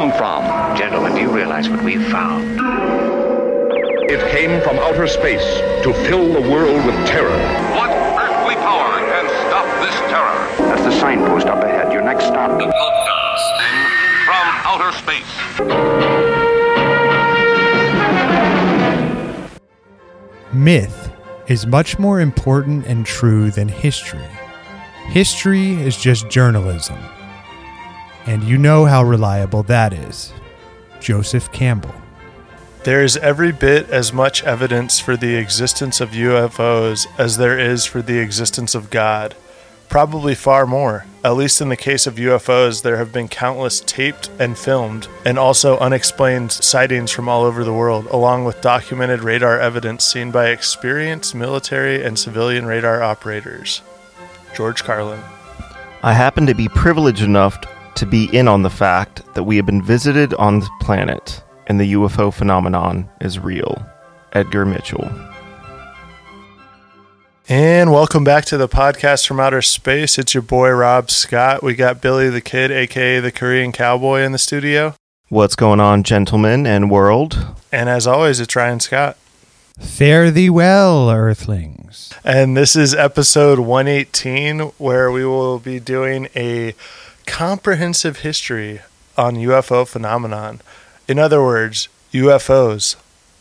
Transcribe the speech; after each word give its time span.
come 0.00 0.12
from? 0.12 0.42
Gentlemen, 0.78 1.12
do 1.12 1.20
you 1.20 1.30
realize 1.30 1.68
what 1.68 1.82
we've 1.82 2.06
found? 2.06 2.58
It 4.10 4.30
came 4.32 4.62
from 4.62 4.78
outer 4.78 5.06
space 5.06 5.44
to 5.82 5.92
fill 5.92 6.32
the 6.32 6.40
world 6.40 6.86
with 6.86 6.94
terror. 7.06 7.36
What 7.76 7.90
earthly 7.90 8.54
power 8.54 8.98
can 8.98 9.28
stop 9.46 9.66
this 9.82 9.94
terror? 10.08 10.48
That's 10.70 10.84
the 10.84 10.92
signpost 10.98 11.48
up 11.48 11.62
ahead. 11.62 11.92
Your 11.92 12.00
next 12.00 12.24
stop. 12.24 12.58
The 12.58 12.64
broadcasting 12.64 13.76
from 14.24 14.46
outer 14.64 14.90
space. 14.96 15.32
Myth 20.54 21.12
is 21.46 21.66
much 21.66 21.98
more 21.98 22.20
important 22.20 22.86
and 22.86 23.04
true 23.04 23.50
than 23.50 23.68
history. 23.68 24.26
History 25.08 25.74
is 25.74 25.98
just 25.98 26.30
journalism. 26.30 26.96
And 28.26 28.44
you 28.44 28.58
know 28.58 28.84
how 28.84 29.02
reliable 29.02 29.62
that 29.64 29.92
is. 29.92 30.32
Joseph 31.00 31.50
Campbell. 31.52 31.94
There 32.82 33.02
is 33.02 33.18
every 33.18 33.52
bit 33.52 33.90
as 33.90 34.12
much 34.12 34.42
evidence 34.44 34.98
for 34.98 35.16
the 35.16 35.34
existence 35.34 36.00
of 36.00 36.10
UFOs 36.10 37.06
as 37.18 37.36
there 37.36 37.58
is 37.58 37.84
for 37.84 38.00
the 38.00 38.18
existence 38.18 38.74
of 38.74 38.88
God. 38.88 39.34
Probably 39.90 40.34
far 40.34 40.66
more. 40.66 41.04
At 41.22 41.36
least 41.36 41.60
in 41.60 41.68
the 41.68 41.76
case 41.76 42.06
of 42.06 42.14
UFOs, 42.14 42.82
there 42.82 42.96
have 42.96 43.12
been 43.12 43.28
countless 43.28 43.80
taped 43.80 44.30
and 44.38 44.56
filmed, 44.56 45.08
and 45.26 45.38
also 45.38 45.76
unexplained 45.78 46.52
sightings 46.52 47.10
from 47.10 47.28
all 47.28 47.42
over 47.42 47.64
the 47.64 47.74
world, 47.74 48.06
along 48.06 48.44
with 48.44 48.62
documented 48.62 49.20
radar 49.20 49.58
evidence 49.58 50.04
seen 50.04 50.30
by 50.30 50.48
experienced 50.48 51.34
military 51.34 52.02
and 52.02 52.18
civilian 52.18 52.64
radar 52.64 53.02
operators. 53.02 53.82
George 54.54 54.84
Carlin. 54.84 55.20
I 56.02 56.14
happen 56.14 56.46
to 56.46 56.54
be 56.54 56.68
privileged 56.68 57.22
enough 57.22 57.60
to 57.96 58.06
be 58.06 58.24
in 58.36 58.48
on 58.48 58.62
the 58.62 58.70
fact 58.70 59.22
that 59.34 59.44
we 59.44 59.56
have 59.56 59.66
been 59.66 59.82
visited 59.82 60.34
on 60.34 60.60
the 60.60 60.70
planet 60.80 61.42
and 61.66 61.80
the 61.80 61.92
UFO 61.92 62.32
phenomenon 62.32 63.08
is 63.20 63.38
real. 63.38 63.84
Edgar 64.32 64.66
Mitchell. 64.66 65.10
And 67.48 67.92
welcome 67.92 68.22
back 68.22 68.44
to 68.46 68.56
the 68.56 68.68
podcast 68.68 69.26
from 69.26 69.40
outer 69.40 69.62
space. 69.62 70.18
It's 70.18 70.34
your 70.34 70.42
boy 70.42 70.70
Rob 70.70 71.10
Scott. 71.10 71.62
We 71.62 71.74
got 71.74 72.00
Billy 72.00 72.30
the 72.30 72.40
Kid, 72.40 72.70
aka 72.70 73.18
the 73.18 73.32
Korean 73.32 73.72
Cowboy, 73.72 74.20
in 74.20 74.32
the 74.32 74.38
studio. 74.38 74.94
What's 75.28 75.56
going 75.56 75.80
on, 75.80 76.02
gentlemen 76.02 76.66
and 76.66 76.90
world? 76.90 77.54
And 77.72 77.88
as 77.88 78.06
always, 78.06 78.40
it's 78.40 78.54
Ryan 78.54 78.80
Scott. 78.80 79.16
Fare 79.80 80.30
thee 80.30 80.50
well, 80.50 81.10
Earthlings. 81.10 82.12
And 82.22 82.56
this 82.56 82.76
is 82.76 82.94
episode 82.94 83.58
118, 83.60 84.60
where 84.78 85.10
we 85.10 85.24
will 85.24 85.58
be 85.58 85.80
doing 85.80 86.28
a 86.36 86.74
comprehensive 87.30 88.18
history 88.18 88.80
on 89.16 89.36
UFO 89.36 89.86
phenomenon. 89.86 90.60
In 91.06 91.16
other 91.18 91.40
words, 91.40 91.88
UFOs, 92.12 92.96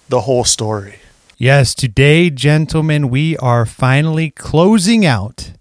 the 0.07 0.21
whole 0.21 0.43
story. 0.43 0.99
Yes, 1.37 1.73
today, 1.73 2.29
gentlemen, 2.29 3.09
we 3.09 3.35
are 3.37 3.65
finally 3.65 4.29
closing 4.29 5.07
out 5.07 5.53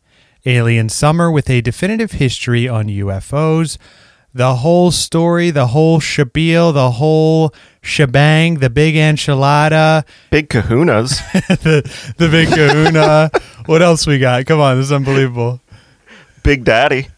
Alien 0.44 0.90
Summer 0.90 1.30
with 1.30 1.48
a 1.48 1.62
definitive 1.62 2.12
history 2.12 2.68
on 2.68 2.88
UFOs. 2.88 3.78
The 4.34 4.56
whole 4.56 4.90
story, 4.90 5.50
the 5.50 5.68
whole 5.68 5.98
shabil, 5.98 6.74
the 6.74 6.90
whole 6.92 7.54
shebang, 7.80 8.56
the 8.56 8.68
big 8.68 8.94
enchilada, 8.94 10.04
Big 10.30 10.50
kahunas. 10.50 11.22
the, 11.62 11.80
the 12.18 12.28
big 12.28 12.48
kahuna. 12.48 13.30
what 13.66 13.80
else 13.80 14.06
we 14.06 14.18
got? 14.18 14.44
Come 14.44 14.60
on, 14.60 14.76
this 14.76 14.86
is 14.86 14.92
unbelievable. 14.92 15.62
Big 16.42 16.64
Daddy. 16.64 17.08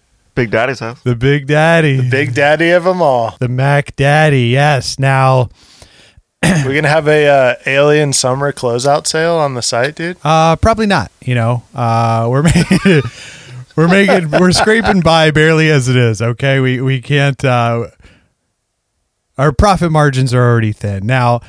Big 0.41 0.51
Daddy's 0.51 0.79
house. 0.81 1.01
The 1.03 1.15
Big 1.17 1.47
Daddy. 1.47 1.97
The 1.99 2.09
Big 2.11 2.35
daddy 2.35 2.71
of 2.71 2.85
them 2.85 3.03
all. 3.03 3.37
The 3.41 3.49
Mac 3.49 3.95
Daddy, 3.97 4.45
yes. 4.49 4.99
Now, 4.99 5.51
We're 6.43 6.63
going 6.65 6.85
to 6.85 6.89
have 6.89 7.07
a 7.09 7.27
uh, 7.29 7.55
Alien 7.67 8.15
Summer 8.15 8.51
closeout 8.51 9.07
sale 9.07 9.37
on 9.37 9.53
the 9.53 9.61
site, 9.61 9.97
dude. 9.97 10.17
uh, 10.25 10.57
probably 10.57 10.87
not. 10.87 11.13
You 11.21 11.35
know, 11.35 11.63
uh, 11.75 12.27
we're 12.31 12.43
making, 12.55 13.03
we're 13.77 13.89
making, 13.89 14.31
we're 14.31 14.53
scraping 14.53 15.03
by 15.03 15.31
barely 15.31 15.69
as 15.71 15.89
it 15.89 15.97
is. 15.97 16.23
Okay, 16.23 16.59
we 16.61 16.81
we 16.81 17.03
can't. 17.03 17.45
Uh, 17.45 17.89
our 19.37 19.53
profit 19.53 19.93
margins 19.93 20.33
are 20.33 20.43
already 20.43 20.73
thin 20.73 21.07
now. 21.07 21.41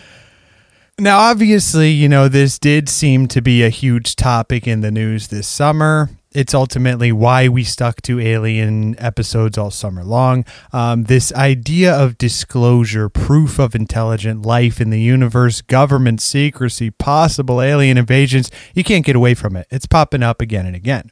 Now, 0.99 1.19
obviously, 1.19 1.91
you 1.91 2.09
know 2.09 2.27
this 2.27 2.59
did 2.59 2.89
seem 2.89 3.27
to 3.29 3.41
be 3.41 3.63
a 3.63 3.69
huge 3.69 4.17
topic 4.17 4.67
in 4.67 4.81
the 4.81 4.91
news 4.91 5.29
this 5.29 5.47
summer. 5.47 6.09
It's 6.33 6.53
ultimately 6.53 7.11
why 7.11 7.49
we 7.49 7.65
stuck 7.65 8.01
to 8.03 8.19
alien 8.19 8.97
episodes 8.97 9.57
all 9.57 9.69
summer 9.69 10.03
long. 10.03 10.45
Um, 10.71 11.03
this 11.03 11.33
idea 11.33 11.93
of 11.93 12.17
disclosure, 12.17 13.09
proof 13.09 13.59
of 13.59 13.75
intelligent 13.75 14.45
life 14.45 14.79
in 14.79 14.91
the 14.91 15.01
universe, 15.01 15.59
government 15.59 16.21
secrecy, 16.21 16.89
possible 16.89 17.61
alien 17.61 17.97
invasions, 17.97 18.49
you 18.73 18.83
can't 18.83 19.05
get 19.05 19.17
away 19.17 19.33
from 19.33 19.57
it. 19.57 19.67
It's 19.69 19.85
popping 19.85 20.23
up 20.23 20.41
again 20.41 20.65
and 20.65 20.75
again. 20.75 21.11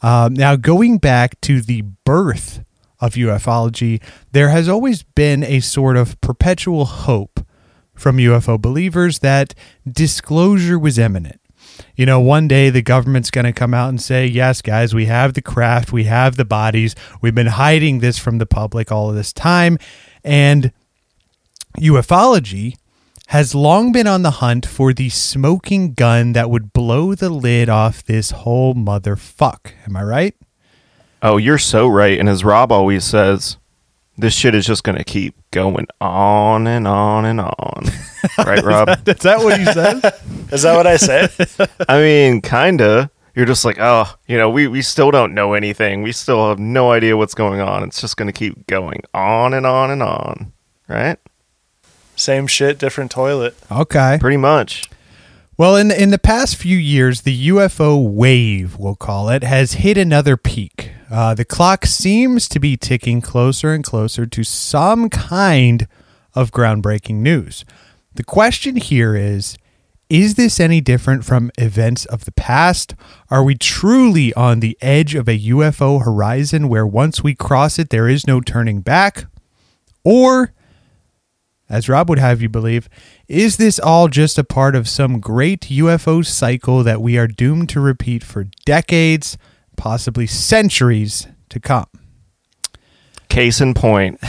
Um, 0.00 0.32
now, 0.32 0.56
going 0.56 0.96
back 0.96 1.38
to 1.42 1.60
the 1.60 1.82
birth 2.06 2.64
of 3.00 3.14
ufology, 3.14 4.02
there 4.32 4.48
has 4.48 4.66
always 4.66 5.02
been 5.02 5.44
a 5.44 5.60
sort 5.60 5.96
of 5.98 6.18
perpetual 6.22 6.86
hope 6.86 7.46
from 7.94 8.16
UFO 8.16 8.58
believers 8.58 9.18
that 9.18 9.54
disclosure 9.86 10.78
was 10.78 10.98
imminent. 10.98 11.40
You 11.96 12.06
know, 12.06 12.20
one 12.20 12.48
day 12.48 12.70
the 12.70 12.82
government's 12.82 13.30
going 13.30 13.44
to 13.44 13.52
come 13.52 13.74
out 13.74 13.88
and 13.88 14.00
say, 14.00 14.26
yes, 14.26 14.62
guys, 14.62 14.94
we 14.94 15.06
have 15.06 15.34
the 15.34 15.42
craft, 15.42 15.92
we 15.92 16.04
have 16.04 16.36
the 16.36 16.44
bodies, 16.44 16.94
we've 17.20 17.34
been 17.34 17.46
hiding 17.46 17.98
this 17.98 18.18
from 18.18 18.38
the 18.38 18.46
public 18.46 18.90
all 18.90 19.10
of 19.10 19.14
this 19.14 19.32
time. 19.32 19.78
And 20.24 20.72
ufology 21.78 22.76
has 23.28 23.54
long 23.54 23.92
been 23.92 24.06
on 24.06 24.22
the 24.22 24.30
hunt 24.32 24.64
for 24.64 24.92
the 24.92 25.10
smoking 25.10 25.92
gun 25.92 26.32
that 26.32 26.50
would 26.50 26.72
blow 26.72 27.14
the 27.14 27.28
lid 27.28 27.68
off 27.68 28.02
this 28.02 28.30
whole 28.30 28.74
motherfuck. 28.74 29.72
Am 29.86 29.96
I 29.96 30.02
right? 30.02 30.34
Oh, 31.20 31.36
you're 31.36 31.58
so 31.58 31.86
right. 31.88 32.18
And 32.18 32.28
as 32.28 32.42
Rob 32.42 32.72
always 32.72 33.04
says, 33.04 33.58
this 34.18 34.34
shit 34.34 34.54
is 34.54 34.66
just 34.66 34.82
going 34.82 34.98
to 34.98 35.04
keep 35.04 35.34
going 35.52 35.86
on 36.00 36.66
and 36.66 36.88
on 36.88 37.24
and 37.24 37.40
on. 37.40 37.84
right, 38.38 38.62
Rob? 38.62 38.88
Is 39.06 39.18
that 39.18 39.38
what 39.38 39.58
you 39.58 39.66
said? 39.66 40.04
Is 40.52 40.62
that 40.62 40.76
what 40.76 40.86
I 40.86 40.96
said? 40.96 41.30
I 41.88 42.00
mean, 42.00 42.42
kinda. 42.42 43.10
You're 43.34 43.46
just 43.46 43.64
like, 43.64 43.78
oh, 43.78 44.12
you 44.26 44.36
know, 44.36 44.50
we, 44.50 44.66
we 44.66 44.82
still 44.82 45.12
don't 45.12 45.32
know 45.32 45.54
anything. 45.54 46.02
We 46.02 46.10
still 46.10 46.48
have 46.48 46.58
no 46.58 46.90
idea 46.90 47.16
what's 47.16 47.34
going 47.34 47.60
on. 47.60 47.84
It's 47.84 48.00
just 48.00 48.16
going 48.16 48.26
to 48.26 48.32
keep 48.32 48.66
going 48.66 49.02
on 49.14 49.54
and 49.54 49.64
on 49.64 49.92
and 49.92 50.02
on. 50.02 50.52
Right? 50.88 51.18
Same 52.16 52.48
shit, 52.48 52.78
different 52.78 53.12
toilet. 53.12 53.54
okay. 53.70 54.18
Pretty 54.20 54.38
much. 54.38 54.90
Well, 55.56 55.76
in 55.76 55.90
in 55.90 56.10
the 56.10 56.18
past 56.18 56.56
few 56.56 56.76
years, 56.76 57.22
the 57.22 57.48
UFO 57.48 58.08
wave, 58.08 58.76
we'll 58.76 58.96
call 58.96 59.28
it, 59.28 59.42
has 59.44 59.74
hit 59.74 59.96
another 59.98 60.36
peak. 60.36 60.92
Uh, 61.10 61.34
the 61.34 61.44
clock 61.44 61.86
seems 61.86 62.48
to 62.48 62.60
be 62.60 62.76
ticking 62.76 63.20
closer 63.20 63.72
and 63.72 63.82
closer 63.82 64.26
to 64.26 64.44
some 64.44 65.08
kind 65.08 65.88
of 66.34 66.50
groundbreaking 66.50 67.16
news. 67.16 67.64
The 68.14 68.24
question 68.24 68.76
here 68.76 69.16
is 69.16 69.56
Is 70.10 70.34
this 70.34 70.60
any 70.60 70.80
different 70.80 71.24
from 71.24 71.50
events 71.56 72.04
of 72.06 72.24
the 72.24 72.32
past? 72.32 72.94
Are 73.30 73.42
we 73.42 73.54
truly 73.54 74.34
on 74.34 74.60
the 74.60 74.76
edge 74.82 75.14
of 75.14 75.28
a 75.28 75.38
UFO 75.38 76.04
horizon 76.04 76.68
where 76.68 76.86
once 76.86 77.22
we 77.22 77.34
cross 77.34 77.78
it, 77.78 77.90
there 77.90 78.08
is 78.08 78.26
no 78.26 78.40
turning 78.40 78.80
back? 78.80 79.24
Or 80.04 80.52
as 81.70 81.88
Rob 81.88 82.08
would 82.08 82.18
have 82.18 82.40
you 82.40 82.48
believe, 82.48 82.88
is 83.28 83.58
this 83.58 83.78
all 83.78 84.08
just 84.08 84.38
a 84.38 84.44
part 84.44 84.74
of 84.74 84.88
some 84.88 85.20
great 85.20 85.62
UFO 85.62 86.24
cycle 86.24 86.82
that 86.82 87.02
we 87.02 87.18
are 87.18 87.26
doomed 87.26 87.68
to 87.70 87.80
repeat 87.80 88.24
for 88.24 88.44
decades, 88.64 89.36
possibly 89.78 90.26
centuries 90.26 91.26
to 91.48 91.58
come? 91.58 91.86
Case 93.30 93.62
in 93.62 93.72
point. 93.72 94.20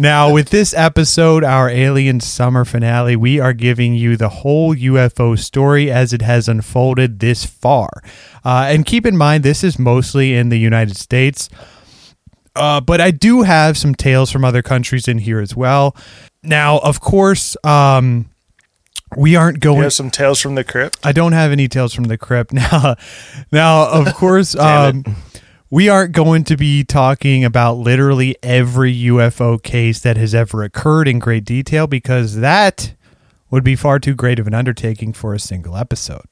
Now, 0.00 0.32
with 0.32 0.48
this 0.48 0.72
episode, 0.72 1.44
our 1.44 1.68
Alien 1.68 2.20
Summer 2.20 2.64
finale, 2.64 3.16
we 3.16 3.38
are 3.38 3.52
giving 3.52 3.94
you 3.94 4.16
the 4.16 4.30
whole 4.30 4.74
UFO 4.74 5.38
story 5.38 5.90
as 5.90 6.14
it 6.14 6.22
has 6.22 6.48
unfolded 6.48 7.18
this 7.18 7.44
far. 7.44 7.90
Uh, 8.42 8.64
and 8.70 8.86
keep 8.86 9.04
in 9.04 9.14
mind, 9.14 9.44
this 9.44 9.62
is 9.62 9.78
mostly 9.78 10.34
in 10.34 10.48
the 10.48 10.56
United 10.56 10.96
States. 10.96 11.50
Uh, 12.56 12.80
but 12.80 13.02
I 13.02 13.10
do 13.10 13.42
have 13.42 13.76
some 13.76 13.94
tales 13.94 14.30
from 14.32 14.42
other 14.42 14.62
countries 14.62 15.06
in 15.06 15.18
here 15.18 15.38
as 15.38 15.54
well. 15.54 15.94
Now, 16.42 16.78
of 16.78 17.02
course, 17.02 17.54
um, 17.62 18.30
we 19.16 19.34
aren't 19.36 19.56
You 19.56 19.60
going. 19.60 19.82
have 19.82 19.92
some 19.92 20.10
tales 20.10 20.40
from 20.40 20.54
the 20.54 20.64
crypt. 20.64 20.98
I 21.04 21.12
don't 21.12 21.32
have 21.32 21.50
any 21.50 21.68
tales 21.68 21.92
from 21.92 22.04
the 22.04 22.18
crypt 22.18 22.52
now. 22.54 22.96
Now, 23.50 23.90
of 23.90 24.14
course, 24.14 24.54
um, 24.56 25.04
we 25.68 25.88
aren't 25.88 26.12
going 26.12 26.44
to 26.44 26.56
be 26.56 26.84
talking 26.84 27.44
about 27.44 27.74
literally 27.74 28.36
every 28.42 28.94
UFO 28.94 29.60
case 29.62 30.00
that 30.00 30.16
has 30.16 30.34
ever 30.34 30.62
occurred 30.62 31.08
in 31.08 31.18
great 31.18 31.44
detail 31.44 31.86
because 31.86 32.36
that 32.36 32.94
would 33.50 33.64
be 33.64 33.74
far 33.76 33.98
too 33.98 34.14
great 34.14 34.38
of 34.38 34.46
an 34.46 34.54
undertaking 34.54 35.12
for 35.12 35.34
a 35.34 35.40
single 35.40 35.76
episode. 35.76 36.26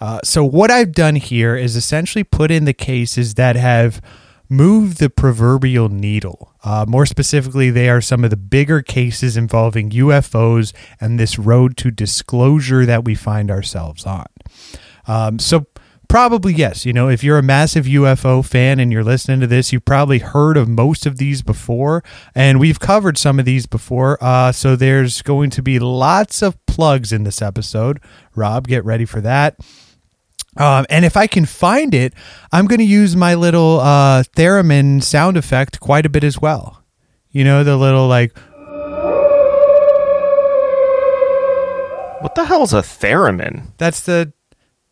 Uh, 0.00 0.20
so, 0.22 0.44
what 0.44 0.70
I've 0.70 0.92
done 0.92 1.16
here 1.16 1.56
is 1.56 1.74
essentially 1.74 2.22
put 2.22 2.50
in 2.50 2.66
the 2.66 2.74
cases 2.74 3.34
that 3.34 3.56
have 3.56 4.00
move 4.48 4.98
the 4.98 5.10
proverbial 5.10 5.88
needle. 5.88 6.52
Uh, 6.62 6.84
more 6.88 7.06
specifically, 7.06 7.70
they 7.70 7.88
are 7.88 8.00
some 8.00 8.24
of 8.24 8.30
the 8.30 8.36
bigger 8.36 8.82
cases 8.82 9.36
involving 9.36 9.90
UFOs 9.90 10.72
and 11.00 11.18
this 11.18 11.38
road 11.38 11.76
to 11.78 11.90
disclosure 11.90 12.86
that 12.86 13.04
we 13.04 13.14
find 13.14 13.50
ourselves 13.50 14.04
on. 14.04 14.26
Um, 15.06 15.38
so, 15.38 15.66
probably 16.08 16.54
yes. 16.54 16.86
You 16.86 16.92
know, 16.92 17.08
if 17.08 17.22
you're 17.22 17.38
a 17.38 17.42
massive 17.42 17.84
UFO 17.86 18.44
fan 18.44 18.80
and 18.80 18.92
you're 18.92 19.04
listening 19.04 19.40
to 19.40 19.46
this, 19.46 19.72
you've 19.72 19.84
probably 19.84 20.18
heard 20.18 20.56
of 20.56 20.68
most 20.68 21.06
of 21.06 21.18
these 21.18 21.42
before, 21.42 22.02
and 22.34 22.58
we've 22.60 22.80
covered 22.80 23.18
some 23.18 23.38
of 23.38 23.44
these 23.44 23.66
before. 23.66 24.18
Uh, 24.20 24.52
so, 24.52 24.76
there's 24.76 25.22
going 25.22 25.50
to 25.50 25.62
be 25.62 25.78
lots 25.78 26.42
of 26.42 26.64
plugs 26.66 27.12
in 27.12 27.24
this 27.24 27.40
episode. 27.40 28.00
Rob, 28.34 28.66
get 28.66 28.84
ready 28.84 29.04
for 29.04 29.20
that. 29.20 29.56
Um, 30.58 30.86
and 30.88 31.04
if 31.04 31.16
I 31.16 31.26
can 31.26 31.44
find 31.44 31.94
it, 31.94 32.14
I'm 32.52 32.66
going 32.66 32.78
to 32.78 32.84
use 32.84 33.14
my 33.16 33.34
little 33.34 33.80
uh, 33.80 34.22
theremin 34.36 35.02
sound 35.02 35.36
effect 35.36 35.80
quite 35.80 36.06
a 36.06 36.08
bit 36.08 36.24
as 36.24 36.40
well. 36.40 36.82
You 37.30 37.44
know, 37.44 37.62
the 37.64 37.76
little 37.76 38.08
like, 38.08 38.32
What 42.22 42.34
the 42.34 42.44
hell's 42.46 42.72
a 42.72 42.78
theremin? 42.82 43.68
that's 43.76 44.00
the, 44.00 44.32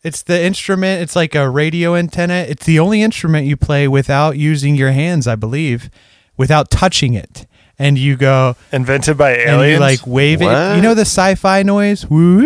it's 0.02 0.22
the 0.22 0.44
instrument. 0.44 1.02
It's 1.02 1.16
like 1.16 1.34
a 1.34 1.48
radio 1.48 1.94
antenna. 1.96 2.34
It's 2.46 2.66
the 2.66 2.78
only 2.78 3.00
instrument 3.02 3.46
you 3.46 3.56
play 3.56 3.88
without 3.88 4.36
using 4.36 4.76
your 4.76 4.92
hands, 4.92 5.26
I 5.26 5.34
believe, 5.34 5.88
without 6.36 6.70
touching 6.70 7.14
it. 7.14 7.46
And 7.78 7.98
you 7.98 8.16
go, 8.16 8.54
Invented 8.70 9.16
by 9.16 9.32
and 9.32 9.50
aliens. 9.62 9.72
you 9.74 9.80
like 9.80 10.06
wave 10.06 10.42
it. 10.42 10.76
You 10.76 10.82
know 10.82 10.94
the 10.94 11.00
sci-fi 11.06 11.62
noise? 11.62 12.06
Woo. 12.08 12.42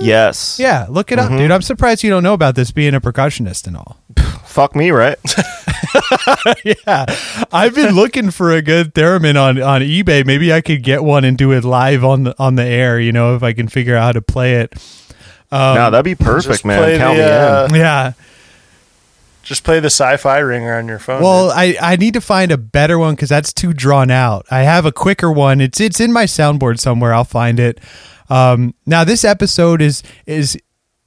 Yes. 0.00 0.58
Yeah, 0.58 0.86
look 0.88 1.10
it 1.12 1.18
up, 1.18 1.30
dude. 1.30 1.50
I'm 1.50 1.62
surprised 1.62 2.02
you 2.02 2.10
don't 2.10 2.22
know 2.22 2.34
about 2.34 2.54
this 2.54 2.70
being 2.70 2.94
a 2.94 3.00
percussionist 3.00 3.66
and 3.66 3.76
all. 3.76 3.98
Fuck 4.44 4.74
me, 4.74 4.90
right? 4.90 5.18
yeah, 6.64 7.06
I've 7.52 7.74
been 7.74 7.94
looking 7.94 8.30
for 8.30 8.50
a 8.50 8.62
good 8.62 8.94
theremin 8.94 9.40
on 9.40 9.60
on 9.60 9.80
eBay. 9.82 10.24
Maybe 10.24 10.52
I 10.52 10.60
could 10.60 10.82
get 10.82 11.02
one 11.04 11.24
and 11.24 11.36
do 11.36 11.52
it 11.52 11.64
live 11.64 12.04
on 12.04 12.24
the 12.24 12.34
on 12.38 12.54
the 12.56 12.64
air. 12.64 12.98
You 12.98 13.12
know, 13.12 13.34
if 13.36 13.42
I 13.42 13.52
can 13.52 13.68
figure 13.68 13.96
out 13.96 14.02
how 14.04 14.12
to 14.12 14.22
play 14.22 14.56
it. 14.56 14.72
no, 15.52 15.90
that'd 15.90 16.04
be 16.04 16.14
perfect, 16.14 16.52
Just 16.52 16.64
man. 16.64 16.78
play 16.78 16.98
Count 16.98 17.16
the, 17.16 17.22
me 17.22 17.28
uh, 17.30 17.64
in. 17.66 17.74
Yeah. 17.74 18.12
just 19.42 19.64
play 19.64 19.80
the 19.80 19.86
sci-fi 19.90 20.38
ringer 20.38 20.74
on 20.76 20.88
your 20.88 20.98
phone. 20.98 21.22
Well, 21.22 21.50
I 21.50 21.76
I 21.80 21.96
need 21.96 22.14
to 22.14 22.20
find 22.20 22.50
a 22.52 22.58
better 22.58 22.98
one 22.98 23.14
because 23.14 23.28
that's 23.28 23.52
too 23.52 23.72
drawn 23.72 24.10
out. 24.10 24.46
I 24.50 24.60
have 24.62 24.86
a 24.86 24.92
quicker 24.92 25.30
one. 25.30 25.60
It's 25.60 25.80
it's 25.80 26.00
in 26.00 26.12
my 26.12 26.24
soundboard 26.24 26.78
somewhere. 26.80 27.12
I'll 27.14 27.24
find 27.24 27.60
it. 27.60 27.80
Um, 28.28 28.74
now 28.86 29.04
this 29.04 29.24
episode 29.24 29.82
is 29.82 30.02
is 30.26 30.58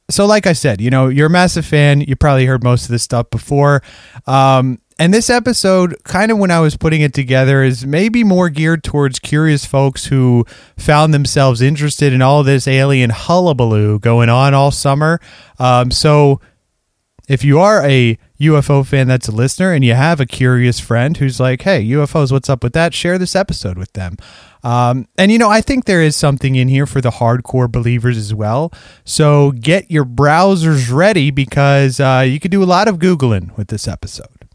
so 0.10 0.26
like 0.26 0.46
I 0.46 0.54
said, 0.54 0.82
you 0.82 0.90
know, 0.90 1.08
you're 1.08 1.28
a 1.28 1.32
massive 1.32 1.66
fan. 1.66 2.02
You 2.02 2.16
probably 2.16 2.46
heard 2.46 2.64
most 2.64 2.84
of 2.84 2.90
this 2.90 3.04
stuff 3.04 3.30
before. 3.30 3.82
Um, 4.28 4.80
and 5.00 5.12
this 5.14 5.32
episode, 5.32 5.96
kind 6.04 6.32
of 6.32 6.38
when 6.38 6.52
I 6.52 6.60
was 6.60 6.78
putting 6.78 7.02
it 7.02 7.14
together, 7.14 7.64
is 7.64 7.88
maybe 7.88 8.24
more 8.24 8.50
geared 8.50 8.84
towards 8.84 9.18
curious 9.18 9.66
folks 9.66 10.06
who 10.06 10.46
found 10.78 11.14
themselves 11.14 11.62
interested 11.62 12.14
in 12.14 12.22
all 12.22 12.44
this 12.44 12.68
alien 12.68 13.10
hullabaloo 13.10 14.00
going 14.00 14.30
on 14.30 14.54
all 14.54 14.70
summer. 14.70 15.20
Um, 15.58 15.90
so 15.90 16.40
if 17.28 17.44
you 17.44 17.60
are 17.60 17.84
a 17.84 18.18
UFO 18.42 18.86
fan 18.86 19.08
that's 19.08 19.28
a 19.28 19.32
listener 19.32 19.72
and 19.72 19.84
you 19.84 19.94
have 19.94 20.20
a 20.20 20.26
curious 20.26 20.80
friend 20.80 21.18
who's 21.18 21.40
like, 21.40 21.62
hey, 21.62 21.84
UFOs, 21.84 22.32
what's 22.32 22.50
up 22.50 22.62
with 22.62 22.74
that? 22.74 22.94
Share 22.94 23.18
this 23.18 23.36
episode 23.36 23.78
with 23.78 23.94
them. 23.94 24.18
Um, 24.64 25.08
and, 25.18 25.32
you 25.32 25.38
know, 25.38 25.50
I 25.50 25.62
think 25.62 25.86
there 25.86 26.02
is 26.02 26.16
something 26.16 26.56
in 26.56 26.68
here 26.68 26.86
for 26.86 27.02
the 27.02 27.10
hardcore 27.10 27.72
believers 27.72 28.18
as 28.18 28.34
well. 28.34 28.72
So 29.04 29.52
get 29.52 29.90
your 29.90 30.06
browsers 30.06 30.92
ready 30.92 31.32
because 31.32 32.00
uh, 32.00 32.24
you 32.28 32.40
could 32.40 32.52
do 32.52 32.64
a 32.64 32.66
lot 32.66 32.88
of 32.88 32.98
Googling 32.98 33.56
with 33.58 33.70
this 33.70 33.88
episode. 33.88 34.48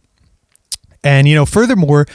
And, 1.03 1.27
you 1.29 1.35
know, 1.35 1.47
furthermore, 1.47 2.07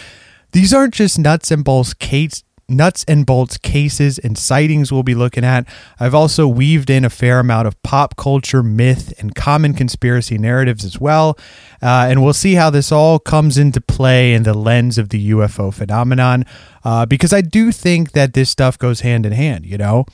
these 0.51 0.73
aren't 0.73 0.93
just 0.93 1.19
nuts 1.19 1.51
and 1.51 1.63
bolts 1.63 1.93
case 1.93 2.43
nuts 2.71 3.03
and 3.07 3.25
bolts 3.25 3.57
cases 3.57 4.18
and 4.18 4.38
sightings 4.38 4.91
we'll 4.91 5.03
be 5.03 5.15
looking 5.15 5.44
at. 5.44 5.68
I've 6.00 6.15
also 6.15 6.47
weaved 6.47 6.89
in 6.89 7.06
a 7.06 7.09
fair 7.09 7.39
amount 7.39 7.68
of 7.68 7.81
pop 7.83 8.15
culture, 8.15 8.63
myth, 8.63 9.13
and 9.19 9.35
common 9.35 9.73
conspiracy 9.73 10.38
narratives 10.38 10.83
as 10.83 11.00
well. 11.00 11.38
Uh, 11.81 12.07
and 12.09 12.23
we'll 12.23 12.33
see 12.33 12.56
how 12.56 12.69
this 12.69 12.91
all 12.91 13.19
comes 13.19 13.57
into 13.57 13.81
play 13.81 14.33
in 14.33 14.44
the 14.44 14.53
lens 14.53 14.97
of 14.97 15.09
the 15.09 15.31
UFO 15.31 15.73
phenomenon. 15.73 16.45
Uh, 16.83 17.06
because 17.06 17.33
I 17.33 17.41
do 17.41 17.71
think 17.71 18.13
that 18.13 18.33
this 18.33 18.50
stuff 18.50 18.77
goes 18.77 19.01
hand 19.01 19.25
in 19.25 19.33
hand, 19.33 19.65
you 19.65 19.77
know? 19.77 20.06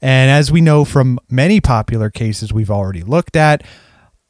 And 0.00 0.30
as 0.30 0.52
we 0.52 0.60
know 0.60 0.84
from 0.84 1.18
many 1.30 1.60
popular 1.60 2.10
cases 2.10 2.52
we've 2.52 2.70
already 2.70 3.02
looked 3.02 3.36
at, 3.36 3.62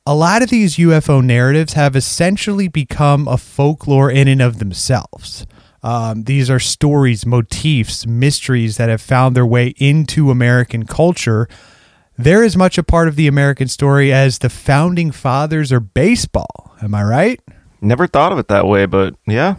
a 0.07 0.15
lot 0.15 0.43
of 0.43 0.51
these 0.51 0.77
UFO 0.77 1.25
narratives 1.25 1.73
have 1.73 1.97
essentially 1.97 2.69
become 2.69 3.27
a 3.27 3.39
folklore 3.39 4.11
in 4.11 4.29
and 4.29 4.43
of 4.43 4.59
themselves. 4.59 5.47
Um, 5.85 6.25
these 6.25 6.49
are 6.49 6.59
stories, 6.59 7.27
motifs, 7.27 8.07
mysteries 8.07 8.79
that 8.79 8.89
have 8.89 9.03
found 9.03 9.37
their 9.37 9.45
way 9.45 9.75
into 9.77 10.31
American 10.31 10.87
culture. 10.87 11.47
They're 12.17 12.43
as 12.43 12.57
much 12.57 12.79
a 12.79 12.83
part 12.83 13.07
of 13.07 13.17
the 13.17 13.27
American 13.27 13.69
story 13.69 14.11
as 14.11 14.39
the 14.39 14.49
founding 14.49 15.11
fathers 15.11 15.71
or 15.71 15.81
baseball. 15.81 16.75
Am 16.81 16.95
I 16.95 17.03
right? 17.03 17.41
Never 17.83 18.07
thought 18.07 18.33
of 18.33 18.39
it 18.39 18.49
that 18.49 18.67
way, 18.67 18.87
but 18.87 19.15
yeah, 19.27 19.57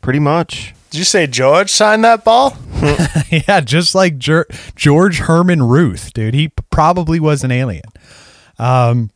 pretty 0.00 0.18
much. 0.18 0.74
Did 0.90 0.98
you 0.98 1.04
say 1.04 1.28
George 1.28 1.70
signed 1.70 2.02
that 2.02 2.24
ball? 2.24 2.56
yeah, 3.30 3.60
just 3.60 3.94
like 3.94 4.18
Ger- 4.18 4.48
George 4.74 5.20
Herman 5.20 5.62
Ruth, 5.62 6.12
dude. 6.12 6.34
He 6.34 6.48
probably 6.70 7.20
was 7.20 7.44
an 7.44 7.52
alien. 7.52 7.84
Um, 8.58 9.10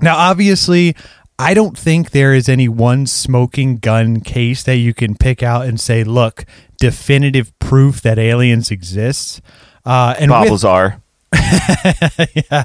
now, 0.00 0.16
obviously, 0.16 0.96
I 1.40 1.54
don't 1.54 1.76
think 1.76 2.10
there 2.10 2.34
is 2.34 2.48
any 2.48 2.68
one 2.68 3.06
smoking 3.06 3.76
gun 3.78 4.20
case 4.20 4.62
that 4.64 4.76
you 4.76 4.92
can 4.92 5.14
pick 5.16 5.42
out 5.42 5.66
and 5.66 5.80
say, 5.80 6.04
look, 6.04 6.44
definitive 6.78 7.58
proof 7.58 8.02
that 8.02 8.18
aliens 8.18 8.70
exist. 8.70 9.40
Uh, 9.84 10.14
and 10.18 10.28
Bob 10.28 10.42
with- 10.42 10.52
Lazar. 10.52 11.00
yeah. 11.32 12.64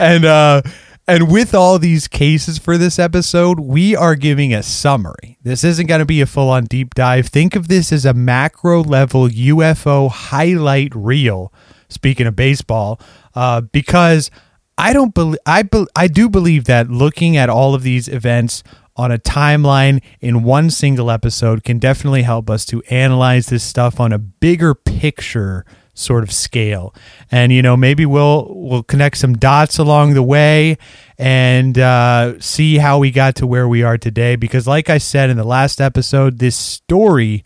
And 0.00 0.24
uh 0.24 0.62
and 1.08 1.30
with 1.30 1.54
all 1.54 1.78
these 1.78 2.08
cases 2.08 2.58
for 2.58 2.76
this 2.78 2.98
episode, 2.98 3.60
we 3.60 3.94
are 3.94 4.16
giving 4.16 4.52
a 4.52 4.62
summary. 4.62 5.38
This 5.42 5.62
isn't 5.62 5.86
going 5.86 6.00
to 6.00 6.04
be 6.06 6.20
a 6.20 6.26
full 6.26 6.48
on 6.50 6.64
deep 6.64 6.94
dive. 6.94 7.28
Think 7.28 7.54
of 7.54 7.68
this 7.68 7.92
as 7.92 8.04
a 8.04 8.12
macro 8.14 8.82
level 8.82 9.28
UFO 9.28 10.10
highlight 10.10 10.92
reel. 10.96 11.52
Speaking 11.88 12.26
of 12.26 12.34
baseball, 12.34 13.00
uh, 13.36 13.60
because 13.60 14.30
I 14.78 14.92
don't 14.92 15.14
believe 15.14 15.38
I 15.46 15.62
be- 15.62 15.86
I 15.96 16.08
do 16.08 16.28
believe 16.28 16.64
that 16.64 16.90
looking 16.90 17.36
at 17.36 17.48
all 17.48 17.74
of 17.74 17.82
these 17.82 18.08
events 18.08 18.62
on 18.96 19.12
a 19.12 19.18
timeline 19.18 20.02
in 20.20 20.42
one 20.42 20.70
single 20.70 21.10
episode 21.10 21.64
can 21.64 21.78
definitely 21.78 22.22
help 22.22 22.48
us 22.48 22.64
to 22.66 22.82
analyze 22.90 23.46
this 23.46 23.62
stuff 23.62 24.00
on 24.00 24.12
a 24.12 24.18
bigger 24.18 24.74
picture 24.74 25.64
sort 25.94 26.22
of 26.22 26.30
scale. 26.30 26.94
And 27.30 27.52
you 27.52 27.62
know 27.62 27.76
maybe 27.76 28.04
we'll 28.06 28.46
we'll 28.50 28.82
connect 28.82 29.16
some 29.16 29.34
dots 29.34 29.78
along 29.78 30.14
the 30.14 30.22
way 30.22 30.76
and 31.18 31.78
uh, 31.78 32.38
see 32.40 32.76
how 32.76 32.98
we 32.98 33.10
got 33.10 33.34
to 33.36 33.46
where 33.46 33.66
we 33.66 33.82
are 33.82 33.96
today 33.96 34.36
because 34.36 34.66
like 34.66 34.90
i 34.90 34.98
said 34.98 35.30
in 35.30 35.38
the 35.38 35.44
last 35.44 35.80
episode 35.80 36.38
this 36.38 36.56
story 36.56 37.42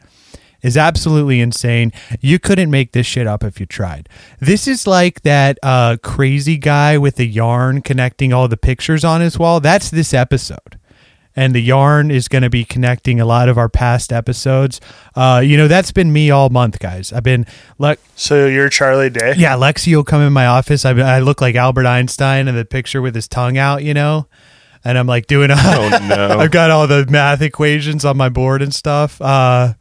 is 0.63 0.77
absolutely 0.77 1.41
insane 1.41 1.93
you 2.21 2.39
couldn't 2.39 2.71
make 2.71 2.93
this 2.93 3.07
shit 3.07 3.27
up 3.27 3.43
if 3.45 3.59
you 3.61 3.67
tried 3.67 4.09
this 4.41 4.67
is 4.69 4.87
like 4.87 5.23
that 5.23 5.59
uh, 5.63 5.97
crazy 6.03 6.57
guy 6.57 6.97
with 6.99 7.17
the 7.17 7.27
yarn 7.27 7.81
connecting 7.83 8.33
all 8.33 8.49
the 8.49 8.57
pictures 8.57 9.05
on 9.05 9.21
his 9.21 9.39
wall 9.39 9.61
that's 9.61 9.91
this 9.91 10.13
episode 10.15 10.79
and 11.37 11.55
the 11.55 11.61
yarn 11.63 12.11
is 12.11 12.27
going 12.27 12.43
to 12.43 12.51
be 12.51 12.65
connecting 12.65 13.21
a 13.21 13.25
lot 13.25 13.49
of 13.49 13.57
our 13.57 13.69
past 13.69 14.13
episodes. 14.13 14.81
Uh, 15.15 15.41
you 15.43 15.57
know, 15.57 15.69
that's 15.69 15.93
been 15.93 16.13
me 16.13 16.29
all 16.29 16.51
month, 16.51 16.81
guys. 16.81 17.13
I've 17.13 17.23
been 17.23 17.47
like, 17.79 18.01
So 18.17 18.47
you're 18.47 18.69
Charlie 18.69 19.11
Day? 19.11 19.35
yeah, 19.39 19.55
Lexi 19.55 19.95
will 19.95 20.03
come 20.03 20.23
in 20.23 20.33
my 20.33 20.47
office. 20.47 20.85
I, 20.85 20.91
I 20.91 21.21
look 21.21 21.41
like 21.41 21.55
Albert 21.55 21.87
Einstein 21.87 22.49
in 22.49 22.57
the 22.57 22.65
picture 22.65 23.01
with 23.01 23.15
his 23.15 23.29
tongue 23.29 23.57
out, 23.57 23.85
you 23.85 23.95
know, 23.95 24.27
and 24.85 24.99
I'm 24.99 25.07
like 25.07 25.29
doing. 25.29 25.53
A, 25.53 25.55
Oh, 25.57 25.99
no. 26.09 26.29
I've 26.41 26.51
got 26.51 26.73
all 26.73 26.89
the 26.89 27.07
math 27.09 27.43
equations 27.43 28.05
on 28.05 28.17
my 28.17 28.29
board 28.29 28.61
and 28.61 28.75
stuff. 28.75 29.23
Uh, 29.23 29.75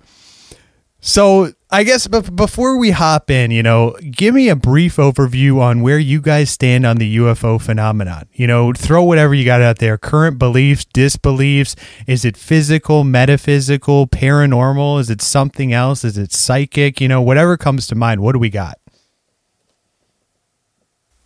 so 1.01 1.53
I 1.71 1.83
guess 1.83 2.07
bef- 2.07 2.35
before 2.35 2.77
we 2.77 2.91
hop 2.91 3.29
in, 3.29 3.51
you 3.51 3.61
know, 3.63 3.95
give 4.11 4.33
me 4.33 4.49
a 4.49 4.55
brief 4.55 4.97
overview 4.97 5.61
on 5.61 5.81
where 5.81 5.99
you 5.99 6.19
guys 6.19 6.49
stand 6.49 6.85
on 6.85 6.97
the 6.97 7.17
UFO 7.17 7.61
phenomenon. 7.61 8.27
You 8.33 8.47
know, 8.47 8.73
throw 8.73 9.03
whatever 9.03 9.33
you 9.33 9.45
got 9.45 9.61
out 9.61 9.77
there. 9.77 9.97
Current 9.97 10.39
beliefs, 10.39 10.85
disbeliefs. 10.85 11.75
Is 12.07 12.25
it 12.25 12.35
physical, 12.35 13.03
metaphysical, 13.03 14.07
paranormal? 14.07 14.99
Is 14.99 15.09
it 15.09 15.21
something 15.21 15.71
else? 15.71 16.03
Is 16.03 16.17
it 16.17 16.33
psychic? 16.33 16.99
You 16.99 17.07
know, 17.07 17.21
whatever 17.21 17.55
comes 17.55 17.87
to 17.87 17.95
mind. 17.95 18.21
What 18.21 18.33
do 18.33 18.39
we 18.39 18.49
got? 18.49 18.79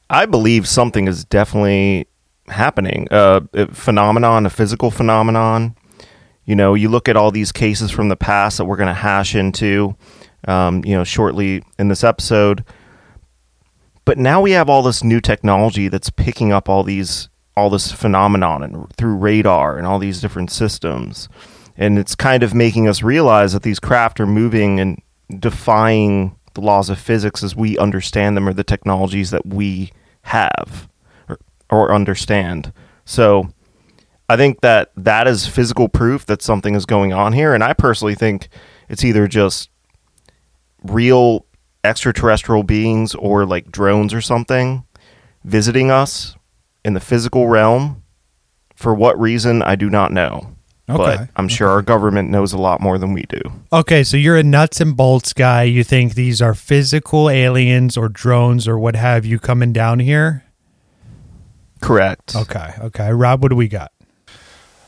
I 0.10 0.26
believe 0.28 0.68
something 0.68 1.08
is 1.08 1.26
definitely 1.26 2.08
happening. 2.48 3.08
Uh, 3.10 3.42
a 3.54 3.68
phenomenon, 3.74 4.46
a 4.46 4.50
physical 4.50 4.92
phenomenon. 4.92 5.76
You 6.46 6.56
know, 6.56 6.74
you 6.74 6.90
look 6.90 7.08
at 7.08 7.16
all 7.16 7.32
these 7.32 7.52
cases 7.52 7.92
from 7.92 8.10
the 8.10 8.16
past 8.16 8.58
that 8.58 8.66
we're 8.66 8.78
going 8.78 8.88
to 8.88 8.94
hash 8.94 9.34
into, 9.36 9.96
um, 10.48 10.84
you 10.86 10.96
know, 10.96 11.04
shortly 11.04 11.64
in 11.80 11.88
this 11.88 12.04
episode. 12.04 12.66
But 14.06 14.18
now 14.18 14.42
we 14.42 14.52
have 14.52 14.70
all 14.70 14.82
this 14.82 15.04
new 15.04 15.22
technology 15.22 15.88
that's 15.88 16.10
picking 16.10 16.52
up 16.52 16.68
all 16.68 16.84
these 16.84 17.30
all 17.56 17.70
this 17.70 17.92
phenomenon 17.92 18.64
and 18.64 18.92
through 18.96 19.16
radar 19.16 19.78
and 19.78 19.86
all 19.86 20.00
these 20.00 20.20
different 20.20 20.52
systems. 20.52 21.30
And 21.78 22.00
it's 22.00 22.16
kind 22.16 22.44
of 22.44 22.54
making 22.54 22.88
us 22.88 23.04
realize 23.04 23.54
that 23.54 23.64
these 23.64 23.80
craft 23.80 24.20
are 24.20 24.28
moving 24.28 24.80
and 24.80 25.02
defying 25.40 26.36
the 26.56 26.62
laws 26.62 26.90
of 26.90 27.00
physics 27.00 27.44
as 27.44 27.56
we 27.56 27.78
understand 27.78 28.36
them 28.36 28.48
or 28.48 28.54
the 28.54 28.64
technologies 28.64 29.32
that 29.32 29.46
we 29.46 29.92
have 30.24 30.90
or, 31.30 31.40
or 31.70 31.94
understand. 31.94 32.74
So 33.06 33.50
I 34.34 34.38
think 34.38 34.62
that 34.62 34.92
that 34.98 35.28
is 35.28 35.46
physical 35.46 35.88
proof 35.88 36.26
that 36.26 36.42
something 36.42 36.74
is 36.74 36.88
going 36.88 37.14
on 37.14 37.34
here. 37.34 37.54
And 37.54 37.64
I 37.64 37.74
personally 37.74 38.16
think 38.16 38.50
it's 38.90 39.04
either 39.04 39.28
just 39.28 39.70
real 40.84 41.46
extraterrestrial 41.84 42.64
beings 42.64 43.14
or 43.14 43.46
like 43.46 43.72
drones 43.72 44.12
or 44.12 44.22
something 44.22 44.86
visiting 45.44 45.92
us 45.92 46.36
in 46.84 46.96
the 46.96 47.00
physical 47.00 47.48
realm. 47.48 48.02
For 48.76 48.96
what 48.96 49.20
reason, 49.20 49.62
I 49.62 49.76
do 49.76 49.88
not 49.88 50.12
know. 50.12 50.56
Okay. 50.90 50.98
But 51.18 51.30
I'm 51.36 51.48
sure 51.48 51.70
our 51.70 51.84
government 51.84 52.32
knows 52.32 52.54
a 52.54 52.58
lot 52.58 52.82
more 52.82 52.98
than 52.98 53.14
we 53.14 53.24
do. 53.24 53.40
Okay, 53.72 54.04
so 54.04 54.18
you're 54.18 54.36
a 54.36 54.44
nuts 54.44 54.82
and 54.82 54.98
bolts 54.98 55.32
guy. 55.32 55.64
You 55.64 55.84
think 55.84 56.16
these 56.16 56.42
are 56.42 56.56
physical 56.56 57.30
aliens 57.30 57.96
or 57.98 58.10
drones 58.10 58.68
or 58.68 58.80
what 58.80 58.96
have 58.96 59.26
you 59.26 59.38
coming 59.38 59.74
down 59.74 60.00
here? 60.00 60.44
Correct. 61.82 62.36
Okay, 62.36 62.74
okay. 62.80 63.12
Rob, 63.12 63.42
what 63.42 63.50
do 63.50 63.56
we 63.56 63.68
got? 63.68 63.93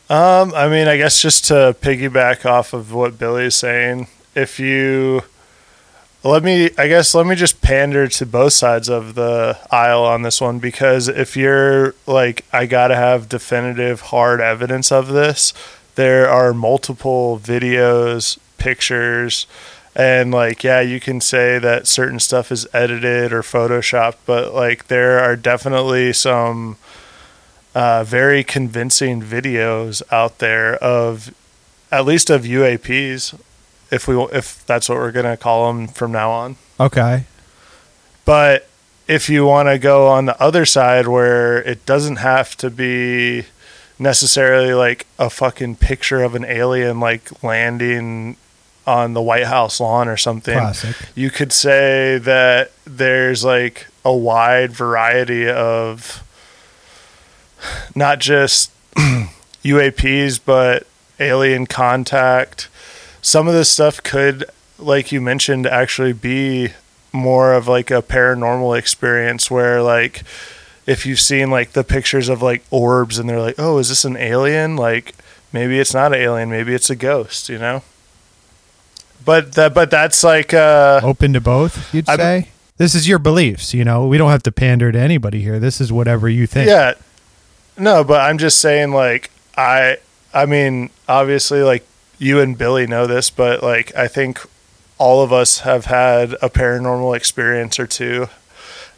Um, 0.09 0.53
I 0.53 0.67
mean, 0.69 0.87
I 0.87 0.97
guess 0.97 1.19
just 1.19 1.45
to 1.45 1.75
piggyback 1.81 2.45
off 2.45 2.73
of 2.73 2.93
what 2.93 3.17
Billy 3.17 3.45
is 3.45 3.55
saying, 3.55 4.07
if 4.35 4.59
you 4.59 5.23
let 6.23 6.43
me, 6.43 6.69
I 6.77 6.87
guess, 6.87 7.15
let 7.15 7.25
me 7.25 7.35
just 7.35 7.61
pander 7.61 8.07
to 8.07 8.25
both 8.25 8.53
sides 8.53 8.87
of 8.87 9.15
the 9.15 9.57
aisle 9.71 10.03
on 10.03 10.21
this 10.21 10.41
one 10.41 10.59
because 10.59 11.07
if 11.07 11.35
you're 11.35 11.95
like, 12.05 12.45
I 12.51 12.65
got 12.65 12.89
to 12.89 12.95
have 12.95 13.29
definitive, 13.29 14.01
hard 14.01 14.41
evidence 14.41 14.91
of 14.91 15.07
this, 15.07 15.53
there 15.95 16.29
are 16.29 16.53
multiple 16.53 17.39
videos, 17.39 18.37
pictures, 18.57 19.47
and 19.95 20.31
like, 20.31 20.63
yeah, 20.63 20.81
you 20.81 20.99
can 20.99 21.21
say 21.21 21.57
that 21.57 21.87
certain 21.87 22.19
stuff 22.19 22.51
is 22.51 22.67
edited 22.73 23.31
or 23.31 23.41
photoshopped, 23.41 24.17
but 24.25 24.53
like, 24.53 24.87
there 24.87 25.19
are 25.19 25.35
definitely 25.35 26.11
some 26.11 26.77
uh, 27.75 28.03
very 28.03 28.43
convincing 28.43 29.21
videos 29.21 30.01
out 30.11 30.39
there 30.39 30.75
of 30.77 31.35
at 31.91 32.05
least 32.05 32.29
of 32.29 32.43
UAPs, 32.43 33.39
if 33.91 34.07
we 34.07 34.15
if 34.31 34.65
that's 34.65 34.89
what 34.89 34.97
we're 34.97 35.11
gonna 35.11 35.37
call 35.37 35.67
them 35.67 35.87
from 35.87 36.11
now 36.11 36.31
on. 36.31 36.55
Okay. 36.79 37.25
But 38.23 38.67
if 39.07 39.29
you 39.29 39.45
want 39.45 39.69
to 39.69 39.77
go 39.77 40.07
on 40.07 40.25
the 40.25 40.41
other 40.41 40.65
side 40.65 41.07
where 41.07 41.61
it 41.61 41.85
doesn't 41.85 42.15
have 42.15 42.57
to 42.57 42.71
be 42.71 43.43
necessarily 43.99 44.73
like 44.73 45.05
a 45.19 45.29
fucking 45.29 45.75
picture 45.75 46.23
of 46.23 46.33
an 46.33 46.43
alien 46.45 46.99
like 46.99 47.43
landing 47.43 48.35
on 48.87 49.13
the 49.13 49.21
White 49.21 49.45
House 49.45 49.79
lawn 49.79 50.07
or 50.07 50.17
something. 50.17 50.57
Classic. 50.57 50.95
You 51.13 51.29
could 51.29 51.51
say 51.51 52.17
that 52.19 52.71
there's 52.85 53.43
like 53.43 53.87
a 54.03 54.15
wide 54.15 54.71
variety 54.71 55.47
of 55.47 56.23
not 57.95 58.19
just 58.19 58.71
UAPs, 59.63 60.39
but 60.43 60.85
alien 61.19 61.65
contact. 61.65 62.67
Some 63.21 63.47
of 63.47 63.53
this 63.53 63.69
stuff 63.69 64.01
could, 64.03 64.45
like 64.77 65.11
you 65.11 65.21
mentioned, 65.21 65.65
actually 65.65 66.13
be 66.13 66.69
more 67.11 67.53
of 67.53 67.67
like 67.67 67.89
a 67.91 68.01
paranormal 68.01 68.77
experience 68.77 69.49
where, 69.49 69.81
like, 69.81 70.23
if 70.85 71.05
you've 71.05 71.19
seen 71.21 71.49
like 71.49 71.71
the 71.71 71.83
pictures 71.83 72.29
of 72.29 72.41
like 72.41 72.63
orbs 72.69 73.17
and 73.17 73.27
they're 73.27 73.39
like, 73.39 73.55
oh, 73.57 73.77
is 73.79 73.89
this 73.89 74.05
an 74.05 74.15
alien? 74.17 74.75
Like, 74.75 75.15
maybe 75.51 75.79
it's 75.79 75.93
not 75.93 76.13
an 76.13 76.19
alien, 76.21 76.49
maybe 76.49 76.73
it's 76.75 76.89
a 76.89 76.95
ghost, 76.95 77.49
you 77.49 77.57
know? 77.57 77.81
But 79.23 79.53
that, 79.53 79.73
but 79.73 79.89
that's 79.89 80.23
like, 80.23 80.53
uh, 80.53 81.01
Open 81.03 81.33
to 81.33 81.41
both, 81.41 81.93
you'd 81.93 82.07
I'm- 82.09 82.19
say? 82.19 82.49
This 82.77 82.93
is 82.93 83.07
your 83.07 83.19
beliefs, 83.19 83.73
you 83.73 83.85
know. 83.85 84.05
We 84.05 84.17
don't 84.17 84.31
have 84.31 84.43
to 84.43 84.51
pander 84.51 84.91
to 84.91 84.99
anybody 84.99 85.41
here. 85.41 85.59
This 85.59 85.79
is 85.79 85.93
whatever 85.93 86.27
you 86.27 86.45
think. 86.45 86.67
Yeah. 86.67 86.95
No, 87.77 88.03
but 88.03 88.21
I'm 88.21 88.37
just 88.37 88.59
saying 88.59 88.91
like 88.91 89.31
I 89.57 89.97
I 90.33 90.45
mean, 90.45 90.89
obviously 91.07 91.61
like 91.61 91.85
you 92.17 92.39
and 92.39 92.57
Billy 92.57 92.87
know 92.87 93.07
this, 93.07 93.29
but 93.29 93.63
like 93.63 93.95
I 93.95 94.07
think 94.07 94.39
all 94.97 95.21
of 95.23 95.33
us 95.33 95.59
have 95.59 95.85
had 95.85 96.33
a 96.41 96.49
paranormal 96.49 97.15
experience 97.15 97.79
or 97.79 97.87
two. 97.87 98.27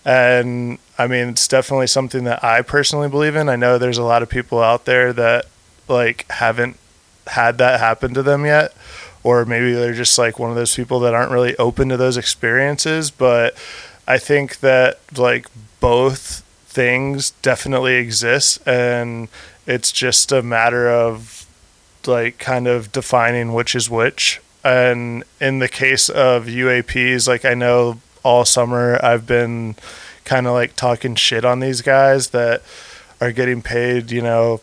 And 0.06 0.78
I 0.98 1.08
mean, 1.08 1.30
it's 1.30 1.48
definitely 1.48 1.88
something 1.88 2.24
that 2.26 2.44
I 2.44 2.62
personally 2.62 3.10
believe 3.10 3.36
in. 3.36 3.50
I 3.50 3.56
know 3.56 3.78
there's 3.78 3.98
a 3.98 4.04
lot 4.04 4.24
of 4.24 4.30
people 4.30 4.62
out 4.62 4.86
there 4.86 5.12
that 5.14 5.46
like 5.88 6.30
haven't 6.32 6.78
had 7.28 7.58
that 7.58 7.80
happen 7.80 8.14
to 8.14 8.24
them 8.24 8.46
yet 8.46 8.74
or 9.28 9.44
maybe 9.44 9.74
they're 9.74 9.94
just 9.94 10.18
like 10.18 10.40
one 10.40 10.50
of 10.50 10.56
those 10.56 10.74
people 10.74 11.02
that 11.02 11.14
aren't 11.14 11.32
really 11.32 11.54
open 11.58 11.90
to 11.90 11.98
those 11.98 12.16
experiences, 12.16 13.12
but 13.12 13.54
I 14.08 14.20
think 14.20 14.62
that 14.62 15.00
like 15.18 15.48
both 15.82 16.44
things 16.78 17.32
definitely 17.42 17.96
exist 17.96 18.60
and 18.68 19.30
it's 19.66 19.92
just 19.92 20.32
a 20.32 20.44
matter 20.44 20.88
of 20.88 21.48
like 22.06 22.38
kind 22.38 22.68
of 22.68 22.92
defining 22.92 23.52
which 23.52 23.74
is 23.74 23.90
which. 23.90 24.40
And 24.64 25.24
in 25.42 25.58
the 25.58 25.70
case 25.70 26.08
of 26.08 26.46
UAPs 26.46 27.28
like 27.28 27.46
I 27.46 27.56
know 27.56 28.00
all 28.22 28.46
summer 28.46 29.00
I've 29.02 29.26
been 29.26 29.76
kind 30.24 30.46
of 30.46 30.54
like 30.54 30.76
talking 30.76 31.16
shit 31.16 31.44
on 31.44 31.62
these 31.62 31.82
guys 31.82 32.30
that 32.30 32.62
are 33.20 33.32
getting 33.32 33.64
paid 33.64 34.12
you 34.12 34.22
know 34.22 34.62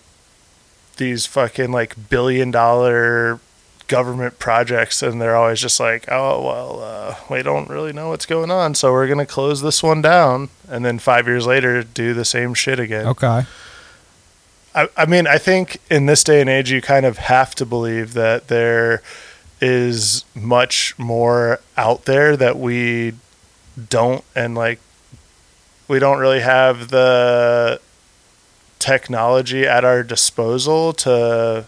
these 0.98 1.26
fucking 1.26 1.72
like 1.72 2.08
billion 2.08 2.52
dollar 2.52 3.40
government 3.86 4.38
projects 4.38 5.02
and 5.02 5.20
they're 5.20 5.36
always 5.36 5.60
just 5.60 5.78
like 5.78 6.06
oh 6.10 6.42
well 6.42 6.80
uh, 6.82 7.14
we 7.30 7.42
don't 7.42 7.68
really 7.68 7.92
know 7.92 8.08
what's 8.08 8.26
going 8.26 8.50
on 8.50 8.74
so 8.74 8.90
we're 8.92 9.06
going 9.06 9.18
to 9.18 9.26
close 9.26 9.60
this 9.60 9.82
one 9.82 10.00
down 10.00 10.48
and 10.68 10.84
then 10.84 10.98
five 10.98 11.26
years 11.26 11.46
later 11.46 11.82
do 11.82 12.14
the 12.14 12.24
same 12.24 12.54
shit 12.54 12.80
again 12.80 13.06
Okay. 13.06 13.44
I, 14.74 14.88
I 14.96 15.06
mean 15.06 15.26
i 15.26 15.36
think 15.38 15.80
in 15.90 16.06
this 16.06 16.24
day 16.24 16.40
and 16.40 16.48
age 16.48 16.70
you 16.70 16.80
kind 16.80 17.04
of 17.04 17.18
have 17.18 17.54
to 17.56 17.66
believe 17.66 18.14
that 18.14 18.48
there 18.48 19.02
is 19.60 20.24
much 20.34 20.98
more 20.98 21.60
out 21.76 22.06
there 22.06 22.36
that 22.36 22.58
we 22.58 23.12
don't 23.90 24.24
and 24.34 24.54
like 24.54 24.80
we 25.88 25.98
don't 25.98 26.18
really 26.18 26.40
have 26.40 26.88
the 26.88 27.80
technology 28.78 29.66
at 29.66 29.84
our 29.84 30.02
disposal 30.02 30.92
to 30.92 31.64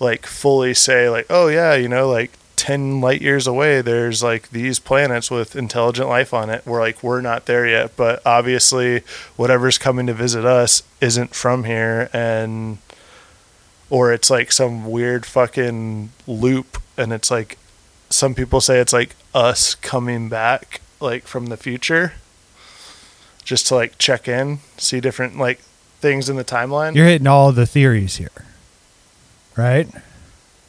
like 0.00 0.26
fully 0.26 0.74
say 0.74 1.08
like 1.08 1.26
oh 1.30 1.48
yeah 1.48 1.74
you 1.74 1.88
know 1.88 2.08
like 2.08 2.32
10 2.56 3.00
light 3.00 3.22
years 3.22 3.46
away 3.46 3.80
there's 3.80 4.22
like 4.22 4.50
these 4.50 4.78
planets 4.78 5.30
with 5.30 5.56
intelligent 5.56 6.08
life 6.08 6.34
on 6.34 6.50
it 6.50 6.66
we're 6.66 6.80
like 6.80 7.02
we're 7.02 7.20
not 7.20 7.46
there 7.46 7.66
yet 7.66 7.96
but 7.96 8.20
obviously 8.26 9.02
whatever's 9.36 9.78
coming 9.78 10.06
to 10.06 10.12
visit 10.12 10.44
us 10.44 10.82
isn't 11.00 11.34
from 11.34 11.64
here 11.64 12.10
and 12.12 12.78
or 13.88 14.12
it's 14.12 14.28
like 14.28 14.52
some 14.52 14.90
weird 14.90 15.24
fucking 15.24 16.10
loop 16.26 16.78
and 16.98 17.12
it's 17.12 17.30
like 17.30 17.56
some 18.10 18.34
people 18.34 18.60
say 18.60 18.78
it's 18.78 18.92
like 18.92 19.16
us 19.34 19.74
coming 19.76 20.28
back 20.28 20.80
like 21.00 21.26
from 21.26 21.46
the 21.46 21.56
future 21.56 22.12
just 23.42 23.66
to 23.66 23.74
like 23.74 23.96
check 23.96 24.28
in 24.28 24.58
see 24.76 25.00
different 25.00 25.38
like 25.38 25.60
things 26.00 26.28
in 26.28 26.36
the 26.36 26.44
timeline 26.44 26.94
You're 26.94 27.06
hitting 27.06 27.26
all 27.26 27.52
the 27.52 27.66
theories 27.66 28.16
here. 28.16 28.28
Right? 29.56 29.88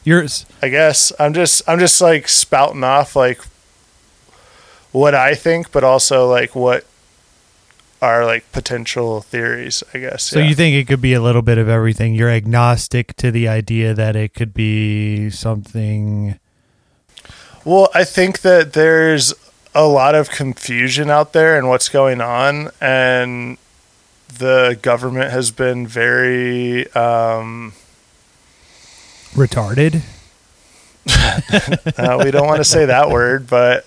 Yours 0.04 0.46
I 0.62 0.70
guess 0.70 1.12
I'm 1.20 1.34
just 1.34 1.62
I'm 1.68 1.80
just 1.80 2.02
like 2.02 2.28
spouting 2.28 2.84
off 2.84 3.16
like 3.16 3.42
what 4.92 5.16
I 5.16 5.36
think, 5.36 5.72
but 5.72 5.84
also 5.84 6.30
like 6.30 6.56
what 6.56 6.86
are 8.02 8.26
like 8.26 8.52
potential 8.52 9.22
theories. 9.22 9.84
I 9.94 10.00
guess. 10.00 10.24
So 10.24 10.40
yeah. 10.40 10.48
you 10.48 10.56
think 10.56 10.76
it 10.76 10.88
could 10.88 11.02
be 11.02 11.14
a 11.14 11.22
little 11.22 11.42
bit 11.42 11.58
of 11.58 11.70
everything. 11.70 12.16
You're 12.16 12.30
agnostic 12.32 13.16
to 13.18 13.32
the 13.32 13.48
idea 13.48 13.94
that 13.94 14.16
it 14.16 14.34
could 14.34 14.54
be 14.54 15.30
something 15.30 16.40
Well, 17.64 17.90
I 17.94 18.04
think 18.04 18.42
that 18.42 18.74
there's 18.74 19.34
a 19.74 19.86
lot 19.86 20.16
of 20.16 20.30
confusion 20.30 21.10
out 21.10 21.34
there 21.34 21.58
and 21.58 21.70
what's 21.70 21.88
going 21.90 22.22
on, 22.22 22.72
and 22.82 23.58
the 24.28 24.78
government 24.82 25.32
has 25.32 25.52
been 25.52 25.88
very. 25.88 26.92
Um, 26.94 27.74
retarded. 29.34 30.02
uh, 31.98 32.22
we 32.24 32.32
don't 32.32 32.48
want 32.48 32.60
to 32.60 32.64
say 32.64 32.86
that 32.86 33.10
word, 33.10 33.48
but 33.48 33.86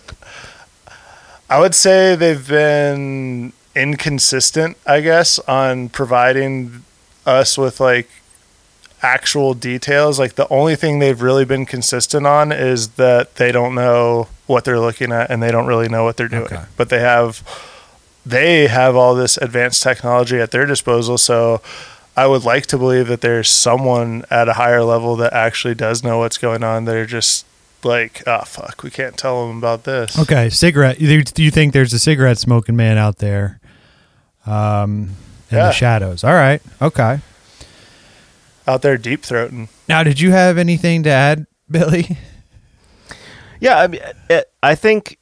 I 1.49 1.61
would 1.61 1.75
say 1.75 2.17
they've 2.17 2.47
been 2.47 3.53
inconsistent, 3.77 4.77
I 4.87 5.01
guess, 5.01 5.39
on 5.41 5.89
providing 5.89 6.85
us 7.27 7.57
with 7.57 7.81
like 7.81 8.09
actual 9.03 9.55
details. 9.55 10.19
Like 10.19 10.35
the 10.35 10.49
only 10.49 10.77
thing 10.77 10.99
they've 10.99 11.21
really 11.21 11.45
been 11.45 11.67
consistent 11.67 12.27
on 12.27 12.51
is 12.51 12.89
that 12.91 13.37
they 13.37 13.53
don't 13.53 13.75
know 13.75 14.29
what 14.47 14.65
they're 14.65 14.81
looking 14.81 15.13
at 15.13 15.31
and 15.31 15.43
they 15.43 15.51
don't 15.51 15.67
really 15.67 15.89
know 15.89 16.05
what 16.05 16.17
they're 16.17 16.29
doing. 16.29 16.45
Okay. 16.45 16.65
But 16.77 16.89
they 16.89 17.01
have 17.01 17.43
they 18.27 18.67
have 18.69 18.97
all 18.97 19.15
this 19.15 19.37
advanced 19.37 19.83
technology 19.83 20.41
at 20.41 20.51
their 20.51 20.65
disposal, 20.65 21.19
so 21.19 21.61
I 22.17 22.27
would 22.27 22.45
like 22.45 22.67
to 22.67 22.79
believe 22.79 23.09
that 23.09 23.21
there's 23.23 23.49
someone 23.51 24.25
at 24.31 24.49
a 24.49 24.53
higher 24.55 24.85
level 24.85 25.17
that 25.17 25.33
actually 25.33 25.75
does 25.75 26.05
know 26.05 26.19
what's 26.19 26.39
going 26.39 26.63
on. 26.63 26.85
They're 26.85 27.07
just 27.07 27.45
like, 27.83 28.23
oh 28.27 28.43
fuck, 28.45 28.83
we 28.83 28.91
can't 28.91 29.17
tell 29.17 29.47
them 29.49 29.59
about 29.59 29.85
this. 29.85 30.19
Okay, 30.19 30.49
cigarette. 30.49 30.99
Do 30.99 31.23
do 31.23 31.43
you 31.43 31.51
think 31.51 31.73
there's 31.73 31.93
a 31.93 31.99
cigarette 31.99 32.39
smoking 32.39 32.77
man 32.77 32.99
out 32.99 33.19
there? 33.19 33.61
Um, 34.47 35.11
in 35.51 35.57
Yeah. 35.57 35.67
the 35.67 35.73
shadows. 35.73 36.23
All 36.25 36.35
right. 36.35 36.63
Okay. 36.81 37.21
Out 38.67 38.83
there 38.83 38.97
deep 38.97 39.23
throating. 39.23 39.69
Now, 39.89 40.03
did 40.03 40.21
you 40.21 40.31
have 40.31 40.57
anything 40.57 41.03
to 41.03 41.11
add, 41.11 41.47
Billy? 41.71 42.17
Yeah, 43.61 43.79
I 43.79 43.87
mean, 43.87 44.01
it, 44.31 44.51
I 44.63 44.75
think 44.75 45.19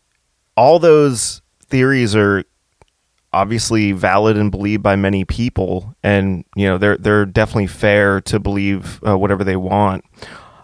all 0.56 0.78
those 0.78 1.40
theories 1.66 2.14
are 2.14 2.44
obviously 3.32 3.92
valid 3.92 4.36
and 4.36 4.50
believed 4.50 4.82
by 4.82 4.96
many 4.96 5.24
people, 5.24 5.94
and 6.02 6.44
you 6.56 6.66
know 6.66 6.78
they're 6.78 6.96
they're 6.96 7.26
definitely 7.26 7.66
fair 7.66 8.20
to 8.22 8.38
believe 8.38 9.00
uh, 9.06 9.16
whatever 9.16 9.44
they 9.44 9.56
want. 9.56 10.04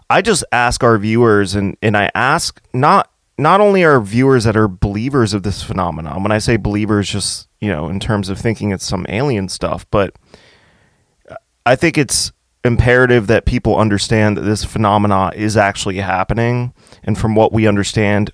I 0.09 0.21
just 0.21 0.43
ask 0.51 0.83
our 0.83 0.97
viewers, 0.97 1.55
and 1.55 1.77
and 1.81 1.95
I 1.95 2.11
ask 2.15 2.61
not 2.73 3.11
not 3.37 3.61
only 3.61 3.83
our 3.83 4.01
viewers 4.01 4.43
that 4.43 4.57
are 4.57 4.67
believers 4.67 5.33
of 5.33 5.43
this 5.43 5.63
phenomenon. 5.63 6.23
When 6.23 6.31
I 6.31 6.39
say 6.39 6.57
believers, 6.57 7.09
just 7.09 7.47
you 7.59 7.69
know, 7.69 7.89
in 7.89 7.99
terms 7.99 8.29
of 8.29 8.37
thinking 8.37 8.71
it's 8.71 8.85
some 8.85 9.05
alien 9.09 9.49
stuff, 9.49 9.85
but 9.91 10.15
I 11.65 11.75
think 11.75 11.97
it's 11.97 12.31
imperative 12.65 13.27
that 13.27 13.45
people 13.45 13.77
understand 13.77 14.37
that 14.37 14.41
this 14.41 14.63
phenomena 14.63 15.31
is 15.35 15.55
actually 15.55 15.97
happening. 15.97 16.73
And 17.03 17.17
from 17.17 17.35
what 17.35 17.53
we 17.53 17.67
understand, 17.67 18.31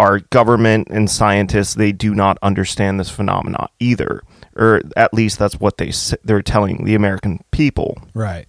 our 0.00 0.20
government 0.30 0.88
and 0.90 1.10
scientists 1.10 1.74
they 1.74 1.92
do 1.92 2.14
not 2.14 2.38
understand 2.42 2.98
this 2.98 3.10
phenomena 3.10 3.68
either, 3.78 4.22
or 4.56 4.80
at 4.96 5.12
least 5.14 5.38
that's 5.38 5.60
what 5.60 5.76
they 5.78 5.92
they're 6.24 6.42
telling 6.42 6.84
the 6.84 6.94
American 6.94 7.44
people. 7.50 7.96
Right. 8.14 8.46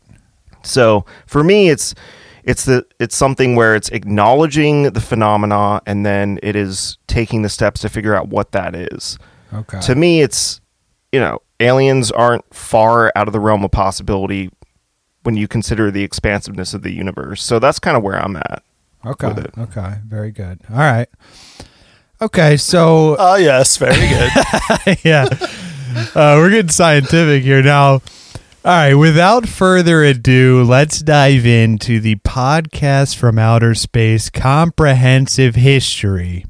So 0.63 1.05
for 1.27 1.43
me, 1.43 1.69
it's 1.69 1.93
it's 2.43 2.65
the 2.65 2.85
it's 2.99 3.15
something 3.15 3.55
where 3.55 3.75
it's 3.75 3.89
acknowledging 3.89 4.83
the 4.93 5.01
phenomena 5.01 5.81
and 5.85 6.05
then 6.05 6.39
it 6.41 6.55
is 6.55 6.97
taking 7.07 7.41
the 7.43 7.49
steps 7.49 7.81
to 7.81 7.89
figure 7.89 8.15
out 8.15 8.29
what 8.29 8.51
that 8.53 8.75
is 8.75 9.19
Okay. 9.53 9.79
to 9.81 9.93
me 9.95 10.21
it's 10.21 10.59
you 11.11 11.19
know 11.19 11.39
aliens 11.59 12.09
aren't 12.11 12.45
far 12.53 13.11
out 13.15 13.27
of 13.27 13.33
the 13.33 13.39
realm 13.39 13.63
of 13.63 13.69
possibility 13.71 14.49
when 15.23 15.35
you 15.37 15.47
consider 15.47 15.91
the 15.91 16.03
expansiveness 16.03 16.73
of 16.73 16.81
the 16.81 16.91
universe 16.91 17.43
so 17.43 17.59
that's 17.59 17.77
kind 17.77 17.95
of 17.95 18.01
where 18.01 18.17
i'm 18.17 18.35
at 18.37 18.63
okay. 19.05 19.33
Okay. 19.57 19.95
Very 20.05 20.31
good. 20.31 20.59
All 20.69 20.77
right. 20.77 21.09
Okay. 22.21 22.57
So 22.57 23.15
Oh 23.17 23.35
yes, 23.35 23.77
very 23.77 23.95
good. 24.07 24.31
yeah. 25.03 25.25
Uh, 26.15 26.35
we're 26.37 26.49
getting 26.51 26.69
scientific 26.69 27.43
here 27.43 27.61
now. 27.61 28.01
All 28.63 28.71
right, 28.71 28.93
without 28.93 29.49
further 29.49 30.03
ado, 30.03 30.63
let's 30.63 30.99
dive 30.99 31.47
into 31.47 31.99
the 31.99 32.17
podcast 32.17 33.15
from 33.15 33.39
outer 33.39 33.73
space 33.73 34.29
comprehensive 34.29 35.55
history 35.55 36.45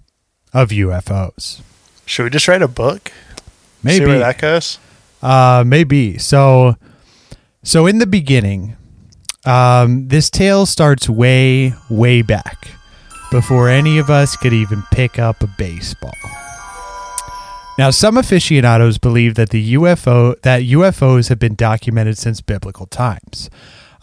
of 0.53 0.71
UFOs. 0.71 1.61
Should 2.05 2.23
we 2.25 2.29
just 2.29 2.49
write 2.49 2.61
a 2.61 2.67
book? 2.67 3.13
See 3.37 3.41
Maybe 3.83 4.05
where 4.07 4.19
that 4.19 4.39
goes. 4.39 4.77
uh 5.23 5.63
maybe. 5.65 6.17
So 6.17 6.75
so 7.63 7.87
in 7.87 7.99
the 7.99 8.07
beginning, 8.07 8.75
um 9.45 10.07
this 10.07 10.29
tale 10.29 10.65
starts 10.65 11.09
way 11.09 11.73
way 11.89 12.21
back 12.21 12.67
before 13.31 13.69
any 13.69 13.97
of 13.97 14.09
us 14.09 14.35
could 14.35 14.53
even 14.53 14.83
pick 14.91 15.17
up 15.17 15.41
a 15.41 15.47
baseball. 15.57 16.13
Now, 17.77 17.89
some 17.89 18.17
aficionados 18.17 18.97
believe 18.97 19.35
that 19.35 19.49
the 19.49 19.73
UFO 19.73 20.39
that 20.41 20.61
UFOs 20.61 21.29
have 21.29 21.39
been 21.39 21.55
documented 21.55 22.17
since 22.17 22.41
biblical 22.41 22.85
times. 22.85 23.49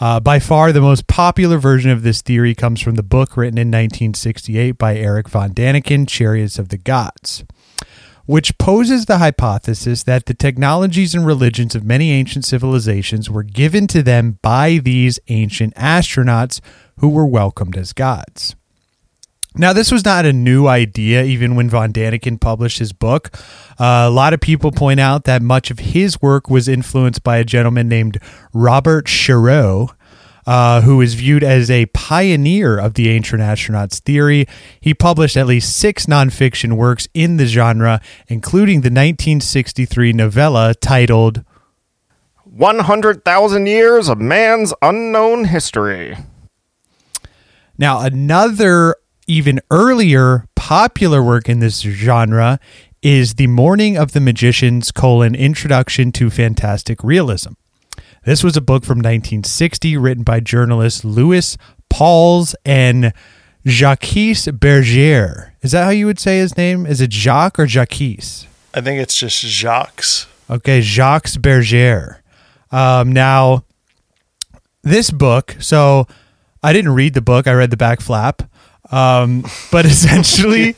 Uh, 0.01 0.19
by 0.19 0.39
far, 0.39 0.73
the 0.73 0.81
most 0.81 1.07
popular 1.07 1.59
version 1.59 1.91
of 1.91 2.03
this 2.03 2.23
theory 2.23 2.55
comes 2.55 2.81
from 2.81 2.95
the 2.95 3.03
book 3.03 3.37
written 3.37 3.59
in 3.59 3.69
1968 3.69 4.73
by 4.73 4.97
Eric 4.97 5.29
von 5.29 5.53
Daniken, 5.53 6.09
"Chariots 6.09 6.59
of 6.59 6.71
the 6.71 6.79
Gods," 6.79 7.45
which 8.29 8.59
poses 8.59 9.07
the 9.07 9.17
hypothesis 9.17 10.03
that 10.03 10.27
the 10.27 10.35
technologies 10.35 11.15
and 11.15 11.25
religions 11.25 11.75
of 11.75 11.83
many 11.83 12.11
ancient 12.11 12.45
civilizations 12.45 13.31
were 13.31 13.43
given 13.43 13.87
to 13.87 14.03
them 14.03 14.39
by 14.43 14.77
these 14.77 15.19
ancient 15.29 15.75
astronauts 15.77 16.61
who 16.99 17.09
were 17.09 17.25
welcomed 17.25 17.75
as 17.75 17.95
gods. 17.95 18.55
Now, 19.55 19.73
this 19.73 19.91
was 19.91 20.05
not 20.05 20.27
a 20.27 20.33
new 20.35 20.67
idea, 20.67 21.25
even 21.25 21.57
when 21.57 21.71
Von 21.71 21.91
Daniken 21.91 22.39
published 22.39 22.81
his 22.81 22.93
book. 22.93 23.31
Uh, 23.81 24.05
a 24.07 24.11
lot 24.11 24.35
of 24.35 24.41
people 24.41 24.73
point 24.73 25.01
out 25.01 25.25
that 25.25 25.41
much 25.41 25.71
of 25.71 25.79
his 25.79 26.21
work 26.21 26.51
was 26.51 26.69
influenced 26.69 27.23
by 27.23 27.39
a 27.39 27.45
gentleman 27.45 27.89
named 27.89 28.21
Robert 28.53 29.07
Charroux, 29.07 29.89
uh, 30.49 30.81
who 30.81 31.03
is 31.03 31.13
viewed 31.13 31.45
as 31.45 31.71
a 31.71 31.85
pioneer 31.87 32.79
of 32.79 32.95
the 32.95 33.11
ancient 33.11 33.43
astronauts 33.43 33.99
theory. 34.01 34.47
He 34.81 34.95
published 34.95 35.37
at 35.37 35.47
least 35.47 35.77
six 35.77 36.07
nonfiction 36.07 36.73
works 36.73 37.07
in 37.13 37.37
the 37.37 37.45
genre, 37.45 38.01
including 38.29 38.77
the 38.77 38.89
1963 38.89 40.15
novella 40.15 40.73
titled 40.75 41.45
100000 42.45 43.67
years 43.67 44.09
of 44.09 44.19
man's 44.19 44.73
unknown 44.81 45.45
history 45.45 46.17
Now, 47.77 48.01
another 48.01 48.97
even 49.27 49.61
earlier 49.71 50.47
popular 50.57 51.23
work 51.23 51.51
in 51.51 51.59
this 51.59 51.81
genre 51.81 52.59
is 53.03 53.35
The 53.35 53.49
Morning 53.49 53.99
of 53.99 54.13
the 54.13 54.21
Magicians, 54.21 54.93
colon, 54.93 55.35
Introduction 55.35 56.11
to 56.13 56.31
Fantastic 56.31 57.05
Realism. 57.05 57.53
This 58.29 58.45
was 58.45 58.59
a 58.59 58.61
book 58.61 58.85
from 58.85 58.99
1960 58.99 59.97
written 59.97 60.23
by 60.23 60.41
journalists 60.41 61.03
Louis 61.03 61.57
Pauwels 61.89 62.55
and 62.63 63.15
Jacques 63.67 64.03
Bergier. 64.03 65.53
Is 65.63 65.73
that 65.73 65.85
how 65.85 65.89
you 65.89 66.05
would 66.05 66.19
say 66.19 66.37
his 66.37 66.55
name? 66.55 66.85
Is 66.85 67.01
it 67.01 67.11
Jacques 67.11 67.59
or 67.59 67.67
Jacques? 67.67 68.03
I 68.75 68.83
think 68.83 69.01
it's 69.01 69.17
just 69.17 69.41
Jacques. 69.41 70.05
Okay, 70.51 70.83
Jacques 70.83 71.31
Bergier. 71.41 72.19
Um, 72.71 73.15
now, 73.15 73.65
this 74.83 75.11
book, 75.11 75.57
so 75.59 76.07
I 76.63 76.75
didn't 76.75 76.93
read 76.93 77.15
the 77.15 77.23
book, 77.23 77.47
I 77.47 77.55
read 77.55 77.71
the 77.71 77.79
back 77.79 78.03
flap. 78.03 78.43
Um, 78.91 79.47
but 79.73 79.87
essentially, 79.87 80.77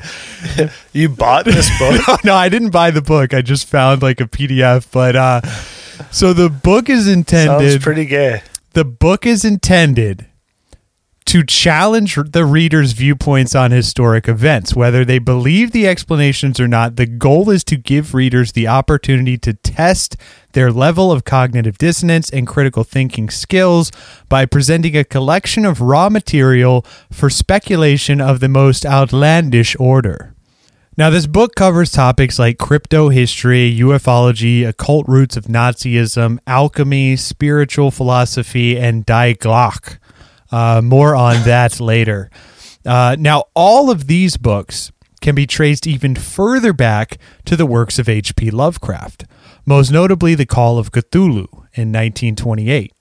You 0.93 1.09
bought 1.09 1.45
this 1.45 1.69
book? 1.79 2.01
no, 2.09 2.17
no, 2.25 2.35
I 2.35 2.49
didn't 2.49 2.71
buy 2.71 2.91
the 2.91 3.03
book. 3.03 3.35
I 3.35 3.43
just 3.43 3.67
found 3.67 4.03
like 4.03 4.21
a 4.21 4.27
PDF. 4.27 4.87
But 4.91 5.17
uh, 5.17 5.41
so 6.11 6.33
the 6.33 6.49
book 6.49 6.89
is 6.89 7.05
Sounds 7.05 7.17
intended. 7.17 7.83
pretty 7.83 8.05
gay. 8.07 8.43
the 8.73 8.85
book 8.85 9.27
is 9.27 9.45
intended 9.45 10.27
to 11.27 11.45
challenge 11.45 12.17
the 12.33 12.45
reader's 12.45 12.91
viewpoints 12.93 13.55
on 13.55 13.71
historic 13.71 14.27
events, 14.27 14.75
whether 14.75 15.05
they 15.05 15.21
believe 15.21 15.71
the 15.71 15.87
explanations 15.87 16.59
or 16.59 16.67
not. 16.67 16.97
The 16.97 17.07
goal 17.07 17.51
is 17.51 17.63
to 17.65 17.77
give 17.77 18.15
readers 18.15 18.51
the 18.51 18.67
opportunity 18.67 19.39
to 19.39 19.53
test 19.53 20.17
their 20.55 20.73
level 20.73 21.13
of 21.13 21.23
cognitive 21.23 21.79
dissonance 21.79 22.31
and 22.31 22.49
critical 22.49 22.83
thinking 22.83 23.31
skills 23.31 23.93
by 24.29 24.45
presenting 24.45 24.97
a 24.97 25.05
collection 25.05 25.65
of 25.65 25.81
raw 25.81 26.09
material 26.09 26.85
for 27.13 27.31
speculation 27.31 28.21
of 28.21 28.41
the 28.41 28.49
most 28.49 28.85
outlandish 28.85 29.77
order. 29.79 30.35
Now, 30.97 31.09
this 31.09 31.27
book 31.27 31.55
covers 31.55 31.93
topics 31.93 32.39
like 32.39 32.59
crypto 32.59 33.09
history, 33.09 33.75
ufology, 33.79 34.67
occult 34.67 35.07
roots 35.09 35.37
of 35.37 35.45
Nazism, 35.45 36.39
alchemy, 36.47 37.17
spiritual 37.17 37.91
philosophy, 37.91 38.77
and 38.79 39.07
Die 39.07 39.35
Glocke. 39.35 39.99
Uh, 40.51 40.83
more 40.83 41.15
on 41.15 41.43
that 41.45 41.81
later. 41.81 42.29
Uh, 42.85 43.17
now, 43.19 43.45
all 43.55 43.91
of 43.91 44.09
these 44.09 44.37
books 44.37 44.91
can 45.21 45.35
be 45.35 45.47
traced 45.47 45.87
even 45.87 46.15
further 46.15 46.73
back 46.73 47.19
to 47.45 47.57
the 47.57 47.67
works 47.67 47.99
of 47.99 48.09
H.P. 48.09 48.51
Lovecraft, 48.51 49.25
most 49.65 49.91
notably 49.91 50.35
The 50.35 50.47
Call 50.47 50.79
of 50.79 50.91
Cthulhu 50.91 51.47
in 51.75 51.93
1928. 51.93 52.93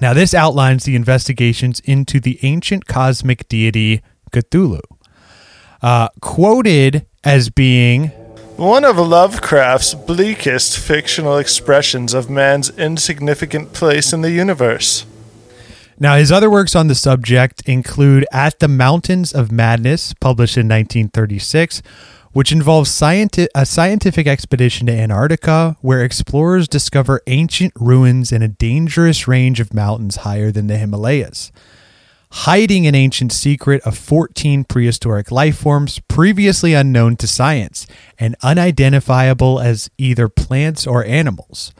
Now, 0.00 0.12
this 0.12 0.32
outlines 0.32 0.84
the 0.84 0.96
investigations 0.96 1.80
into 1.80 2.20
the 2.20 2.38
ancient 2.42 2.86
cosmic 2.86 3.48
deity 3.48 4.02
Cthulhu. 4.32 4.80
Uh, 5.84 6.08
quoted 6.22 7.04
as 7.24 7.50
being 7.50 8.08
One 8.56 8.86
of 8.86 8.96
Lovecraft's 8.96 9.92
bleakest 9.92 10.78
fictional 10.78 11.36
expressions 11.36 12.14
of 12.14 12.30
man's 12.30 12.70
insignificant 12.78 13.74
place 13.74 14.10
in 14.10 14.22
the 14.22 14.30
universe. 14.30 15.04
Now, 16.00 16.16
his 16.16 16.32
other 16.32 16.48
works 16.48 16.74
on 16.74 16.86
the 16.86 16.94
subject 16.94 17.68
include 17.68 18.24
At 18.32 18.60
the 18.60 18.66
Mountains 18.66 19.34
of 19.34 19.52
Madness, 19.52 20.14
published 20.14 20.56
in 20.56 20.68
1936, 20.68 21.82
which 22.32 22.50
involves 22.50 22.90
scienti- 22.90 23.48
a 23.54 23.66
scientific 23.66 24.26
expedition 24.26 24.86
to 24.86 24.92
Antarctica 24.94 25.76
where 25.82 26.02
explorers 26.02 26.66
discover 26.66 27.20
ancient 27.26 27.74
ruins 27.78 28.32
in 28.32 28.40
a 28.40 28.48
dangerous 28.48 29.28
range 29.28 29.60
of 29.60 29.74
mountains 29.74 30.16
higher 30.16 30.50
than 30.50 30.66
the 30.66 30.78
Himalayas. 30.78 31.52
Hiding 32.38 32.84
an 32.88 32.96
ancient 32.96 33.32
secret 33.32 33.80
of 33.82 33.96
14 33.96 34.64
prehistoric 34.64 35.30
life 35.30 35.56
forms 35.56 36.00
previously 36.08 36.74
unknown 36.74 37.14
to 37.18 37.28
science 37.28 37.86
and 38.18 38.34
unidentifiable 38.42 39.60
as 39.60 39.88
either 39.98 40.28
plants 40.28 40.84
or 40.84 41.04
animals. 41.04 41.72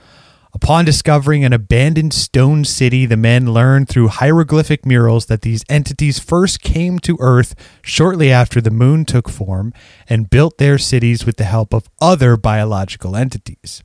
Upon 0.54 0.84
discovering 0.84 1.44
an 1.44 1.52
abandoned 1.52 2.14
stone 2.14 2.64
city, 2.64 3.04
the 3.04 3.16
men 3.16 3.52
learned 3.52 3.88
through 3.88 4.08
hieroglyphic 4.08 4.86
murals 4.86 5.26
that 5.26 5.42
these 5.42 5.64
entities 5.68 6.20
first 6.20 6.62
came 6.62 7.00
to 7.00 7.18
Earth 7.18 7.56
shortly 7.82 8.30
after 8.30 8.60
the 8.60 8.70
moon 8.70 9.04
took 9.04 9.28
form 9.28 9.74
and 10.08 10.30
built 10.30 10.58
their 10.58 10.78
cities 10.78 11.26
with 11.26 11.36
the 11.36 11.44
help 11.44 11.74
of 11.74 11.90
other 12.00 12.36
biological 12.36 13.16
entities. 13.16 13.82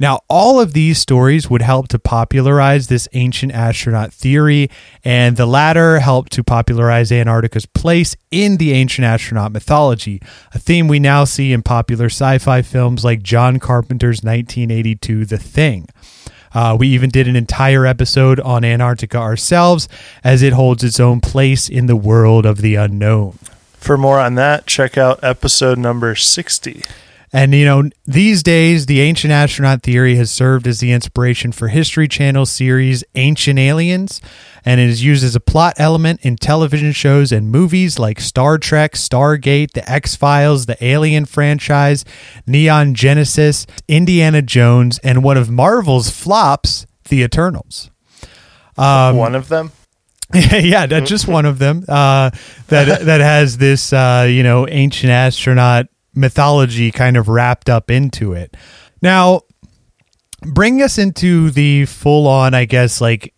Now, 0.00 0.20
all 0.28 0.58
of 0.58 0.72
these 0.72 0.98
stories 0.98 1.50
would 1.50 1.60
help 1.60 1.88
to 1.88 1.98
popularize 1.98 2.86
this 2.86 3.06
ancient 3.12 3.52
astronaut 3.52 4.14
theory, 4.14 4.70
and 5.04 5.36
the 5.36 5.44
latter 5.44 5.98
helped 5.98 6.32
to 6.32 6.42
popularize 6.42 7.12
Antarctica's 7.12 7.66
place 7.66 8.16
in 8.30 8.56
the 8.56 8.72
ancient 8.72 9.04
astronaut 9.04 9.52
mythology, 9.52 10.22
a 10.54 10.58
theme 10.58 10.88
we 10.88 10.98
now 10.98 11.24
see 11.24 11.52
in 11.52 11.60
popular 11.62 12.06
sci 12.06 12.38
fi 12.38 12.62
films 12.62 13.04
like 13.04 13.22
John 13.22 13.58
Carpenter's 13.58 14.22
1982 14.22 15.26
The 15.26 15.36
Thing. 15.36 15.86
Uh, 16.54 16.74
we 16.80 16.88
even 16.88 17.10
did 17.10 17.28
an 17.28 17.36
entire 17.36 17.84
episode 17.84 18.40
on 18.40 18.64
Antarctica 18.64 19.18
ourselves, 19.18 19.86
as 20.24 20.42
it 20.42 20.54
holds 20.54 20.82
its 20.82 20.98
own 20.98 21.20
place 21.20 21.68
in 21.68 21.84
the 21.84 21.94
world 21.94 22.46
of 22.46 22.62
the 22.62 22.74
unknown. 22.74 23.38
For 23.74 23.98
more 23.98 24.18
on 24.18 24.34
that, 24.36 24.66
check 24.66 24.96
out 24.96 25.22
episode 25.22 25.76
number 25.76 26.14
60. 26.14 26.84
And, 27.32 27.54
you 27.54 27.64
know, 27.64 27.88
these 28.06 28.42
days, 28.42 28.86
the 28.86 29.00
ancient 29.00 29.32
astronaut 29.32 29.84
theory 29.84 30.16
has 30.16 30.32
served 30.32 30.66
as 30.66 30.80
the 30.80 30.90
inspiration 30.90 31.52
for 31.52 31.68
History 31.68 32.08
Channel 32.08 32.44
series 32.44 33.04
Ancient 33.14 33.56
Aliens, 33.56 34.20
and 34.64 34.80
it 34.80 34.88
is 34.88 35.04
used 35.04 35.22
as 35.22 35.36
a 35.36 35.40
plot 35.40 35.74
element 35.76 36.20
in 36.22 36.34
television 36.34 36.90
shows 36.90 37.30
and 37.30 37.48
movies 37.48 38.00
like 38.00 38.20
Star 38.20 38.58
Trek, 38.58 38.94
Stargate, 38.94 39.72
The 39.72 39.88
X 39.88 40.16
Files, 40.16 40.66
the 40.66 40.82
Alien 40.84 41.24
franchise, 41.24 42.04
Neon 42.48 42.94
Genesis, 42.94 43.64
Indiana 43.86 44.42
Jones, 44.42 44.98
and 45.04 45.22
one 45.22 45.36
of 45.36 45.48
Marvel's 45.48 46.10
flops, 46.10 46.84
The 47.08 47.22
Eternals. 47.22 47.90
Um, 48.76 49.16
One 49.16 49.36
of 49.36 49.48
them? 49.48 49.70
yeah, 50.34 50.86
that's 50.86 51.08
just 51.08 51.26
one 51.26 51.44
of 51.44 51.58
them. 51.58 51.84
Uh, 51.88 52.30
that 52.68 53.04
that 53.04 53.20
has 53.20 53.58
this 53.58 53.92
uh, 53.92 54.28
you 54.30 54.44
know 54.44 54.68
ancient 54.68 55.10
astronaut 55.10 55.86
mythology 56.20 56.90
kind 56.90 57.16
of 57.16 57.28
wrapped 57.28 57.68
up 57.68 57.90
into 57.90 58.32
it. 58.32 58.56
Now, 59.02 59.42
bring 60.42 60.82
us 60.82 60.98
into 60.98 61.50
the 61.50 61.86
full 61.86 62.26
on, 62.28 62.54
I 62.54 62.64
guess, 62.64 63.00
like 63.00 63.34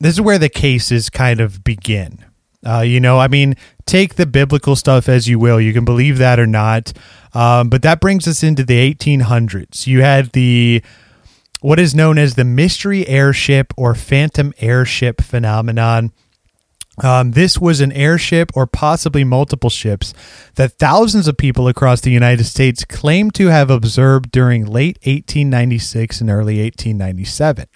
this 0.00 0.14
is 0.14 0.20
where 0.20 0.38
the 0.38 0.48
cases 0.48 1.10
kind 1.10 1.40
of 1.40 1.62
begin. 1.64 2.24
Uh, 2.66 2.80
you 2.80 2.98
know, 2.98 3.18
I 3.18 3.28
mean, 3.28 3.56
take 3.86 4.14
the 4.14 4.26
biblical 4.26 4.74
stuff 4.74 5.08
as 5.08 5.28
you 5.28 5.38
will. 5.38 5.60
You 5.60 5.72
can 5.72 5.84
believe 5.84 6.18
that 6.18 6.40
or 6.40 6.46
not. 6.46 6.92
Um, 7.34 7.68
but 7.68 7.82
that 7.82 8.00
brings 8.00 8.26
us 8.26 8.42
into 8.42 8.64
the 8.64 8.94
1800s. 8.94 9.86
You 9.86 10.02
had 10.02 10.32
the 10.32 10.82
what 11.60 11.80
is 11.80 11.94
known 11.94 12.18
as 12.18 12.34
the 12.34 12.44
mystery 12.44 13.06
airship 13.08 13.72
or 13.76 13.94
phantom 13.94 14.52
airship 14.58 15.20
phenomenon. 15.22 16.12
Um, 17.02 17.32
this 17.32 17.58
was 17.58 17.80
an 17.80 17.92
airship 17.92 18.52
or 18.54 18.66
possibly 18.66 19.24
multiple 19.24 19.70
ships 19.70 20.14
that 20.54 20.78
thousands 20.78 21.26
of 21.26 21.36
people 21.36 21.66
across 21.66 22.00
the 22.00 22.12
United 22.12 22.44
States 22.44 22.84
claimed 22.84 23.34
to 23.34 23.48
have 23.48 23.70
observed 23.70 24.30
during 24.30 24.64
late 24.64 24.98
1896 25.02 26.20
and 26.20 26.30
early 26.30 26.62
1897. 26.62 27.66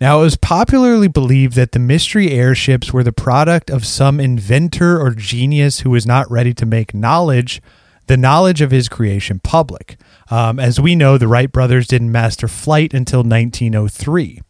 Now, 0.00 0.20
it 0.20 0.22
was 0.22 0.36
popularly 0.36 1.08
believed 1.08 1.54
that 1.54 1.72
the 1.72 1.80
mystery 1.80 2.30
airships 2.30 2.92
were 2.92 3.02
the 3.02 3.12
product 3.12 3.68
of 3.68 3.84
some 3.84 4.20
inventor 4.20 5.00
or 5.00 5.10
genius 5.10 5.80
who 5.80 5.90
was 5.90 6.06
not 6.06 6.30
ready 6.30 6.54
to 6.54 6.66
make 6.66 6.94
knowledge, 6.94 7.60
the 8.06 8.16
knowledge 8.16 8.60
of 8.60 8.70
his 8.70 8.88
creation, 8.88 9.40
public. 9.40 9.96
Um, 10.30 10.60
as 10.60 10.80
we 10.80 10.94
know, 10.94 11.18
the 11.18 11.26
Wright 11.26 11.50
brothers 11.50 11.88
didn't 11.88 12.12
master 12.12 12.46
flight 12.46 12.94
until 12.94 13.20
1903. 13.20 14.40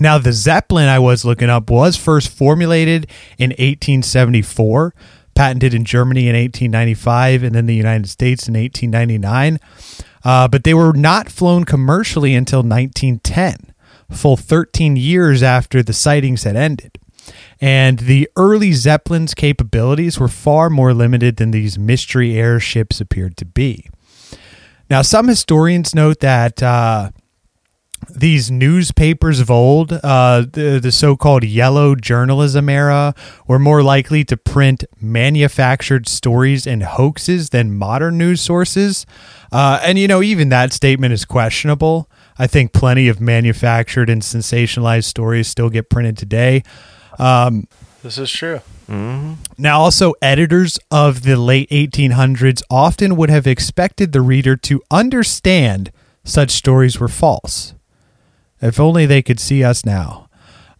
Now, 0.00 0.18
the 0.18 0.32
Zeppelin 0.32 0.88
I 0.88 0.98
was 0.98 1.24
looking 1.24 1.50
up 1.50 1.70
was 1.70 1.96
first 1.96 2.28
formulated 2.28 3.06
in 3.38 3.50
1874, 3.50 4.94
patented 5.34 5.72
in 5.72 5.84
Germany 5.84 6.28
in 6.28 6.34
1895, 6.34 7.42
and 7.44 7.54
then 7.54 7.66
the 7.66 7.74
United 7.74 8.08
States 8.08 8.48
in 8.48 8.54
1899. 8.54 9.60
Uh, 10.24 10.48
but 10.48 10.64
they 10.64 10.74
were 10.74 10.92
not 10.92 11.28
flown 11.28 11.64
commercially 11.64 12.34
until 12.34 12.60
1910, 12.60 13.74
full 14.10 14.36
13 14.36 14.96
years 14.96 15.42
after 15.42 15.82
the 15.82 15.92
sightings 15.92 16.42
had 16.42 16.56
ended. 16.56 16.98
And 17.60 18.00
the 18.00 18.28
early 18.36 18.72
Zeppelin's 18.72 19.34
capabilities 19.34 20.18
were 20.18 20.28
far 20.28 20.70
more 20.70 20.92
limited 20.92 21.36
than 21.36 21.52
these 21.52 21.78
mystery 21.78 22.36
airships 22.36 23.00
appeared 23.00 23.36
to 23.38 23.44
be. 23.44 23.88
Now, 24.90 25.02
some 25.02 25.28
historians 25.28 25.94
note 25.94 26.20
that. 26.20 26.62
Uh, 26.62 27.10
these 28.10 28.50
newspapers 28.50 29.40
of 29.40 29.50
old, 29.50 29.92
uh, 29.92 30.44
the, 30.50 30.78
the 30.82 30.92
so 30.92 31.16
called 31.16 31.44
yellow 31.44 31.94
journalism 31.94 32.68
era, 32.68 33.14
were 33.46 33.58
more 33.58 33.82
likely 33.82 34.24
to 34.24 34.36
print 34.36 34.84
manufactured 35.00 36.08
stories 36.08 36.66
and 36.66 36.82
hoaxes 36.82 37.50
than 37.50 37.76
modern 37.76 38.18
news 38.18 38.40
sources. 38.40 39.06
Uh, 39.52 39.80
and, 39.82 39.98
you 39.98 40.08
know, 40.08 40.22
even 40.22 40.48
that 40.48 40.72
statement 40.72 41.12
is 41.12 41.24
questionable. 41.24 42.08
I 42.38 42.46
think 42.46 42.72
plenty 42.72 43.08
of 43.08 43.20
manufactured 43.20 44.10
and 44.10 44.22
sensationalized 44.22 45.04
stories 45.04 45.48
still 45.48 45.70
get 45.70 45.88
printed 45.88 46.18
today. 46.18 46.62
Um, 47.18 47.68
This 48.02 48.18
is 48.18 48.30
true. 48.30 48.60
now, 48.88 49.80
also, 49.80 50.14
editors 50.20 50.78
of 50.90 51.22
the 51.22 51.36
late 51.36 51.70
1800s 51.70 52.62
often 52.68 53.16
would 53.16 53.30
have 53.30 53.46
expected 53.46 54.12
the 54.12 54.20
reader 54.20 54.56
to 54.56 54.82
understand 54.90 55.90
such 56.24 56.50
stories 56.50 56.98
were 56.98 57.08
false. 57.08 57.74
If 58.60 58.80
only 58.80 59.06
they 59.06 59.22
could 59.22 59.40
see 59.40 59.62
us 59.62 59.84
now. 59.84 60.28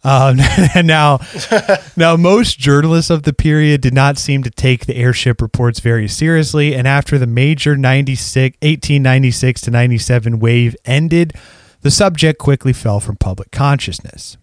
Um, 0.05 0.39
and 0.75 0.87
now, 0.87 1.19
now 1.97 2.15
most 2.15 2.59
journalists 2.59 3.09
of 3.09 3.23
the 3.23 3.33
period 3.33 3.81
did 3.81 3.93
not 3.93 4.17
seem 4.17 4.43
to 4.43 4.51
take 4.51 4.85
the 4.85 4.95
airship 4.95 5.41
reports 5.41 5.79
very 5.79 6.07
seriously. 6.07 6.75
And 6.75 6.87
after 6.87 7.17
the 7.17 7.27
major 7.27 7.75
96, 7.75 8.55
1896 8.61 9.61
to 9.61 9.71
97 9.71 10.39
wave 10.39 10.75
ended, 10.85 11.33
the 11.81 11.91
subject 11.91 12.39
quickly 12.39 12.73
fell 12.73 12.99
from 12.99 13.17
public 13.17 13.51
consciousness. 13.51 14.37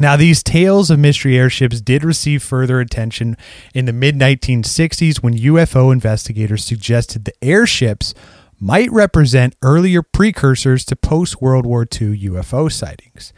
Now, 0.00 0.16
these 0.16 0.42
tales 0.42 0.90
of 0.90 0.98
mystery 0.98 1.36
airships 1.36 1.80
did 1.80 2.04
receive 2.04 2.42
further 2.42 2.78
attention 2.78 3.36
in 3.74 3.86
the 3.86 3.92
mid 3.92 4.14
1960s 4.14 5.22
when 5.22 5.36
UFO 5.36 5.92
investigators 5.92 6.64
suggested 6.64 7.24
the 7.24 7.32
airships 7.42 8.14
might 8.60 8.90
represent 8.90 9.56
earlier 9.62 10.02
precursors 10.02 10.84
to 10.86 10.96
post 10.96 11.40
World 11.40 11.66
War 11.66 11.82
II 11.82 12.18
UFO 12.30 12.70
sightings. 12.70 13.32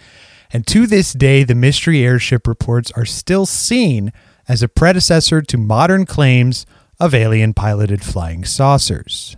And 0.52 0.66
to 0.66 0.87
this 0.87 1.12
day, 1.12 1.44
the 1.44 1.54
mystery 1.54 2.02
airship 2.02 2.46
reports 2.46 2.90
are 2.92 3.04
still 3.04 3.46
seen 3.46 4.12
as 4.48 4.62
a 4.62 4.68
predecessor 4.68 5.42
to 5.42 5.56
modern 5.56 6.06
claims 6.06 6.66
of 6.98 7.14
alien 7.14 7.54
piloted 7.54 8.02
flying 8.02 8.44
saucers. 8.44 9.37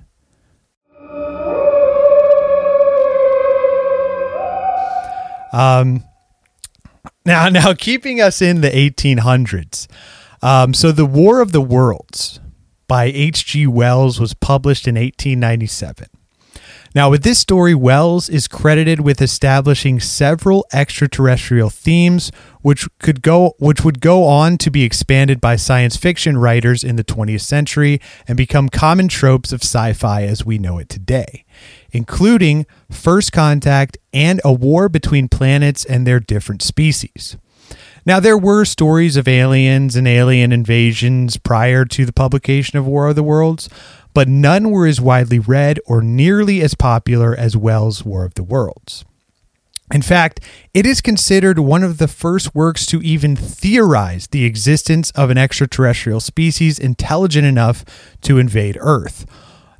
Um, 5.53 6.05
now, 7.27 7.49
now 7.51 7.75
keeping 7.75 8.21
us 8.21 8.41
in 8.41 8.63
the 8.63 8.71
1800s. 8.71 9.87
Um, 10.41 10.75
so, 10.75 10.91
the 10.91 11.07
War 11.07 11.41
of 11.41 11.53
the 11.53 11.61
Worlds 11.61 12.41
by 12.93 13.05
H.G. 13.05 13.67
Wells 13.69 14.21
was 14.21 14.35
published 14.35 14.87
in 14.87 14.97
1897. 14.97 16.09
Now, 16.95 17.09
with 17.09 17.23
this 17.23 17.39
story, 17.39 17.75
Wells 17.75 18.29
is 18.29 18.47
credited 18.47 19.01
with 19.01 19.23
establishing 19.23 19.99
several 19.99 20.67
extraterrestrial 20.75 21.71
themes, 21.71 22.31
which 22.61 22.87
could 22.99 23.23
go, 23.23 23.55
which 23.59 23.83
would 23.83 24.03
go 24.03 24.25
on 24.25 24.59
to 24.59 24.71
be 24.71 24.83
expanded 24.83 25.41
by 25.41 25.57
science 25.57 25.97
fiction 25.97 26.37
writers 26.37 26.85
in 26.85 26.97
the 26.97 27.03
20th 27.03 27.41
century 27.41 27.99
and 28.29 28.37
become 28.37 28.69
common 28.69 29.09
tropes 29.09 29.53
of 29.53 29.63
sci-fi 29.63 30.25
as 30.25 30.45
we 30.45 30.59
know 30.59 30.77
it 30.77 30.91
today, 30.91 31.47
including 31.93 32.67
first 32.91 33.33
contact 33.33 33.97
and 34.13 34.39
a 34.45 34.53
war 34.53 34.91
between 34.91 35.29
planets 35.29 35.87
and 35.87 36.07
their 36.07 36.21
different 36.21 36.61
species. 36.61 37.39
Now, 38.05 38.19
there 38.19 38.39
were 38.39 38.65
stories 38.65 39.17
of 39.17 39.29
aliens 39.29 39.95
and 39.95 40.09
alien 40.09 40.51
invasions 40.51 41.37
prior 41.37 41.85
to 41.85 42.05
the 42.05 42.13
publication 42.13 42.79
of 42.79 42.87
War 42.87 43.09
of 43.09 43.17
the 43.17 43.23
Worlds, 43.23 43.69
but 44.13 44.29
none 44.29 44.71
were 44.71 44.87
as 44.87 45.01
widely 45.01 45.39
read 45.39 45.79
or 45.87 46.03
nearly 46.03 46.61
as 46.63 46.75
popular 46.75 47.35
as 47.35 47.57
Wells' 47.57 48.05
War 48.05 48.25
of 48.25 48.35
the 48.35 48.43
Worlds. 48.43 49.05
In 49.93 50.03
fact, 50.03 50.41
it 50.73 50.87
is 50.87 51.01
considered 51.01 51.59
one 51.59 51.83
of 51.83 51.99
the 51.99 52.09
first 52.09 52.55
works 52.55 52.87
to 52.87 53.03
even 53.03 53.37
theorize 53.37 54.27
the 54.27 54.45
existence 54.47 55.11
of 55.13 55.31
an 55.31 55.39
extraterrestrial 55.39 56.21
species 56.21 56.79
intelligent 56.79 57.47
enough 57.47 57.85
to 58.23 58.39
invade 58.39 58.79
Earth. 58.81 59.27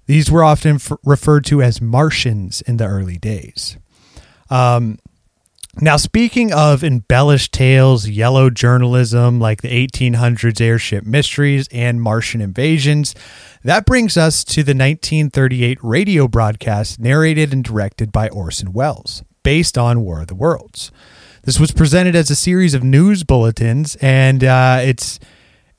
These 0.07 0.31
were 0.31 0.45
often 0.45 0.77
f- 0.77 0.93
referred 1.05 1.45
to 1.47 1.63
as 1.63 1.81
Martians 1.81 2.61
in 2.63 2.77
the 2.77 2.87
early 2.87 3.17
days. 3.17 3.79
Um, 4.51 4.99
Now, 5.81 5.97
speaking 5.97 6.53
of 6.53 6.85
embellished 6.85 7.53
tales, 7.53 8.07
yellow 8.07 8.51
journalism 8.51 9.41
like 9.41 9.63
the 9.63 9.89
1800s 9.89 10.61
airship 10.61 11.05
mysteries 11.05 11.67
and 11.73 12.01
Martian 12.01 12.43
invasions, 12.43 13.15
that 13.65 13.87
brings 13.87 14.19
us 14.19 14.45
to 14.45 14.63
the 14.63 14.73
1938 14.75 15.79
radio 15.83 16.29
broadcast 16.29 17.01
narrated 17.01 17.55
and 17.55 17.65
directed 17.65 18.13
by 18.13 18.29
Orson 18.29 18.75
Welles, 18.75 19.23
based 19.43 19.79
on 19.79 20.03
War 20.03 20.21
of 20.21 20.27
the 20.27 20.35
Worlds. 20.35 20.93
This 21.45 21.59
was 21.59 21.73
presented 21.73 22.15
as 22.15 22.31
a 22.31 22.37
series 22.37 22.75
of 22.75 22.85
news 22.85 23.25
bulletins, 23.25 23.97
and 23.97 24.45
uh, 24.45 24.79
it's 24.83 25.19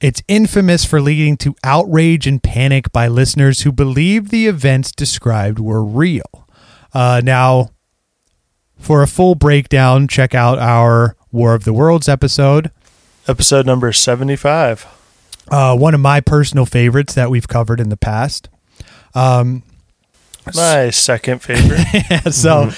it's 0.02 0.24
infamous 0.28 0.84
for 0.84 1.02
leading 1.02 1.38
to 1.38 1.56
outrage 1.64 2.26
and 2.26 2.42
panic 2.42 2.92
by 2.92 3.08
listeners 3.08 3.62
who 3.62 3.72
believed 3.72 4.32
the 4.32 4.48
events 4.48 4.92
described 4.92 5.60
were 5.60 5.84
real. 5.84 6.48
Uh, 6.94 7.22
now, 7.24 7.70
for 8.84 9.02
a 9.02 9.08
full 9.08 9.34
breakdown, 9.34 10.08
check 10.08 10.36
out 10.36 10.60
our 10.60 11.16
War 11.32 11.56
of 11.56 11.64
the 11.64 11.74
Worlds 11.74 12.10
episode. 12.10 12.70
Episode 13.28 13.66
number 13.66 13.94
75. 13.94 14.86
Uh, 15.50 15.76
one 15.76 15.94
of 15.94 16.02
my 16.02 16.20
personal 16.20 16.66
favorites 16.66 17.14
that 17.14 17.30
we've 17.30 17.48
covered 17.48 17.80
in 17.80 17.88
the 17.90 17.98
past. 17.98 18.50
Um, 19.16 19.64
My 20.54 20.90
second 20.90 21.40
favorite. 21.42 22.34
so, 22.34 22.72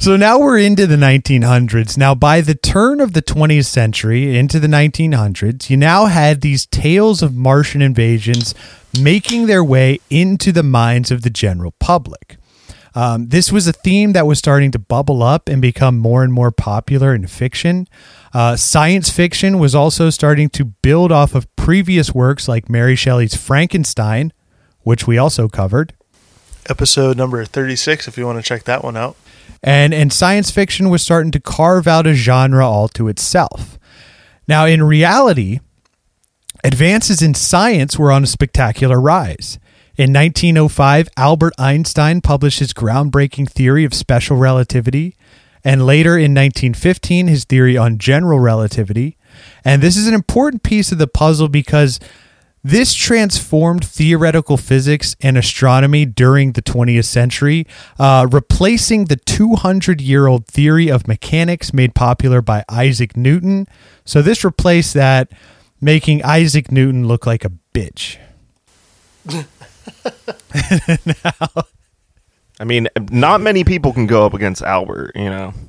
so 0.00 0.16
now 0.16 0.40
we're 0.40 0.58
into 0.58 0.86
the 0.86 0.96
1900s. 0.96 1.96
Now, 1.96 2.14
by 2.14 2.40
the 2.40 2.54
turn 2.56 3.00
of 3.00 3.12
the 3.12 3.22
20th 3.22 3.66
century 3.66 4.36
into 4.36 4.58
the 4.58 4.66
1900s, 4.66 5.70
you 5.70 5.76
now 5.76 6.06
had 6.06 6.40
these 6.40 6.66
tales 6.66 7.22
of 7.22 7.34
Martian 7.36 7.82
invasions 7.82 8.52
making 9.00 9.46
their 9.46 9.62
way 9.62 10.00
into 10.10 10.50
the 10.50 10.64
minds 10.64 11.12
of 11.12 11.22
the 11.22 11.30
general 11.30 11.72
public. 11.78 12.36
Um, 12.96 13.28
this 13.28 13.52
was 13.52 13.68
a 13.68 13.74
theme 13.74 14.14
that 14.14 14.26
was 14.26 14.38
starting 14.38 14.70
to 14.72 14.78
bubble 14.78 15.22
up 15.22 15.50
and 15.50 15.60
become 15.60 15.98
more 15.98 16.24
and 16.24 16.32
more 16.32 16.50
popular 16.50 17.14
in 17.14 17.26
fiction. 17.26 17.86
Uh, 18.32 18.56
science 18.56 19.10
fiction 19.10 19.58
was 19.58 19.74
also 19.74 20.08
starting 20.08 20.48
to 20.50 20.64
build 20.64 21.12
off 21.12 21.34
of 21.34 21.54
previous 21.56 22.14
works 22.14 22.48
like 22.48 22.70
Mary 22.70 22.96
Shelley's 22.96 23.36
Frankenstein, 23.36 24.32
which 24.80 25.06
we 25.06 25.18
also 25.18 25.46
covered. 25.46 25.92
Episode 26.70 27.18
number 27.18 27.44
36, 27.44 28.08
if 28.08 28.16
you 28.16 28.24
want 28.24 28.38
to 28.38 28.42
check 28.42 28.64
that 28.64 28.82
one 28.82 28.96
out. 28.96 29.14
and 29.62 29.92
and 29.92 30.10
science 30.10 30.50
fiction 30.50 30.88
was 30.88 31.02
starting 31.02 31.30
to 31.32 31.40
carve 31.40 31.86
out 31.86 32.06
a 32.06 32.14
genre 32.14 32.66
all 32.66 32.88
to 32.88 33.08
itself. 33.08 33.78
Now, 34.48 34.64
in 34.64 34.82
reality, 34.82 35.60
advances 36.64 37.20
in 37.20 37.34
science 37.34 37.98
were 37.98 38.10
on 38.10 38.24
a 38.24 38.26
spectacular 38.26 38.98
rise. 38.98 39.58
In 39.96 40.12
1905, 40.12 41.08
Albert 41.16 41.54
Einstein 41.58 42.20
published 42.20 42.58
his 42.58 42.74
groundbreaking 42.74 43.48
theory 43.48 43.84
of 43.86 43.94
special 43.94 44.36
relativity, 44.36 45.16
and 45.64 45.86
later 45.86 46.18
in 46.18 46.34
1915, 46.34 47.28
his 47.28 47.44
theory 47.44 47.78
on 47.78 47.96
general 47.96 48.38
relativity. 48.38 49.16
And 49.64 49.82
this 49.82 49.96
is 49.96 50.06
an 50.06 50.12
important 50.12 50.62
piece 50.62 50.92
of 50.92 50.98
the 50.98 51.06
puzzle 51.06 51.48
because 51.48 51.98
this 52.62 52.92
transformed 52.92 53.86
theoretical 53.86 54.58
physics 54.58 55.16
and 55.22 55.38
astronomy 55.38 56.04
during 56.04 56.52
the 56.52 56.62
20th 56.62 57.06
century, 57.06 57.66
uh, 57.98 58.26
replacing 58.30 59.06
the 59.06 59.16
200 59.16 60.02
year 60.02 60.26
old 60.26 60.46
theory 60.46 60.90
of 60.90 61.08
mechanics 61.08 61.72
made 61.72 61.94
popular 61.94 62.42
by 62.42 62.64
Isaac 62.68 63.16
Newton. 63.16 63.66
So, 64.04 64.20
this 64.20 64.44
replaced 64.44 64.92
that, 64.92 65.32
making 65.80 66.22
Isaac 66.22 66.70
Newton 66.70 67.08
look 67.08 67.24
like 67.24 67.46
a 67.46 67.52
bitch. 67.72 68.18
I 72.58 72.64
mean, 72.64 72.88
not 73.10 73.40
many 73.40 73.64
people 73.64 73.92
can 73.92 74.06
go 74.06 74.24
up 74.24 74.34
against 74.34 74.62
Albert, 74.62 75.12
you 75.14 75.30
know. 75.30 75.52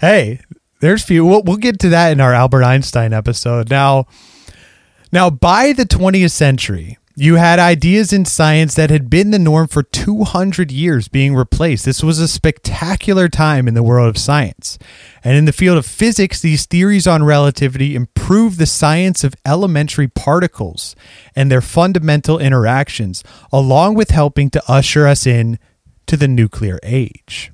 Hey, 0.00 0.40
there's 0.80 1.04
few. 1.04 1.24
We'll, 1.24 1.44
we'll 1.44 1.56
get 1.56 1.78
to 1.80 1.88
that 1.90 2.10
in 2.10 2.20
our 2.20 2.34
Albert 2.34 2.64
Einstein 2.64 3.12
episode. 3.12 3.70
Now, 3.70 4.06
now 5.12 5.30
by 5.30 5.72
the 5.72 5.84
20th 5.84 6.32
century, 6.32 6.98
you 7.14 7.36
had 7.36 7.58
ideas 7.58 8.12
in 8.12 8.24
science 8.24 8.74
that 8.74 8.90
had 8.90 9.10
been 9.10 9.30
the 9.30 9.38
norm 9.38 9.68
for 9.68 9.82
200 9.82 10.72
years 10.72 11.08
being 11.08 11.34
replaced. 11.34 11.84
This 11.84 12.02
was 12.02 12.18
a 12.18 12.28
spectacular 12.28 13.28
time 13.28 13.68
in 13.68 13.74
the 13.74 13.82
world 13.82 14.08
of 14.08 14.16
science. 14.16 14.78
And 15.22 15.36
in 15.36 15.44
the 15.44 15.52
field 15.52 15.76
of 15.76 15.84
physics, 15.84 16.40
these 16.40 16.64
theories 16.64 17.06
on 17.06 17.22
relativity 17.22 17.94
improved 17.94 18.58
the 18.58 18.66
science 18.66 19.24
of 19.24 19.34
elementary 19.44 20.08
particles 20.08 20.96
and 21.36 21.50
their 21.50 21.60
fundamental 21.60 22.38
interactions, 22.38 23.22
along 23.52 23.94
with 23.94 24.10
helping 24.10 24.48
to 24.50 24.62
usher 24.66 25.06
us 25.06 25.26
in 25.26 25.58
to 26.06 26.16
the 26.16 26.28
nuclear 26.28 26.78
age. 26.82 27.52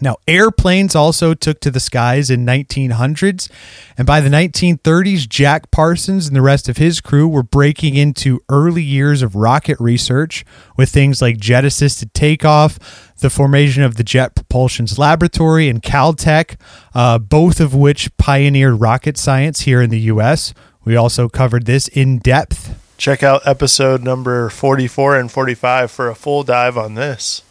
Now, 0.00 0.16
airplanes 0.28 0.94
also 0.94 1.32
took 1.32 1.60
to 1.60 1.70
the 1.70 1.80
skies 1.80 2.28
in 2.28 2.44
1900s, 2.44 3.50
and 3.96 4.06
by 4.06 4.20
the 4.20 4.28
1930s, 4.28 5.26
Jack 5.26 5.70
Parsons 5.70 6.26
and 6.26 6.36
the 6.36 6.42
rest 6.42 6.68
of 6.68 6.76
his 6.76 7.00
crew 7.00 7.26
were 7.26 7.42
breaking 7.42 7.94
into 7.94 8.42
early 8.50 8.82
years 8.82 9.22
of 9.22 9.34
rocket 9.34 9.80
research 9.80 10.44
with 10.76 10.90
things 10.90 11.22
like 11.22 11.38
jet-assisted 11.38 12.12
takeoff, 12.12 13.14
the 13.20 13.30
formation 13.30 13.82
of 13.82 13.96
the 13.96 14.04
Jet 14.04 14.34
Propulsion's 14.34 14.98
Laboratory, 14.98 15.68
and 15.68 15.82
Caltech, 15.82 16.60
uh, 16.94 17.18
both 17.18 17.58
of 17.58 17.74
which 17.74 18.14
pioneered 18.18 18.80
rocket 18.80 19.16
science 19.16 19.60
here 19.60 19.80
in 19.80 19.88
the 19.88 20.00
U.S. 20.00 20.52
We 20.84 20.94
also 20.94 21.28
covered 21.30 21.64
this 21.64 21.88
in 21.88 22.18
depth 22.18 22.76
Check 22.98 23.22
out 23.22 23.46
episode 23.46 24.02
number 24.02 24.48
44 24.48 25.18
and 25.18 25.30
45 25.30 25.90
for 25.90 26.08
a 26.08 26.14
full 26.14 26.42
dive 26.42 26.78
on 26.78 26.94
this. 26.94 27.42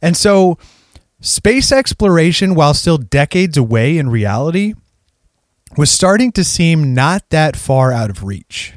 And 0.00 0.16
so, 0.16 0.58
space 1.26 1.72
exploration, 1.72 2.54
while 2.54 2.74
still 2.74 2.98
decades 2.98 3.56
away 3.56 3.98
in 3.98 4.08
reality, 4.08 4.74
was 5.76 5.90
starting 5.90 6.32
to 6.32 6.44
seem 6.44 6.94
not 6.94 7.28
that 7.30 7.56
far 7.56 7.92
out 7.92 8.10
of 8.10 8.22
reach. 8.22 8.74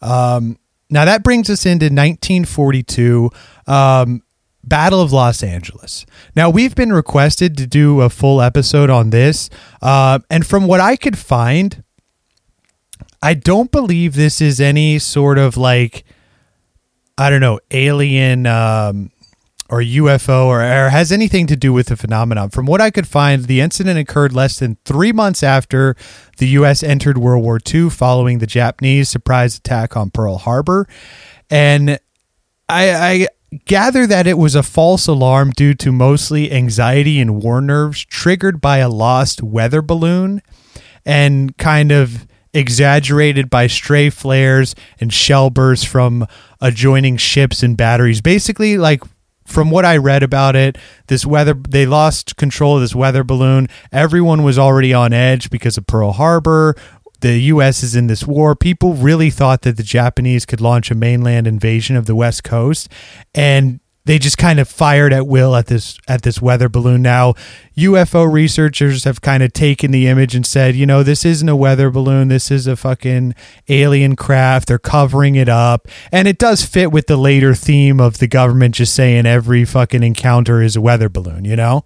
Um, 0.00 0.58
now, 0.90 1.04
that 1.04 1.24
brings 1.24 1.50
us 1.50 1.66
into 1.66 1.86
1942. 1.86 3.30
Um, 3.66 4.22
Battle 4.62 5.00
of 5.00 5.12
Los 5.12 5.44
Angeles. 5.44 6.04
Now, 6.34 6.50
we've 6.50 6.74
been 6.74 6.92
requested 6.92 7.56
to 7.58 7.68
do 7.68 8.00
a 8.00 8.10
full 8.10 8.42
episode 8.42 8.90
on 8.90 9.10
this. 9.10 9.48
Uh, 9.80 10.18
and 10.28 10.44
from 10.44 10.66
what 10.66 10.80
I 10.80 10.96
could 10.96 11.16
find, 11.16 11.84
I 13.22 13.34
don't 13.34 13.70
believe 13.70 14.14
this 14.14 14.40
is 14.40 14.60
any 14.60 14.98
sort 14.98 15.38
of 15.38 15.56
like, 15.56 16.04
I 17.16 17.30
don't 17.30 17.40
know, 17.40 17.60
alien 17.70 18.46
um, 18.46 19.12
or 19.68 19.80
UFO 19.80 20.46
or, 20.46 20.60
or 20.60 20.90
has 20.90 21.10
anything 21.10 21.46
to 21.46 21.56
do 21.56 21.72
with 21.72 21.88
the 21.88 21.96
phenomenon. 21.96 22.50
From 22.50 22.66
what 22.66 22.80
I 22.80 22.90
could 22.90 23.06
find, 23.06 23.44
the 23.44 23.60
incident 23.60 23.98
occurred 23.98 24.32
less 24.32 24.58
than 24.58 24.76
three 24.84 25.12
months 25.12 25.42
after 25.42 25.96
the 26.38 26.48
U.S. 26.48 26.82
entered 26.82 27.18
World 27.18 27.42
War 27.42 27.58
II 27.72 27.90
following 27.90 28.38
the 28.38 28.46
Japanese 28.46 29.08
surprise 29.08 29.56
attack 29.56 29.96
on 29.96 30.10
Pearl 30.10 30.38
Harbor. 30.38 30.88
And 31.50 31.98
I, 32.68 32.90
I 32.90 33.26
gather 33.64 34.06
that 34.06 34.26
it 34.26 34.38
was 34.38 34.54
a 34.54 34.62
false 34.62 35.06
alarm 35.06 35.50
due 35.50 35.74
to 35.74 35.92
mostly 35.92 36.52
anxiety 36.52 37.20
and 37.20 37.42
war 37.42 37.60
nerves 37.60 38.04
triggered 38.04 38.60
by 38.60 38.78
a 38.78 38.88
lost 38.88 39.42
weather 39.42 39.82
balloon 39.82 40.42
and 41.04 41.56
kind 41.56 41.92
of 41.92 42.26
exaggerated 42.52 43.50
by 43.50 43.66
stray 43.66 44.10
flares 44.10 44.74
and 44.98 45.12
shell 45.12 45.50
bursts 45.50 45.84
from 45.84 46.26
adjoining 46.60 47.16
ships 47.16 47.62
and 47.62 47.76
batteries. 47.76 48.20
Basically, 48.20 48.78
like 48.78 49.02
from 49.46 49.70
what 49.70 49.84
I 49.84 49.96
read 49.96 50.22
about 50.22 50.56
it, 50.56 50.76
this 51.06 51.24
weather 51.24 51.54
they 51.54 51.86
lost 51.86 52.36
control 52.36 52.76
of 52.76 52.82
this 52.82 52.94
weather 52.94 53.24
balloon. 53.24 53.68
Everyone 53.92 54.42
was 54.42 54.58
already 54.58 54.92
on 54.92 55.12
edge 55.12 55.50
because 55.50 55.78
of 55.78 55.86
Pearl 55.86 56.12
Harbor. 56.12 56.74
The 57.20 57.38
US 57.38 57.82
is 57.82 57.96
in 57.96 58.08
this 58.08 58.26
war. 58.26 58.54
People 58.54 58.94
really 58.94 59.30
thought 59.30 59.62
that 59.62 59.76
the 59.76 59.82
Japanese 59.82 60.44
could 60.44 60.60
launch 60.60 60.90
a 60.90 60.94
mainland 60.94 61.46
invasion 61.46 61.96
of 61.96 62.06
the 62.06 62.14
West 62.14 62.44
Coast 62.44 62.90
and 63.34 63.80
they 64.06 64.20
just 64.20 64.38
kind 64.38 64.60
of 64.60 64.68
fired 64.68 65.12
at 65.12 65.26
will 65.26 65.56
at 65.56 65.66
this 65.66 65.98
at 66.06 66.22
this 66.22 66.40
weather 66.40 66.68
balloon. 66.68 67.02
Now, 67.02 67.34
UFO 67.76 68.30
researchers 68.30 69.02
have 69.02 69.20
kind 69.20 69.42
of 69.42 69.52
taken 69.52 69.90
the 69.90 70.06
image 70.06 70.34
and 70.34 70.46
said, 70.46 70.76
you 70.76 70.86
know, 70.86 71.02
this 71.02 71.24
isn't 71.24 71.48
a 71.48 71.56
weather 71.56 71.90
balloon. 71.90 72.28
This 72.28 72.50
is 72.50 72.68
a 72.68 72.76
fucking 72.76 73.34
alien 73.68 74.14
craft. 74.14 74.68
They're 74.68 74.78
covering 74.78 75.34
it 75.34 75.48
up, 75.48 75.88
and 76.12 76.28
it 76.28 76.38
does 76.38 76.64
fit 76.64 76.92
with 76.92 77.08
the 77.08 77.16
later 77.16 77.54
theme 77.54 78.00
of 78.00 78.18
the 78.18 78.28
government 78.28 78.76
just 78.76 78.94
saying 78.94 79.26
every 79.26 79.64
fucking 79.64 80.04
encounter 80.04 80.62
is 80.62 80.76
a 80.76 80.80
weather 80.80 81.08
balloon. 81.08 81.44
You 81.44 81.56
know? 81.56 81.84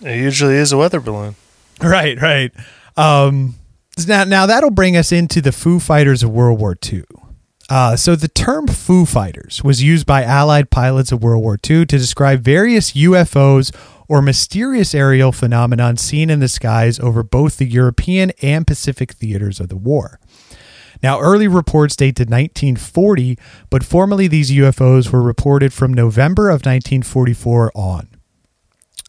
It 0.00 0.16
usually 0.16 0.54
is 0.54 0.72
a 0.72 0.78
weather 0.78 1.00
balloon. 1.00 1.36
Right, 1.82 2.20
right. 2.20 2.52
Um, 2.96 3.56
now, 4.08 4.24
now 4.24 4.46
that'll 4.46 4.70
bring 4.70 4.96
us 4.96 5.12
into 5.12 5.42
the 5.42 5.52
Foo 5.52 5.78
Fighters 5.78 6.22
of 6.22 6.30
World 6.30 6.58
War 6.58 6.74
II. 6.90 7.04
Uh, 7.68 7.96
so 7.96 8.14
the 8.14 8.28
term 8.28 8.68
Foo 8.68 9.04
Fighters 9.04 9.64
was 9.64 9.82
used 9.82 10.06
by 10.06 10.22
Allied 10.22 10.70
pilots 10.70 11.10
of 11.10 11.22
World 11.22 11.42
War 11.42 11.54
II 11.54 11.84
to 11.86 11.98
describe 11.98 12.40
various 12.40 12.92
UFOs 12.92 13.74
or 14.08 14.22
mysterious 14.22 14.94
aerial 14.94 15.32
phenomenon 15.32 15.96
seen 15.96 16.30
in 16.30 16.38
the 16.38 16.48
skies 16.48 17.00
over 17.00 17.24
both 17.24 17.56
the 17.56 17.66
European 17.66 18.30
and 18.40 18.66
Pacific 18.66 19.12
theaters 19.12 19.58
of 19.58 19.68
the 19.68 19.76
war. 19.76 20.20
Now, 21.02 21.20
early 21.20 21.48
reports 21.48 21.96
date 21.96 22.16
to 22.16 22.22
1940, 22.22 23.36
but 23.68 23.84
formally 23.84 24.28
these 24.28 24.50
UFOs 24.52 25.10
were 25.10 25.22
reported 25.22 25.72
from 25.72 25.92
November 25.92 26.48
of 26.48 26.64
1944 26.64 27.72
on. 27.74 28.08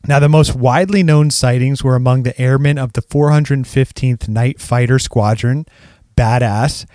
Now, 0.05 0.19
the 0.19 0.29
most 0.29 0.55
widely 0.55 1.03
known 1.03 1.31
sightings 1.31 1.83
were 1.83 1.95
among 1.95 2.23
the 2.23 2.39
airmen 2.39 2.77
of 2.77 2.93
the 2.93 3.01
415th 3.01 4.27
Night 4.27 4.59
Fighter 4.59 4.99
Squadron, 4.99 5.65
badass, 6.15 6.85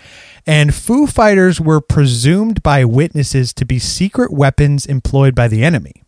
and 0.46 0.74
Foo 0.74 1.06
Fighters 1.06 1.60
were 1.60 1.80
presumed 1.80 2.62
by 2.62 2.84
witnesses 2.84 3.52
to 3.54 3.64
be 3.64 3.78
secret 3.78 4.32
weapons 4.32 4.86
employed 4.86 5.34
by 5.34 5.48
the 5.48 5.62
enemy. 5.62 6.02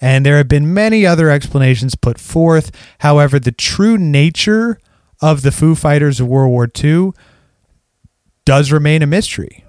And 0.00 0.24
there 0.24 0.36
have 0.36 0.48
been 0.48 0.74
many 0.74 1.06
other 1.06 1.30
explanations 1.30 1.94
put 1.94 2.18
forth. 2.18 2.70
However, 2.98 3.38
the 3.38 3.52
true 3.52 3.96
nature 3.96 4.78
of 5.20 5.42
the 5.42 5.52
Foo 5.52 5.74
Fighters 5.74 6.20
of 6.20 6.28
World 6.28 6.50
War 6.50 6.68
II 6.82 7.12
does 8.44 8.70
remain 8.70 9.02
a 9.02 9.06
mystery. 9.06 9.64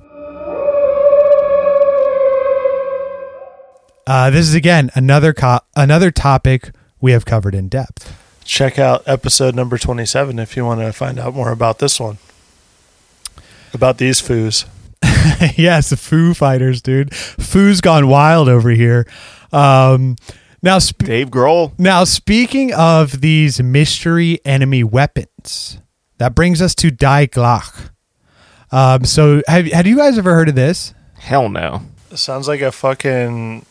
Uh, 4.06 4.30
this 4.30 4.48
is 4.48 4.54
again 4.56 4.90
another 4.96 5.34
co- 5.34 5.60
another 5.76 6.12
topic 6.12 6.72
we 7.02 7.12
have 7.12 7.26
covered 7.26 7.54
in 7.54 7.68
depth. 7.68 8.16
Check 8.46 8.80
out 8.80 9.04
episode 9.06 9.54
number 9.54 9.78
27 9.78 10.40
if 10.40 10.56
you 10.56 10.64
want 10.64 10.80
to 10.80 10.94
find 10.94 11.20
out 11.20 11.34
more 11.34 11.52
about 11.52 11.80
this 11.80 12.00
one. 12.00 12.18
About 13.74 13.98
these 13.98 14.22
foos. 14.22 14.66
yes, 15.58 15.90
the 15.90 15.98
Foo 15.98 16.34
Fighters, 16.34 16.82
dude. 16.82 17.14
Foo's 17.16 17.82
gone 17.82 18.08
wild 18.08 18.50
over 18.50 18.70
here. 18.70 19.06
Um, 19.52 20.16
now, 20.64 20.80
sp- 20.82 21.06
Dave 21.06 21.30
Grohl. 21.30 21.72
now 21.78 22.04
speaking 22.04 22.74
of 22.74 23.22
these 23.22 23.62
mystery 23.62 24.40
enemy 24.46 24.84
weapons, 24.84 25.80
that 26.18 26.34
brings 26.34 26.62
us 26.62 26.74
to 26.76 26.90
Die 26.92 27.28
Glocke. 27.28 27.92
Um, 28.72 29.06
so, 29.06 29.42
have 29.48 29.68
have 29.68 29.86
you 29.88 29.96
guys 29.96 30.18
ever 30.18 30.34
heard 30.34 30.50
of 30.50 30.56
this? 30.56 30.94
Hell 31.20 31.48
no. 31.50 31.82
Sounds 32.16 32.48
like 32.48 32.62
a 32.62 32.72
fucking 32.72 33.66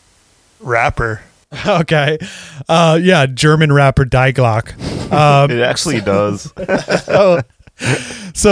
rapper. 0.59 1.21
okay, 1.67 2.17
uh, 2.67 2.99
yeah, 3.01 3.25
German 3.25 3.71
rapper 3.71 4.05
Die 4.05 4.31
Glocke. 4.31 4.73
Um, 5.07 5.49
It 5.51 5.61
actually 5.61 6.01
does. 6.01 6.51
So 7.05 7.41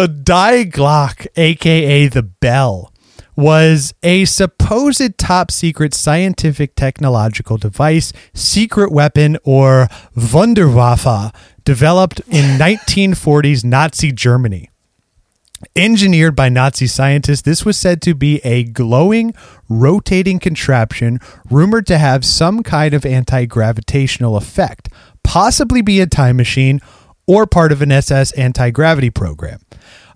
Die 0.08 0.66
Glocke, 0.66 1.28
aka 1.36 2.08
the 2.08 2.24
Bell, 2.24 2.92
was 3.36 3.94
a 4.04 4.26
supposed 4.26 5.18
top 5.18 5.52
secret 5.52 5.94
scientific 5.94 6.76
technological 6.76 7.58
device, 7.58 8.14
secret 8.34 8.92
weapon, 8.92 9.38
or 9.44 9.88
Wunderwaffe, 10.16 11.34
developed 11.64 12.22
in 12.28 12.58
1940s 12.60 13.66
Nazi 13.66 14.12
Germany. 14.12 14.70
Engineered 15.76 16.36
by 16.36 16.50
Nazi 16.50 16.86
scientists, 16.86 17.42
this 17.42 17.66
was 17.66 17.78
said 17.78 18.02
to 18.04 18.14
be 18.14 18.40
a 18.44 18.64
glowing, 18.64 19.34
rotating 19.68 20.38
contraption 20.38 21.20
rumored 21.50 21.88
to 21.88 21.98
have 21.98 22.24
some 22.24 22.62
kind 22.62 22.94
of 22.94 23.06
anti 23.06 23.46
gravitational 23.46 24.38
effect, 24.38 24.90
possibly 25.24 25.82
be 25.82 26.00
a 26.00 26.06
time 26.06 26.38
machine 26.38 26.80
or 27.28 27.46
part 27.46 27.72
of 27.72 27.82
an 27.82 27.92
SS 27.92 28.32
anti 28.34 28.72
gravity 28.72 29.10
program 29.10 29.62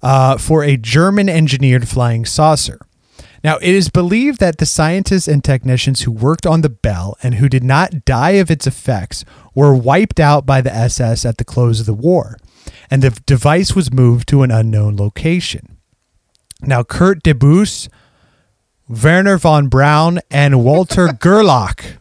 uh, 0.01 0.37
for 0.37 0.63
a 0.63 0.77
German 0.77 1.29
engineered 1.29 1.87
flying 1.87 2.25
saucer. 2.25 2.79
Now, 3.43 3.57
it 3.57 3.73
is 3.73 3.89
believed 3.89 4.39
that 4.41 4.57
the 4.57 4.65
scientists 4.65 5.27
and 5.27 5.43
technicians 5.43 6.01
who 6.01 6.11
worked 6.11 6.45
on 6.45 6.61
the 6.61 6.69
Bell 6.69 7.15
and 7.23 7.35
who 7.35 7.47
did 7.47 7.63
not 7.63 8.03
die 8.03 8.31
of 8.31 8.51
its 8.51 8.67
effects 8.67 9.23
were 9.55 9.73
wiped 9.73 10.19
out 10.19 10.45
by 10.45 10.59
the 10.61 10.73
SS 10.73 11.25
at 11.25 11.37
the 11.37 11.45
close 11.45 11.79
of 11.79 11.85
the 11.85 11.93
war, 11.93 12.37
and 12.91 13.01
the 13.01 13.11
device 13.25 13.75
was 13.75 13.93
moved 13.93 14.27
to 14.29 14.43
an 14.43 14.51
unknown 14.51 14.97
location. 14.97 15.77
Now, 16.61 16.83
Kurt 16.83 17.23
Debus, 17.23 17.87
Wernher 18.89 19.37
von 19.37 19.69
Braun, 19.69 20.19
and 20.29 20.63
Walter 20.63 21.07
Gerlach 21.19 21.98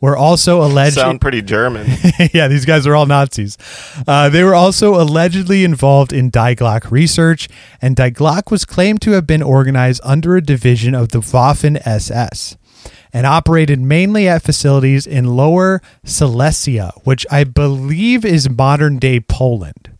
were 0.00 0.16
also 0.16 0.62
alleged. 0.62 0.94
Sound 0.94 1.20
pretty 1.20 1.42
German. 1.42 1.86
yeah, 2.32 2.48
these 2.48 2.64
guys 2.64 2.86
are 2.86 2.94
all 2.94 3.06
Nazis. 3.06 3.58
Uh, 4.06 4.28
they 4.28 4.44
were 4.44 4.54
also 4.54 5.00
allegedly 5.00 5.64
involved 5.64 6.12
in 6.12 6.30
Die 6.30 6.54
Glocke 6.54 6.90
research, 6.90 7.48
and 7.82 7.96
Die 7.96 8.10
Glocke 8.10 8.50
was 8.50 8.64
claimed 8.64 9.00
to 9.02 9.12
have 9.12 9.26
been 9.26 9.42
organized 9.42 10.00
under 10.04 10.36
a 10.36 10.42
division 10.42 10.94
of 10.94 11.08
the 11.08 11.20
Waffen 11.20 11.80
SS 11.86 12.56
and 13.12 13.26
operated 13.26 13.80
mainly 13.80 14.28
at 14.28 14.42
facilities 14.42 15.06
in 15.06 15.36
Lower 15.36 15.80
Silesia, 16.04 16.92
which 17.04 17.26
I 17.30 17.44
believe 17.44 18.24
is 18.24 18.50
modern 18.50 18.98
day 18.98 19.20
Poland. 19.20 19.90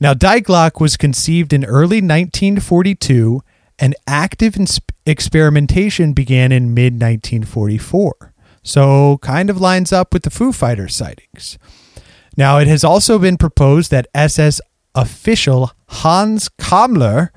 Now, 0.00 0.14
Die 0.14 0.40
Glocke 0.40 0.80
was 0.80 0.96
conceived 0.96 1.52
in 1.52 1.64
early 1.64 1.98
1942, 1.98 3.42
and 3.78 3.94
active 4.06 4.56
ins- 4.56 4.80
experimentation 5.06 6.12
began 6.12 6.52
in 6.52 6.74
mid 6.74 6.94
1944. 6.94 8.31
So, 8.62 9.18
kind 9.18 9.50
of 9.50 9.60
lines 9.60 9.92
up 9.92 10.12
with 10.12 10.22
the 10.22 10.30
Foo 10.30 10.52
Fighters 10.52 10.94
sightings. 10.94 11.58
Now, 12.36 12.58
it 12.58 12.68
has 12.68 12.84
also 12.84 13.18
been 13.18 13.36
proposed 13.36 13.90
that 13.90 14.06
SS 14.14 14.60
official 14.94 15.72
Hans 15.88 16.48
Kammler 16.48 17.30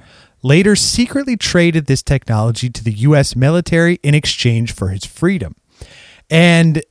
later 0.43 0.75
secretly 0.75 1.35
traded 1.35 1.87
this 1.87 2.03
technology 2.03 2.69
to 2.69 2.83
the 2.83 2.91
U.S. 2.91 3.35
military 3.35 3.95
in 4.03 4.13
exchange 4.13 4.73
for 4.73 4.89
his 4.89 5.03
freedom. 5.03 5.55
And 6.29 6.83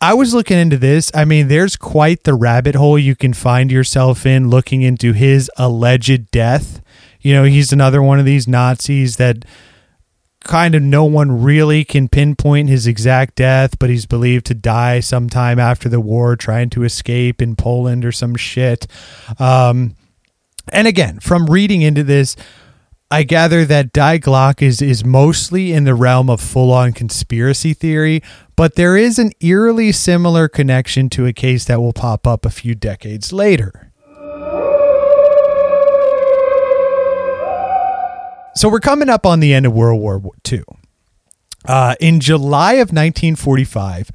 I 0.00 0.14
was 0.14 0.32
looking 0.32 0.56
into 0.56 0.78
this. 0.78 1.10
I 1.14 1.24
mean, 1.24 1.48
there's 1.48 1.76
quite 1.76 2.24
the 2.24 2.34
rabbit 2.34 2.74
hole 2.74 2.98
you 2.98 3.14
can 3.14 3.34
find 3.34 3.70
yourself 3.70 4.24
in 4.24 4.48
looking 4.48 4.82
into 4.82 5.12
his 5.12 5.50
alleged 5.58 6.30
death. 6.30 6.80
You 7.20 7.34
know, 7.34 7.44
he's 7.44 7.72
another 7.72 8.02
one 8.02 8.18
of 8.18 8.24
these 8.24 8.48
Nazis 8.48 9.16
that 9.16 9.44
kind 10.44 10.74
of 10.74 10.82
no 10.82 11.04
one 11.04 11.42
really 11.42 11.84
can 11.84 12.08
pinpoint 12.08 12.68
his 12.68 12.86
exact 12.86 13.34
death, 13.36 13.78
but 13.78 13.90
he's 13.90 14.06
believed 14.06 14.46
to 14.46 14.54
die 14.54 15.00
sometime 15.00 15.58
after 15.58 15.88
the 15.88 16.00
war, 16.00 16.36
trying 16.36 16.70
to 16.70 16.84
escape 16.84 17.42
in 17.42 17.56
Poland 17.56 18.04
or 18.04 18.12
some 18.12 18.34
shit. 18.34 18.86
Um, 19.38 19.96
and 20.72 20.86
again, 20.86 21.20
from 21.20 21.46
reading 21.46 21.82
into 21.82 22.02
this, 22.02 22.36
I 23.10 23.24
gather 23.24 23.64
that 23.64 23.92
Die 23.92 24.18
Glocke 24.18 24.62
is 24.62 24.80
is 24.80 25.04
mostly 25.04 25.72
in 25.72 25.82
the 25.82 25.96
realm 25.96 26.30
of 26.30 26.40
full 26.40 26.72
on 26.72 26.92
conspiracy 26.92 27.74
theory, 27.74 28.22
but 28.54 28.76
there 28.76 28.96
is 28.96 29.18
an 29.18 29.32
eerily 29.40 29.90
similar 29.90 30.48
connection 30.48 31.10
to 31.10 31.26
a 31.26 31.32
case 31.32 31.64
that 31.64 31.80
will 31.80 31.92
pop 31.92 32.24
up 32.24 32.46
a 32.46 32.50
few 32.50 32.76
decades 32.76 33.32
later. 33.32 33.89
So 38.54 38.68
we're 38.68 38.80
coming 38.80 39.08
up 39.08 39.24
on 39.24 39.40
the 39.40 39.54
end 39.54 39.64
of 39.64 39.72
World 39.72 40.00
War 40.00 40.20
II. 40.50 40.64
Uh, 41.64 41.94
in 42.00 42.20
July 42.20 42.74
of 42.74 42.88
1945, 42.88 44.10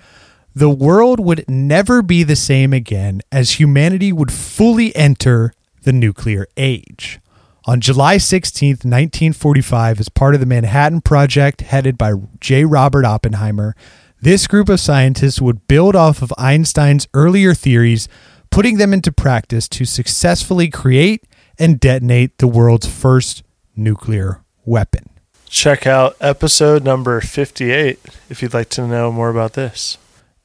the 0.53 0.69
world 0.69 1.19
would 1.19 1.45
never 1.47 2.01
be 2.01 2.23
the 2.23 2.35
same 2.35 2.73
again 2.73 3.21
as 3.31 3.59
humanity 3.59 4.11
would 4.11 4.31
fully 4.31 4.95
enter 4.95 5.53
the 5.83 5.93
nuclear 5.93 6.47
age. 6.57 7.19
On 7.65 7.79
July 7.79 8.17
16th, 8.17 8.83
1945, 8.83 9.99
as 9.99 10.09
part 10.09 10.35
of 10.35 10.39
the 10.39 10.45
Manhattan 10.45 11.01
Project 11.01 11.61
headed 11.61 11.97
by 11.97 12.13
J. 12.39 12.65
Robert 12.65 13.05
Oppenheimer, 13.05 13.75
this 14.21 14.47
group 14.47 14.69
of 14.69 14.79
scientists 14.79 15.41
would 15.41 15.67
build 15.67 15.95
off 15.95 16.21
of 16.21 16.33
Einstein's 16.37 17.07
earlier 17.13 17.53
theories, 17.53 18.07
putting 18.49 18.77
them 18.77 18.93
into 18.93 19.11
practice 19.11 19.67
to 19.69 19.85
successfully 19.85 20.69
create 20.69 21.23
and 21.57 21.79
detonate 21.79 22.37
the 22.37 22.47
world's 22.47 22.87
first 22.87 23.43
nuclear 23.75 24.43
weapon. 24.65 25.09
Check 25.47 25.87
out 25.87 26.15
episode 26.19 26.83
number 26.83 27.21
58 27.21 27.99
if 28.29 28.41
you'd 28.41 28.53
like 28.53 28.69
to 28.69 28.87
know 28.87 29.11
more 29.11 29.29
about 29.29 29.53
this. 29.53 29.97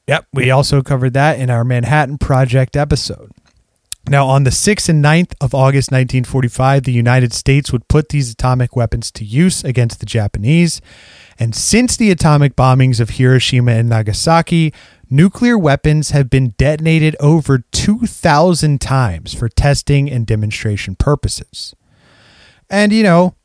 Yep, 0.07 0.27
we 0.33 0.51
also 0.51 0.81
covered 0.81 1.13
that 1.13 1.39
in 1.39 1.49
our 1.49 1.63
Manhattan 1.63 2.17
Project 2.17 2.75
episode. 2.75 3.31
Now, 4.07 4.27
on 4.27 4.43
the 4.43 4.49
6th 4.49 4.89
and 4.89 5.03
9th 5.03 5.33
of 5.39 5.53
August 5.53 5.91
1945, 5.91 6.83
the 6.83 6.91
United 6.91 7.33
States 7.33 7.71
would 7.71 7.87
put 7.87 8.09
these 8.09 8.31
atomic 8.31 8.75
weapons 8.75 9.11
to 9.11 9.23
use 9.23 9.63
against 9.63 9.99
the 9.99 10.05
Japanese. 10.05 10.81
And 11.37 11.55
since 11.55 11.95
the 11.95 12.11
atomic 12.11 12.55
bombings 12.55 12.99
of 12.99 13.11
Hiroshima 13.11 13.73
and 13.73 13.89
Nagasaki, 13.89 14.73
nuclear 15.09 15.57
weapons 15.57 16.11
have 16.11 16.29
been 16.29 16.55
detonated 16.57 17.15
over 17.19 17.59
2,000 17.59 18.81
times 18.81 19.33
for 19.33 19.47
testing 19.49 20.09
and 20.09 20.25
demonstration 20.25 20.95
purposes. 20.95 21.75
And, 22.71 22.93
you 22.93 23.03
know, 23.03 23.35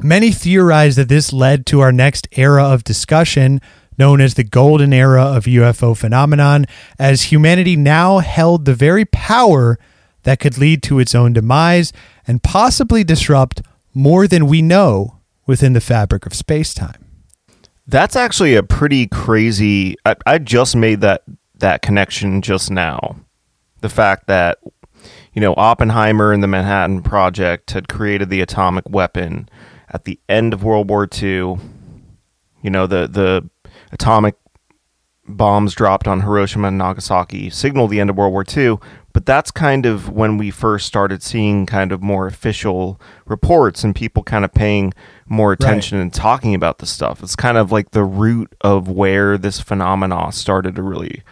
many 0.00 0.32
theorize 0.32 0.96
that 0.96 1.10
this 1.10 1.32
led 1.32 1.66
to 1.66 1.80
our 1.80 1.92
next 1.92 2.26
era 2.32 2.64
of 2.64 2.82
discussion 2.82 3.60
known 3.98 4.22
as 4.22 4.34
the 4.34 4.42
golden 4.42 4.90
era 4.92 5.22
of 5.22 5.44
UFO 5.44 5.94
phenomenon, 5.94 6.64
as 6.98 7.24
humanity 7.24 7.76
now 7.76 8.18
held 8.18 8.64
the 8.64 8.74
very 8.74 9.04
power 9.04 9.78
that 10.22 10.40
could 10.40 10.56
lead 10.56 10.82
to 10.84 10.98
its 10.98 11.14
own 11.14 11.34
demise 11.34 11.92
and 12.26 12.42
possibly 12.42 13.04
disrupt 13.04 13.60
more 13.92 14.26
than 14.26 14.46
we 14.46 14.62
know 14.62 15.18
within 15.46 15.74
the 15.74 15.80
fabric 15.80 16.24
of 16.24 16.32
space 16.32 16.72
time. 16.72 17.04
That's 17.86 18.16
actually 18.16 18.54
a 18.54 18.62
pretty 18.62 19.08
crazy. 19.08 19.96
I, 20.06 20.16
I 20.24 20.38
just 20.38 20.74
made 20.74 21.02
that 21.02 21.22
that 21.56 21.82
connection 21.82 22.40
just 22.40 22.70
now. 22.70 23.16
The 23.82 23.90
fact 23.90 24.26
that 24.28 24.58
you 25.32 25.40
know 25.40 25.54
Oppenheimer 25.56 26.32
and 26.32 26.42
the 26.42 26.48
Manhattan 26.48 27.02
Project 27.02 27.72
had 27.72 27.88
created 27.88 28.30
the 28.30 28.40
atomic 28.40 28.88
weapon 28.88 29.48
at 29.90 30.04
the 30.04 30.18
end 30.28 30.52
of 30.52 30.64
World 30.64 30.88
War 30.88 31.08
II. 31.10 31.58
You 32.62 32.70
know 32.70 32.86
the 32.86 33.06
the 33.06 33.48
atomic 33.92 34.36
bombs 35.26 35.74
dropped 35.74 36.08
on 36.08 36.20
Hiroshima 36.20 36.68
and 36.68 36.78
Nagasaki 36.78 37.48
signaled 37.50 37.90
the 37.90 38.00
end 38.00 38.10
of 38.10 38.16
World 38.16 38.32
War 38.32 38.44
II. 38.56 38.78
But 39.12 39.26
that's 39.26 39.50
kind 39.50 39.84
of 39.84 40.08
when 40.08 40.38
we 40.38 40.50
first 40.50 40.86
started 40.86 41.22
seeing 41.22 41.66
kind 41.66 41.92
of 41.92 42.02
more 42.02 42.26
official 42.26 42.98
reports 43.26 43.84
and 43.84 43.94
people 43.94 44.22
kind 44.22 44.44
of 44.44 44.54
paying 44.54 44.94
more 45.26 45.52
attention 45.52 45.98
and 45.98 46.12
talking 46.12 46.54
about 46.54 46.78
this 46.78 46.90
stuff. 46.90 47.22
It's 47.22 47.36
kind 47.36 47.58
of 47.58 47.70
like 47.70 47.90
the 47.90 48.04
root 48.04 48.54
of 48.62 48.88
where 48.88 49.36
this 49.36 49.60
phenomena 49.60 50.32
started 50.32 50.76
to 50.76 50.82
really 50.82 51.22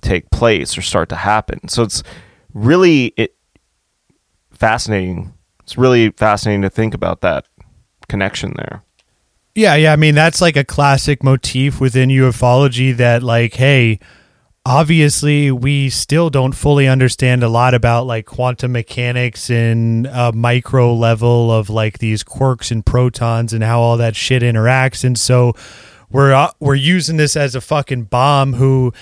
take 0.00 0.30
place 0.30 0.78
or 0.78 0.82
start 0.82 1.08
to 1.08 1.16
happen. 1.16 1.68
So 1.68 1.82
it's 1.82 2.04
really 2.54 3.12
it 3.16 3.36
fascinating. 4.52 5.32
It's 5.62 5.78
really 5.78 6.10
fascinating 6.10 6.62
to 6.62 6.70
think 6.70 6.94
about 6.94 7.20
that 7.20 7.46
connection 8.08 8.54
there. 8.56 8.82
Yeah, 9.54 9.74
yeah. 9.74 9.92
I 9.92 9.96
mean, 9.96 10.14
that's 10.14 10.40
like 10.40 10.56
a 10.56 10.64
classic 10.64 11.22
motif 11.22 11.80
within 11.80 12.08
ufology 12.08 12.96
that, 12.96 13.22
like, 13.22 13.54
hey, 13.54 13.98
obviously 14.66 15.50
we 15.50 15.88
still 15.88 16.30
don't 16.30 16.52
fully 16.52 16.86
understand 16.86 17.42
a 17.42 17.48
lot 17.48 17.74
about 17.74 18.06
like 18.06 18.26
quantum 18.26 18.72
mechanics 18.72 19.50
and 19.50 20.06
a 20.06 20.32
micro 20.32 20.94
level 20.94 21.50
of 21.50 21.70
like 21.70 21.98
these 21.98 22.22
quarks 22.22 22.70
and 22.70 22.84
protons 22.84 23.52
and 23.52 23.64
how 23.64 23.80
all 23.80 23.96
that 23.96 24.14
shit 24.14 24.42
interacts. 24.42 25.02
And 25.02 25.18
so 25.18 25.54
we're 26.10 26.32
uh, 26.32 26.52
we're 26.60 26.74
using 26.74 27.16
this 27.16 27.36
as 27.36 27.54
a 27.54 27.60
fucking 27.60 28.04
bomb. 28.04 28.54
Who 28.54 28.92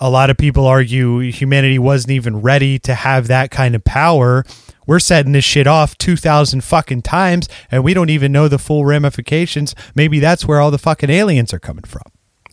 a 0.00 0.10
lot 0.10 0.30
of 0.30 0.36
people 0.36 0.66
argue 0.66 1.18
humanity 1.18 1.78
wasn't 1.78 2.12
even 2.12 2.40
ready 2.40 2.78
to 2.78 2.94
have 2.94 3.26
that 3.28 3.50
kind 3.50 3.74
of 3.74 3.84
power 3.84 4.44
we're 4.88 4.98
setting 4.98 5.32
this 5.32 5.44
shit 5.44 5.66
off 5.66 5.98
2000 5.98 6.64
fucking 6.64 7.02
times 7.02 7.46
and 7.70 7.84
we 7.84 7.92
don't 7.92 8.08
even 8.08 8.32
know 8.32 8.48
the 8.48 8.58
full 8.58 8.86
ramifications. 8.86 9.74
Maybe 9.94 10.18
that's 10.18 10.46
where 10.46 10.60
all 10.60 10.70
the 10.70 10.78
fucking 10.78 11.10
aliens 11.10 11.52
are 11.52 11.58
coming 11.58 11.84
from. 11.84 12.04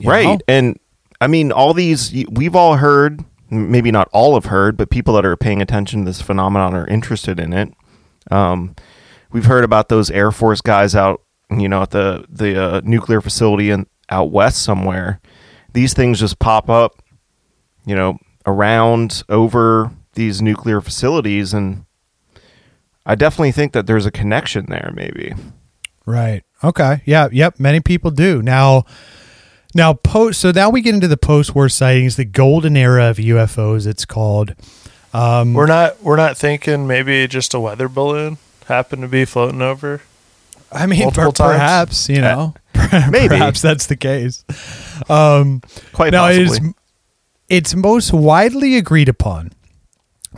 right. 0.04 0.26
know? 0.26 0.38
And 0.50 0.78
I 1.22 1.28
mean, 1.28 1.54
all 1.54 1.74
these, 1.74 2.14
we've 2.30 2.54
all 2.54 2.76
heard, 2.76 3.24
maybe 3.50 3.90
not 3.90 4.10
all 4.12 4.34
have 4.34 4.46
heard, 4.46 4.76
but 4.76 4.90
people 4.90 5.14
that 5.14 5.26
are 5.26 5.38
paying 5.38 5.62
attention 5.62 6.02
to 6.02 6.06
this 6.08 6.22
phenomenon 6.22 6.76
are 6.76 6.86
interested 6.86 7.40
in 7.40 7.54
it. 7.54 7.74
Um, 8.30 8.76
we've 9.32 9.46
heard 9.46 9.64
about 9.64 9.88
those 9.88 10.12
Air 10.12 10.34
Force 10.34 10.60
guys 10.60 10.94
out, 10.94 11.22
you 11.50 11.70
know, 11.70 11.84
at 11.84 11.92
the, 11.92 12.26
the 12.28 12.62
uh, 12.62 12.82
nuclear 12.84 13.22
facility 13.22 13.70
in, 13.70 13.88
out 14.10 14.30
west 14.32 14.62
somewhere. 14.62 15.22
These 15.72 15.94
things 15.94 16.20
just 16.20 16.38
pop 16.40 16.70
up, 16.70 17.02
you 17.86 17.96
know, 17.96 18.18
around 18.46 19.24
over 19.30 19.92
these 20.14 20.42
nuclear 20.42 20.82
facilities 20.82 21.54
and 21.54 21.86
I 23.06 23.16
definitely 23.16 23.52
think 23.52 23.74
that 23.74 23.86
there's 23.86 24.06
a 24.06 24.12
connection 24.12 24.66
there 24.68 24.92
maybe. 24.96 25.34
Right. 26.06 26.44
Okay. 26.64 27.02
Yeah. 27.06 27.28
Yep. 27.32 27.60
Many 27.60 27.80
people 27.80 28.12
do 28.12 28.42
now. 28.42 28.86
Now, 29.76 29.94
post. 29.94 30.40
So 30.40 30.52
now 30.52 30.70
we 30.70 30.82
get 30.82 30.96
into 30.96 31.08
the 31.08 31.18
post-war 31.18 31.68
sightings, 31.68 32.16
the 32.16 32.24
golden 32.26 32.78
era 32.78 33.10
of 33.10 33.18
UFOs. 33.18 33.86
It's 33.86 34.06
called. 34.06 34.56
We're 35.14 35.66
not 35.66 36.02
we're 36.04 36.16
not 36.16 36.38
thinking 36.38 36.88
maybe 36.88 37.28
just 37.28 37.54
a 37.54 37.60
weather 37.60 37.88
balloon 37.88 38.38
happened 38.68 39.02
to 39.04 39.08
be 39.08 39.26
floating 39.26 39.62
over. 39.62 40.02
I 40.72 40.88
mean, 40.88 41.12
per- 41.12 41.32
perhaps 41.32 42.10
you 42.10 42.22
know, 42.22 42.54
maybe. 43.10 43.30
perhaps 43.30 43.62
that's 43.62 43.86
the 43.86 43.96
case. 43.96 44.44
Um, 45.10 45.62
Quite 45.94 46.12
now 46.12 46.28
it 46.28 46.40
is. 46.40 46.60
It's 47.48 47.76
most 47.76 48.12
widely 48.12 48.76
agreed 48.76 49.08
upon 49.08 49.52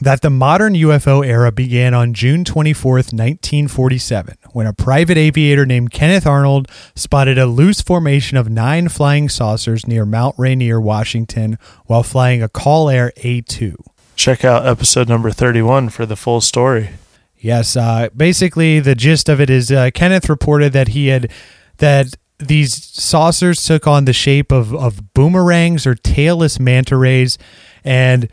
that 0.02 0.22
the 0.22 0.30
modern 0.30 0.74
UFO 0.74 1.26
era 1.26 1.54
began 1.54 1.94
on 1.94 2.14
June 2.14 2.44
24th, 2.44 3.14
1947, 3.14 4.36
when 4.52 4.68
a 4.68 4.74
private 4.74 5.18
aviator 5.18 5.66
named 5.66 5.92
Kenneth 5.92 6.28
Arnold 6.28 6.70
spotted 6.96 7.38
a 7.38 7.46
loose 7.46 7.80
formation 7.80 8.36
of 8.36 8.50
nine 8.50 8.90
flying 8.90 9.30
saucers 9.30 9.88
near 9.88 10.06
Mount 10.06 10.36
Rainier, 10.38 10.82
Washington, 10.82 11.58
while 11.86 12.04
flying 12.04 12.44
a 12.44 12.50
CallAir 12.50 13.14
A2. 13.20 13.76
Check 14.18 14.44
out 14.44 14.68
episode 14.68 15.08
number 15.08 15.32
31 15.32 15.88
for 15.88 16.06
the 16.06 16.18
full 16.18 16.42
story. 16.42 16.90
Yes, 17.38 17.78
uh, 17.78 18.10
basically 18.16 18.82
the 18.82 18.96
gist 18.96 19.30
of 19.30 19.40
it 19.40 19.50
is 19.50 19.72
uh, 19.72 19.92
Kenneth 19.94 20.28
reported 20.28 20.74
that 20.74 20.90
he 20.90 21.08
had 21.08 21.32
that 21.78 22.18
these 22.40 22.84
saucers 22.84 23.64
took 23.66 23.88
on 23.88 24.06
the 24.06 24.14
shape 24.14 24.52
of 24.52 24.74
of 24.76 25.14
boomerangs 25.14 25.88
or 25.88 25.96
tailless 25.96 26.60
manta 26.60 26.96
rays, 26.96 27.38
and 27.84 28.30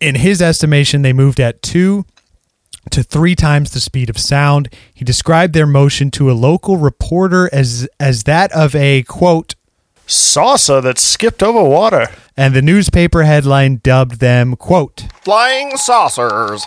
in 0.00 0.14
his 0.14 0.40
estimation, 0.40 1.02
they 1.02 1.12
moved 1.12 1.40
at 1.40 1.62
two 1.62 2.04
to 2.90 3.02
three 3.02 3.34
times 3.34 3.72
the 3.72 3.80
speed 3.80 4.08
of 4.08 4.18
sound. 4.18 4.72
He 4.94 5.04
described 5.04 5.52
their 5.54 5.66
motion 5.66 6.10
to 6.12 6.30
a 6.30 6.32
local 6.32 6.76
reporter 6.76 7.50
as 7.52 7.88
as 8.00 8.24
that 8.24 8.50
of 8.52 8.74
a 8.74 9.02
quote 9.02 9.54
saucer 10.06 10.80
that 10.80 10.98
skipped 10.98 11.42
over 11.42 11.62
water. 11.62 12.06
and 12.36 12.54
the 12.54 12.62
newspaper 12.62 13.24
headline 13.24 13.80
dubbed 13.82 14.20
them 14.20 14.56
quote 14.56 15.06
Flying 15.22 15.76
saucers. 15.76 16.64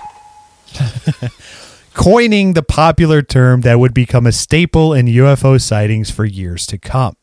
coining 1.94 2.54
the 2.54 2.64
popular 2.64 3.22
term 3.22 3.62
that 3.62 3.80
would 3.80 3.94
become 3.94 4.26
a 4.26 4.32
staple 4.32 4.94
in 4.94 5.06
UFO 5.08 5.62
sightings 5.62 6.10
for 6.10 6.26
years 6.26 6.66
to 6.68 6.78
come. 6.78 7.16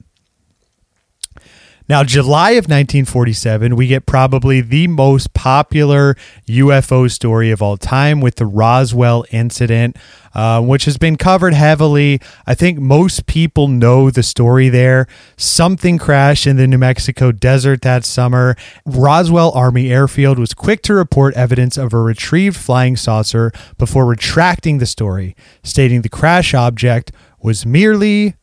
Now, 1.89 2.05
July 2.05 2.51
of 2.51 2.67
1947, 2.67 3.75
we 3.75 3.87
get 3.87 4.05
probably 4.05 4.61
the 4.61 4.89
most 4.89 5.33
popular 5.33 6.17
UFO 6.47 7.11
story 7.11 7.51
of 7.51 7.63
all 7.63 7.79
time 7.79 8.21
with 8.21 8.37
the 8.37 8.45
Roswell 8.45 9.25
incident, 9.31 9.97
uh, 10.35 10.61
which 10.61 10.85
has 10.85 10.99
been 10.99 11.17
covered 11.17 11.55
heavily. 11.55 12.21
I 12.47 12.55
think 12.55 12.79
most 12.79 13.25
people 13.25 13.69
know 13.69 14.11
the 14.11 14.23
story 14.23 14.69
there. 14.69 15.07
Something 15.39 15.97
crashed 15.97 16.47
in 16.47 16.59
the 16.59 16.67
New 16.67 16.77
Mexico 16.77 17.33
desert 17.33 17.81
that 17.81 18.05
summer. 18.05 18.55
Roswell 18.85 19.51
Army 19.53 19.91
Airfield 19.91 20.39
was 20.39 20.53
quick 20.53 20.83
to 20.83 20.95
report 20.95 21.33
evidence 21.37 21.79
of 21.79 21.95
a 21.95 21.99
retrieved 21.99 22.59
flying 22.59 22.97
saucer 22.97 23.51
before 23.79 24.05
retracting 24.05 24.77
the 24.77 24.85
story, 24.85 25.35
stating 25.63 26.03
the 26.03 26.11
crash 26.11 26.53
object 26.53 27.13
was 27.41 27.65
merely 27.65 28.35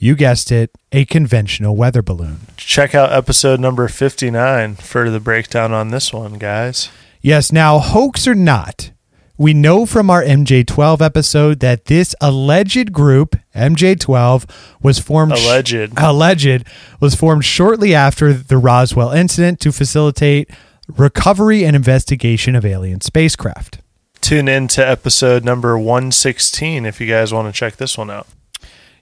you 0.00 0.16
guessed 0.16 0.50
it, 0.50 0.70
a 0.92 1.04
conventional 1.04 1.76
weather 1.76 2.02
balloon. 2.02 2.40
Check 2.56 2.94
out 2.94 3.12
episode 3.12 3.60
number 3.60 3.86
59 3.86 4.76
for 4.76 5.10
the 5.10 5.20
breakdown 5.20 5.72
on 5.72 5.88
this 5.88 6.12
one, 6.12 6.34
guys. 6.38 6.88
Yes, 7.20 7.52
now, 7.52 7.78
hoax 7.78 8.26
or 8.26 8.34
not, 8.34 8.92
we 9.36 9.52
know 9.52 9.84
from 9.84 10.08
our 10.08 10.22
MJ12 10.22 11.02
episode 11.02 11.60
that 11.60 11.84
this 11.84 12.14
alleged 12.20 12.92
group, 12.92 13.36
MJ12, 13.54 14.50
was 14.82 14.98
formed. 14.98 15.32
Alleged. 15.32 15.92
alleged 15.98 16.64
was 16.98 17.14
formed 17.14 17.44
shortly 17.44 17.94
after 17.94 18.32
the 18.32 18.56
Roswell 18.56 19.10
incident 19.10 19.60
to 19.60 19.70
facilitate 19.70 20.50
recovery 20.88 21.64
and 21.64 21.76
investigation 21.76 22.54
of 22.54 22.64
alien 22.64 23.02
spacecraft. 23.02 23.80
Tune 24.22 24.48
in 24.48 24.66
to 24.68 24.86
episode 24.86 25.44
number 25.44 25.78
116 25.78 26.86
if 26.86 27.00
you 27.00 27.06
guys 27.06 27.32
want 27.34 27.52
to 27.52 27.58
check 27.58 27.76
this 27.76 27.98
one 27.98 28.10
out. 28.10 28.26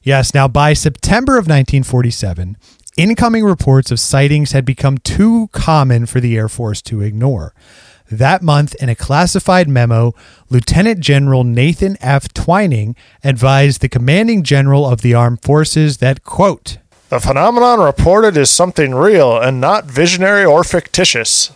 Yes, 0.09 0.33
now 0.33 0.49
by 0.49 0.73
September 0.73 1.33
of 1.33 1.45
1947, 1.49 2.57
incoming 2.97 3.45
reports 3.45 3.91
of 3.91 4.01
sightings 4.01 4.53
had 4.53 4.65
become 4.65 4.97
too 4.97 5.51
common 5.53 6.07
for 6.07 6.19
the 6.19 6.35
Air 6.35 6.49
Force 6.49 6.81
to 6.81 7.03
ignore. 7.03 7.53
That 8.11 8.41
month, 8.41 8.75
in 8.77 8.89
a 8.89 8.95
classified 8.95 9.69
memo, 9.69 10.15
Lieutenant 10.49 11.01
General 11.01 11.45
Nathan 11.45 11.99
F. 12.01 12.33
Twining 12.33 12.97
advised 13.23 13.83
the 13.83 13.91
commanding 13.91 14.45
general 14.45 14.87
of 14.87 15.03
the 15.03 15.13
armed 15.13 15.43
forces 15.43 15.99
that, 15.99 16.25
quote, 16.25 16.79
The 17.11 17.21
phenomenon 17.21 17.79
reported 17.79 18.39
is 18.39 18.49
something 18.49 18.95
real 18.95 19.37
and 19.37 19.61
not 19.61 19.85
visionary 19.85 20.47
or 20.47 20.65
fictitious. 20.65 21.53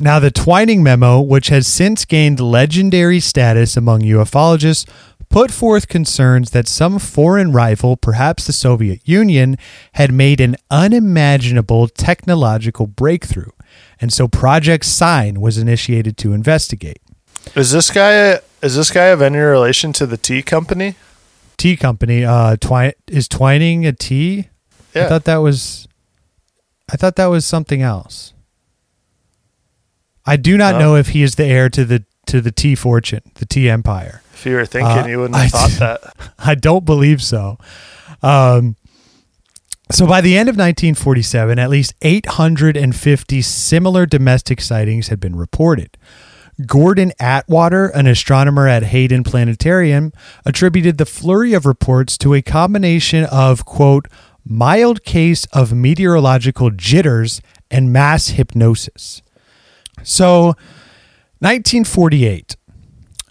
Now, 0.00 0.18
the 0.18 0.30
Twining 0.30 0.82
memo, 0.82 1.20
which 1.20 1.48
has 1.48 1.68
since 1.68 2.04
gained 2.04 2.40
legendary 2.40 3.20
status 3.20 3.76
among 3.76 4.00
ufologists, 4.00 4.88
put 5.28 5.50
forth 5.50 5.88
concerns 5.88 6.50
that 6.50 6.68
some 6.68 6.98
foreign 6.98 7.52
rival, 7.52 7.96
perhaps 7.96 8.46
the 8.46 8.52
Soviet 8.52 9.00
Union, 9.04 9.56
had 9.92 10.12
made 10.12 10.40
an 10.40 10.56
unimaginable 10.70 11.88
technological 11.88 12.86
breakthrough. 12.86 13.50
And 14.00 14.12
so 14.12 14.28
Project 14.28 14.84
Sign 14.84 15.40
was 15.40 15.58
initiated 15.58 16.16
to 16.18 16.32
investigate. 16.32 17.00
Is 17.54 17.70
this 17.72 17.90
guy 17.90 18.40
is 18.62 18.76
this 18.76 18.90
guy 18.90 19.06
of 19.06 19.20
any 19.20 19.38
relation 19.38 19.92
to 19.94 20.06
the 20.06 20.16
tea 20.16 20.42
company? 20.42 20.94
Tea 21.58 21.76
company, 21.76 22.24
uh, 22.24 22.56
Twi- 22.56 22.94
is 23.06 23.28
Twining 23.28 23.84
a 23.86 23.92
tea? 23.92 24.48
I 24.94 25.06
thought 25.08 25.24
that 25.24 25.36
was, 25.38 25.86
I 26.90 26.96
thought 26.96 27.16
that 27.16 27.26
was 27.26 27.44
something 27.44 27.82
else. 27.82 28.32
I 30.26 30.36
do 30.36 30.56
not 30.56 30.74
No. 30.74 30.78
know 30.78 30.96
if 30.96 31.08
he 31.08 31.22
is 31.22 31.34
the 31.34 31.44
heir 31.44 31.68
to 31.70 31.84
the 31.84 32.04
to 32.26 32.40
the 32.40 32.50
tea 32.50 32.74
fortune, 32.74 33.20
the 33.34 33.44
tea 33.44 33.68
empire. 33.68 34.22
If 34.44 34.50
you 34.50 34.56
were 34.56 34.66
thinking, 34.66 34.98
Uh, 35.04 35.06
you 35.06 35.18
wouldn't 35.20 35.36
I- 35.36 35.44
have 35.44 35.50
thought 35.52 35.70
that. 36.02 36.32
I 36.38 36.54
don't 36.54 36.84
believe 36.84 37.22
so. 37.22 37.56
Um, 38.22 38.76
so 39.90 40.06
by 40.06 40.20
the 40.20 40.36
end 40.36 40.50
of 40.50 40.54
1947, 40.56 41.58
at 41.58 41.70
least 41.70 41.94
850 42.02 43.40
similar 43.40 44.04
domestic 44.04 44.60
sightings 44.60 45.08
had 45.08 45.18
been 45.18 45.34
reported. 45.34 45.96
Gordon 46.66 47.12
Atwater, 47.18 47.86
an 47.86 48.06
astronomer 48.06 48.68
at 48.68 48.82
Hayden 48.82 49.24
Planetarium, 49.24 50.12
attributed 50.44 50.98
the 50.98 51.06
flurry 51.06 51.54
of 51.54 51.64
reports 51.64 52.18
to 52.18 52.34
a 52.34 52.42
combination 52.42 53.24
of, 53.24 53.64
quote, 53.64 54.08
mild 54.44 55.04
case 55.04 55.46
of 55.54 55.72
meteorological 55.72 56.70
jitters 56.70 57.40
and 57.70 57.90
mass 57.90 58.28
hypnosis. 58.28 59.22
So, 60.02 60.54
1948, 61.40 62.56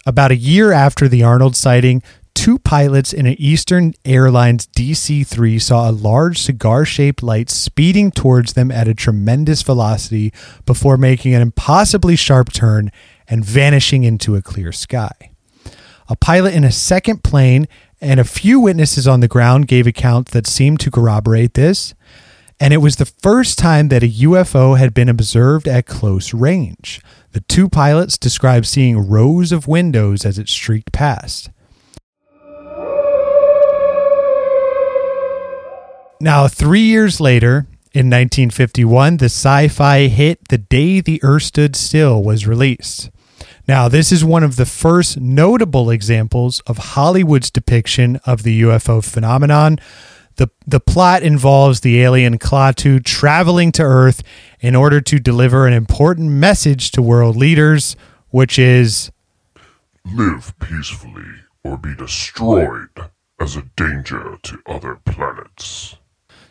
about 0.06 0.30
a 0.30 0.36
year 0.36 0.72
after 0.72 1.08
the 1.08 1.22
Arnold 1.22 1.56
sighting, 1.56 2.02
two 2.34 2.58
pilots 2.58 3.12
in 3.12 3.26
an 3.26 3.36
Eastern 3.38 3.94
Airlines 4.04 4.66
DC 4.66 5.26
3 5.26 5.58
saw 5.58 5.88
a 5.88 5.92
large 5.92 6.38
cigar 6.38 6.84
shaped 6.84 7.22
light 7.22 7.48
speeding 7.48 8.10
towards 8.10 8.52
them 8.52 8.70
at 8.70 8.88
a 8.88 8.94
tremendous 8.94 9.62
velocity 9.62 10.32
before 10.66 10.96
making 10.96 11.34
an 11.34 11.42
impossibly 11.42 12.16
sharp 12.16 12.52
turn 12.52 12.90
and 13.28 13.44
vanishing 13.44 14.04
into 14.04 14.36
a 14.36 14.42
clear 14.42 14.72
sky. 14.72 15.30
A 16.08 16.16
pilot 16.16 16.52
in 16.52 16.64
a 16.64 16.72
second 16.72 17.24
plane 17.24 17.66
and 18.00 18.20
a 18.20 18.24
few 18.24 18.60
witnesses 18.60 19.08
on 19.08 19.20
the 19.20 19.28
ground 19.28 19.66
gave 19.68 19.86
accounts 19.86 20.32
that 20.32 20.46
seemed 20.46 20.80
to 20.80 20.90
corroborate 20.90 21.54
this. 21.54 21.94
And 22.60 22.74
it 22.74 22.78
was 22.78 22.96
the 22.96 23.06
first 23.06 23.58
time 23.58 23.88
that 23.88 24.02
a 24.02 24.08
UFO 24.08 24.78
had 24.78 24.92
been 24.92 25.08
observed 25.08 25.66
at 25.66 25.86
close 25.86 26.34
range. 26.34 27.00
The 27.34 27.40
two 27.40 27.68
pilots 27.68 28.16
described 28.16 28.64
seeing 28.64 29.08
rows 29.08 29.50
of 29.50 29.66
windows 29.66 30.24
as 30.24 30.38
it 30.38 30.48
streaked 30.48 30.92
past. 30.92 31.50
Now, 36.20 36.46
three 36.46 36.82
years 36.82 37.20
later, 37.20 37.66
in 37.92 38.08
1951, 38.08 39.16
the 39.16 39.24
sci 39.24 39.66
fi 39.66 40.06
hit 40.06 40.46
The 40.48 40.58
Day 40.58 41.00
the 41.00 41.18
Earth 41.24 41.42
Stood 41.42 41.74
Still 41.74 42.22
was 42.22 42.46
released. 42.46 43.10
Now, 43.66 43.88
this 43.88 44.12
is 44.12 44.24
one 44.24 44.44
of 44.44 44.54
the 44.54 44.64
first 44.64 45.18
notable 45.18 45.90
examples 45.90 46.60
of 46.68 46.78
Hollywood's 46.78 47.50
depiction 47.50 48.20
of 48.24 48.44
the 48.44 48.62
UFO 48.62 49.02
phenomenon. 49.02 49.80
The, 50.36 50.48
the 50.66 50.80
plot 50.80 51.22
involves 51.22 51.80
the 51.80 52.00
alien 52.02 52.38
Klaatu 52.38 53.04
traveling 53.04 53.70
to 53.72 53.82
Earth 53.82 54.22
in 54.60 54.74
order 54.74 55.00
to 55.00 55.18
deliver 55.18 55.66
an 55.66 55.72
important 55.72 56.30
message 56.30 56.90
to 56.92 57.02
world 57.02 57.36
leaders, 57.36 57.96
which 58.30 58.58
is 58.58 59.12
Live 60.12 60.52
peacefully 60.58 61.24
or 61.62 61.78
be 61.78 61.94
destroyed 61.94 62.90
as 63.40 63.56
a 63.56 63.62
danger 63.76 64.38
to 64.42 64.58
other 64.66 65.00
planets. 65.06 65.96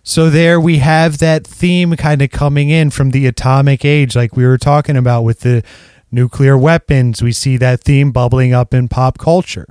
So 0.02 0.30
there 0.30 0.60
we 0.60 0.80
have 0.80 1.20
that 1.20 1.46
theme 1.46 1.96
kind 1.96 2.22
of 2.22 2.32
coming 2.32 2.70
in 2.70 2.90
from 2.90 3.12
the 3.12 3.28
atomic 3.28 3.86
age, 3.86 4.16
like 4.16 4.36
we 4.36 4.46
were 4.46 4.58
talking 4.58 4.98
about 4.98 5.22
with 5.22 5.42
the 5.42 5.64
nuclear 6.12 6.58
weapons. 6.58 7.22
We 7.22 7.32
see 7.32 7.58
that 7.58 7.82
theme 7.82 8.12
bubbling 8.12 8.54
up 8.54 8.74
in 8.74 8.88
pop 8.88 9.18
culture. 9.18 9.68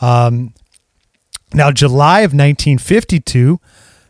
Um, 0.00 0.52
now, 1.54 1.70
July 1.70 2.20
of 2.20 2.32
1952, 2.32 3.60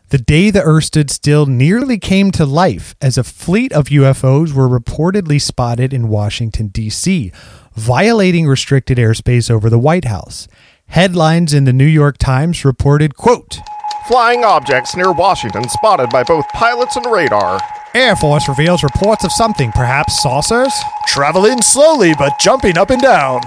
the 0.09 0.17
day 0.17 0.49
the 0.49 0.61
Earth 0.61 0.85
stood 0.85 1.11
still 1.11 1.45
nearly 1.45 1.99
came 1.99 2.31
to 2.31 2.45
life 2.45 2.95
as 3.01 3.17
a 3.17 3.23
fleet 3.23 3.71
of 3.73 3.85
UFOs 3.87 4.53
were 4.53 4.67
reportedly 4.67 5.41
spotted 5.41 5.93
in 5.93 6.07
Washington, 6.07 6.67
D.C., 6.69 7.31
violating 7.75 8.47
restricted 8.47 8.97
airspace 8.97 9.51
over 9.51 9.69
the 9.69 9.77
White 9.77 10.05
House. 10.05 10.47
Headlines 10.87 11.53
in 11.53 11.65
the 11.65 11.73
New 11.73 11.85
York 11.85 12.17
Times 12.17 12.63
reported, 12.63 13.15
quote, 13.15 13.59
Flying 14.07 14.45
objects 14.45 14.95
near 14.95 15.11
Washington 15.11 15.67
spotted 15.67 16.09
by 16.09 16.23
both 16.23 16.47
pilots 16.49 16.95
and 16.95 17.05
radar. 17.05 17.59
Air 17.93 18.15
Force 18.15 18.47
reveals 18.47 18.83
reports 18.83 19.25
of 19.25 19.31
something, 19.31 19.71
perhaps 19.73 20.21
saucers? 20.21 20.73
Traveling 21.07 21.61
slowly, 21.61 22.13
but 22.17 22.39
jumping 22.39 22.77
up 22.77 22.89
and 22.89 23.01
down. 23.01 23.41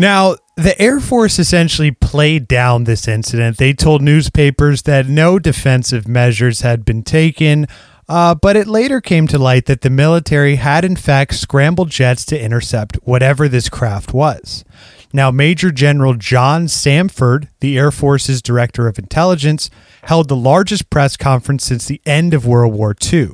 Now, 0.00 0.36
the 0.56 0.80
Air 0.80 0.98
Force 0.98 1.38
essentially 1.38 1.90
played 1.90 2.48
down 2.48 2.84
this 2.84 3.06
incident. 3.06 3.58
They 3.58 3.74
told 3.74 4.00
newspapers 4.00 4.80
that 4.84 5.06
no 5.06 5.38
defensive 5.38 6.08
measures 6.08 6.62
had 6.62 6.86
been 6.86 7.02
taken, 7.02 7.66
uh, 8.08 8.34
but 8.34 8.56
it 8.56 8.66
later 8.66 9.02
came 9.02 9.26
to 9.26 9.38
light 9.38 9.66
that 9.66 9.82
the 9.82 9.90
military 9.90 10.56
had, 10.56 10.86
in 10.86 10.96
fact, 10.96 11.34
scrambled 11.34 11.90
jets 11.90 12.24
to 12.24 12.42
intercept 12.42 12.96
whatever 13.02 13.46
this 13.46 13.68
craft 13.68 14.14
was. 14.14 14.64
Now, 15.12 15.30
Major 15.30 15.70
General 15.70 16.14
John 16.14 16.64
Samford, 16.64 17.48
the 17.60 17.76
Air 17.76 17.90
Force's 17.90 18.40
Director 18.40 18.88
of 18.88 18.98
Intelligence, 18.98 19.68
held 20.04 20.28
the 20.28 20.34
largest 20.34 20.88
press 20.88 21.18
conference 21.18 21.66
since 21.66 21.84
the 21.84 22.00
end 22.06 22.32
of 22.32 22.46
World 22.46 22.72
War 22.72 22.94
II. 23.12 23.32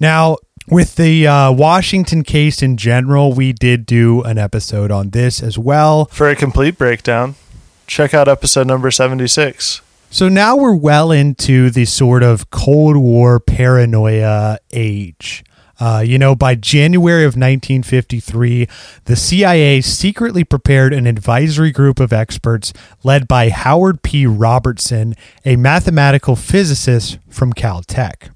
Now, 0.00 0.38
with 0.70 0.96
the 0.96 1.26
uh, 1.26 1.52
Washington 1.52 2.22
case 2.22 2.62
in 2.62 2.76
general, 2.76 3.32
we 3.32 3.52
did 3.52 3.86
do 3.86 4.22
an 4.22 4.38
episode 4.38 4.90
on 4.90 5.10
this 5.10 5.42
as 5.42 5.58
well. 5.58 6.06
For 6.06 6.28
a 6.28 6.36
complete 6.36 6.78
breakdown, 6.78 7.34
check 7.86 8.14
out 8.14 8.28
episode 8.28 8.66
number 8.66 8.90
76. 8.90 9.80
So 10.10 10.28
now 10.28 10.56
we're 10.56 10.74
well 10.74 11.12
into 11.12 11.70
the 11.70 11.84
sort 11.84 12.22
of 12.22 12.50
Cold 12.50 12.96
War 12.96 13.38
paranoia 13.40 14.58
age. 14.72 15.44
Uh, 15.80 16.02
you 16.04 16.18
know, 16.18 16.34
by 16.34 16.54
January 16.54 17.22
of 17.22 17.36
1953, 17.36 18.66
the 19.04 19.14
CIA 19.14 19.80
secretly 19.80 20.42
prepared 20.42 20.92
an 20.92 21.06
advisory 21.06 21.70
group 21.70 22.00
of 22.00 22.12
experts 22.12 22.72
led 23.04 23.28
by 23.28 23.50
Howard 23.50 24.02
P. 24.02 24.26
Robertson, 24.26 25.14
a 25.44 25.56
mathematical 25.56 26.34
physicist 26.34 27.18
from 27.28 27.52
Caltech. 27.52 28.30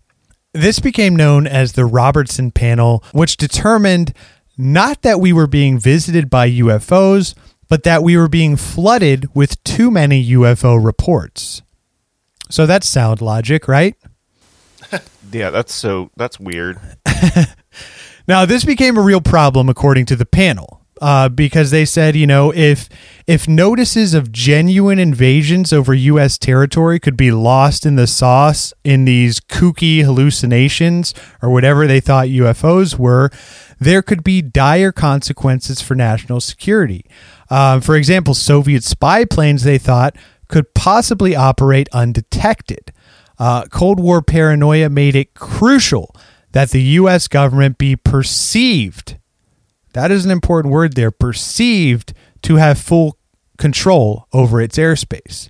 This 0.53 0.79
became 0.79 1.17
known 1.17 1.47
as 1.47 1.73
the 1.73 1.87
Robertson 1.87 2.51
Panel, 2.51 3.03
which 3.13 3.37
determined 3.37 4.13
not 4.59 5.03
that 5.03 5.21
we 5.21 5.33
were 5.33 5.47
being 5.47 5.79
visited 5.79 6.29
by 6.29 6.51
UFOs, 6.51 7.35
but 7.69 7.85
that 7.85 8.03
we 8.03 8.17
were 8.17 8.29
being 8.29 8.57
flooded 8.57 9.35
with 9.35 9.63
too 9.65 9.91
many 9.91 10.23
UFO 10.33 10.83
reports. 10.83 11.63
So 12.51 12.67
that's 12.67 12.87
sound 12.87 13.21
logic, 13.21 13.67
right? 13.69 13.97
Yeah, 15.33 15.49
that's 15.49 15.73
so 15.73 16.11
that's 16.15 16.39
weird. 16.39 16.79
Now, 18.29 18.45
this 18.45 18.65
became 18.65 18.97
a 18.99 19.01
real 19.01 19.21
problem 19.21 19.69
according 19.69 20.07
to 20.07 20.17
the 20.17 20.27
panel. 20.27 20.82
Uh, 21.01 21.29
because 21.29 21.71
they 21.71 21.85
said, 21.85 22.15
you 22.15 22.27
know, 22.27 22.53
if 22.53 22.89
if 23.27 23.49
notices 23.49 24.15
of 24.15 24.31
genuine 24.31 24.99
invasions 24.99 25.73
over 25.73 25.95
U.S. 25.95 26.39
territory 26.39 27.01
could 27.01 27.17
be 27.17 27.33
lost 27.33 27.87
in 27.87 27.97
the 27.97 28.07
sauce 28.07 28.73
in 28.85 29.05
these 29.05 29.41
kooky 29.41 30.05
hallucinations 30.05 31.15
or 31.41 31.51
whatever 31.51 31.87
they 31.87 31.99
thought 31.99 32.29
UFOs 32.29 32.99
were, 32.99 33.31
there 33.81 34.03
could 34.03 34.23
be 34.23 34.43
dire 34.43 34.93
consequences 34.93 35.81
for 35.81 35.95
national 35.95 36.41
security. 36.41 37.05
Uh, 37.51 37.81
for 37.81 37.97
example, 37.97 38.35
Soviet 38.35 38.85
spy 38.85 39.25
planes 39.25 39.65
they 39.65 39.79
thought 39.79 40.15
could 40.49 40.73
possibly 40.75 41.35
operate 41.35 41.89
undetected. 41.93 42.93
Uh, 43.39 43.65
Cold 43.67 43.99
War 43.99 44.23
paranoia 44.23 44.89
made 44.89 45.17
it 45.17 45.35
crucial 45.35 46.15
that 46.53 46.71
the 46.71 46.83
U.S. 46.83 47.29
government 47.29 47.79
be 47.79 47.97
perceived 47.97 49.17
that 49.93 50.11
is 50.11 50.25
an 50.25 50.31
important 50.31 50.73
word 50.73 50.95
there 50.95 51.11
perceived 51.11 52.13
to 52.43 52.57
have 52.57 52.79
full 52.79 53.17
control 53.59 54.27
over 54.33 54.61
its 54.61 54.79
airspace. 54.79 55.49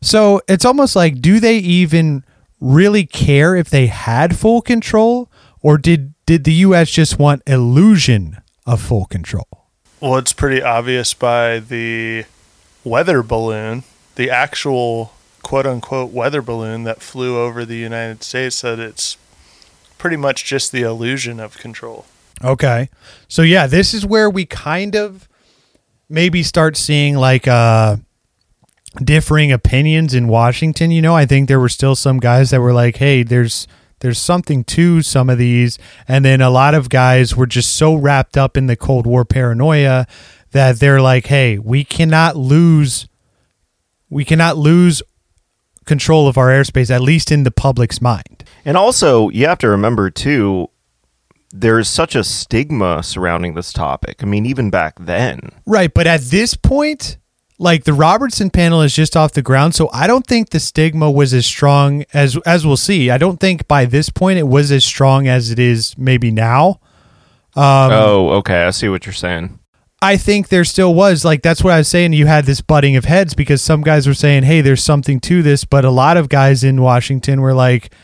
So 0.00 0.40
it's 0.48 0.64
almost 0.64 0.96
like 0.96 1.20
do 1.20 1.40
they 1.40 1.58
even 1.58 2.24
really 2.60 3.06
care 3.06 3.56
if 3.56 3.70
they 3.70 3.86
had 3.86 4.36
full 4.36 4.62
control 4.62 5.30
or 5.60 5.78
did 5.78 6.14
did 6.26 6.44
the 6.44 6.52
US 6.54 6.90
just 6.90 7.18
want 7.18 7.42
illusion 7.46 8.38
of 8.66 8.80
full 8.80 9.06
control? 9.06 9.46
Well, 10.00 10.16
it's 10.16 10.32
pretty 10.32 10.62
obvious 10.62 11.14
by 11.14 11.58
the 11.58 12.24
weather 12.82 13.22
balloon, 13.22 13.84
the 14.16 14.30
actual 14.30 15.12
quote 15.42 15.66
unquote 15.66 16.12
weather 16.12 16.42
balloon 16.42 16.84
that 16.84 17.02
flew 17.02 17.38
over 17.38 17.64
the 17.64 17.76
United 17.76 18.22
States, 18.22 18.60
that 18.62 18.78
it's 18.78 19.16
pretty 19.98 20.16
much 20.16 20.44
just 20.44 20.72
the 20.72 20.82
illusion 20.82 21.40
of 21.40 21.56
control. 21.58 22.06
Okay. 22.44 22.90
So 23.26 23.42
yeah, 23.42 23.66
this 23.66 23.94
is 23.94 24.04
where 24.04 24.28
we 24.28 24.44
kind 24.44 24.94
of 24.94 25.28
maybe 26.08 26.42
start 26.42 26.76
seeing 26.76 27.16
like 27.16 27.48
uh 27.48 27.96
differing 29.02 29.50
opinions 29.50 30.14
in 30.14 30.28
Washington, 30.28 30.90
you 30.90 31.02
know. 31.02 31.16
I 31.16 31.26
think 31.26 31.48
there 31.48 31.58
were 31.58 31.68
still 31.68 31.96
some 31.96 32.18
guys 32.20 32.50
that 32.50 32.60
were 32.60 32.72
like, 32.72 32.96
"Hey, 32.98 33.22
there's 33.22 33.66
there's 34.00 34.18
something 34.18 34.62
to 34.64 35.02
some 35.02 35.30
of 35.30 35.38
these." 35.38 35.78
And 36.06 36.24
then 36.24 36.40
a 36.40 36.50
lot 36.50 36.74
of 36.74 36.88
guys 36.90 37.34
were 37.34 37.46
just 37.46 37.74
so 37.74 37.94
wrapped 37.94 38.36
up 38.36 38.56
in 38.56 38.66
the 38.66 38.76
Cold 38.76 39.06
War 39.06 39.24
paranoia 39.24 40.06
that 40.52 40.78
they're 40.78 41.00
like, 41.00 41.26
"Hey, 41.26 41.58
we 41.58 41.82
cannot 41.82 42.36
lose 42.36 43.08
we 44.10 44.24
cannot 44.24 44.56
lose 44.56 45.02
control 45.86 46.28
of 46.28 46.38
our 46.38 46.48
airspace 46.48 46.90
at 46.90 47.00
least 47.00 47.32
in 47.32 47.42
the 47.42 47.50
public's 47.50 48.00
mind." 48.00 48.44
And 48.64 48.76
also, 48.76 49.28
you 49.30 49.46
have 49.46 49.58
to 49.58 49.68
remember 49.68 50.10
too, 50.10 50.70
there's 51.56 51.88
such 51.88 52.16
a 52.16 52.24
stigma 52.24 53.00
surrounding 53.04 53.54
this 53.54 53.72
topic. 53.72 54.16
I 54.22 54.26
mean, 54.26 54.44
even 54.44 54.70
back 54.70 54.96
then. 54.98 55.50
Right, 55.64 55.92
but 55.94 56.08
at 56.08 56.22
this 56.22 56.54
point, 56.54 57.16
like 57.60 57.84
the 57.84 57.92
Robertson 57.92 58.50
panel 58.50 58.82
is 58.82 58.92
just 58.92 59.16
off 59.16 59.32
the 59.32 59.42
ground, 59.42 59.76
so 59.76 59.88
I 59.92 60.08
don't 60.08 60.26
think 60.26 60.50
the 60.50 60.58
stigma 60.58 61.08
was 61.08 61.32
as 61.32 61.46
strong 61.46 62.04
as 62.12 62.36
as 62.38 62.66
we'll 62.66 62.76
see. 62.76 63.08
I 63.08 63.18
don't 63.18 63.38
think 63.38 63.68
by 63.68 63.84
this 63.84 64.10
point 64.10 64.40
it 64.40 64.48
was 64.48 64.72
as 64.72 64.84
strong 64.84 65.28
as 65.28 65.52
it 65.52 65.60
is 65.60 65.96
maybe 65.96 66.32
now. 66.32 66.80
Um, 67.54 67.92
oh, 67.92 68.30
okay. 68.38 68.64
I 68.64 68.70
see 68.70 68.88
what 68.88 69.06
you're 69.06 69.12
saying. 69.12 69.60
I 70.02 70.16
think 70.16 70.48
there 70.48 70.64
still 70.64 70.92
was 70.92 71.24
like 71.24 71.42
that's 71.42 71.62
what 71.62 71.72
I 71.72 71.78
was 71.78 71.88
saying. 71.88 72.14
You 72.14 72.26
had 72.26 72.46
this 72.46 72.60
butting 72.60 72.96
of 72.96 73.04
heads 73.04 73.34
because 73.34 73.62
some 73.62 73.82
guys 73.82 74.08
were 74.08 74.14
saying, 74.14 74.42
"Hey, 74.42 74.60
there's 74.60 74.82
something 74.82 75.20
to 75.20 75.40
this," 75.40 75.64
but 75.64 75.84
a 75.84 75.90
lot 75.90 76.16
of 76.16 76.28
guys 76.28 76.64
in 76.64 76.82
Washington 76.82 77.40
were 77.40 77.54
like, 77.54 77.94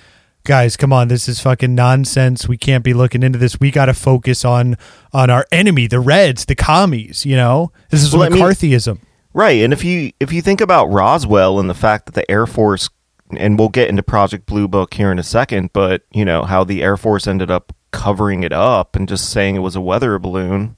"Guys, 0.45 0.77
come 0.77 0.93
on, 0.93 1.09
this 1.09 1.29
is 1.29 1.41
fucking 1.41 1.75
nonsense. 1.75 2.49
We 2.49 2.57
can't 2.57 2.83
be 2.85 2.95
looking 2.95 3.23
into 3.23 3.39
this. 3.39 3.59
We 3.61 3.71
got 3.71 3.87
to 3.87 3.95
focus 3.95 4.45
on 4.45 4.77
on 5.13 5.31
our 5.31 5.47
enemy, 5.53 5.87
the 5.87 6.01
Reds, 6.01 6.45
the 6.47 6.55
commies. 6.55 7.25
You 7.27 7.37
know, 7.37 7.73
this 7.91 8.03
is 8.03 8.13
Well, 8.13 8.23
I 8.23 8.29
mean- 8.29 8.43
McCarthyism." 8.43 8.99
Right, 9.33 9.63
and 9.63 9.73
if 9.73 9.85
you 9.85 10.13
if 10.19 10.33
you 10.33 10.43
think 10.43 10.61
about 10.61 10.87
Roswell 10.87 11.61
and 11.61 11.71
the 11.71 11.75
fact 11.75 12.07
that 12.07 12.15
the 12.17 12.29
Air 12.31 12.47
Force, 12.47 12.91
and 13.37 13.59
we'll 13.59 13.69
get 13.69 13.89
into 13.89 14.03
Project 14.03 14.47
Blue 14.47 14.67
Book 14.67 14.95
here 14.95 15.13
in 15.13 15.19
a 15.21 15.23
second, 15.23 15.71
but 15.73 16.03
you 16.11 16.25
know 16.25 16.43
how 16.43 16.65
the 16.65 16.83
Air 16.83 16.97
Force 16.97 17.29
ended 17.29 17.49
up 17.51 17.73
covering 17.93 18.43
it 18.43 18.53
up 18.53 18.97
and 18.97 19.09
just 19.09 19.29
saying 19.31 19.55
it 19.57 19.61
was 19.61 19.77
a 19.77 19.81
weather 19.81 20.19
balloon. 20.19 20.77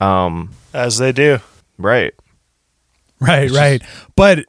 Um, 0.00 0.50
As 0.74 0.98
they 0.98 1.12
do. 1.12 1.38
right. 1.78 2.12
Right, 3.20 3.50
right. 3.50 3.82
But 4.16 4.46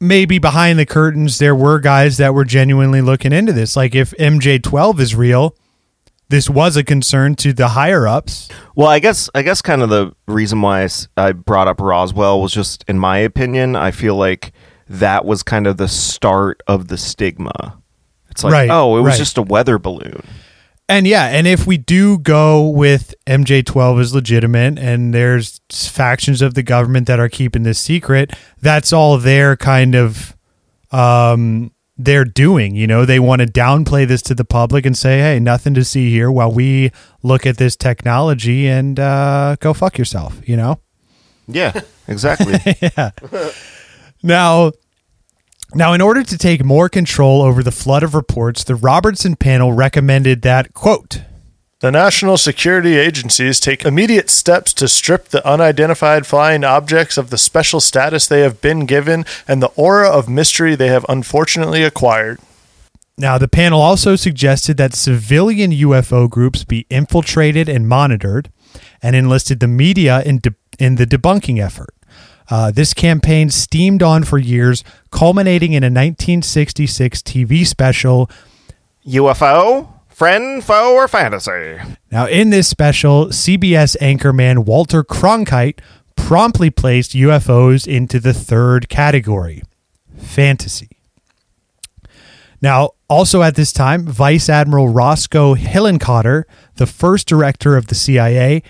maybe 0.00 0.38
behind 0.38 0.78
the 0.78 0.86
curtains, 0.86 1.38
there 1.38 1.54
were 1.54 1.78
guys 1.80 2.16
that 2.18 2.34
were 2.34 2.44
genuinely 2.44 3.00
looking 3.00 3.32
into 3.32 3.52
this. 3.52 3.76
Like 3.76 3.94
if 3.94 4.10
MJ12 4.12 5.00
is 5.00 5.14
real, 5.14 5.56
this 6.28 6.48
was 6.50 6.76
a 6.76 6.84
concern 6.84 7.34
to 7.36 7.52
the 7.52 7.68
higher 7.68 8.06
ups. 8.06 8.48
Well, 8.74 8.88
I 8.88 8.98
guess 8.98 9.30
I 9.34 9.42
guess 9.42 9.62
kind 9.62 9.82
of 9.82 9.88
the 9.88 10.12
reason 10.26 10.60
why 10.60 10.86
I 11.16 11.32
brought 11.32 11.68
up 11.68 11.80
Roswell 11.80 12.40
was 12.40 12.52
just, 12.52 12.84
in 12.86 12.98
my 12.98 13.18
opinion, 13.18 13.76
I 13.76 13.90
feel 13.90 14.14
like 14.16 14.52
that 14.88 15.24
was 15.24 15.42
kind 15.42 15.66
of 15.66 15.76
the 15.76 15.88
start 15.88 16.62
of 16.66 16.88
the 16.88 16.98
stigma. 16.98 17.78
It's 18.30 18.44
like, 18.44 18.52
Right, 18.52 18.70
oh, 18.70 18.96
it 18.98 19.00
was 19.00 19.12
right. 19.12 19.18
just 19.18 19.38
a 19.38 19.42
weather 19.42 19.78
balloon. 19.78 20.22
And 20.88 21.06
yeah, 21.06 21.26
and 21.26 21.46
if 21.46 21.66
we 21.66 21.76
do 21.76 22.18
go 22.18 22.66
with 22.66 23.14
MJ12 23.26 24.00
is 24.00 24.14
legitimate 24.14 24.78
and 24.78 25.12
there's 25.12 25.60
factions 25.70 26.40
of 26.40 26.54
the 26.54 26.62
government 26.62 27.06
that 27.08 27.20
are 27.20 27.28
keeping 27.28 27.62
this 27.62 27.78
secret, 27.78 28.32
that's 28.62 28.92
all 28.92 29.18
their 29.18 29.54
kind 29.56 29.94
of 29.94 30.34
um 30.90 31.70
they're 32.00 32.24
doing, 32.24 32.76
you 32.76 32.86
know, 32.86 33.04
they 33.04 33.18
want 33.18 33.42
to 33.42 33.46
downplay 33.46 34.06
this 34.06 34.22
to 34.22 34.34
the 34.34 34.44
public 34.44 34.86
and 34.86 34.96
say, 34.96 35.18
"Hey, 35.18 35.40
nothing 35.40 35.74
to 35.74 35.84
see 35.84 36.10
here 36.10 36.30
while 36.30 36.50
we 36.50 36.92
look 37.22 37.44
at 37.44 37.58
this 37.58 37.76
technology 37.76 38.66
and 38.66 38.98
uh 38.98 39.56
go 39.60 39.74
fuck 39.74 39.98
yourself," 39.98 40.40
you 40.48 40.56
know? 40.56 40.78
Yeah, 41.48 41.80
exactly. 42.06 42.58
yeah. 42.80 43.10
Now, 44.22 44.72
now, 45.74 45.92
in 45.92 46.00
order 46.00 46.22
to 46.22 46.38
take 46.38 46.64
more 46.64 46.88
control 46.88 47.42
over 47.42 47.62
the 47.62 47.70
flood 47.70 48.02
of 48.02 48.14
reports, 48.14 48.64
the 48.64 48.74
Robertson 48.74 49.36
panel 49.36 49.72
recommended 49.72 50.40
that, 50.42 50.72
quote, 50.72 51.22
The 51.80 51.90
national 51.90 52.38
security 52.38 52.96
agencies 52.96 53.60
take 53.60 53.84
immediate 53.84 54.30
steps 54.30 54.72
to 54.74 54.88
strip 54.88 55.28
the 55.28 55.46
unidentified 55.46 56.26
flying 56.26 56.64
objects 56.64 57.18
of 57.18 57.28
the 57.28 57.36
special 57.36 57.80
status 57.80 58.26
they 58.26 58.40
have 58.40 58.62
been 58.62 58.86
given 58.86 59.26
and 59.46 59.62
the 59.62 59.70
aura 59.76 60.08
of 60.08 60.26
mystery 60.26 60.74
they 60.74 60.88
have 60.88 61.04
unfortunately 61.06 61.82
acquired. 61.82 62.40
Now, 63.18 63.36
the 63.36 63.48
panel 63.48 63.82
also 63.82 64.16
suggested 64.16 64.78
that 64.78 64.94
civilian 64.94 65.70
UFO 65.72 66.30
groups 66.30 66.64
be 66.64 66.86
infiltrated 66.88 67.68
and 67.68 67.86
monitored 67.86 68.50
and 69.02 69.14
enlisted 69.14 69.60
the 69.60 69.68
media 69.68 70.22
in, 70.22 70.38
de- 70.38 70.54
in 70.78 70.94
the 70.94 71.06
debunking 71.06 71.60
effort. 71.62 71.92
Uh, 72.50 72.70
this 72.70 72.94
campaign 72.94 73.50
steamed 73.50 74.02
on 74.02 74.24
for 74.24 74.38
years, 74.38 74.82
culminating 75.10 75.72
in 75.72 75.82
a 75.82 75.86
1966 75.86 77.20
TV 77.22 77.66
special. 77.66 78.30
UFO, 79.06 79.88
friend, 80.08 80.64
foe, 80.64 80.94
or 80.94 81.08
fantasy? 81.08 81.78
Now, 82.10 82.26
in 82.26 82.50
this 82.50 82.68
special, 82.68 83.26
CBS 83.26 83.96
anchorman 84.00 84.64
Walter 84.64 85.04
Cronkite 85.04 85.80
promptly 86.16 86.70
placed 86.70 87.12
UFOs 87.12 87.86
into 87.86 88.18
the 88.18 88.34
third 88.34 88.88
category 88.88 89.62
fantasy. 90.16 90.90
Now, 92.60 92.90
also 93.08 93.42
at 93.42 93.54
this 93.54 93.72
time, 93.72 94.06
Vice 94.06 94.48
Admiral 94.48 94.88
Roscoe 94.88 95.54
Hillenkotter, 95.54 96.44
the 96.74 96.86
first 96.86 97.28
director 97.28 97.76
of 97.76 97.86
the 97.86 97.94
CIA 97.94 98.62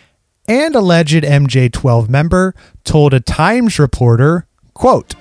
and 0.49 0.75
alleged 0.75 1.23
MJ 1.23 1.71
12 1.71 2.09
member, 2.09 2.55
told 2.83 3.15
a 3.15 3.21
Times 3.21 3.79
reporter, 3.79 4.47
quote, 4.75 5.15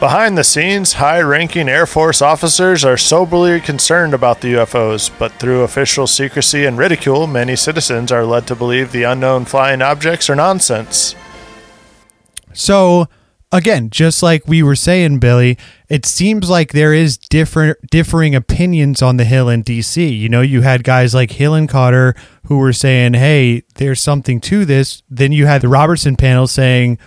Behind 0.00 0.38
the 0.38 0.44
scenes, 0.44 0.94
high 0.94 1.20
ranking 1.20 1.68
Air 1.68 1.84
Force 1.84 2.22
officers 2.22 2.86
are 2.86 2.96
soberly 2.96 3.60
concerned 3.60 4.14
about 4.14 4.40
the 4.40 4.54
UFOs, 4.54 5.10
but 5.18 5.32
through 5.32 5.60
official 5.60 6.06
secrecy 6.06 6.64
and 6.64 6.78
ridicule, 6.78 7.26
many 7.26 7.54
citizens 7.54 8.10
are 8.10 8.24
led 8.24 8.46
to 8.46 8.54
believe 8.54 8.92
the 8.92 9.02
unknown 9.02 9.44
flying 9.44 9.82
objects 9.82 10.30
are 10.30 10.34
nonsense. 10.36 11.14
So 12.54 13.08
again, 13.52 13.90
just 13.90 14.22
like 14.22 14.46
we 14.46 14.62
were 14.62 14.76
saying, 14.76 15.18
Billy, 15.18 15.58
it 15.88 16.06
seems 16.06 16.48
like 16.48 16.72
there 16.72 16.94
is 16.94 17.18
different 17.18 17.78
differing 17.90 18.34
opinions 18.34 19.02
on 19.02 19.16
the 19.16 19.24
Hill 19.24 19.48
in 19.48 19.62
DC. 19.62 20.18
You 20.18 20.28
know, 20.28 20.40
you 20.40 20.62
had 20.62 20.84
guys 20.84 21.14
like 21.14 21.30
Hillenkotter 21.30 22.16
who 22.46 22.58
were 22.58 22.72
saying, 22.72 23.14
"Hey, 23.14 23.62
there's 23.76 24.00
something 24.00 24.40
to 24.42 24.64
this." 24.64 25.02
Then 25.10 25.32
you 25.32 25.46
had 25.46 25.62
the 25.62 25.68
Robertson 25.68 26.16
panel 26.16 26.46
saying, 26.46 26.98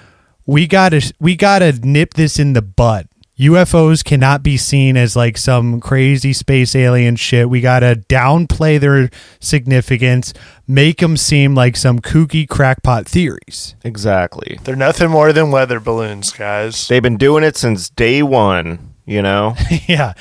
"We 0.46 0.68
gotta 0.68 1.14
we 1.20 1.36
gotta 1.36 1.74
nip 1.84 2.14
this 2.16 2.40
in 2.40 2.54
the 2.54 2.62
butt." 2.62 3.08
UFOs 3.40 4.06
cannot 4.06 4.44
be 4.44 4.58
seen 4.58 4.96
as 4.96 5.16
like 5.16 5.38
some 5.38 5.80
crazy 5.80 6.34
space 6.34 6.76
alien 6.76 7.16
shit. 7.16 7.50
We 7.50 7.62
got 7.62 7.80
to 7.80 7.96
downplay 7.96 8.80
their 8.80 9.10
significance, 9.40 10.34
make 10.68 11.00
them 11.00 11.18
seem 11.18 11.56
like 11.56 11.76
some 11.76 12.00
kooky 12.00 12.48
crackpot 12.48 13.08
theories. 13.08 13.76
Exactly. 13.84 14.60
They're 14.64 14.76
nothing 14.76 15.10
more 15.10 15.34
than 15.34 15.50
weather 15.50 15.80
balloons, 15.80 16.32
guys. 16.32 16.88
They've 16.88 17.02
been 17.02 17.18
doing 17.18 17.44
it 17.44 17.58
since 17.58 17.90
day 17.90 18.22
one, 18.22 18.94
you 19.06 19.24
know? 19.24 19.56
yeah. 19.88 20.14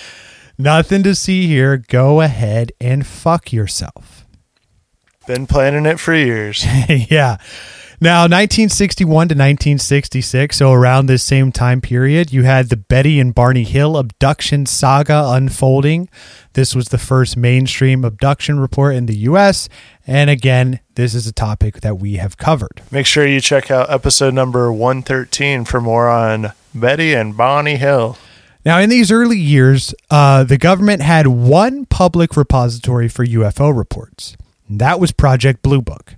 Nothing 0.56 1.02
to 1.02 1.14
see 1.14 1.46
here. 1.46 1.76
Go 1.76 2.22
ahead 2.22 2.72
and 2.80 3.06
fuck 3.06 3.52
yourself. 3.52 4.24
Been 5.26 5.46
planning 5.46 5.84
it 5.84 6.00
for 6.00 6.14
years. 6.14 6.64
yeah. 6.88 7.36
Now, 8.03 8.22
1961 8.22 9.07
to 9.07 9.34
1966, 9.34 10.57
so 10.57 10.72
around 10.72 11.07
this 11.07 11.22
same 11.22 11.53
time 11.53 11.80
period, 11.80 12.32
you 12.32 12.42
had 12.42 12.68
the 12.68 12.76
Betty 12.76 13.20
and 13.20 13.32
Barney 13.32 13.62
Hill 13.62 13.96
abduction 13.96 14.66
saga 14.66 15.26
unfolding. 15.28 16.09
This 16.55 16.74
was 16.74 16.86
the 16.86 16.98
first 16.98 17.36
mainstream 17.36 18.05
abduction 18.05 18.59
report 18.59 18.96
in 18.96 19.07
the 19.07 19.14
U.S. 19.18 19.68
And 20.05 20.30
again, 20.30 20.80
this 20.96 21.14
is 21.14 21.28
a 21.28 21.32
topic 21.32 21.82
that 21.82 21.98
we 21.98 22.14
have 22.14 22.36
covered. 22.36 22.82
Make 22.90 23.07
sure 23.07 23.24
you 23.24 23.40
check 23.40 23.70
out 23.70 23.88
episode 23.88 24.34
number 24.34 24.72
113 24.72 25.64
for 25.64 25.80
more 25.80 26.11
on 26.11 26.55
Betty 26.74 27.14
and 27.14 27.36
Barney 27.36 27.76
Hill. 27.76 28.18
Now, 28.64 28.80
in 28.80 28.90
these 28.90 29.12
early 29.12 29.38
years, 29.38 29.94
uh, 30.11 30.42
the 30.42 30.59
government 30.59 31.03
had 31.03 31.28
one 31.28 31.86
public 31.86 32.36
repository 32.36 33.07
for 33.07 33.24
UFO 33.24 33.72
reports. 33.72 34.36
And 34.68 34.80
that 34.80 34.98
was 34.98 35.12
Project 35.12 35.62
Blue 35.62 35.82
Book, 35.82 36.16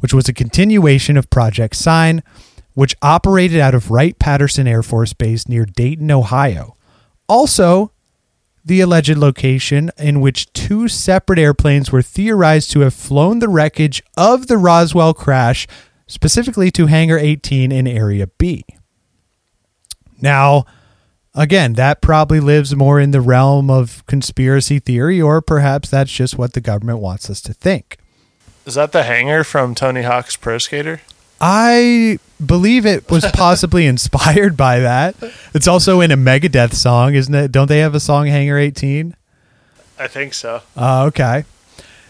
which 0.00 0.14
was 0.14 0.28
a 0.28 0.34
continuation 0.34 1.16
of 1.16 1.30
Project 1.30 1.76
Sign, 1.76 2.22
which 2.74 2.94
operated 3.00 3.58
out 3.58 3.74
of 3.74 3.90
Wright 3.90 4.18
Patterson 4.18 4.66
Air 4.66 4.82
Force 4.82 5.12
Base 5.12 5.48
near 5.48 5.64
Dayton, 5.64 6.10
Ohio. 6.10 6.74
Also, 7.28 7.90
the 8.64 8.80
alleged 8.80 9.16
location 9.16 9.90
in 9.96 10.20
which 10.20 10.52
two 10.52 10.88
separate 10.88 11.38
airplanes 11.38 11.92
were 11.92 12.02
theorized 12.02 12.70
to 12.72 12.80
have 12.80 12.92
flown 12.92 13.38
the 13.38 13.48
wreckage 13.48 14.02
of 14.16 14.48
the 14.48 14.58
Roswell 14.58 15.14
crash, 15.14 15.66
specifically 16.06 16.70
to 16.72 16.86
Hangar 16.86 17.18
18 17.18 17.70
in 17.70 17.86
Area 17.86 18.26
B. 18.38 18.64
Now, 20.20 20.64
again, 21.34 21.74
that 21.74 22.02
probably 22.02 22.40
lives 22.40 22.74
more 22.74 22.98
in 22.98 23.12
the 23.12 23.20
realm 23.20 23.70
of 23.70 24.04
conspiracy 24.06 24.80
theory, 24.80 25.22
or 25.22 25.40
perhaps 25.40 25.88
that's 25.88 26.12
just 26.12 26.36
what 26.36 26.54
the 26.54 26.60
government 26.60 26.98
wants 26.98 27.30
us 27.30 27.40
to 27.42 27.54
think. 27.54 27.98
Is 28.66 28.74
that 28.74 28.90
the 28.90 29.04
hangar 29.04 29.44
from 29.44 29.74
Tony 29.76 30.02
Hawk's 30.02 30.36
Pro 30.36 30.58
Skater? 30.58 31.00
I 31.40 32.18
believe 32.44 32.84
it 32.84 33.08
was 33.10 33.24
possibly 33.32 33.86
inspired 33.86 34.56
by 34.56 34.80
that. 34.80 35.14
It's 35.54 35.68
also 35.68 36.00
in 36.00 36.10
a 36.10 36.16
Megadeth 36.16 36.74
song, 36.74 37.14
isn't 37.14 37.34
it? 37.34 37.52
Don't 37.52 37.68
they 37.68 37.78
have 37.78 37.94
a 37.94 38.00
song, 38.00 38.26
Hangar 38.26 38.58
18? 38.58 39.14
I 39.98 40.08
think 40.08 40.34
so. 40.34 40.62
Uh, 40.76 41.04
okay. 41.04 41.44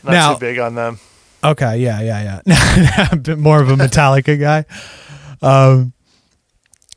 Not 0.02 0.12
Now- 0.12 0.34
too 0.34 0.40
big 0.40 0.58
on 0.58 0.74
them. 0.74 0.98
Okay, 1.44 1.76
yeah, 1.78 2.00
yeah, 2.00 2.40
yeah. 2.46 3.08
a 3.12 3.16
bit 3.16 3.38
more 3.38 3.60
of 3.62 3.70
a 3.70 3.76
Metallica 3.76 4.40
guy. 4.40 4.64
Um, 5.42 5.92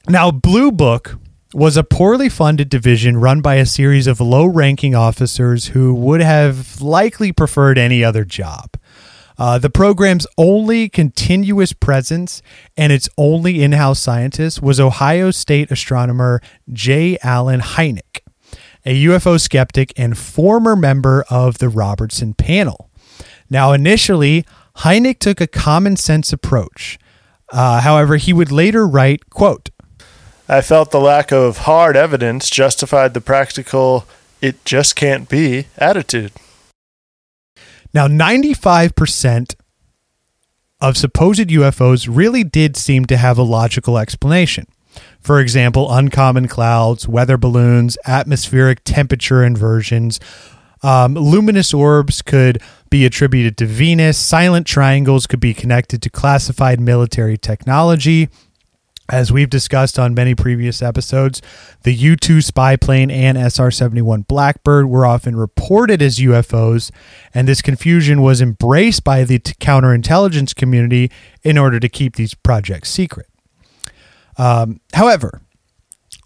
now, 0.07 0.31
Blue 0.31 0.71
Book 0.71 1.17
was 1.53 1.77
a 1.77 1.83
poorly 1.83 2.29
funded 2.29 2.69
division 2.69 3.17
run 3.17 3.41
by 3.41 3.55
a 3.55 3.65
series 3.65 4.07
of 4.07 4.19
low 4.19 4.45
ranking 4.45 4.95
officers 4.95 5.67
who 5.67 5.93
would 5.93 6.21
have 6.21 6.81
likely 6.81 7.31
preferred 7.31 7.77
any 7.77 8.03
other 8.03 8.23
job. 8.23 8.71
Uh, 9.39 9.57
the 9.57 9.69
program's 9.69 10.27
only 10.37 10.89
continuous 10.89 11.71
presence 11.71 12.41
and 12.75 12.91
its 12.91 13.07
only 13.17 13.63
in 13.63 13.71
house 13.71 13.99
scientist 13.99 14.61
was 14.61 14.81
Ohio 14.81 15.31
State 15.31 15.71
astronomer 15.71 16.41
J. 16.73 17.17
Allen 17.23 17.61
Hynek, 17.61 18.19
a 18.85 19.05
UFO 19.05 19.39
skeptic 19.39 19.93
and 19.95 20.17
former 20.17 20.75
member 20.75 21.23
of 21.29 21.59
the 21.59 21.69
Robertson 21.69 22.33
panel. 22.33 22.89
Now, 23.49 23.71
initially, 23.71 24.45
Hynek 24.79 25.19
took 25.19 25.39
a 25.39 25.47
common 25.47 25.95
sense 25.95 26.33
approach. 26.33 26.99
Uh, 27.47 27.79
however, 27.79 28.17
he 28.17 28.33
would 28.33 28.51
later 28.51 28.85
write, 28.85 29.29
quote, 29.29 29.69
I 30.49 30.59
felt 30.61 30.91
the 30.91 30.99
lack 30.99 31.31
of 31.31 31.59
hard 31.59 31.95
evidence 31.95 32.49
justified 32.49 33.13
the 33.13 33.21
practical, 33.21 34.05
it 34.41 34.65
just 34.65 34.97
can't 34.97 35.29
be 35.29 35.67
attitude. 35.77 36.33
Now, 37.93 38.07
95% 38.07 39.55
of 40.81 40.97
supposed 40.97 41.49
UFOs 41.49 42.07
really 42.09 42.43
did 42.43 42.77
seem 42.77 43.05
to 43.05 43.17
have 43.17 43.37
a 43.37 43.43
logical 43.43 43.97
explanation. 43.97 44.65
For 45.19 45.39
example, 45.39 45.91
uncommon 45.91 46.47
clouds, 46.47 47.07
weather 47.07 47.37
balloons, 47.37 47.97
atmospheric 48.05 48.83
temperature 48.83 49.43
inversions. 49.43 50.19
Um, 50.81 51.15
luminous 51.15 51.73
orbs 51.73 52.21
could 52.21 52.61
be 52.89 53.05
attributed 53.05 53.57
to 53.57 53.65
Venus. 53.65 54.17
Silent 54.17 54.65
triangles 54.65 55.27
could 55.27 55.39
be 55.39 55.53
connected 55.53 56.01
to 56.03 56.09
classified 56.09 56.79
military 56.79 57.37
technology. 57.37 58.29
As 59.09 59.31
we've 59.31 59.49
discussed 59.49 59.97
on 59.97 60.13
many 60.13 60.35
previous 60.35 60.83
episodes, 60.83 61.41
the 61.81 61.93
U 61.93 62.15
2 62.15 62.41
spy 62.41 62.75
plane 62.75 63.09
and 63.09 63.37
SR 63.37 63.71
71 63.71 64.21
Blackbird 64.23 64.85
were 64.87 65.05
often 65.05 65.35
reported 65.35 66.01
as 66.01 66.19
UFOs, 66.19 66.91
and 67.33 67.47
this 67.47 67.63
confusion 67.63 68.21
was 68.21 68.39
embraced 68.39 69.03
by 69.03 69.23
the 69.23 69.39
counterintelligence 69.39 70.55
community 70.55 71.09
in 71.43 71.57
order 71.57 71.79
to 71.79 71.89
keep 71.89 72.17
these 72.17 72.35
projects 72.35 72.89
secret. 72.89 73.27
Um, 74.37 74.79
however, 74.93 75.41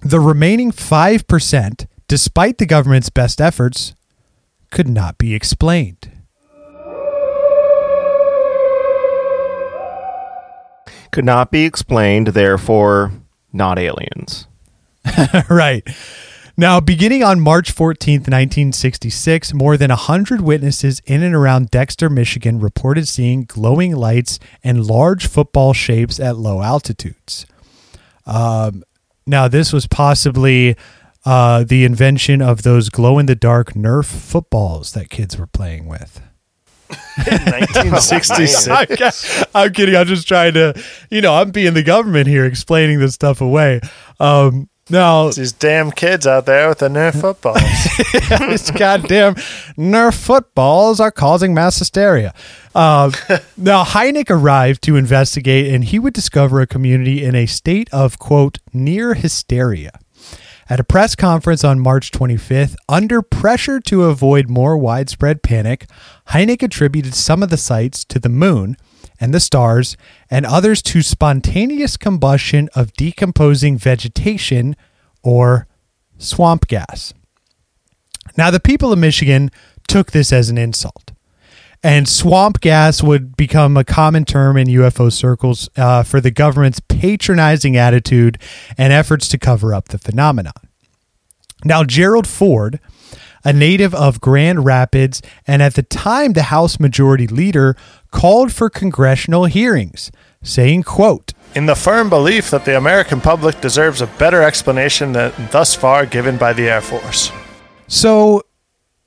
the 0.02 0.20
remaining 0.20 0.72
5%, 0.72 1.88
despite 2.10 2.58
the 2.58 2.66
government's 2.66 3.10
best 3.10 3.40
efforts, 3.40 3.96
could 4.72 4.90
not 4.90 5.18
be 5.18 5.34
explained. 5.34 6.13
Could 11.14 11.26
not 11.26 11.52
be 11.52 11.64
explained, 11.64 12.30
therefore, 12.30 13.12
not 13.54 13.78
aliens. 13.78 14.48
right. 15.50 15.88
Now, 16.58 16.80
beginning 16.80 17.24
on 17.24 17.40
March 17.40 17.74
14th, 17.74 18.28
1966, 18.30 19.54
more 19.54 19.78
than 19.78 19.90
100 19.90 20.42
witnesses 20.42 21.04
in 21.06 21.22
and 21.22 21.36
around 21.36 21.70
Dexter, 21.70 22.10
Michigan 22.10 22.60
reported 22.60 23.08
seeing 23.08 23.44
glowing 23.44 23.96
lights 23.96 24.40
and 24.64 24.88
large 24.88 25.28
football 25.28 25.74
shapes 25.74 26.20
at 26.20 26.36
low 26.36 26.64
altitudes. 26.64 27.46
Um, 28.26 28.84
now, 29.28 29.48
this 29.48 29.72
was 29.72 29.86
possibly 29.86 30.76
uh, 31.26 31.64
the 31.64 31.86
invention 31.86 32.42
of 32.42 32.64
those 32.64 32.90
glow 32.90 33.20
in 33.20 33.28
the 33.28 33.36
dark 33.36 33.74
Nerf 33.74 34.06
footballs 34.06 34.94
that 34.94 35.12
kids 35.12 35.38
were 35.38 35.46
playing 35.46 35.88
with. 35.88 36.22
1966. 37.18 38.68
I'm, 38.68 39.46
I'm 39.56 39.74
kidding. 39.74 39.96
I'm 39.96 40.08
just 40.08 40.28
trying 40.28 40.54
to, 40.54 40.74
you 41.10 41.22
know, 41.22 41.34
I'm 41.34 41.52
being 41.52 41.74
the 41.74 41.84
government 41.84 42.28
here 42.28 42.46
explaining 42.46 43.00
this 43.00 43.14
stuff 43.14 43.42
away. 43.42 43.82
Um, 44.20 44.70
now, 44.90 45.30
These 45.30 45.54
damn 45.54 45.92
kids 45.92 46.28
out 46.28 46.46
there 46.46 46.68
with 46.68 46.80
the 46.80 46.90
Nerf 46.90 47.20
footballs. 47.22 47.58
these 48.50 48.70
goddamn 48.72 49.36
Nerf 49.78 50.14
footballs 50.14 51.00
are 51.00 51.12
causing 51.12 51.54
mass 51.54 51.80
hysteria. 51.80 52.34
Um, 52.76 53.14
now, 53.58 53.86
Hynek 53.86 54.30
arrived 54.30 54.82
to 54.84 54.98
investigate, 54.98 55.74
and 55.74 55.86
he 55.86 56.00
would 56.00 56.14
discover 56.14 56.60
a 56.60 56.68
community 56.68 57.24
in 57.24 57.34
a 57.34 57.46
state 57.46 57.88
of, 57.94 58.20
quote, 58.20 58.58
near 58.74 59.14
hysteria. 59.14 59.92
At 60.70 60.80
a 60.80 60.84
press 60.84 61.16
conference 61.16 61.64
on 61.64 61.80
March 61.80 62.12
25th, 62.12 62.76
under 62.88 63.22
pressure 63.22 63.80
to 63.82 64.04
avoid 64.04 64.50
more 64.50 64.78
widespread 64.78 65.44
panic, 65.44 65.88
Hynek 66.30 66.64
attributed 66.64 67.14
some 67.14 67.44
of 67.44 67.50
the 67.50 67.58
sites 67.58 68.06
to 68.06 68.20
the 68.20 68.30
moon 68.30 68.78
and 69.20 69.34
the 69.34 69.40
stars, 69.40 69.96
and 70.30 70.46
others 70.46 70.82
to 70.82 71.02
spontaneous 71.02 71.96
combustion 71.96 72.70
of 72.76 72.92
decomposing 72.94 73.78
vegetation 73.78 74.76
or 75.22 75.68
swamp 76.18 76.68
gas. 76.68 77.14
Now, 78.38 78.52
the 78.52 78.60
people 78.60 78.92
of 78.92 79.00
Michigan 79.00 79.50
took 79.88 80.12
this 80.12 80.34
as 80.34 80.50
an 80.50 80.58
insult. 80.58 81.13
And 81.84 82.08
swamp 82.08 82.62
gas 82.62 83.04
would 83.04 83.36
become 83.36 83.76
a 83.76 83.84
common 83.84 84.24
term 84.24 84.56
in 84.56 84.68
UFO 84.68 85.12
circles 85.12 85.70
uh, 85.76 86.04
for 86.04 86.22
the 86.22 86.32
government's 86.32 86.80
patronizing 86.80 87.76
attitude 87.76 88.40
and 88.78 88.94
efforts 88.94 89.28
to 89.30 89.38
cover 89.38 89.74
up 89.74 89.90
the 89.90 89.98
phenomenon. 89.98 90.54
Now, 91.66 91.84
Gerald 91.84 92.26
Ford, 92.26 92.80
a 93.44 93.52
native 93.52 93.94
of 93.94 94.22
Grand 94.22 94.64
Rapids 94.64 95.22
and 95.46 95.62
at 95.62 95.76
the 95.76 95.84
time 95.84 96.34
the 96.34 96.44
House 96.44 96.80
Majority 96.80 97.28
Leader, 97.28 97.76
called 98.12 98.54
for 98.54 98.70
congressional 98.70 99.46
hearings, 99.46 100.10
saying, 100.42 100.84
quote, 100.84 101.34
In 101.54 101.66
the 101.66 101.76
firm 101.76 102.10
belief 102.10 102.50
that 102.52 102.64
the 102.64 102.78
American 102.78 103.20
public 103.20 103.60
deserves 103.60 104.02
a 104.02 104.08
better 104.08 104.42
explanation 104.42 105.12
than 105.12 105.34
thus 105.52 105.76
far 105.76 106.06
given 106.06 106.38
by 106.38 106.54
the 106.54 106.70
Air 106.70 106.82
Force. 106.82 107.32
So, 107.88 108.44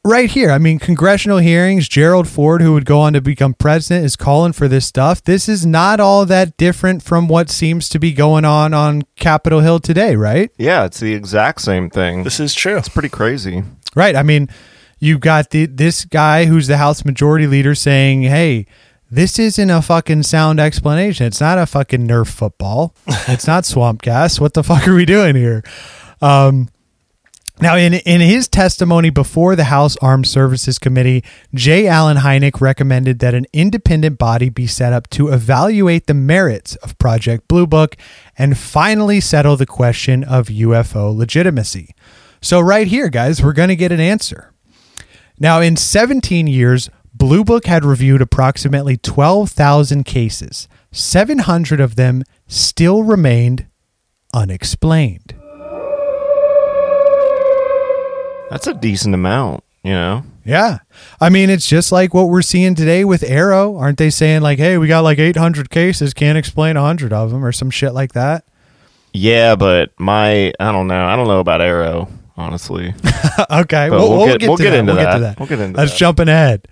right 0.07 0.31
here, 0.31 0.51
I 0.51 0.59
mean, 0.59 0.79
congressional 0.79 1.39
hearings, 1.39 1.89
Gerald 1.89 2.29
Ford, 2.29 2.63
who 2.63 2.73
would 2.73 2.87
go 2.87 3.01
on 3.01 3.13
to 3.15 3.21
become 3.21 3.55
president, 3.55 4.07
is 4.07 4.17
calling 4.17 4.53
for 4.53 4.69
this 4.69 4.87
stuff. 4.87 5.23
This 5.23 5.49
is 5.49 5.67
not 5.67 6.01
all 6.01 6.25
that 6.27 6.57
different 6.57 7.03
from 7.03 7.29
what 7.29 7.51
seems 7.51 7.89
to 7.91 7.99
be 7.99 8.13
going 8.13 8.45
on 8.45 8.73
on 8.73 9.03
Capitol 9.17 9.61
Hill 9.61 9.81
today, 9.81 10.17
right? 10.17 10.51
Yeah, 10.57 10.85
it's 10.85 11.01
the 11.01 11.13
exact 11.13 11.61
same 11.61 11.91
thing. 11.91 12.23
This 12.23 12.41
is 12.41 12.55
true. 12.55 12.77
It's 12.77 12.89
pretty 12.89 13.09
crazy. 13.09 13.65
Right. 13.95 14.15
I 14.15 14.23
mean, 14.23 14.49
you've 14.99 15.21
got 15.21 15.51
the, 15.51 15.67
this 15.67 16.05
guy 16.05 16.47
who's 16.47 16.69
the 16.69 16.77
House 16.77 17.05
Majority 17.05 17.47
Leader 17.47 17.75
saying, 17.75 18.23
hey, 18.23 18.67
this 19.11 19.39
isn't 19.39 19.71
a 19.71 19.83
fucking 19.83 20.23
sound 20.25 20.61
explanation. 20.61 21.27
It's 21.27 21.41
not 21.41 21.59
a 21.59 21.67
fucking 21.67 22.07
Nerf 22.07 22.29
football. 22.29 22.95
it's 23.29 23.47
not 23.47 23.65
swamp 23.65 24.03
gas. 24.03 24.41
What 24.41 24.55
the 24.55 24.63
fuck 24.63 24.87
are 24.89 24.95
we 24.95 25.05
doing 25.05 25.37
here? 25.37 25.63
Um, 26.21 26.69
now, 27.59 27.77
in 27.77 27.95
in 27.95 28.21
his 28.21 28.49
testimony 28.49 29.09
before 29.09 29.57
the 29.57 29.65
House 29.65 29.97
Armed 30.03 30.27
Services 30.27 30.79
Committee, 30.79 31.25
J. 31.55 31.87
Allen 31.87 32.19
Hynek 32.19 32.61
recommended 32.61 33.21
that 33.21 33.35
an 33.35 33.47
independent 33.55 34.19
body 34.19 34.51
be 34.51 34.67
set 34.67 34.93
up 34.93 35.09
to 35.11 35.29
evaluate 35.29 36.07
the 36.07 36.13
merits 36.13 36.77
of 36.77 36.99
Project 36.99 37.49
Blue 37.49 37.67
Book 37.67 37.97
and 38.37 38.59
finally 38.59 39.21
settle 39.21 39.57
the 39.57 39.65
question 39.65 40.23
of 40.23 40.49
UFO 40.49 41.17
legitimacy. 41.17 41.95
So, 42.43 42.61
right 42.61 42.87
here, 42.87 43.09
guys, 43.09 43.43
we're 43.43 43.55
going 43.55 43.71
to 43.71 43.77
get 43.77 43.93
an 43.93 44.01
answer. 44.01 44.53
Now, 45.39 45.61
in 45.61 45.77
17 45.77 46.47
years, 46.47 46.91
Blue 47.15 47.43
Book 47.43 47.65
had 47.65 47.87
reviewed 47.87 48.21
approximately 48.21 48.99
12,000 48.99 50.05
cases. 50.05 50.69
700 50.93 51.81
of 51.81 51.97
them 51.97 52.23
still 52.47 53.03
remained 53.03 53.67
unexplained. 54.35 55.36
That's 58.51 58.67
a 58.67 58.75
decent 58.75 59.15
amount, 59.15 59.65
you 59.83 59.93
know? 59.93 60.23
Yeah. 60.45 60.79
I 61.21 61.29
mean, 61.31 61.51
it's 61.51 61.67
just 61.69 61.91
like 61.91 62.15
what 62.15 62.29
we're 62.29 62.43
seeing 62.43 62.75
today 62.77 63.05
with 63.05 63.23
AARO. 63.23 63.79
Aren't 63.81 63.99
they 63.99 64.11
saying, 64.11 64.43
like, 64.43 64.59
hey, 64.59 64.79
we 64.79 64.87
got 64.87 65.01
like 65.01 65.19
800 65.19 65.69
cases, 65.71 66.15
can't 66.15 66.39
explain 66.39 66.77
100 66.77 67.13
of 67.13 67.31
them 67.31 67.45
or 67.45 67.51
some 67.53 67.71
shit 67.71 67.93
like 67.93 68.13
that? 68.13 68.45
Yeah, 69.13 69.57
but 69.57 69.99
my, 69.99 70.53
I 70.61 70.73
don't 70.73 70.87
know. 70.87 71.05
I 71.07 71.17
don't 71.17 71.27
know 71.27 71.41
about 71.41 71.61
AARO, 71.61 72.09
honestly. 72.37 72.95
okay. 73.51 73.91
We'll, 73.91 74.09
we'll 74.11 74.19
we'll 74.19 74.27
get- 74.29 74.41
get, 74.41 74.49
we'll 74.49 74.57
get 74.59 74.71
that. 74.71 74.79
into 74.79 74.93
we'll 74.95 75.03
Get 75.05 75.13
to 75.15 75.19
that. 75.21 75.39
We'll 75.41 75.49
get 75.49 75.59
into 75.61 75.79
Let's 75.79 75.93
that. 75.93 75.99
jumping 75.99 76.29
ahead. 76.29 76.69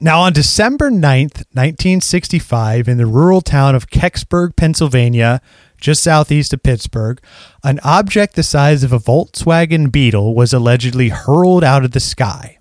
Now, 0.00 0.22
on 0.22 0.32
December 0.32 0.90
9th, 0.90 1.44
1965, 1.54 2.88
in 2.88 2.96
the 2.98 3.06
rural 3.06 3.40
town 3.40 3.76
of 3.76 3.88
Kecksburg, 3.88 4.56
Pennsylvania, 4.56 5.40
just 5.82 6.02
southeast 6.02 6.54
of 6.54 6.62
Pittsburgh, 6.62 7.20
an 7.62 7.80
object 7.82 8.36
the 8.36 8.42
size 8.42 8.82
of 8.82 8.92
a 8.92 8.98
Volkswagen 8.98 9.92
Beetle 9.92 10.34
was 10.34 10.54
allegedly 10.54 11.10
hurled 11.10 11.64
out 11.64 11.84
of 11.84 11.90
the 11.90 12.00
sky. 12.00 12.58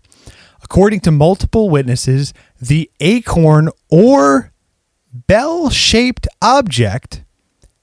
According 0.64 1.02
to 1.02 1.12
multiple 1.12 1.70
witnesses, 1.70 2.34
the 2.60 2.90
acorn 3.00 3.70
or 3.90 4.52
bell 5.14 5.70
shaped 5.70 6.28
object 6.42 7.24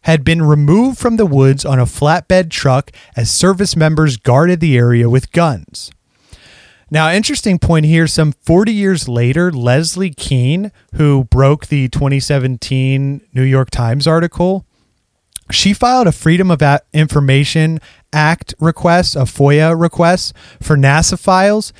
had 0.02 0.24
been 0.24 0.42
removed 0.42 0.98
from 0.98 1.16
the 1.16 1.26
woods 1.26 1.64
on 1.64 1.78
a 1.78 1.84
flatbed 1.84 2.50
truck 2.50 2.90
as 3.16 3.30
service 3.30 3.76
members 3.76 4.16
guarded 4.16 4.60
the 4.60 4.76
area 4.76 5.08
with 5.08 5.32
guns. 5.32 5.90
Now, 6.90 7.12
interesting 7.12 7.58
point 7.58 7.84
here 7.84 8.06
some 8.06 8.32
40 8.32 8.72
years 8.72 9.08
later, 9.08 9.52
Leslie 9.52 10.14
Kean, 10.14 10.72
who 10.94 11.24
broke 11.24 11.66
the 11.66 11.88
2017 11.88 13.20
New 13.34 13.42
York 13.42 13.70
Times 13.70 14.06
article, 14.06 14.64
she 15.50 15.72
filed 15.72 16.06
a 16.06 16.12
Freedom 16.12 16.50
of 16.50 16.62
Information 16.92 17.80
Act 18.12 18.54
request, 18.60 19.16
a 19.16 19.20
FOIA 19.20 19.78
request 19.78 20.34
for 20.60 20.76
NASA 20.76 21.18
files, 21.18 21.72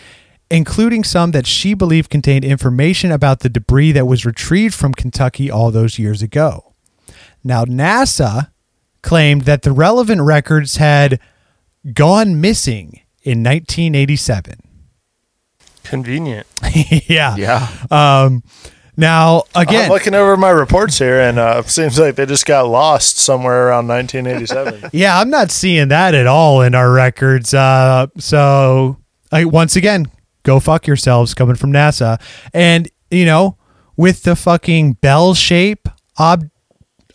including 0.50 1.04
some 1.04 1.32
that 1.32 1.46
she 1.46 1.74
believed 1.74 2.10
contained 2.10 2.44
information 2.44 3.12
about 3.12 3.40
the 3.40 3.48
debris 3.48 3.92
that 3.92 4.06
was 4.06 4.24
retrieved 4.24 4.74
from 4.74 4.94
Kentucky 4.94 5.50
all 5.50 5.70
those 5.70 5.98
years 5.98 6.22
ago. 6.22 6.74
Now, 7.44 7.64
NASA 7.64 8.50
claimed 9.02 9.42
that 9.42 9.62
the 9.62 9.72
relevant 9.72 10.22
records 10.22 10.76
had 10.76 11.20
gone 11.94 12.40
missing 12.40 13.00
in 13.22 13.42
1987. 13.42 14.54
Convenient. 15.84 16.46
yeah. 17.08 17.36
Yeah. 17.36 17.68
Um, 17.90 18.42
Now, 18.98 19.44
again, 19.54 19.84
I'm 19.84 19.90
looking 19.90 20.14
over 20.14 20.36
my 20.36 20.50
reports 20.50 20.98
here, 20.98 21.20
and 21.20 21.38
uh, 21.38 21.62
it 21.64 21.70
seems 21.70 22.00
like 22.00 22.16
they 22.16 22.26
just 22.26 22.44
got 22.44 22.62
lost 22.66 23.16
somewhere 23.16 23.68
around 23.68 23.86
1987. 23.86 24.90
Yeah, 24.92 25.20
I'm 25.20 25.30
not 25.30 25.52
seeing 25.52 25.86
that 25.88 26.16
at 26.16 26.26
all 26.26 26.62
in 26.62 26.74
our 26.74 26.90
records. 26.90 27.54
Uh, 27.54 28.08
so, 28.18 28.96
I, 29.30 29.44
once 29.44 29.76
again, 29.76 30.10
go 30.42 30.58
fuck 30.58 30.88
yourselves 30.88 31.32
coming 31.32 31.54
from 31.54 31.72
NASA. 31.72 32.20
And, 32.52 32.88
you 33.08 33.24
know, 33.24 33.56
with 33.96 34.24
the 34.24 34.34
fucking 34.34 34.94
bell 34.94 35.34
shape 35.34 35.88
ob- 36.18 36.50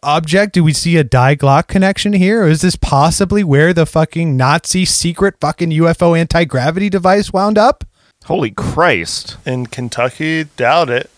object, 0.02 0.54
do 0.54 0.64
we 0.64 0.72
see 0.72 0.96
a 0.96 1.04
Die 1.04 1.36
Glocke 1.36 1.68
connection 1.68 2.14
here? 2.14 2.44
Or 2.44 2.48
is 2.48 2.62
this 2.62 2.78
possibly 2.78 3.44
where 3.44 3.74
the 3.74 3.86
fucking 3.86 4.38
Nazi 4.38 4.86
secret 4.86 5.36
fucking 5.42 5.72
UFO 5.72 6.18
anti 6.18 6.46
gravity 6.46 6.90
device 6.90 7.34
wound 7.34 7.58
up? 7.58 7.84
Holy 8.26 8.52
Christ! 8.52 9.36
In 9.46 9.66
Kentucky, 9.66 10.46
doubt 10.46 10.90
it. 10.90 11.10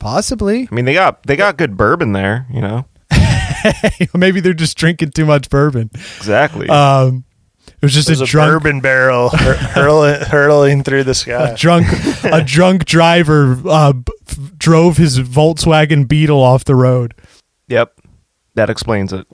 Possibly. 0.00 0.66
I 0.70 0.74
mean, 0.74 0.84
they 0.86 0.94
got 0.94 1.22
they 1.24 1.36
got 1.36 1.56
good 1.56 1.76
bourbon 1.76 2.12
there. 2.12 2.46
You 2.52 2.60
know 2.62 2.86
Maybe 4.14 4.40
they're 4.40 4.54
just 4.54 4.76
drinking 4.76 5.10
too 5.10 5.26
much 5.26 5.48
bourbon. 5.50 5.90
exactly. 5.94 6.68
Um, 6.68 7.24
it 7.68 7.82
was 7.82 7.94
just 7.94 8.08
There's 8.08 8.20
a 8.20 8.24
a, 8.24 8.26
drunk 8.26 8.50
bourbon 8.62 8.80
barrel 8.80 9.28
hur- 9.32 9.54
hurling, 9.54 10.20
hurling 10.22 10.82
through 10.82 11.04
the 11.04 11.14
sky. 11.14 11.50
a 11.50 11.56
drunk 11.56 11.86
a 12.24 12.42
drunk 12.42 12.84
driver 12.86 13.56
uh, 13.66 13.92
b- 13.92 14.12
f- 14.28 14.38
drove 14.58 14.96
his 14.96 15.18
Volkswagen 15.20 16.06
Beetle 16.08 16.40
off 16.42 16.64
the 16.64 16.74
road. 16.74 17.14
yep, 17.68 17.98
that 18.54 18.68
explains 18.70 19.12
it. 19.12 19.26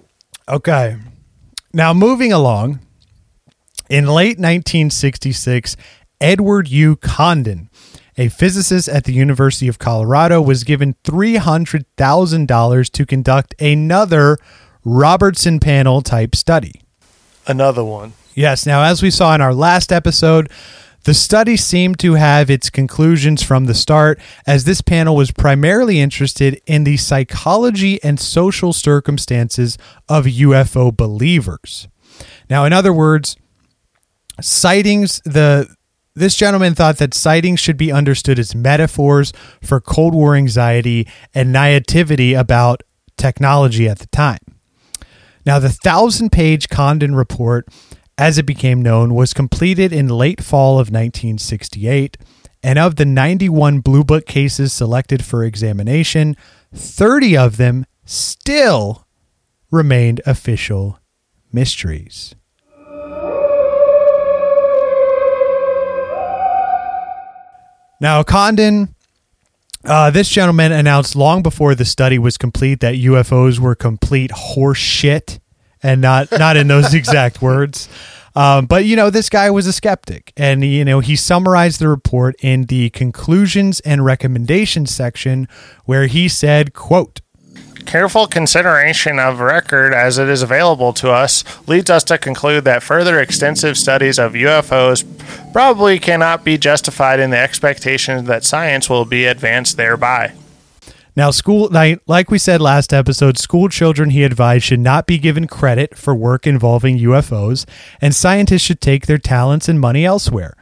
Okay. 0.49 0.97
Now 1.73 1.93
moving 1.93 2.33
along, 2.33 2.81
in 3.91 4.07
late 4.07 4.39
1966, 4.39 5.77
Edward 6.21 6.69
U. 6.69 6.97
Condon, 6.97 7.69
a 8.17 8.29
physicist 8.29 8.89
at 8.89 9.05
the 9.05 9.13
University 9.13 9.69
of 9.69 9.79
Colorado, 9.79 10.41
was 10.41 10.65
given 10.65 10.95
$300,000 11.05 12.91
to 12.93 13.07
conduct 13.07 13.55
another 13.61 14.39
Robertson 14.85 15.61
panel 15.61 16.01
type 16.03 16.35
study. 16.35 16.83
Another 17.47 17.85
one. 17.85 18.15
Yes. 18.35 18.67
Now, 18.67 18.83
as 18.83 19.03
we 19.03 19.11
saw 19.11 19.35
in 19.35 19.41
our 19.41 19.55
last 19.55 19.93
episode, 19.93 20.51
the 21.05 21.15
study 21.15 21.57
seemed 21.57 22.01
to 22.01 22.15
have 22.15 22.51
its 22.51 22.69
conclusions 22.69 23.43
from 23.43 23.67
the 23.67 23.75
start, 23.75 24.19
as 24.47 24.65
this 24.65 24.81
panel 24.81 25.15
was 25.15 25.31
primarily 25.31 26.01
interested 26.01 26.61
in 26.67 26.83
the 26.83 26.97
psychology 26.97 28.03
and 28.03 28.19
social 28.19 28.73
circumstances 28.73 29.79
of 30.09 30.25
UFO 30.25 30.95
believers. 30.95 31.87
Now, 32.51 32.65
in 32.65 32.73
other 32.73 32.93
words, 32.93 33.37
sightings 34.41 35.21
the 35.25 35.69
this 36.17 36.35
gentleman 36.35 36.75
thought 36.75 36.97
that 36.97 37.15
sightings 37.15 37.61
should 37.61 37.77
be 37.77 37.93
understood 37.93 38.39
as 38.39 38.55
metaphors 38.55 39.33
for 39.63 39.81
Cold 39.81 40.15
War 40.15 40.35
anxiety 40.35 41.07
and 41.35 41.53
naivety 41.53 42.33
about 42.33 42.83
technology 43.19 43.87
at 43.89 43.99
the 43.99 44.07
time. 44.07 44.39
Now, 45.45 45.59
the 45.59 45.69
thousand 45.69 46.33
page 46.33 46.69
Condon 46.69 47.15
report, 47.15 47.69
as 48.17 48.39
it 48.39 48.47
became 48.47 48.83
known, 48.83 49.15
was 49.15 49.35
completed 49.35 49.93
in 49.93 50.09
late 50.09 50.43
fall 50.43 50.75
of 50.75 50.89
1968. 50.89 52.17
And 52.63 52.79
of 52.79 52.97
the 52.97 53.05
91 53.05 53.81
Blue 53.81 54.03
Book 54.03 54.27
cases 54.27 54.73
selected 54.73 55.25
for 55.25 55.45
examination, 55.45 56.35
30 56.75 57.37
of 57.37 57.59
them 57.59 57.87
still 58.07 59.07
remained 59.71 60.21
official 60.27 60.99
mysteries. 61.53 62.36
Now, 68.01 68.23
Condon, 68.23 68.95
uh, 69.85 70.11
this 70.11 70.29
gentleman 70.29 70.73
announced 70.73 71.17
long 71.17 71.43
before 71.43 71.75
the 71.75 71.85
study 71.85 72.19
was 72.19 72.37
complete 72.37 72.81
that 72.81 72.95
UFOs 72.97 73.59
were 73.59 73.75
complete 73.75 74.31
horse 74.33 74.79
shit, 74.79 75.39
and 75.83 76.01
not 76.01 76.31
not 76.33 76.57
in 76.57 76.69
those 76.69 76.93
exact 76.95 77.41
words. 77.41 77.89
Um, 78.35 78.67
but 78.67 78.85
you 78.85 78.97
know, 78.97 79.09
this 79.09 79.31
guy 79.31 79.51
was 79.51 79.67
a 79.67 79.73
skeptic, 79.73 80.33
and 80.37 80.63
you 80.63 80.85
know 80.85 81.01
he 81.01 81.17
summarized 81.17 81.81
the 81.81 81.89
report 81.89 82.37
in 82.41 82.65
the 82.65 82.91
conclusions 82.91 83.81
and 83.81 84.05
recommendations 84.05 84.91
section, 84.91 85.49
where 85.85 86.07
he 86.07 86.29
said, 86.29 86.75
"quote." 86.75 87.21
Careful 87.87 88.27
consideration 88.27 89.21
of 89.21 89.39
record 89.39 89.95
as 89.95 90.19
it 90.19 90.29
is 90.29 90.43
available 90.43 90.93
to 90.95 91.11
us 91.11 91.45
leads 91.69 91.89
us 91.89 92.03
to 92.05 92.19
conclude 92.19 92.65
that 92.65 92.83
further 92.83 93.21
extensive 93.21 93.79
studies 93.79 94.19
of 94.19 94.33
UFOs 94.33 95.05
probably 95.53 96.01
cannot 96.01 96.45
be 96.45 96.59
justified 96.59 97.21
in 97.21 97.31
the 97.31 97.39
expectation 97.39 98.25
that 98.25 98.45
science 98.45 98.91
will 98.91 99.05
be 99.05 99.25
advanced 99.25 99.77
thereby. 99.77 100.33
Now, 101.15 101.31
school, 101.31 101.71
like, 101.71 102.31
we 102.31 102.39
said 102.39 102.61
last 102.61 102.93
episode, 102.93 103.39
school 103.39 103.71
children, 103.71 104.11
he 104.11 104.25
advised, 104.25 104.65
should 104.65 104.81
not 104.81 105.07
be 105.07 105.17
given 105.17 105.47
credit 105.47 105.97
for 105.97 106.15
work 106.15 106.47
involving 106.47 106.99
UFOs, 106.99 107.65
and 108.03 108.15
scientists 108.15 108.63
should 108.63 108.83
take 108.83 109.07
their 109.07 109.17
talents 109.17 109.67
and 109.67 109.81
money 109.81 110.05
elsewhere. 110.05 110.55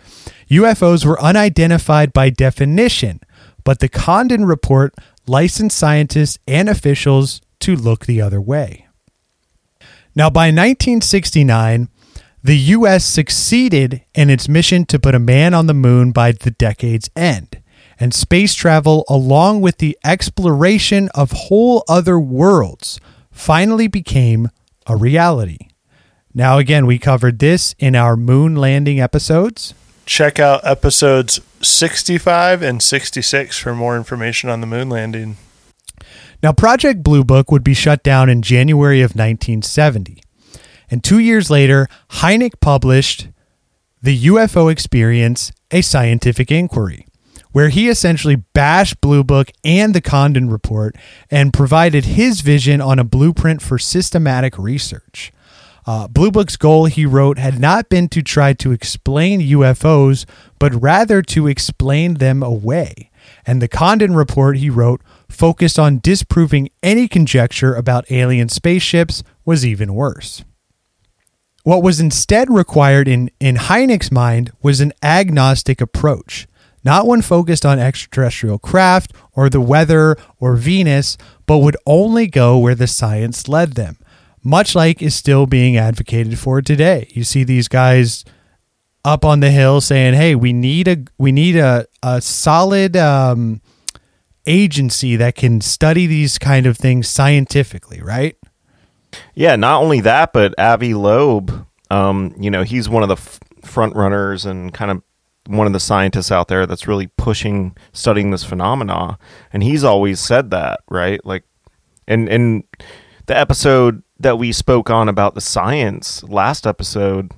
UFOs 0.49 1.05
were 1.05 1.21
unidentified 1.21 2.13
by 2.13 2.31
definition, 2.31 3.19
but 3.65 3.81
the 3.81 3.89
Condon 3.89 4.45
report 4.45 4.95
licensed 5.27 5.77
scientists 5.77 6.39
and 6.47 6.69
officials 6.69 7.41
to 7.61 7.77
look 7.77 8.07
the 8.07 8.21
other 8.21 8.41
way. 8.41 8.87
Now, 10.15 10.31
by 10.31 10.47
1969, 10.47 11.89
the 12.43 12.59
U.S. 12.59 13.05
succeeded 13.05 14.03
in 14.15 14.31
its 14.31 14.49
mission 14.49 14.85
to 14.87 14.99
put 14.99 15.15
a 15.15 15.19
man 15.19 15.55
on 15.55 15.67
the 15.67 15.75
moon 15.75 16.13
by 16.13 16.33
the 16.33 16.51
decade's 16.51 17.11
end 17.17 17.63
and 17.99 18.13
space 18.13 18.55
travel, 18.55 19.05
along 19.09 19.61
with 19.61 19.79
the 19.79 19.97
exploration 20.05 21.09
of 21.15 21.33
whole 21.33 21.85
other 21.89 22.19
worlds, 22.19 23.01
finally 23.31 23.87
became 23.87 24.51
a 24.87 24.97
reality. 24.97 25.69
Now, 26.35 26.59
again, 26.59 26.87
we 26.87 26.99
covered 26.99 27.39
this 27.39 27.75
in 27.79 27.95
our 27.95 28.17
moon 28.17 28.57
landing 28.57 29.01
episodes. 29.01 29.75
Check 30.07 30.39
out 30.39 30.65
episodes 30.65 31.41
65 31.63 32.63
and 32.63 32.83
66 32.83 33.59
for 33.59 33.75
more 33.75 33.97
information 33.97 34.51
on 34.51 34.61
the 34.61 34.67
moon 34.67 34.89
landing. 34.89 35.37
Now, 36.43 36.53
Project 36.53 37.03
Blue 37.03 37.25
Book 37.25 37.51
would 37.51 37.65
be 37.65 37.73
shut 37.73 38.03
down 38.03 38.29
in 38.29 38.43
January 38.43 39.01
of 39.01 39.13
1970. 39.13 40.23
And 40.91 41.03
two 41.03 41.19
years 41.19 41.51
later, 41.51 41.89
Hynek 42.11 42.61
published 42.61 43.29
The 44.03 44.27
UFO 44.27 44.71
Experience, 44.71 45.53
a 45.71 45.81
Scientific 45.81 46.53
Inquiry, 46.53 47.07
where 47.53 47.71
he 47.71 47.89
essentially 47.89 48.37
bashed 48.37 49.01
Blue 49.01 49.25
Book 49.25 49.51
and 49.65 49.95
the 49.95 50.03
Condon 50.03 50.51
Report 50.51 50.95
and 51.31 51.55
provided 51.55 52.05
his 52.05 52.43
vision 52.43 52.83
on 52.83 52.99
a 52.99 53.05
blueprint 53.05 53.63
for 53.63 53.79
systematic 53.79 54.59
research. 54.59 55.33
Uh, 55.87 56.09
Blue 56.09 56.31
Book's 56.31 56.57
goal, 56.57 56.87
he 56.87 57.05
wrote, 57.05 57.39
had 57.39 57.61
not 57.61 57.89
been 57.89 58.09
to 58.09 58.23
try 58.23 58.55
to 58.55 58.73
explain 58.73 59.41
UFOs, 59.41 60.25
but 60.59 60.81
rather 60.81 61.21
to 61.23 61.47
explain 61.47 62.15
them 62.15 62.43
away. 62.43 63.11
And 63.47 63.61
the 63.61 63.69
Condon 63.69 64.15
report, 64.15 64.59
he 64.59 64.71
wrote, 64.71 65.03
focused 65.29 65.79
on 65.79 66.01
disproving 66.03 66.71
any 66.83 67.09
conjecture 67.09 67.75
about 67.75 68.11
alien 68.11 68.49
spaceships 68.49 69.23
was 69.45 69.65
even 69.67 69.95
worse. 69.95 70.45
What 71.65 71.83
was 71.83 72.01
instead 72.01 72.51
required 72.51 73.09
in, 73.09 73.31
in 73.41 73.57
Hynek's 73.57 74.13
mind 74.13 74.53
was 74.63 74.81
an 74.81 74.93
agnostic 75.03 75.81
approach, 75.81 76.47
not 76.85 77.07
one 77.07 77.23
focused 77.23 77.65
on 77.65 77.79
extraterrestrial 77.79 78.59
craft 78.59 79.15
or 79.33 79.49
the 79.49 79.63
weather 79.63 80.17
or 80.39 80.57
Venus, 80.57 81.17
but 81.47 81.59
would 81.59 81.77
only 81.87 82.27
go 82.27 82.59
where 82.59 82.75
the 82.75 82.87
science 82.87 83.49
led 83.49 83.73
them, 83.73 83.97
much 84.45 84.75
like 84.75 85.03
is 85.03 85.15
still 85.15 85.47
being 85.47 85.77
advocated 85.77 86.39
for 86.39 86.61
today. 86.63 87.09
You 87.11 87.25
see 87.25 87.43
these 87.43 87.67
guys 87.67 88.25
up 89.05 89.25
on 89.25 89.41
the 89.41 89.51
hill 89.51 89.81
saying, 89.81 90.15
"Hey, 90.15 90.35
we 90.35 90.53
need 90.53 90.87
a 90.87 90.99
we 91.19 91.33
need 91.33 91.57
a 91.57 91.87
a 92.03 92.21
solid 92.21 92.97
um, 92.97 93.61
agency 94.47 95.17
that 95.17 95.35
can 95.35 95.61
study 95.61 96.07
these 96.07 96.39
kind 96.39 96.67
of 96.67 96.77
things 96.77 97.09
scientifically, 97.09 98.01
right?" 98.03 98.37
Yeah, 99.35 99.57
not 99.57 99.83
only 99.83 100.01
that, 100.01 100.33
but 100.33 100.59
Avi 100.59 100.95
Loeb, 100.95 101.67
um, 101.91 102.35
you 102.39 102.51
know, 102.51 102.63
he's 102.63 102.89
one 102.89 103.03
of 103.03 103.09
the 103.09 103.15
f- 103.15 103.39
front 103.63 103.95
runners 103.95 104.45
and 104.45 104.75
kind 104.75 104.91
of 104.91 105.03
one 105.47 105.67
of 105.67 105.73
the 105.73 105.81
scientists 105.81 106.33
out 106.33 106.49
there 106.49 106.67
that's 106.67 106.89
really 106.89 107.07
pushing 107.19 107.77
studying 107.93 108.31
this 108.31 108.45
phenomena, 108.45 109.19
and 109.53 109.63
he's 109.63 109.85
always 109.85 110.21
said 110.21 110.51
that, 110.51 110.81
right? 110.89 111.25
Like, 111.25 111.45
and 112.09 112.29
and 112.29 112.65
the 113.27 113.37
episode 113.39 114.03
that 114.19 114.39
we 114.39 114.53
spoke 114.53 114.91
on 114.91 115.09
about 115.09 115.35
the 115.35 115.41
science 115.41 116.23
last 116.25 116.67
episode. 116.67 117.33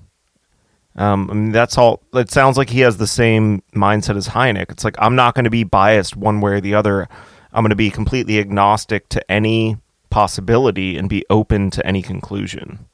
Um, 0.96 1.30
I 1.30 1.34
mean, 1.34 1.52
that's 1.52 1.76
all. 1.76 2.02
It 2.14 2.30
sounds 2.30 2.56
like 2.56 2.70
he 2.70 2.80
has 2.80 2.96
the 2.96 3.06
same 3.06 3.62
mindset 3.74 4.16
as 4.16 4.28
Hynek. 4.28 4.70
It's 4.70 4.84
like 4.84 4.96
I'm 4.98 5.14
not 5.14 5.34
going 5.34 5.44
to 5.44 5.50
be 5.50 5.64
biased 5.64 6.16
one 6.16 6.40
way 6.40 6.52
or 6.52 6.60
the 6.60 6.74
other. 6.74 7.08
I'm 7.52 7.62
going 7.62 7.70
to 7.70 7.76
be 7.76 7.90
completely 7.90 8.38
agnostic 8.38 9.08
to 9.10 9.30
any 9.30 9.76
possibility 10.10 10.96
and 10.96 11.08
be 11.08 11.24
open 11.28 11.70
to 11.70 11.86
any 11.86 12.02
conclusion. 12.02 12.86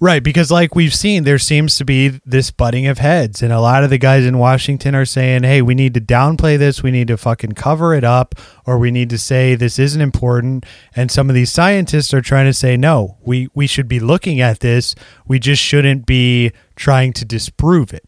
Right, 0.00 0.22
because 0.22 0.52
like 0.52 0.76
we've 0.76 0.94
seen, 0.94 1.24
there 1.24 1.40
seems 1.40 1.76
to 1.78 1.84
be 1.84 2.20
this 2.24 2.52
butting 2.52 2.86
of 2.86 2.98
heads, 2.98 3.42
and 3.42 3.52
a 3.52 3.60
lot 3.60 3.82
of 3.82 3.90
the 3.90 3.98
guys 3.98 4.24
in 4.24 4.38
Washington 4.38 4.94
are 4.94 5.04
saying, 5.04 5.42
"Hey, 5.42 5.60
we 5.60 5.74
need 5.74 5.94
to 5.94 6.00
downplay 6.00 6.56
this. 6.56 6.84
We 6.84 6.92
need 6.92 7.08
to 7.08 7.16
fucking 7.16 7.52
cover 7.52 7.94
it 7.94 8.04
up, 8.04 8.36
or 8.64 8.78
we 8.78 8.92
need 8.92 9.10
to 9.10 9.18
say 9.18 9.56
this 9.56 9.76
isn't 9.76 10.00
important." 10.00 10.64
And 10.94 11.10
some 11.10 11.28
of 11.28 11.34
these 11.34 11.50
scientists 11.50 12.14
are 12.14 12.20
trying 12.20 12.46
to 12.46 12.52
say, 12.52 12.76
"No, 12.76 13.16
we 13.24 13.48
we 13.54 13.66
should 13.66 13.88
be 13.88 13.98
looking 13.98 14.40
at 14.40 14.60
this. 14.60 14.94
We 15.26 15.40
just 15.40 15.60
shouldn't 15.60 16.06
be 16.06 16.52
trying 16.76 17.12
to 17.14 17.24
disprove 17.24 17.92
it." 17.92 18.04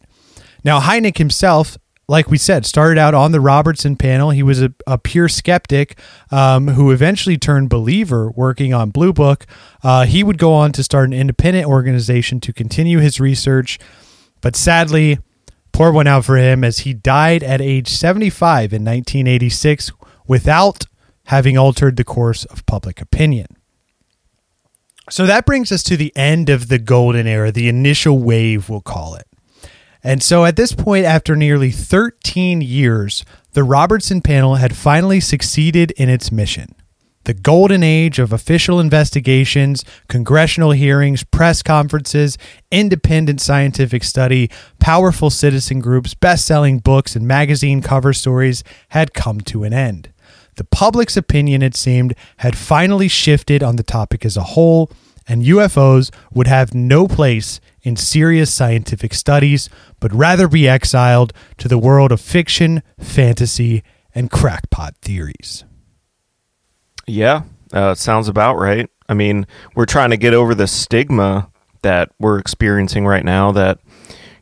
Now, 0.62 0.80
Hynek 0.80 1.18
himself 1.18 1.76
like 2.10 2.28
we 2.28 2.38
said, 2.38 2.66
started 2.66 2.98
out 2.98 3.14
on 3.14 3.30
the 3.30 3.40
Robertson 3.40 3.94
panel. 3.94 4.30
He 4.30 4.42
was 4.42 4.60
a, 4.60 4.74
a 4.84 4.98
pure 4.98 5.28
skeptic 5.28 5.96
um, 6.32 6.66
who 6.66 6.90
eventually 6.90 7.38
turned 7.38 7.70
believer 7.70 8.32
working 8.32 8.74
on 8.74 8.90
Blue 8.90 9.12
Book. 9.12 9.46
Uh, 9.84 10.06
he 10.06 10.24
would 10.24 10.36
go 10.36 10.52
on 10.52 10.72
to 10.72 10.82
start 10.82 11.06
an 11.06 11.12
independent 11.12 11.68
organization 11.68 12.40
to 12.40 12.52
continue 12.52 12.98
his 12.98 13.20
research, 13.20 13.78
but 14.40 14.56
sadly, 14.56 15.20
poor 15.70 15.92
one 15.92 16.08
out 16.08 16.24
for 16.24 16.36
him 16.36 16.64
as 16.64 16.80
he 16.80 16.92
died 16.92 17.44
at 17.44 17.60
age 17.60 17.86
75 17.86 18.72
in 18.72 18.84
1986 18.84 19.92
without 20.26 20.86
having 21.26 21.56
altered 21.56 21.96
the 21.96 22.02
course 22.02 22.44
of 22.46 22.66
public 22.66 23.00
opinion. 23.00 23.46
So 25.10 25.26
that 25.26 25.46
brings 25.46 25.70
us 25.70 25.84
to 25.84 25.96
the 25.96 26.12
end 26.16 26.50
of 26.50 26.66
the 26.66 26.80
golden 26.80 27.28
era, 27.28 27.52
the 27.52 27.68
initial 27.68 28.18
wave, 28.18 28.68
we'll 28.68 28.80
call 28.80 29.14
it. 29.14 29.28
And 30.02 30.22
so 30.22 30.44
at 30.44 30.56
this 30.56 30.72
point, 30.72 31.04
after 31.04 31.36
nearly 31.36 31.70
13 31.70 32.60
years, 32.62 33.24
the 33.52 33.64
Robertson 33.64 34.20
panel 34.20 34.56
had 34.56 34.76
finally 34.76 35.20
succeeded 35.20 35.90
in 35.92 36.08
its 36.08 36.32
mission. 36.32 36.74
The 37.24 37.34
golden 37.34 37.82
age 37.82 38.18
of 38.18 38.32
official 38.32 38.80
investigations, 38.80 39.84
congressional 40.08 40.70
hearings, 40.70 41.22
press 41.22 41.62
conferences, 41.62 42.38
independent 42.70 43.42
scientific 43.42 44.04
study, 44.04 44.50
powerful 44.78 45.28
citizen 45.28 45.80
groups, 45.80 46.14
best 46.14 46.46
selling 46.46 46.78
books, 46.78 47.14
and 47.14 47.28
magazine 47.28 47.82
cover 47.82 48.14
stories 48.14 48.64
had 48.90 49.12
come 49.12 49.42
to 49.42 49.64
an 49.64 49.74
end. 49.74 50.10
The 50.56 50.64
public's 50.64 51.16
opinion, 51.16 51.62
it 51.62 51.76
seemed, 51.76 52.14
had 52.38 52.56
finally 52.56 53.08
shifted 53.08 53.62
on 53.62 53.76
the 53.76 53.82
topic 53.82 54.24
as 54.24 54.38
a 54.38 54.42
whole, 54.42 54.90
and 55.28 55.42
UFOs 55.42 56.10
would 56.32 56.46
have 56.46 56.74
no 56.74 57.06
place 57.06 57.60
in 57.82 57.96
serious 57.96 58.52
scientific 58.52 59.14
studies, 59.14 59.68
but 59.98 60.12
rather 60.12 60.48
be 60.48 60.68
exiled 60.68 61.32
to 61.58 61.68
the 61.68 61.78
world 61.78 62.12
of 62.12 62.20
fiction, 62.20 62.82
fantasy, 62.98 63.82
and 64.14 64.30
crackpot 64.30 64.96
theories. 65.02 65.64
Yeah, 67.06 67.42
uh, 67.72 67.94
sounds 67.94 68.28
about 68.28 68.56
right. 68.56 68.88
I 69.08 69.14
mean, 69.14 69.46
we're 69.74 69.86
trying 69.86 70.10
to 70.10 70.16
get 70.16 70.34
over 70.34 70.54
the 70.54 70.66
stigma 70.66 71.50
that 71.82 72.10
we're 72.18 72.38
experiencing 72.38 73.06
right 73.06 73.24
now. 73.24 73.52
That 73.52 73.80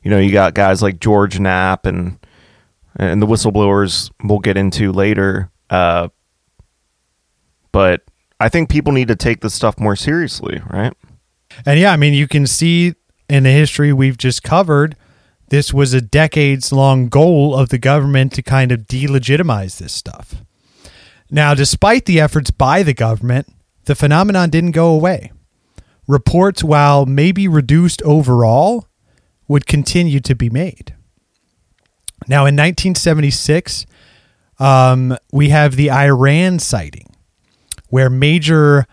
you 0.02 0.10
know, 0.10 0.18
you 0.18 0.32
got 0.32 0.54
guys 0.54 0.82
like 0.82 1.00
George 1.00 1.38
Knapp 1.38 1.86
and 1.86 2.18
and 2.96 3.22
the 3.22 3.26
whistleblowers 3.26 4.10
we'll 4.22 4.40
get 4.40 4.56
into 4.56 4.92
later. 4.92 5.50
Uh, 5.70 6.08
but 7.72 8.02
I 8.40 8.48
think 8.48 8.70
people 8.70 8.92
need 8.92 9.08
to 9.08 9.16
take 9.16 9.40
this 9.40 9.54
stuff 9.54 9.78
more 9.78 9.96
seriously, 9.96 10.60
right? 10.68 10.92
And 11.64 11.78
yeah, 11.78 11.92
I 11.92 11.96
mean, 11.96 12.14
you 12.14 12.28
can 12.28 12.46
see 12.46 12.94
in 13.28 13.44
the 13.44 13.50
history 13.50 13.92
we've 13.92 14.18
just 14.18 14.42
covered, 14.42 14.96
this 15.48 15.72
was 15.72 15.94
a 15.94 16.00
decades 16.00 16.72
long 16.72 17.08
goal 17.08 17.56
of 17.56 17.68
the 17.70 17.78
government 17.78 18.32
to 18.34 18.42
kind 18.42 18.72
of 18.72 18.82
delegitimize 18.82 19.78
this 19.78 19.92
stuff. 19.92 20.42
Now, 21.30 21.54
despite 21.54 22.06
the 22.06 22.20
efforts 22.20 22.50
by 22.50 22.82
the 22.82 22.94
government, 22.94 23.48
the 23.84 23.94
phenomenon 23.94 24.50
didn't 24.50 24.72
go 24.72 24.88
away. 24.88 25.32
Reports, 26.06 26.64
while 26.64 27.04
maybe 27.06 27.48
reduced 27.48 28.02
overall, 28.02 28.86
would 29.46 29.66
continue 29.66 30.20
to 30.20 30.34
be 30.34 30.48
made. 30.48 30.94
Now, 32.26 32.40
in 32.40 32.56
1976, 32.56 33.86
um, 34.58 35.16
we 35.32 35.50
have 35.50 35.76
the 35.76 35.90
Iran 35.90 36.58
sighting, 36.58 37.14
where 37.88 38.10
Major 38.10 38.86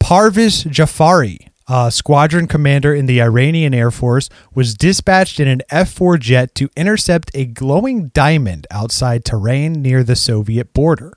Parviz 0.00 0.64
Jafari 0.64 1.48
uh, 1.72 1.88
squadron 1.88 2.46
commander 2.46 2.94
in 2.94 3.06
the 3.06 3.22
Iranian 3.22 3.72
Air 3.72 3.90
Force, 3.90 4.28
was 4.54 4.74
dispatched 4.74 5.40
in 5.40 5.48
an 5.48 5.62
F 5.70 5.90
4 5.90 6.18
jet 6.18 6.54
to 6.56 6.68
intercept 6.76 7.30
a 7.32 7.46
glowing 7.46 8.08
diamond 8.08 8.66
outside 8.70 9.24
Tehran 9.24 9.80
near 9.80 10.04
the 10.04 10.14
Soviet 10.14 10.74
border. 10.74 11.14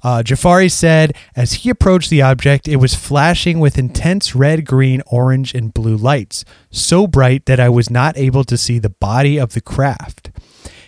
Uh, 0.00 0.22
Jafari 0.24 0.70
said 0.70 1.12
as 1.34 1.54
he 1.54 1.70
approached 1.70 2.08
the 2.08 2.22
object, 2.22 2.68
it 2.68 2.76
was 2.76 2.94
flashing 2.94 3.58
with 3.58 3.76
intense 3.76 4.32
red, 4.32 4.64
green, 4.64 5.02
orange, 5.06 5.52
and 5.54 5.74
blue 5.74 5.96
lights, 5.96 6.44
so 6.70 7.08
bright 7.08 7.46
that 7.46 7.58
I 7.58 7.68
was 7.68 7.90
not 7.90 8.16
able 8.16 8.44
to 8.44 8.56
see 8.56 8.78
the 8.78 8.90
body 8.90 9.38
of 9.38 9.54
the 9.54 9.60
craft. 9.60 10.30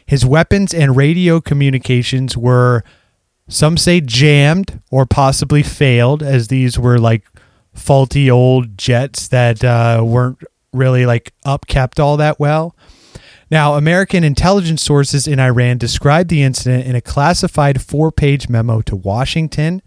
His 0.06 0.24
weapons 0.24 0.72
and 0.72 0.96
radio 0.96 1.40
communications 1.40 2.36
were, 2.36 2.84
some 3.48 3.76
say, 3.76 4.00
jammed 4.00 4.80
or 4.92 5.06
possibly 5.06 5.64
failed, 5.64 6.22
as 6.22 6.46
these 6.46 6.78
were 6.78 6.98
like 6.98 7.24
faulty 7.80 8.30
old 8.30 8.76
jets 8.78 9.28
that 9.28 9.64
uh, 9.64 10.02
weren't 10.04 10.42
really 10.72 11.06
like 11.06 11.32
upkept 11.44 11.98
all 11.98 12.16
that 12.18 12.38
well. 12.38 12.76
Now, 13.50 13.74
American 13.74 14.22
intelligence 14.22 14.82
sources 14.82 15.26
in 15.26 15.40
Iran 15.40 15.78
described 15.78 16.30
the 16.30 16.42
incident 16.42 16.86
in 16.86 16.94
a 16.94 17.00
classified 17.00 17.82
four 17.82 18.12
page 18.12 18.48
memo 18.48 18.80
to 18.82 18.94
Washington. 18.94 19.82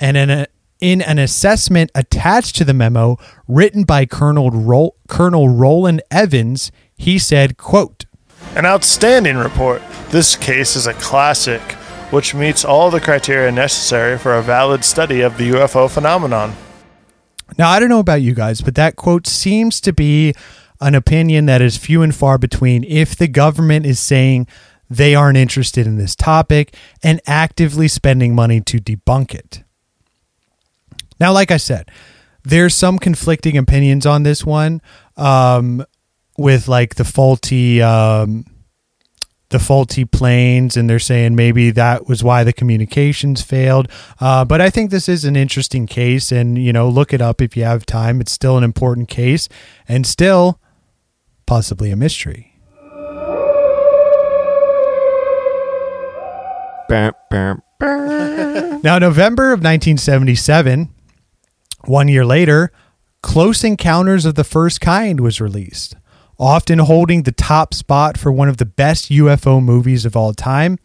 And 0.00 0.16
in, 0.16 0.28
a, 0.28 0.46
in 0.80 1.00
an 1.00 1.20
assessment 1.20 1.92
attached 1.94 2.56
to 2.56 2.64
the 2.64 2.74
memo 2.74 3.16
written 3.46 3.84
by 3.84 4.06
Colonel, 4.06 4.96
Colonel 5.08 5.48
Roland 5.48 6.02
Evans, 6.10 6.72
he 6.96 7.16
said, 7.16 7.56
quote, 7.56 8.06
An 8.56 8.66
outstanding 8.66 9.36
report. 9.36 9.80
This 10.10 10.34
case 10.34 10.74
is 10.74 10.88
a 10.88 10.94
classic, 10.94 11.62
which 12.10 12.34
meets 12.34 12.64
all 12.64 12.90
the 12.90 13.00
criteria 13.00 13.52
necessary 13.52 14.18
for 14.18 14.34
a 14.34 14.42
valid 14.42 14.84
study 14.84 15.20
of 15.20 15.38
the 15.38 15.50
UFO 15.50 15.88
phenomenon. 15.88 16.54
Now, 17.58 17.70
I 17.70 17.78
don't 17.78 17.88
know 17.88 18.00
about 18.00 18.22
you 18.22 18.34
guys, 18.34 18.60
but 18.60 18.74
that 18.74 18.96
quote 18.96 19.26
seems 19.26 19.80
to 19.82 19.92
be 19.92 20.34
an 20.80 20.94
opinion 20.94 21.46
that 21.46 21.62
is 21.62 21.76
few 21.76 22.02
and 22.02 22.14
far 22.14 22.38
between 22.38 22.84
if 22.84 23.16
the 23.16 23.28
government 23.28 23.86
is 23.86 24.00
saying 24.00 24.46
they 24.90 25.14
aren't 25.14 25.38
interested 25.38 25.86
in 25.86 25.96
this 25.96 26.14
topic 26.14 26.76
and 27.02 27.20
actively 27.26 27.88
spending 27.88 28.34
money 28.34 28.60
to 28.60 28.78
debunk 28.78 29.34
it. 29.34 29.62
Now, 31.20 31.32
like 31.32 31.50
I 31.50 31.56
said, 31.56 31.90
there's 32.42 32.74
some 32.74 32.98
conflicting 32.98 33.56
opinions 33.56 34.04
on 34.04 34.24
this 34.24 34.44
one 34.44 34.82
um, 35.16 35.84
with 36.36 36.68
like 36.68 36.96
the 36.96 37.04
faulty. 37.04 37.80
Um, 37.80 38.44
the 39.54 39.60
faulty 39.60 40.04
planes, 40.04 40.76
and 40.76 40.90
they're 40.90 40.98
saying 40.98 41.36
maybe 41.36 41.70
that 41.70 42.08
was 42.08 42.24
why 42.24 42.42
the 42.42 42.52
communications 42.52 43.40
failed. 43.40 43.88
Uh, 44.20 44.44
but 44.44 44.60
I 44.60 44.68
think 44.68 44.90
this 44.90 45.08
is 45.08 45.24
an 45.24 45.36
interesting 45.36 45.86
case, 45.86 46.32
and 46.32 46.58
you 46.58 46.72
know, 46.72 46.88
look 46.88 47.12
it 47.12 47.22
up 47.22 47.40
if 47.40 47.56
you 47.56 47.62
have 47.62 47.86
time. 47.86 48.20
It's 48.20 48.32
still 48.32 48.58
an 48.58 48.64
important 48.64 49.08
case, 49.08 49.48
and 49.86 50.04
still 50.04 50.58
possibly 51.46 51.92
a 51.92 51.96
mystery. 51.96 52.50
now, 58.82 58.98
November 58.98 59.52
of 59.52 59.60
1977, 59.60 60.92
one 61.84 62.08
year 62.08 62.26
later, 62.26 62.72
Close 63.22 63.62
Encounters 63.62 64.26
of 64.26 64.34
the 64.34 64.42
First 64.42 64.80
Kind 64.80 65.20
was 65.20 65.40
released 65.40 65.94
often 66.38 66.78
holding 66.80 67.22
the 67.22 67.32
top 67.32 67.74
spot 67.74 68.18
for 68.18 68.32
one 68.32 68.48
of 68.48 68.56
the 68.56 68.64
best 68.64 69.10
UFO 69.10 69.62
movies 69.62 70.04
of 70.04 70.16
all 70.16 70.32
time. 70.32 70.78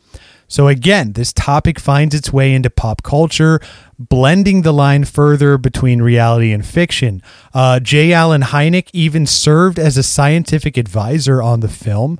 So, 0.51 0.67
again, 0.67 1.13
this 1.13 1.31
topic 1.31 1.79
finds 1.79 2.15
its 2.15 2.33
way 2.33 2.53
into 2.55 2.71
pop 2.71 3.03
culture, 3.03 3.59
blending 3.99 4.63
the 4.63 4.73
line 4.73 5.05
further 5.05 5.59
between 5.59 6.01
reality 6.01 6.51
and 6.51 6.65
fiction. 6.65 7.21
Uh, 7.53 7.79
J. 7.79 8.13
Allen 8.13 8.41
Hynek 8.41 8.89
even 8.91 9.27
served 9.27 9.77
as 9.77 9.95
a 9.95 10.01
scientific 10.01 10.75
advisor 10.75 11.39
on 11.39 11.59
the 11.59 11.67
film. 11.67 12.19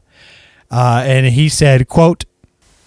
Uh, 0.70 1.02
and 1.04 1.26
he 1.26 1.50
said, 1.50 1.88
quote, 1.88 2.26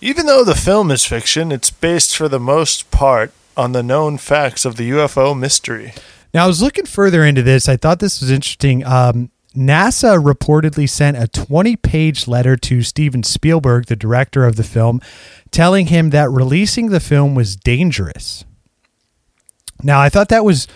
Even 0.01 0.27
though 0.27 0.45
the 0.45 0.55
film 0.55 0.93
is 0.93 1.05
fiction, 1.05 1.51
it's 1.51 1.71
based 1.71 2.17
for 2.17 2.29
the 2.29 2.39
most 2.39 2.93
part 2.93 3.33
on 3.57 3.73
the 3.73 3.83
known 3.83 4.19
facts 4.19 4.65
of 4.65 4.77
the 4.77 4.91
UFO 4.91 5.37
mystery. 5.37 5.93
Now, 6.33 6.45
I 6.45 6.47
was 6.47 6.63
looking 6.63 6.87
further 6.87 7.25
into 7.25 7.43
this. 7.43 7.69
I 7.69 7.77
thought 7.77 7.99
this 7.99 8.21
was 8.21 8.31
interesting. 8.31 8.87
Um, 8.87 9.32
NASA 9.55 10.23
reportedly 10.23 10.89
sent 10.89 11.17
a 11.17 11.29
20 11.29 11.77
page 11.77 12.27
letter 12.27 12.57
to 12.57 12.83
Steven 12.83 13.23
Spielberg, 13.23 13.87
the 13.87 13.97
director 13.97 14.45
of 14.45 14.57
the 14.57 14.65
film, 14.65 15.01
telling 15.51 15.87
him 15.87 16.11
that 16.11 16.31
releasing 16.31 16.89
the 16.89 17.01
film 17.01 17.35
was 17.35 17.57
dangerous. 17.57 18.45
Now, 19.83 20.01
I 20.01 20.09
thought 20.09 20.29
that 20.29 20.45
was 20.45 20.69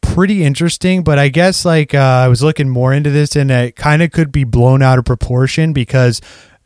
pretty 0.00 0.42
interesting, 0.42 1.04
but 1.04 1.18
I 1.18 1.28
guess 1.28 1.64
like 1.64 1.94
uh, 1.94 1.98
I 1.98 2.28
was 2.28 2.42
looking 2.42 2.68
more 2.68 2.92
into 2.92 3.10
this 3.10 3.36
and 3.36 3.50
it 3.50 3.76
kind 3.76 4.02
of 4.02 4.10
could 4.10 4.32
be 4.32 4.44
blown 4.44 4.82
out 4.82 4.98
of 4.98 5.04
proportion 5.04 5.72
because 5.72 6.20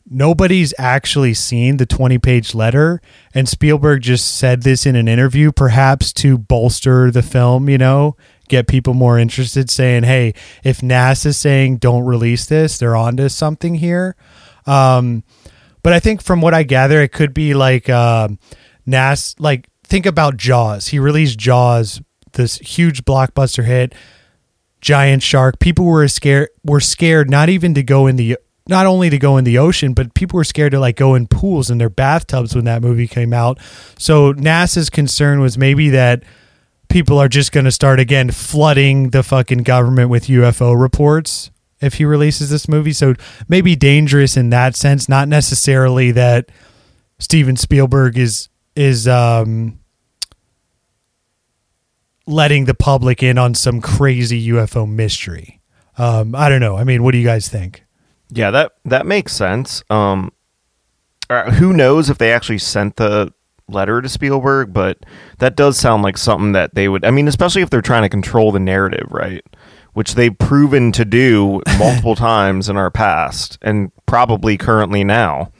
nobody's 0.08 0.74
actually 0.78 1.34
seen 1.34 1.76
the 1.76 1.86
20 1.86 2.18
page 2.18 2.54
letter 2.54 3.00
and 3.34 3.48
Spielberg 3.48 4.02
just 4.02 4.36
said 4.36 4.62
this 4.62 4.86
in 4.86 4.96
an 4.96 5.08
interview 5.08 5.50
perhaps 5.52 6.12
to 6.14 6.38
bolster 6.38 7.10
the 7.10 7.22
film, 7.22 7.68
you 7.68 7.78
know, 7.78 8.16
get 8.48 8.66
people 8.66 8.94
more 8.94 9.18
interested, 9.18 9.70
saying, 9.70 10.04
"Hey, 10.04 10.34
if 10.64 10.80
NASA's 10.80 11.36
saying 11.36 11.78
don't 11.78 12.04
release 12.04 12.46
this, 12.46 12.78
they're 12.78 12.96
onto 12.96 13.28
something 13.28 13.76
here." 13.76 14.16
Um, 14.66 15.24
but 15.82 15.92
I 15.92 16.00
think 16.00 16.22
from 16.22 16.40
what 16.40 16.54
I 16.54 16.62
gather, 16.62 17.00
it 17.00 17.12
could 17.12 17.34
be 17.34 17.54
like 17.54 17.88
uh. 17.88 18.28
Like 19.38 19.68
think 19.84 20.06
about 20.06 20.36
Jaws. 20.36 20.88
He 20.88 20.98
released 20.98 21.38
Jaws, 21.38 22.00
this 22.32 22.58
huge 22.58 23.04
blockbuster 23.04 23.64
hit, 23.64 23.94
giant 24.80 25.22
shark. 25.22 25.58
People 25.58 25.84
were 25.84 26.06
scared. 26.08 26.48
Were 26.64 26.80
scared 26.80 27.30
not 27.30 27.48
even 27.48 27.74
to 27.74 27.82
go 27.82 28.06
in 28.06 28.16
the 28.16 28.36
not 28.68 28.86
only 28.86 29.10
to 29.10 29.18
go 29.18 29.36
in 29.36 29.44
the 29.44 29.58
ocean, 29.58 29.92
but 29.92 30.14
people 30.14 30.36
were 30.36 30.44
scared 30.44 30.72
to 30.72 30.80
like 30.80 30.96
go 30.96 31.14
in 31.14 31.26
pools 31.26 31.70
in 31.70 31.78
their 31.78 31.90
bathtubs 31.90 32.54
when 32.54 32.64
that 32.64 32.82
movie 32.82 33.08
came 33.08 33.32
out. 33.32 33.58
So 33.98 34.32
NASA's 34.32 34.90
concern 34.90 35.40
was 35.40 35.58
maybe 35.58 35.90
that 35.90 36.22
people 36.92 37.18
are 37.18 37.28
just 37.28 37.52
going 37.52 37.64
to 37.64 37.72
start 37.72 37.98
again 37.98 38.30
flooding 38.30 39.10
the 39.10 39.22
fucking 39.22 39.62
government 39.62 40.10
with 40.10 40.26
UFO 40.26 40.78
reports 40.78 41.50
if 41.80 41.94
he 41.94 42.04
releases 42.04 42.50
this 42.50 42.68
movie. 42.68 42.92
So 42.92 43.14
maybe 43.48 43.74
dangerous 43.74 44.36
in 44.36 44.50
that 44.50 44.76
sense, 44.76 45.08
not 45.08 45.26
necessarily 45.26 46.12
that 46.12 46.50
Steven 47.18 47.56
Spielberg 47.56 48.18
is 48.18 48.48
is 48.76 49.08
um 49.08 49.78
letting 52.26 52.66
the 52.66 52.74
public 52.74 53.22
in 53.22 53.38
on 53.38 53.54
some 53.54 53.80
crazy 53.80 54.48
UFO 54.50 54.88
mystery. 54.88 55.60
Um, 55.98 56.34
I 56.34 56.48
don't 56.48 56.60
know. 56.60 56.76
I 56.76 56.84
mean, 56.84 57.02
what 57.02 57.12
do 57.12 57.18
you 57.18 57.26
guys 57.26 57.48
think? 57.48 57.84
Yeah, 58.28 58.50
that 58.50 58.72
that 58.84 59.06
makes 59.06 59.32
sense. 59.32 59.82
Um, 59.88 60.30
uh, 61.30 61.50
who 61.52 61.72
knows 61.72 62.10
if 62.10 62.18
they 62.18 62.32
actually 62.32 62.58
sent 62.58 62.96
the 62.96 63.32
letter 63.68 64.02
to 64.02 64.08
Spielberg, 64.08 64.72
but 64.72 64.98
that 65.38 65.56
does 65.56 65.78
sound 65.78 66.02
like 66.02 66.18
something 66.18 66.52
that 66.52 66.74
they 66.74 66.88
would. 66.88 67.04
I 67.04 67.10
mean, 67.10 67.28
especially 67.28 67.62
if 67.62 67.70
they're 67.70 67.82
trying 67.82 68.02
to 68.02 68.08
control 68.08 68.52
the 68.52 68.60
narrative, 68.60 69.06
right? 69.10 69.44
Which 69.92 70.14
they've 70.14 70.36
proven 70.36 70.92
to 70.92 71.04
do 71.04 71.62
multiple 71.78 72.14
times 72.14 72.68
in 72.68 72.76
our 72.76 72.90
past, 72.90 73.58
and 73.62 73.92
probably 74.06 74.56
currently 74.56 75.04
now. 75.04 75.52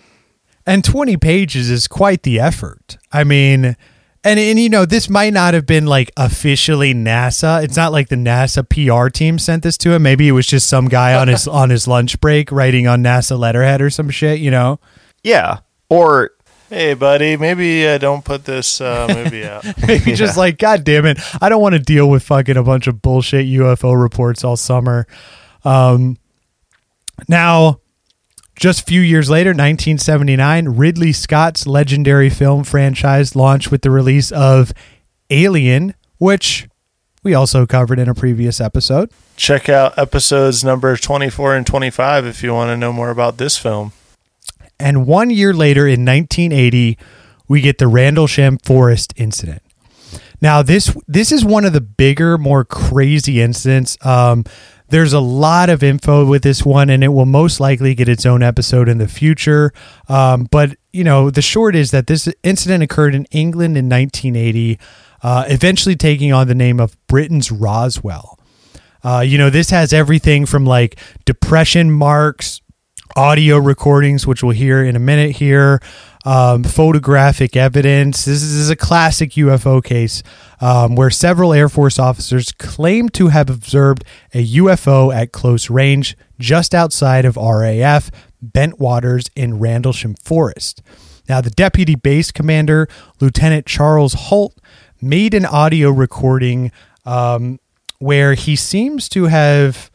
And 0.64 0.84
20 0.84 1.16
pages 1.16 1.70
is 1.70 1.88
quite 1.88 2.22
the 2.22 2.38
effort. 2.38 2.96
I 3.10 3.24
mean, 3.24 3.76
and 4.24 4.38
and 4.38 4.58
you 4.58 4.68
know, 4.68 4.84
this 4.84 5.08
might 5.08 5.32
not 5.32 5.54
have 5.54 5.66
been 5.66 5.86
like 5.86 6.12
officially 6.16 6.94
NASA. 6.94 7.62
It's 7.64 7.76
not 7.76 7.90
like 7.90 8.08
the 8.08 8.16
NASA 8.16 8.62
PR 8.68 9.08
team 9.08 9.38
sent 9.38 9.64
this 9.64 9.76
to 9.78 9.92
him. 9.92 10.02
Maybe 10.02 10.28
it 10.28 10.32
was 10.32 10.46
just 10.46 10.68
some 10.68 10.86
guy 10.88 11.14
on 11.14 11.26
his 11.26 11.48
on 11.48 11.70
his 11.70 11.88
lunch 11.88 12.20
break 12.20 12.52
writing 12.52 12.86
on 12.86 13.02
NASA 13.02 13.36
letterhead 13.36 13.82
or 13.82 13.90
some 13.90 14.10
shit, 14.10 14.38
you 14.38 14.50
know. 14.50 14.78
Yeah, 15.24 15.58
or 15.88 16.30
Hey, 16.72 16.94
buddy, 16.94 17.36
maybe 17.36 17.86
uh, 17.86 17.98
don't 17.98 18.24
put 18.24 18.46
this 18.46 18.80
uh, 18.80 19.06
movie 19.14 19.44
out. 19.44 19.62
Maybe 19.86 20.12
just 20.14 20.38
like, 20.38 20.56
God 20.56 20.84
damn 20.84 21.04
it, 21.04 21.18
I 21.38 21.50
don't 21.50 21.60
want 21.60 21.74
to 21.74 21.78
deal 21.78 22.08
with 22.08 22.22
fucking 22.22 22.56
a 22.56 22.62
bunch 22.62 22.86
of 22.86 23.02
bullshit 23.02 23.44
UFO 23.44 24.00
reports 24.00 24.42
all 24.42 24.56
summer. 24.56 25.06
Um, 25.66 26.16
now, 27.28 27.80
just 28.56 28.80
a 28.80 28.84
few 28.84 29.02
years 29.02 29.28
later, 29.28 29.50
1979, 29.50 30.70
Ridley 30.70 31.12
Scott's 31.12 31.66
legendary 31.66 32.30
film 32.30 32.64
franchise 32.64 33.36
launched 33.36 33.70
with 33.70 33.82
the 33.82 33.90
release 33.90 34.32
of 34.32 34.72
Alien, 35.28 35.94
which 36.16 36.70
we 37.22 37.34
also 37.34 37.66
covered 37.66 37.98
in 37.98 38.08
a 38.08 38.14
previous 38.14 38.62
episode. 38.62 39.10
Check 39.36 39.68
out 39.68 39.98
episodes 39.98 40.64
number 40.64 40.96
24 40.96 41.54
and 41.54 41.66
25 41.66 42.24
if 42.24 42.42
you 42.42 42.54
want 42.54 42.70
to 42.70 42.78
know 42.78 42.94
more 42.94 43.10
about 43.10 43.36
this 43.36 43.58
film. 43.58 43.92
And 44.82 45.06
one 45.06 45.30
year 45.30 45.54
later, 45.54 45.86
in 45.86 46.04
1980, 46.04 46.98
we 47.48 47.60
get 47.60 47.78
the 47.78 47.88
Rendlesham 47.88 48.58
Forest 48.58 49.14
incident. 49.16 49.62
Now 50.40 50.60
this 50.60 50.94
this 51.06 51.30
is 51.30 51.44
one 51.44 51.64
of 51.64 51.72
the 51.72 51.80
bigger, 51.80 52.36
more 52.36 52.64
crazy 52.64 53.40
incidents. 53.40 53.96
Um, 54.04 54.44
there's 54.88 55.12
a 55.12 55.20
lot 55.20 55.70
of 55.70 55.82
info 55.82 56.26
with 56.26 56.42
this 56.42 56.64
one, 56.64 56.90
and 56.90 57.02
it 57.02 57.08
will 57.08 57.26
most 57.26 57.60
likely 57.60 57.94
get 57.94 58.08
its 58.08 58.26
own 58.26 58.42
episode 58.42 58.88
in 58.88 58.98
the 58.98 59.08
future. 59.08 59.72
Um, 60.08 60.48
but 60.50 60.76
you 60.92 61.04
know, 61.04 61.30
the 61.30 61.40
short 61.40 61.74
is 61.76 61.92
that 61.92 62.08
this 62.08 62.28
incident 62.42 62.82
occurred 62.82 63.14
in 63.14 63.24
England 63.26 63.78
in 63.78 63.88
1980, 63.88 64.78
uh, 65.22 65.44
eventually 65.48 65.96
taking 65.96 66.32
on 66.32 66.48
the 66.48 66.54
name 66.54 66.80
of 66.80 66.96
Britain's 67.06 67.52
Roswell. 67.52 68.38
Uh, 69.04 69.20
you 69.20 69.38
know, 69.38 69.48
this 69.48 69.70
has 69.70 69.92
everything 69.92 70.44
from 70.44 70.66
like 70.66 70.98
depression 71.24 71.90
marks, 71.90 72.60
audio 73.16 73.58
recordings, 73.58 74.26
which 74.26 74.42
we'll 74.42 74.52
hear 74.52 74.84
in 74.84 74.96
a 74.96 75.00
minute 75.00 75.36
here, 75.36 75.80
um, 76.24 76.64
photographic 76.64 77.56
evidence. 77.56 78.24
This 78.24 78.42
is, 78.42 78.70
a 78.70 78.76
classic 78.76 79.32
UFO 79.32 79.82
case 79.82 80.22
um, 80.60 80.94
where 80.94 81.10
several 81.10 81.52
Air 81.52 81.68
Force 81.68 81.98
officers 81.98 82.52
claim 82.52 83.08
to 83.10 83.28
have 83.28 83.50
observed 83.50 84.04
a 84.32 84.46
UFO 84.54 85.14
at 85.14 85.32
close 85.32 85.68
range 85.68 86.16
just 86.38 86.74
outside 86.74 87.24
of 87.24 87.36
RAF 87.36 88.10
Bentwaters 88.44 89.28
in 89.34 89.58
Rendlesham 89.58 90.14
Forest. 90.14 90.82
Now, 91.28 91.40
the 91.40 91.50
deputy 91.50 91.94
base 91.94 92.30
commander, 92.30 92.88
Lieutenant 93.20 93.66
Charles 93.66 94.14
Halt, 94.14 94.58
made 95.00 95.34
an 95.34 95.44
audio 95.44 95.90
recording 95.90 96.70
um, 97.04 97.58
where 97.98 98.34
he 98.34 98.56
seems 98.56 99.08
to 99.10 99.24
have 99.24 99.90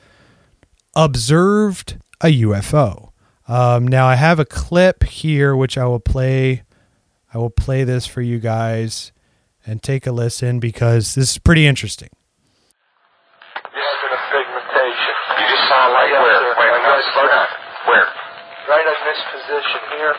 observed 0.95 1.97
a 2.21 2.41
UFO. 2.41 3.06
Um, 3.47 3.87
now 3.87 4.07
I 4.07 4.15
have 4.15 4.39
a 4.39 4.45
clip 4.45 5.03
here 5.03 5.55
which 5.55 5.77
I 5.77 5.85
will 5.85 5.99
play. 6.01 6.63
I 7.33 7.37
will 7.37 7.49
play 7.49 7.83
this 7.83 8.05
for 8.05 8.21
you 8.21 8.39
guys 8.39 9.11
and 9.65 9.81
take 9.81 10.05
a 10.07 10.11
listen 10.11 10.59
because 10.59 11.15
this 11.15 11.31
is 11.31 11.37
pretty 11.37 11.65
interesting. 11.67 12.09
pigmentation. 14.31 15.13
You 15.39 15.45
just 15.47 15.65
saw 15.71 15.87
a 15.87 15.91
light 15.95 16.11
Yeah, 16.11 16.23
where? 16.23 16.35
sir. 16.39 16.55
Wait, 16.59 16.71
Like 16.71 16.83
no, 16.83 16.89
right 16.91 17.03
slow 17.15 17.27
down. 17.27 17.47
Where? 17.87 18.07
Right 18.67 18.83
in 18.87 18.99
this 19.07 19.21
position 19.31 19.79
here, 19.95 20.15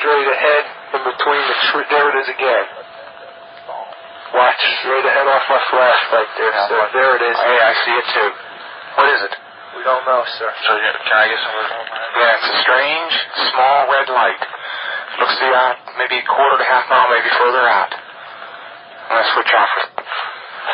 straight 0.00 0.28
ahead, 0.32 0.64
in 0.96 1.02
between 1.04 1.42
the 1.44 1.56
tree. 1.68 1.84
There 1.92 2.08
it 2.08 2.16
is 2.24 2.28
again. 2.32 2.64
Watch 4.32 4.60
straight 4.80 5.04
ahead 5.04 5.28
off 5.28 5.44
my 5.48 5.60
flash 5.68 6.00
right 6.12 6.30
there, 6.40 6.52
sir. 6.68 6.80
There 6.96 7.12
it 7.20 7.22
is. 7.24 7.36
Hey, 7.36 7.58
I 7.60 7.72
see 7.84 7.94
it 8.00 8.06
too. 8.16 8.30
What 8.96 9.08
is 9.12 9.20
it? 9.28 9.32
We 9.86 9.94
don't 9.94 10.02
know, 10.02 10.26
sir. 10.34 10.50
So 10.66 10.74
can 10.82 11.14
I 11.14 11.30
get 11.30 11.38
some? 11.46 11.54
Yeah, 11.62 12.34
it's 12.34 12.48
a 12.50 12.58
strange, 12.66 13.12
small 13.54 13.86
red 13.86 14.10
light. 14.10 14.42
Looks 15.22 15.38
to 15.38 15.46
be 15.46 15.54
out 15.54 15.78
maybe 15.94 16.18
a 16.18 16.26
quarter 16.26 16.58
to 16.58 16.66
half 16.66 16.90
mile, 16.90 17.06
maybe 17.06 17.30
further 17.38 17.62
out. 17.70 17.94
I'm 17.94 19.14
gonna 19.14 19.30
switch 19.30 19.52
off. 19.54 19.74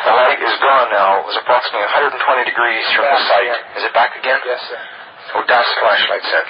The 0.08 0.16
light 0.16 0.40
is 0.40 0.56
gone 0.64 0.88
now. 0.96 1.20
It 1.20 1.28
was 1.28 1.36
approximately 1.44 1.92
120 1.92 2.56
degrees 2.56 2.84
from 2.96 3.04
the 3.04 3.12
Back 3.12 3.28
site. 3.28 3.52
again. 3.52 3.60
Is 3.76 3.82
it 3.84 3.92
back 3.92 4.12
again? 4.16 4.40
Yes, 4.48 4.64
sir. 4.64 4.80
Oh, 4.80 5.44
what 5.44 5.44
does 5.44 5.68
flashlight 5.84 6.24
said? 6.32 6.46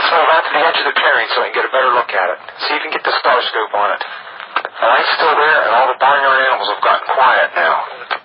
Let's 0.00 0.08
move 0.16 0.28
out 0.32 0.44
to 0.48 0.52
the 0.56 0.62
edge 0.64 0.78
of 0.80 0.86
the 0.88 0.96
clearing 0.96 1.28
so 1.36 1.44
we 1.44 1.52
can 1.52 1.60
get 1.60 1.66
a 1.68 1.72
better 1.76 1.92
look 1.92 2.08
at 2.08 2.28
it. 2.32 2.38
See 2.64 2.72
if 2.72 2.80
you 2.80 2.88
can 2.88 2.96
get 2.96 3.04
the 3.04 3.12
star 3.20 3.36
scope 3.52 3.76
on 3.76 4.00
it. 4.00 4.02
The 4.64 4.86
light's 4.88 5.12
still 5.12 5.36
there, 5.36 5.60
and 5.68 5.76
all 5.76 5.92
the 5.92 6.00
barnyard 6.00 6.40
animals 6.40 6.72
have 6.72 6.80
gotten 6.80 7.04
quiet 7.12 7.52
now. 7.52 8.16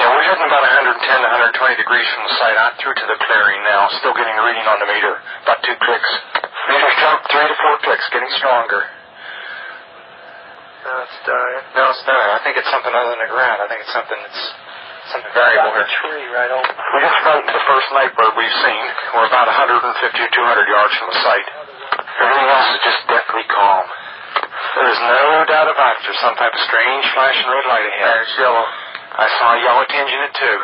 Yeah, 0.00 0.08
we're 0.16 0.24
heading 0.24 0.48
about 0.48 0.64
110 0.64 0.96
to 0.96 1.28
120 1.60 1.76
degrees 1.76 2.08
from 2.08 2.22
the 2.24 2.32
site 2.40 2.56
out 2.56 2.72
through 2.80 2.96
to 2.96 3.04
the 3.04 3.20
clearing 3.20 3.60
now. 3.68 3.84
Still 4.00 4.16
getting 4.16 4.32
a 4.32 4.42
reading 4.48 4.64
on 4.64 4.80
the 4.80 4.88
meter. 4.88 5.20
About 5.44 5.60
two 5.60 5.76
clicks. 5.76 6.10
Meter's 6.40 6.96
jumped 7.04 7.28
three 7.28 7.44
to 7.44 7.56
four 7.60 7.76
clicks, 7.84 8.06
getting 8.08 8.32
stronger. 8.40 8.80
No, 10.88 11.04
it's 11.04 11.18
dying. 11.28 11.64
No, 11.76 11.84
it's 11.92 12.04
not. 12.08 12.26
I 12.32 12.40
think 12.40 12.56
it's 12.56 12.72
something 12.72 12.96
other 12.96 13.12
than 13.12 13.28
the 13.28 13.32
ground. 13.36 13.60
I 13.60 13.68
think 13.68 13.84
it's 13.84 13.92
something 13.92 14.16
that's 14.16 14.42
something 15.12 15.32
variable 15.36 15.76
here. 15.76 15.84
tree 15.84 16.24
right 16.32 16.48
over. 16.48 16.64
We 16.64 16.98
just 17.04 17.20
frightened 17.20 17.52
the 17.52 17.66
first 17.68 17.88
night 17.92 18.16
bird 18.16 18.32
we've 18.40 18.58
seen. 18.64 18.84
We're 19.12 19.28
about 19.28 19.52
150 19.52 19.84
or 19.84 20.30
200 20.32 20.64
yards 20.64 20.92
from 20.96 21.08
the 21.12 21.18
site. 21.20 21.48
Everything 22.24 22.48
else 22.48 22.68
is 22.72 22.80
just 22.88 23.00
deathly 23.04 23.44
calm. 23.52 23.84
There 24.80 24.88
is 24.88 25.00
no 25.04 25.44
doubt 25.44 25.68
about 25.68 26.00
it. 26.00 26.08
There's 26.08 26.22
some 26.24 26.40
type 26.40 26.56
of 26.56 26.62
strange 26.64 27.04
flashing 27.12 27.48
red 27.52 27.66
light 27.68 27.84
ahead. 27.84 28.16
It's 28.24 28.36
yellow. 28.40 28.64
I 29.10 29.26
saw 29.40 29.48
a 29.54 29.58
yellow 29.62 29.84
tinge 29.90 30.10
in 30.10 30.20
it 30.22 30.34
too. 30.38 30.58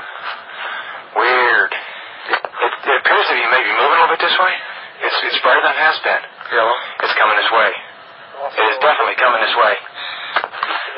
Weird. 1.19 1.71
It, 1.73 2.41
it, 2.43 2.73
it 2.87 2.95
appears 3.03 3.27
to 3.31 3.35
be 3.35 3.45
maybe 3.51 3.71
moving 3.75 3.99
a 3.99 4.05
little 4.07 4.11
bit 4.15 4.23
this 4.23 4.37
way. 4.39 4.55
It's 5.03 5.19
it's 5.29 5.39
brighter 5.45 5.61
than 5.63 5.75
it 5.77 5.83
has 5.83 5.97
been. 6.03 6.23
Yellow. 6.55 6.77
It's 7.05 7.15
coming 7.21 7.37
this 7.37 7.53
way. 7.53 7.71
It 8.57 8.67
is 8.73 8.79
definitely 8.81 9.17
coming 9.21 9.41
this 9.45 9.57
way. 9.57 9.75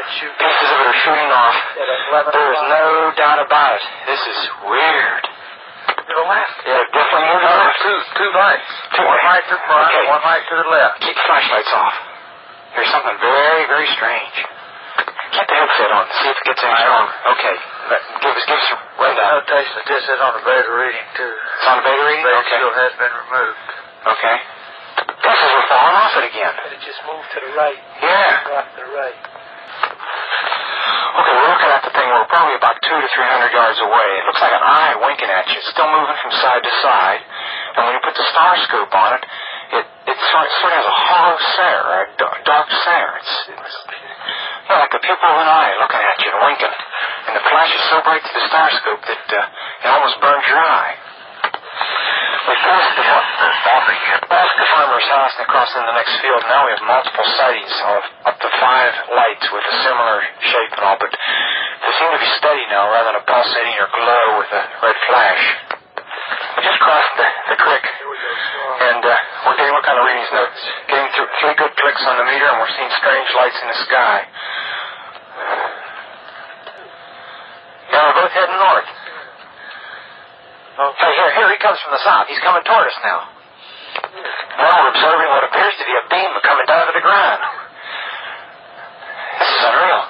Pieces 0.09 0.69
of 0.73 0.79
it 0.83 0.87
are 0.89 0.99
shooting 1.05 1.31
off. 1.31 1.57
There 2.33 2.51
is 2.53 2.63
no 2.71 2.85
doubt 3.15 3.39
about 3.45 3.77
it. 3.79 3.83
This 4.09 4.23
is 4.23 4.39
weird. 4.67 5.23
To 5.99 6.13
the 6.17 6.27
left. 6.27 6.57
Yeah, 6.65 6.81
definitely 6.91 7.29
moving 7.29 7.47
No, 7.47 7.59
left. 7.63 7.77
two, 7.85 7.97
two 8.17 8.31
lights. 8.33 8.71
Two 8.97 9.05
one 9.05 9.21
light 9.29 9.45
to 9.47 9.55
the 9.55 9.63
front, 9.69 9.87
Okay. 9.93 10.05
one 10.09 10.23
light 10.25 10.45
to 10.49 10.55
the 10.57 10.69
left. 10.73 10.95
Keep 11.05 11.17
flashlights 11.29 11.73
off. 11.77 11.95
There's 12.75 12.91
something 12.91 13.19
very, 13.21 13.65
very 13.69 13.89
strange. 13.95 14.37
Get 15.29 15.45
the 15.47 15.55
headset 15.55 15.91
on. 15.93 16.05
See 16.09 16.29
if 16.33 16.37
it 16.41 16.45
gets 16.49 16.63
any 16.65 16.73
Right 16.73 16.83
stronger. 16.83 17.15
Okay. 17.37 17.57
Let- 17.93 18.05
Give 18.19 18.35
us, 18.35 18.45
give 18.49 18.59
us 18.59 18.69
a 18.73 18.77
rundown. 18.99 19.31
Notation 19.39 19.73
that 19.79 19.87
this 19.87 20.05
is 20.09 20.19
on 20.21 20.33
the 20.35 20.43
beta 20.45 20.71
reading, 20.73 21.07
too. 21.15 21.33
It's 21.33 21.67
on 21.69 21.77
the 21.79 21.85
beta 21.87 22.03
reading? 22.05 22.25
Beta 22.25 22.39
Okay. 22.43 22.59
shield 22.59 22.75
has 22.77 22.93
been 22.99 23.15
removed. 23.29 23.69
Okay. 24.09 24.37
This 25.23 25.39
is 25.39 25.51
we're 25.55 25.69
falling 25.71 25.97
off 26.01 26.15
it 26.19 26.25
again. 26.33 26.55
But 26.59 26.73
it 26.75 26.81
just 26.83 27.01
moved 27.07 27.29
to 27.33 27.39
the 27.45 27.53
right. 27.55 27.79
Yeah. 28.03 28.49
Right 28.51 28.67
to 28.75 28.81
the 28.83 28.91
right. 28.97 29.19
Okay, 31.19 31.35
we're 31.35 31.51
looking 31.51 31.73
at 31.73 31.83
the 31.83 31.93
thing. 31.95 32.07
We're 32.09 32.31
probably 32.31 32.57
about 32.59 32.77
two 32.83 32.95
to 32.99 33.09
three 33.15 33.27
hundred 33.29 33.51
yards 33.55 33.79
away. 33.83 34.09
It 34.19 34.25
looks 34.27 34.41
like 34.43 34.55
an 34.55 34.63
eye 34.65 34.95
winking 35.03 35.31
at 35.31 35.47
you. 35.51 35.59
It's 35.59 35.71
still 35.71 35.89
moving 35.91 36.15
from 36.23 36.33
side 36.39 36.63
to 36.63 36.73
side. 36.83 37.23
And 37.77 37.81
when 37.87 37.93
you 37.99 38.03
put 38.03 38.15
the 38.15 38.27
star 38.31 38.55
scope 38.67 38.93
on 38.95 39.11
it, 39.19 39.23
it 39.79 39.85
it 40.09 40.17
sort 40.31 40.45
of, 40.47 40.51
sort 40.63 40.73
of 40.73 40.79
has 40.79 40.87
a 40.87 40.97
hollow 41.11 41.37
stare, 41.55 41.85
a 41.85 42.01
dark, 42.19 42.39
dark 42.47 42.67
stare. 42.83 43.13
It's, 43.19 43.33
it's 43.55 43.77
know, 44.69 44.79
like 44.85 44.93
the 44.93 45.01
pupil 45.01 45.29
of 45.29 45.39
an 45.41 45.49
eye 45.49 45.73
looking 45.81 46.03
at 46.03 46.17
you 46.21 46.31
and 46.33 46.43
winking. 46.45 46.77
And 47.29 47.33
the 47.37 47.45
flash 47.49 47.73
is 47.73 47.85
so 47.89 47.97
bright 48.05 48.23
through 48.25 48.37
the 48.37 48.47
star 48.49 48.69
scope 48.77 49.03
that 49.09 49.25
uh, 49.33 49.85
it 49.85 49.89
almost 49.89 50.17
burns 50.21 50.45
your 50.49 50.61
eye. 50.61 50.95
We 52.49 52.57
passed 52.65 52.93
the, 52.97 53.05
passed 53.05 54.57
the 54.57 54.69
farmer's 54.73 55.09
house 55.13 55.35
and 55.37 55.45
across 55.45 55.69
in 55.77 55.85
the 55.85 55.93
next 55.93 56.17
field. 56.25 56.41
Now 56.49 56.65
we 56.65 56.73
have 56.73 56.85
multiple 56.85 57.29
sightings 57.37 57.75
of 57.85 58.01
up 58.25 58.37
to 58.41 58.49
five 58.57 58.93
lights 59.13 59.47
with 59.53 59.65
a 59.69 59.75
similar 59.85 60.17
shape 60.49 60.73
and 60.73 60.83
all, 60.85 60.97
but 60.97 61.13
they 61.13 61.93
seem 62.01 62.09
to 62.09 62.21
be 62.21 62.31
steady 62.41 62.65
now 62.73 62.89
rather 62.89 63.13
than 63.13 63.21
a 63.21 63.25
pulsating 63.29 63.77
or 63.77 63.89
glow 63.93 64.25
with 64.41 64.51
a 64.53 64.63
red 64.81 64.99
flash. 65.13 65.45
We 66.57 66.61
just 66.65 66.81
crossed 66.81 67.15
the, 67.21 67.29
the 67.53 67.59
creek, 67.61 67.85
and 67.85 69.01
uh, 69.05 69.13
we're 69.45 69.57
getting 69.61 69.75
what 69.77 69.85
kind 69.85 69.99
of 70.01 70.05
readings 70.09 70.31
now? 70.33 70.49
Getting 70.89 71.09
three 71.15 71.57
good 71.57 71.73
clicks 71.77 72.05
on 72.09 72.17
the 72.17 72.27
meter, 72.33 72.49
and 72.49 72.59
we're 72.65 72.75
seeing 72.75 72.93
strange 72.97 73.29
lights 73.37 73.59
in 73.61 73.69
the 73.69 73.79
sky. 73.87 74.17
Now 77.99 78.15
we're 78.15 78.23
both 78.23 78.31
heading 78.31 78.55
north. 78.55 78.87
Hey, 80.79 81.13
here, 81.19 81.31
here 81.35 81.51
he 81.51 81.59
comes 81.59 81.83
from 81.83 81.91
the 81.91 81.99
south. 82.07 82.31
He's 82.31 82.39
coming 82.47 82.63
toward 82.63 82.87
us 82.87 82.95
now. 83.03 83.27
Now 84.55 84.71
we're 84.71 84.95
observing 84.95 85.27
what 85.35 85.43
appears 85.43 85.75
to 85.75 85.83
be 85.83 85.95
a 85.99 86.05
beam 86.07 86.31
coming 86.47 86.67
down 86.71 86.87
to 86.87 86.95
the 86.95 87.03
ground. 87.03 87.43
This 89.43 89.51
is 89.51 89.63
unreal. 89.67 90.03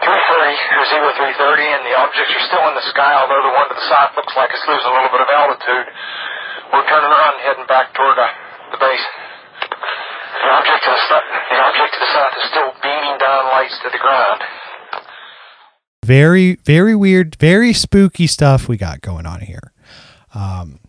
330 0.00 0.80
or 0.80 0.84
Zero 0.88 1.08
330, 1.36 1.68
and 1.68 1.82
the 1.84 1.92
objects 1.92 2.32
are 2.32 2.44
still 2.48 2.64
in 2.72 2.80
the 2.80 2.86
sky, 2.96 3.12
although 3.20 3.44
the 3.44 3.52
one 3.52 3.68
to 3.68 3.76
the 3.76 3.84
south 3.92 4.16
looks 4.16 4.32
like 4.40 4.48
it's 4.56 4.64
losing 4.72 4.88
a 4.88 4.94
little 4.96 5.12
bit 5.12 5.20
of 5.20 5.28
altitude. 5.28 5.84
We're 6.72 6.88
turning 6.88 7.12
around 7.12 7.36
and 7.36 7.44
heading 7.44 7.68
back 7.68 7.92
toward 7.92 8.16
uh, 8.16 8.24
the 8.72 8.80
base. 8.80 9.04
The 9.68 10.48
object 10.48 10.80
to 10.80 10.90
the 10.96 11.02
south, 11.12 11.28
the 11.28 11.60
object 11.60 11.90
to 11.92 12.00
the 12.00 12.12
south 12.16 12.32
is 12.40 12.44
still 12.48 12.72
beaming 12.80 13.20
down 13.20 13.52
lights 13.52 13.76
to 13.84 13.92
the 13.92 14.00
ground. 14.00 14.40
Very, 16.04 16.56
very 16.64 16.94
weird, 16.96 17.36
very 17.36 17.72
spooky 17.72 18.26
stuff 18.26 18.68
we 18.68 18.76
got 18.76 19.00
going 19.00 19.26
on 19.26 19.40
here. 19.40 19.72
Um, 20.34 20.80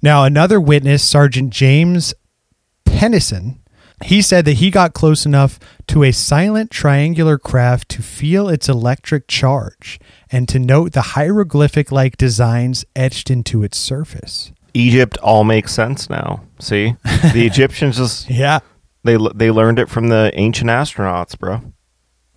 now, 0.00 0.24
another 0.24 0.60
witness, 0.60 1.02
Sergeant 1.02 1.50
James 1.50 2.14
Penniston, 2.86 3.58
he 4.04 4.22
said 4.22 4.44
that 4.46 4.54
he 4.54 4.70
got 4.70 4.94
close 4.94 5.26
enough 5.26 5.58
to 5.88 6.02
a 6.04 6.12
silent 6.12 6.70
triangular 6.70 7.36
craft 7.38 7.88
to 7.90 8.02
feel 8.02 8.48
its 8.48 8.68
electric 8.68 9.28
charge 9.28 9.98
and 10.30 10.48
to 10.48 10.58
note 10.58 10.92
the 10.92 11.02
hieroglyphic 11.02 11.92
like 11.92 12.16
designs 12.16 12.84
etched 12.96 13.30
into 13.30 13.62
its 13.62 13.76
surface. 13.76 14.52
Egypt 14.72 15.18
all 15.18 15.44
makes 15.44 15.72
sense 15.74 16.08
now. 16.08 16.42
See, 16.60 16.94
the 17.04 17.44
Egyptians 17.46 17.96
just 17.98 18.30
Yeah. 18.30 18.60
they 19.04 19.18
they 19.34 19.50
learned 19.50 19.78
it 19.80 19.88
from 19.90 20.08
the 20.08 20.30
ancient 20.34 20.70
astronauts, 20.70 21.36
bro. 21.38 21.60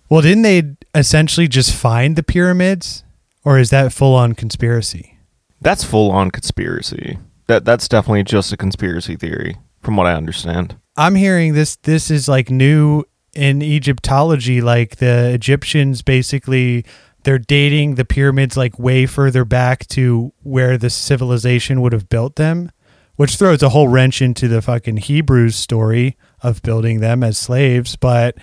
Well, 0.08 0.20
didn't 0.20 0.42
they 0.42 0.74
essentially 0.94 1.48
just 1.48 1.74
find 1.74 2.16
the 2.16 2.22
pyramids? 2.22 3.04
Or 3.44 3.58
is 3.58 3.70
that 3.70 3.92
full 3.92 4.14
on 4.14 4.34
conspiracy? 4.34 5.18
That's 5.60 5.84
full 5.84 6.10
on 6.10 6.30
conspiracy. 6.30 7.18
That 7.46 7.64
that's 7.64 7.88
definitely 7.88 8.24
just 8.24 8.52
a 8.52 8.56
conspiracy 8.56 9.16
theory, 9.16 9.56
from 9.82 9.96
what 9.96 10.06
I 10.06 10.14
understand. 10.14 10.76
I'm 10.96 11.14
hearing 11.14 11.52
this 11.52 11.76
this 11.76 12.10
is 12.10 12.28
like 12.28 12.50
new 12.50 13.04
in 13.34 13.62
Egyptology 13.62 14.60
like 14.60 14.96
the 14.96 15.30
Egyptians 15.30 16.02
basically 16.02 16.84
they're 17.24 17.38
dating 17.38 17.96
the 17.96 18.04
pyramids 18.04 18.56
like 18.56 18.78
way 18.78 19.06
further 19.06 19.44
back 19.44 19.86
to 19.88 20.32
where 20.42 20.78
the 20.78 20.90
civilization 20.90 21.80
would 21.80 21.92
have 21.92 22.08
built 22.08 22.36
them, 22.36 22.70
which 23.16 23.36
throws 23.36 23.62
a 23.62 23.70
whole 23.70 23.88
wrench 23.88 24.22
into 24.22 24.46
the 24.46 24.62
fucking 24.62 24.98
Hebrews 24.98 25.56
story 25.56 26.16
of 26.42 26.62
building 26.62 27.00
them 27.00 27.22
as 27.22 27.38
slaves, 27.38 27.96
but 27.96 28.36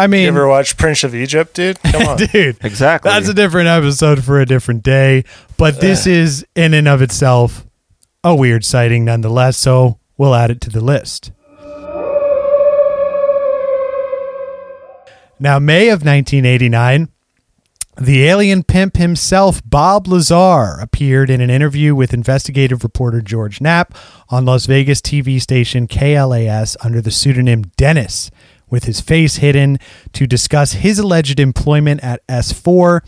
I 0.00 0.06
mean 0.06 0.22
You 0.22 0.28
ever 0.28 0.48
watch 0.48 0.76
Prince 0.76 1.04
of 1.04 1.14
Egypt, 1.14 1.54
dude? 1.54 1.80
Come 1.84 2.06
on. 2.08 2.16
dude, 2.16 2.56
Exactly. 2.64 3.10
that's 3.10 3.28
a 3.28 3.34
different 3.34 3.68
episode 3.68 4.24
for 4.24 4.40
a 4.40 4.46
different 4.46 4.82
day, 4.82 5.24
but 5.56 5.80
this 5.80 6.06
is 6.06 6.46
in 6.56 6.72
and 6.74 6.88
of 6.88 7.02
itself 7.02 7.66
a 8.24 8.34
weird 8.34 8.64
sighting 8.64 9.04
nonetheless, 9.04 9.56
so 9.56 9.98
we'll 10.16 10.34
add 10.34 10.50
it 10.50 10.60
to 10.62 10.70
the 10.70 10.80
list. 10.82 11.32
Now, 15.42 15.58
May 15.58 15.88
of 15.88 16.04
1989, 16.04 17.08
the 17.98 18.24
alien 18.26 18.62
pimp 18.62 18.96
himself, 18.98 19.62
Bob 19.64 20.06
Lazar, 20.06 20.78
appeared 20.80 21.30
in 21.30 21.40
an 21.40 21.48
interview 21.48 21.94
with 21.94 22.12
investigative 22.12 22.82
reporter 22.84 23.22
George 23.22 23.60
Knapp 23.60 23.94
on 24.28 24.44
Las 24.44 24.66
Vegas 24.66 25.00
TV 25.00 25.40
station 25.40 25.86
KLAS 25.88 26.76
under 26.84 27.00
the 27.00 27.10
pseudonym 27.10 27.64
Dennis, 27.78 28.30
with 28.70 28.84
his 28.84 29.00
face 29.00 29.36
hidden 29.36 29.78
to 30.12 30.26
discuss 30.26 30.72
his 30.72 30.98
alleged 30.98 31.40
employment 31.40 32.02
at 32.02 32.26
S4. 32.26 33.00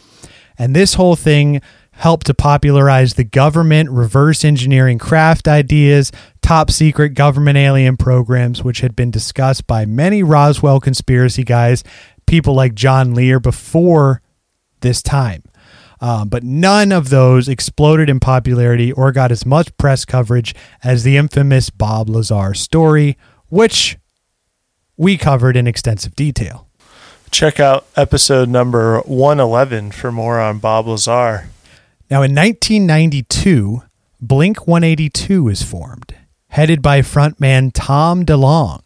And 0.59 0.77
this 0.77 0.95
whole 0.95 1.17
thing 1.17 1.61
helped 1.93 2.27
to 2.27 2.35
popularize 2.35 3.15
the 3.15 3.25
government 3.25 3.91
reverse 3.91 4.45
engineering 4.45 4.99
craft 4.99 5.47
ideas, 5.47 6.11
top 6.41 6.71
secret 6.71 7.11
government 7.11 7.57
alien 7.59 7.97
programs, 7.97 8.65
which 8.65 8.81
had 8.81 8.97
been 8.97 9.11
discussed 9.11 9.67
by 9.67 9.85
many 9.85 10.23
Roswell 10.23 10.81
conspiracy 10.81 11.45
guys, 11.45 11.85
people 12.27 12.55
like 12.55 12.75
John 12.75 13.15
Lear 13.15 13.39
before 13.39 14.23
this 14.81 15.03
time. 15.03 15.43
Um, 16.01 16.29
but 16.29 16.43
none 16.43 16.91
of 16.91 17.11
those 17.11 17.49
exploded 17.49 18.11
in 18.11 18.19
popularity 18.19 18.91
or 18.91 19.13
got 19.13 19.31
as 19.31 19.47
much 19.47 19.77
press 19.77 20.05
coverage 20.05 20.53
as 20.83 21.05
the 21.05 21.17
infamous 21.17 21.71
Bob 21.71 22.09
Lazar 22.09 22.55
story, 22.55 23.17
which 23.49 23.97
we 24.97 25.17
covered 25.17 25.57
in 25.57 25.67
extensive 25.67 26.15
detail. 26.15 26.69
Check 27.31 27.59
out 27.59 27.87
episode 27.97 28.49
number 28.49 29.01
111 29.01 29.93
for 29.93 30.13
more 30.13 30.39
on 30.39 30.59
Bob 30.59 30.87
Lazar. 30.87 31.49
Now, 32.11 32.23
in 32.23 32.35
1992, 32.35 33.83
Blink 34.21 34.67
182 34.67 35.49
is 35.49 35.63
formed, 35.63 36.15
headed 36.49 36.83
by 36.83 37.01
frontman 37.01 37.71
Tom 37.73 38.27
DeLonge. 38.27 38.83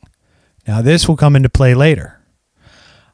Now, 0.69 0.81
this 0.81 1.09
will 1.09 1.17
come 1.17 1.35
into 1.35 1.49
play 1.49 1.75
later. 1.75 2.21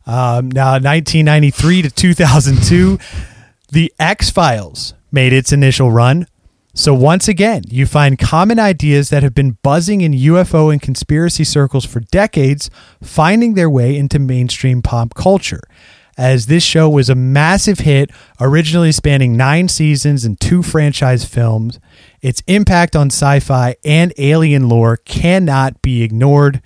Um, 0.07 0.51
now, 0.51 0.73
1993 0.73 1.83
to 1.83 1.91
2002, 1.91 2.99
The 3.71 3.93
X 3.99 4.29
Files 4.31 4.95
made 5.11 5.33
its 5.33 5.53
initial 5.53 5.91
run. 5.91 6.27
So, 6.75 6.95
once 6.95 7.29
again, 7.29 7.65
you 7.69 7.85
find 7.85 8.19
common 8.19 8.59
ideas 8.59 9.11
that 9.11 9.23
have 9.23 9.35
been 9.35 9.59
buzzing 9.63 10.01
in 10.01 10.13
UFO 10.13 10.73
and 10.73 10.81
conspiracy 10.81 11.45
circles 11.45 11.85
for 11.85 12.01
decades 12.01 12.71
finding 13.03 13.53
their 13.53 13.69
way 13.69 13.95
into 13.95 14.19
mainstream 14.19 14.81
pop 14.81 15.13
culture. 15.13 15.61
As 16.17 16.47
this 16.47 16.63
show 16.63 16.89
was 16.89 17.11
a 17.11 17.15
massive 17.15 17.81
hit, 17.81 18.11
originally 18.41 18.93
spanning 18.93 19.37
nine 19.37 19.69
seasons 19.69 20.25
and 20.25 20.41
two 20.41 20.63
franchise 20.63 21.27
films, 21.27 21.79
its 22.23 22.43
impact 22.47 22.97
on 22.97 23.09
sci 23.09 23.41
fi 23.41 23.77
and 23.85 24.15
alien 24.17 24.69
lore 24.69 24.97
cannot 24.97 25.83
be 25.83 26.03
ignored. 26.03 26.63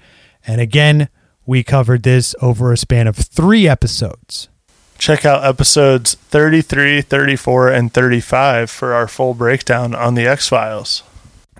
And 0.47 0.61
again, 0.61 1.09
we 1.47 1.65
covered 1.65 2.05
this 2.05 2.35
over 2.41 2.73
a 2.73 2.77
span 2.77 3.09
of 3.09 3.16
three 3.16 3.69
episodes. 3.69 4.49
Check 4.98 5.24
out 5.24 5.44
episodes 5.44 6.14
33, 6.14 7.02
34, 7.02 7.68
and 7.68 7.93
35 7.93 8.70
for 8.70 8.94
our 8.94 9.06
full 9.06 9.35
breakdown 9.35 9.94
on 9.94 10.14
the 10.14 10.27
X 10.27 10.48
Files. 10.48 11.02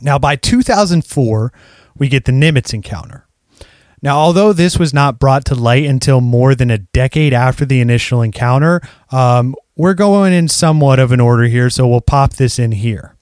Now, 0.01 0.19
by 0.19 0.37
2004, 0.37 1.53
we 1.97 2.09
get 2.09 2.25
the 2.25 2.33
Nimitz 2.33 2.73
encounter. 2.75 3.27
Now, 4.03 4.19
although 4.19 4.53
this 4.53 4.79
was 4.79 4.93
not 4.93 5.19
brought 5.19 5.45
to 5.47 5.55
light 5.55 5.85
until 5.85 6.21
more 6.21 6.55
than 6.55 6.71
a 6.71 6.79
decade 6.79 7.33
after 7.33 7.65
the 7.65 7.81
initial 7.81 8.23
encounter, 8.23 8.81
um, 9.11 9.55
we're 9.77 9.95
going 9.95 10.33
in 10.33 10.49
somewhat 10.49 10.99
of 10.99 11.13
an 11.13 11.21
order 11.21 11.45
here, 11.45 11.71
so 11.71 11.87
we'll 11.87 12.01
pop 12.01 12.35
this 12.35 12.59
in 12.59 12.73
here. 12.73 13.17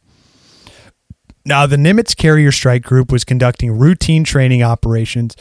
Now, 1.47 1.67
the 1.67 1.77
Nimitz 1.77 2.17
Carrier 2.17 2.51
Strike 2.51 2.83
Group 2.83 3.13
was 3.13 3.25
conducting 3.25 3.71
routine 3.71 4.25
training 4.25 4.63
operations 4.63 5.37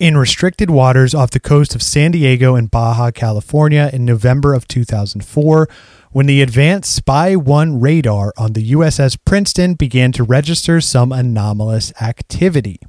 in 0.00 0.16
restricted 0.16 0.70
waters 0.70 1.14
off 1.14 1.30
the 1.30 1.38
coast 1.38 1.74
of 1.74 1.82
San 1.82 2.10
Diego 2.10 2.56
and 2.56 2.70
Baja 2.70 3.10
California 3.10 3.90
in 3.92 4.06
November 4.06 4.54
of 4.54 4.66
2004 4.66 5.68
when 6.10 6.24
the 6.24 6.40
advanced 6.40 6.92
Spy 6.92 7.36
1 7.36 7.78
radar 7.80 8.32
on 8.38 8.54
the 8.54 8.72
USS 8.72 9.18
Princeton 9.26 9.74
began 9.74 10.10
to 10.12 10.24
register 10.24 10.80
some 10.80 11.12
anomalous 11.12 11.92
activity. 12.00 12.80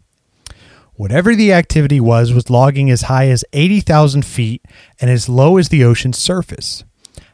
Whatever 0.93 1.35
the 1.35 1.51
activity 1.51 1.99
was, 1.99 2.33
was 2.33 2.49
logging 2.49 2.89
as 2.89 3.03
high 3.03 3.27
as 3.27 3.43
80,000 3.51 4.25
feet 4.25 4.63
and 5.01 5.09
as 5.09 5.27
low 5.27 5.57
as 5.57 5.67
the 5.67 5.83
ocean's 5.83 6.17
surface. 6.17 6.85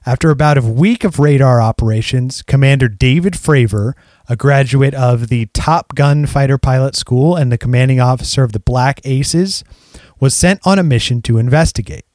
After 0.07 0.31
about 0.31 0.57
a 0.57 0.61
week 0.61 1.03
of 1.03 1.19
radar 1.19 1.61
operations, 1.61 2.41
Commander 2.41 2.87
David 2.87 3.33
Fravor, 3.33 3.93
a 4.29 4.35
graduate 4.35 4.93
of 4.93 5.29
the 5.29 5.47
Top 5.53 5.95
Gun 5.95 6.25
Fighter 6.25 6.57
Pilot 6.57 6.95
School 6.95 7.35
and 7.35 7.51
the 7.51 7.57
commanding 7.57 7.99
officer 7.99 8.43
of 8.43 8.51
the 8.51 8.59
Black 8.59 8.99
Aces, 9.05 9.63
was 10.19 10.33
sent 10.33 10.59
on 10.65 10.79
a 10.79 10.83
mission 10.83 11.21
to 11.23 11.37
investigate. 11.37 12.05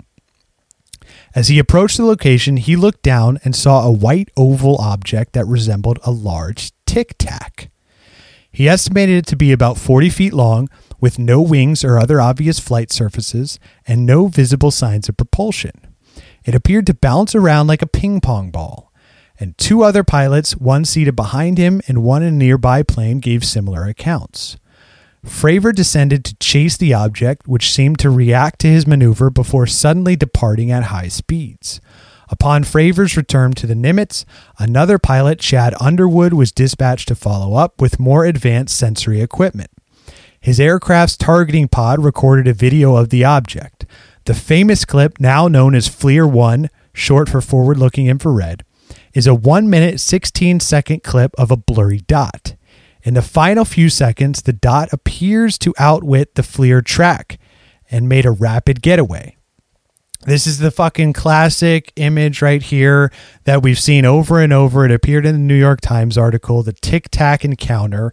As 1.35 1.49
he 1.49 1.59
approached 1.59 1.97
the 1.97 2.05
location, 2.05 2.59
he 2.59 2.77
looked 2.77 3.03
down 3.03 3.39
and 3.45 3.57
saw 3.57 3.85
a 3.87 3.93
white 3.93 4.31
oval 4.37 4.77
object 4.79 5.33
that 5.33 5.47
resembled 5.47 5.99
a 6.05 6.11
large 6.11 6.73
tic 6.85 7.17
tac. 7.17 7.71
He 8.51 8.69
estimated 8.69 9.17
it 9.17 9.27
to 9.29 9.37
be 9.37 9.51
about 9.51 9.79
40 9.79 10.11
feet 10.11 10.35
long, 10.35 10.69
with 11.01 11.19
no 11.19 11.41
wings 11.41 11.83
or 11.83 11.99
other 11.99 12.21
obvious 12.21 12.61
flight 12.61 12.93
surfaces, 12.93 13.59
and 13.87 14.05
no 14.05 14.27
visible 14.27 14.71
signs 14.71 15.09
of 15.09 15.17
propulsion. 15.17 15.73
It 16.45 16.55
appeared 16.55 16.87
to 16.87 16.95
bounce 16.95 17.35
around 17.35 17.67
like 17.67 17.83
a 17.83 17.87
ping 17.87 18.21
pong 18.21 18.51
ball, 18.51 18.92
and 19.39 19.57
two 19.59 19.83
other 19.83 20.05
pilots, 20.05 20.57
one 20.57 20.85
seated 20.85 21.17
behind 21.17 21.59
him 21.59 21.81
and 21.89 22.03
one 22.03 22.23
in 22.23 22.35
a 22.35 22.37
nearby 22.37 22.83
plane, 22.83 23.21
gave 23.21 23.45
similar 23.45 23.85
accounts. 23.85 24.57
Fravor 25.25 25.73
descended 25.73 26.25
to 26.25 26.35
chase 26.37 26.77
the 26.77 26.95
object, 26.95 27.47
which 27.47 27.73
seemed 27.73 27.99
to 28.01 28.11
react 28.11 28.61
to 28.61 28.67
his 28.67 28.87
maneuver 28.87 29.31
before 29.31 29.67
suddenly 29.67 30.17
departing 30.17 30.71
at 30.71 30.85
high 30.85 31.09
speeds. 31.09 31.81
Upon 32.29 32.65
Fravor's 32.65 33.17
return 33.17 33.53
to 33.53 33.67
the 33.67 33.75
Nimitz, 33.75 34.25
another 34.59 34.99
pilot, 34.99 35.39
Chad 35.39 35.75
Underwood, 35.81 36.33
was 36.33 36.51
dispatched 36.51 37.09
to 37.09 37.15
follow 37.15 37.55
up 37.55 37.81
with 37.81 38.01
more 38.01 38.25
advanced 38.25 38.77
sensory 38.77 39.21
equipment. 39.21 39.71
His 40.41 40.59
aircraft's 40.59 41.17
targeting 41.17 41.69
pod 41.69 42.03
recorded 42.03 42.49
a 42.49 42.55
video 42.55 42.97
of 42.97 43.11
the 43.11 43.23
object. 43.23 43.87
The 44.25 44.35
famous 44.35 44.85
clip, 44.85 45.21
now 45.21 45.47
known 45.47 45.75
as 45.75 45.89
FLIR 45.89 46.29
1, 46.29 46.69
short 46.93 47.29
for 47.29 47.41
forward 47.41 47.77
looking 47.77 48.07
infrared, 48.07 48.65
is 49.15 49.27
a 49.27 49.35
1 49.35 49.69
minute 49.69 50.01
16 50.01 50.61
second 50.61 51.03
clip 51.03 51.33
of 51.39 51.51
a 51.51 51.57
blurry 51.57 52.01
dot. 52.01 52.55
In 53.03 53.15
the 53.15 53.23
final 53.23 53.65
few 53.65 53.89
seconds, 53.89 54.43
the 54.43 54.53
dot 54.53 54.93
appears 54.93 55.59
to 55.59 55.75
outwit 55.79 56.35
the 56.35 56.43
FLIR 56.43 56.85
track 56.85 57.39
and 57.91 58.09
made 58.09 58.25
a 58.25 58.31
rapid 58.31 58.81
getaway. 58.81 59.37
This 60.25 60.47
is 60.47 60.59
the 60.59 60.71
fucking 60.71 61.15
classic 61.15 61.93
image 61.97 62.41
right 62.41 62.63
here 62.63 63.13
that 63.43 63.61
we've 63.61 63.79
seen 63.79 64.05
over 64.05 64.41
and 64.41 64.53
over. 64.53 64.85
It 64.85 64.93
appeared 64.93 65.27
in 65.27 65.33
the 65.33 65.41
New 65.41 65.57
York 65.57 65.81
Times 65.81 66.17
article, 66.17 66.63
the 66.63 66.73
Tic 66.73 67.09
Tac 67.11 67.45
encounter. 67.45 68.13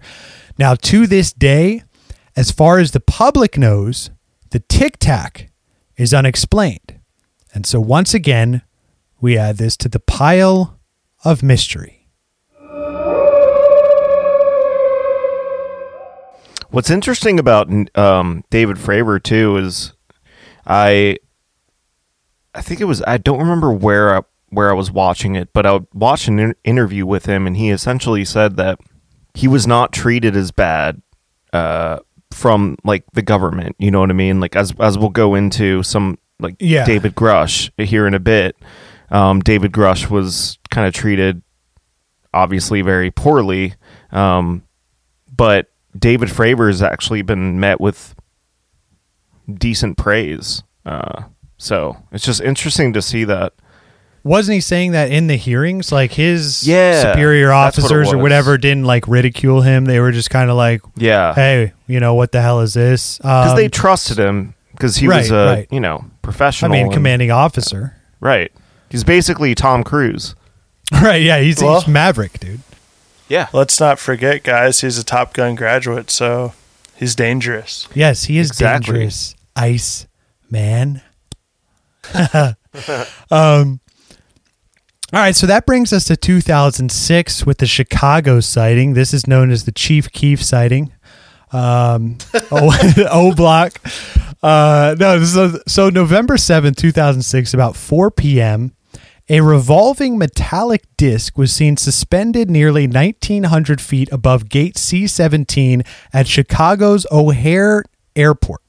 Now, 0.57 0.73
to 0.73 1.05
this 1.05 1.31
day, 1.31 1.83
as 2.35 2.49
far 2.49 2.79
as 2.79 2.91
the 2.91 2.99
public 2.99 3.59
knows, 3.59 4.09
the 4.49 4.59
Tic 4.59 4.97
Tac 4.97 5.51
is 5.97 6.11
unexplained. 6.11 6.99
And 7.53 7.67
so, 7.67 7.79
once 7.79 8.15
again, 8.15 8.63
we 9.21 9.37
add 9.37 9.57
this 9.57 9.77
to 9.77 9.89
the 9.89 9.99
pile 9.99 10.78
of 11.23 11.43
mystery. 11.43 12.07
What's 16.71 16.91
interesting 16.91 17.39
about 17.39 17.67
um, 17.97 18.43
David 18.51 18.77
Fravor 18.77 19.21
too 19.21 19.57
is 19.57 19.93
I 20.67 21.17
I 22.53 22.61
think 22.61 22.79
it 22.79 22.85
was 22.85 23.01
I 23.07 23.17
don't 23.17 23.39
remember 23.39 23.71
where 23.71 24.15
I, 24.17 24.21
where 24.49 24.69
I 24.69 24.73
was 24.73 24.91
watching 24.91 25.35
it, 25.35 25.51
but 25.51 25.65
I 25.65 25.79
watched 25.93 26.27
an 26.27 26.37
in- 26.39 26.55
interview 26.63 27.05
with 27.07 27.25
him, 27.25 27.47
and 27.47 27.57
he 27.57 27.71
essentially 27.71 28.23
said 28.23 28.55
that 28.57 28.79
he 29.33 29.47
was 29.47 29.65
not 29.65 29.91
treated 29.91 30.35
as 30.35 30.51
bad 30.51 31.01
uh, 31.53 31.99
from 32.31 32.77
like 32.83 33.03
the 33.13 33.23
government. 33.23 33.75
You 33.79 33.89
know 33.89 33.99
what 34.01 34.11
I 34.11 34.13
mean? 34.13 34.39
Like 34.39 34.55
as 34.55 34.71
as 34.79 34.95
we'll 34.95 35.09
go 35.09 35.33
into 35.33 35.81
some 35.81 36.19
like 36.39 36.55
Yeah. 36.59 36.85
David 36.85 37.15
Grusch 37.15 37.71
here 37.83 38.05
in 38.05 38.13
a 38.13 38.19
bit. 38.19 38.55
Um, 39.11 39.39
David 39.41 39.71
Grusch 39.71 40.09
was 40.09 40.57
kind 40.69 40.87
of 40.87 40.93
treated 40.93 41.41
obviously 42.33 42.81
very 42.81 43.09
poorly, 43.11 43.73
um, 44.11 44.63
but 45.35 45.67
David 45.97 46.29
Fravor 46.29 46.67
has 46.67 46.81
actually 46.83 47.21
been 47.23 47.59
met 47.59 47.81
with 47.81 48.15
decent 49.51 49.97
praise. 49.97 50.63
Uh, 50.85 51.23
so 51.57 51.97
it's 52.11 52.25
just 52.25 52.41
interesting 52.41 52.93
to 52.93 53.01
see 53.01 53.23
that. 53.25 53.53
Wasn't 54.23 54.53
he 54.53 54.59
saying 54.61 54.91
that 54.91 55.11
in 55.11 55.27
the 55.27 55.37
hearings? 55.37 55.91
Like 55.91 56.11
his 56.11 56.67
Yeah, 56.67 57.13
superior 57.13 57.47
that's 57.47 57.77
what 57.77 57.85
officers 57.85 58.13
or 58.13 58.17
whatever 58.17 58.57
didn't 58.57 58.83
like 58.83 59.07
ridicule 59.07 59.61
him. 59.61 59.85
They 59.85 59.99
were 59.99 60.11
just 60.11 60.29
kind 60.29 60.49
of 60.49 60.57
like, 60.57 60.81
Yeah, 60.97 61.33
hey, 61.33 61.73
you 61.87 61.99
know, 61.99 62.13
what 62.15 62.31
the 62.33 62.41
hell 62.41 62.59
is 62.59 62.73
this? 62.73 63.17
because 63.17 63.51
Um, 63.51 63.55
they 63.55 63.69
trusted 63.69 64.19
him 64.19 64.55
because 64.73 64.97
he 64.97 65.07
was 65.07 65.31
a 65.31 65.45
right. 65.45 65.67
you 65.71 65.79
know 65.79 66.03
professional. 66.21 66.69
I 66.71 66.75
mean, 66.75 66.85
and- 66.85 66.93
commanding 66.93 67.31
officer. 67.31 67.95
right. 68.19 68.51
He's 68.89 69.03
basically 69.03 69.55
Tom 69.55 69.83
Cruise. 69.83 70.35
Right, 70.91 71.21
yeah, 71.21 71.39
he's, 71.39 71.61
Well- 71.61 71.81
he's 71.81 71.87
Maverick, 71.87 72.39
dude. 72.39 72.61
Yeah, 73.27 73.47
Let's 73.53 73.79
not 73.79 73.99
forget, 73.99 74.41
guys, 74.41 74.81
he's 74.81 74.97
a 74.97 75.03
Top 75.03 75.33
Gun 75.35 75.53
graduate, 75.53 76.09
so 76.09 76.53
he's 76.95 77.13
dangerous. 77.13 77.87
Yes, 77.93 78.23
he 78.23 78.39
is 78.39 78.49
Exactly. 78.49 78.93
dangerous. 78.93 79.35
Ice 79.55 80.07
man. 80.49 81.03
um 83.29 83.79
all 85.11 85.19
right, 85.19 85.35
so 85.35 85.47
that 85.47 85.65
brings 85.65 85.91
us 85.91 86.05
to 86.05 86.15
2006 86.15 87.43
with 87.45 87.57
the 87.57 87.65
Chicago 87.65 88.39
sighting. 88.39 88.93
This 88.93 89.11
is 89.11 89.25
known 89.25 89.49
as 89.49 89.65
the 89.65 89.71
Chief 89.71 90.11
Keef 90.11 90.43
sighting. 90.43 90.91
Um, 91.51 92.19
O, 92.51 92.71
o 93.11 93.33
Block. 93.33 93.79
Uh, 94.43 94.95
no, 94.99 95.19
this 95.19 95.35
is 95.35 95.59
so 95.67 95.89
November 95.89 96.35
7th, 96.37 96.75
2006, 96.75 97.55
about 97.55 97.75
4 97.75 98.11
p.m. 98.11 98.75
A 99.31 99.41
revolving 99.41 100.17
metallic 100.17 100.85
disc 100.97 101.37
was 101.37 101.53
seen 101.53 101.77
suspended 101.77 102.49
nearly 102.49 102.87
1,900 102.87 103.79
feet 103.79 104.09
above 104.11 104.49
Gate 104.49 104.75
C 104.75 105.05
17 105.05 105.83
at 106.11 106.27
Chicago's 106.27 107.05
O'Hare 107.11 107.83
Airport. 108.15 108.63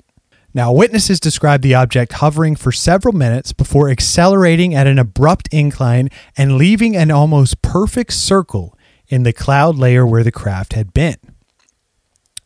Now, 0.53 0.71
witnesses 0.71 1.19
described 1.19 1.63
the 1.63 1.75
object 1.75 2.13
hovering 2.15 2.57
for 2.57 2.73
several 2.73 3.15
minutes 3.15 3.55
before 3.55 3.89
accelerating 3.89 4.75
at 4.75 4.87
an 4.87 4.99
abrupt 4.99 5.49
incline 5.51 6.11
and 6.37 6.59
leaving 6.59 6.95
an 6.95 7.11
almost 7.11 7.63
perfect 7.63 8.13
circle 8.13 8.77
in 9.09 9.23
the 9.23 9.33
cloud 9.33 9.79
layer 9.79 10.05
where 10.05 10.25
the 10.25 10.33
craft 10.33 10.75
had 10.75 10.93
been. 10.93 11.17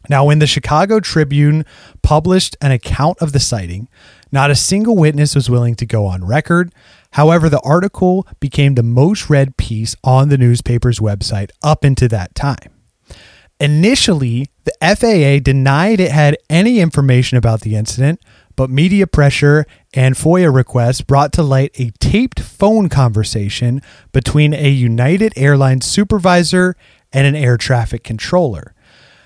Now, 0.08 0.26
when 0.26 0.38
the 0.38 0.46
Chicago 0.46 1.00
Tribune 1.00 1.64
published 2.02 2.56
an 2.60 2.70
account 2.70 3.18
of 3.20 3.32
the 3.32 3.40
sighting, 3.40 3.88
not 4.30 4.50
a 4.50 4.54
single 4.54 4.96
witness 4.96 5.34
was 5.34 5.48
willing 5.48 5.74
to 5.76 5.86
go 5.86 6.06
on 6.06 6.24
record. 6.24 6.72
However, 7.14 7.48
the 7.48 7.60
article 7.60 8.26
became 8.40 8.74
the 8.74 8.82
most 8.82 9.30
read 9.30 9.56
piece 9.56 9.94
on 10.02 10.30
the 10.30 10.38
newspaper's 10.38 10.98
website 10.98 11.50
up 11.62 11.84
into 11.84 12.08
that 12.08 12.34
time. 12.34 12.72
Initially, 13.60 14.48
the 14.64 14.72
FAA 14.82 15.40
denied 15.40 16.00
it 16.00 16.10
had 16.10 16.36
any 16.50 16.80
information 16.80 17.38
about 17.38 17.60
the 17.60 17.76
incident, 17.76 18.20
but 18.56 18.68
media 18.68 19.06
pressure 19.06 19.64
and 19.94 20.16
FOIA 20.16 20.52
requests 20.52 21.02
brought 21.02 21.32
to 21.34 21.44
light 21.44 21.70
a 21.78 21.92
taped 22.00 22.40
phone 22.40 22.88
conversation 22.88 23.80
between 24.10 24.52
a 24.52 24.68
United 24.68 25.32
Airlines 25.36 25.86
supervisor 25.86 26.74
and 27.12 27.28
an 27.28 27.36
air 27.36 27.56
traffic 27.56 28.02
controller. 28.02 28.74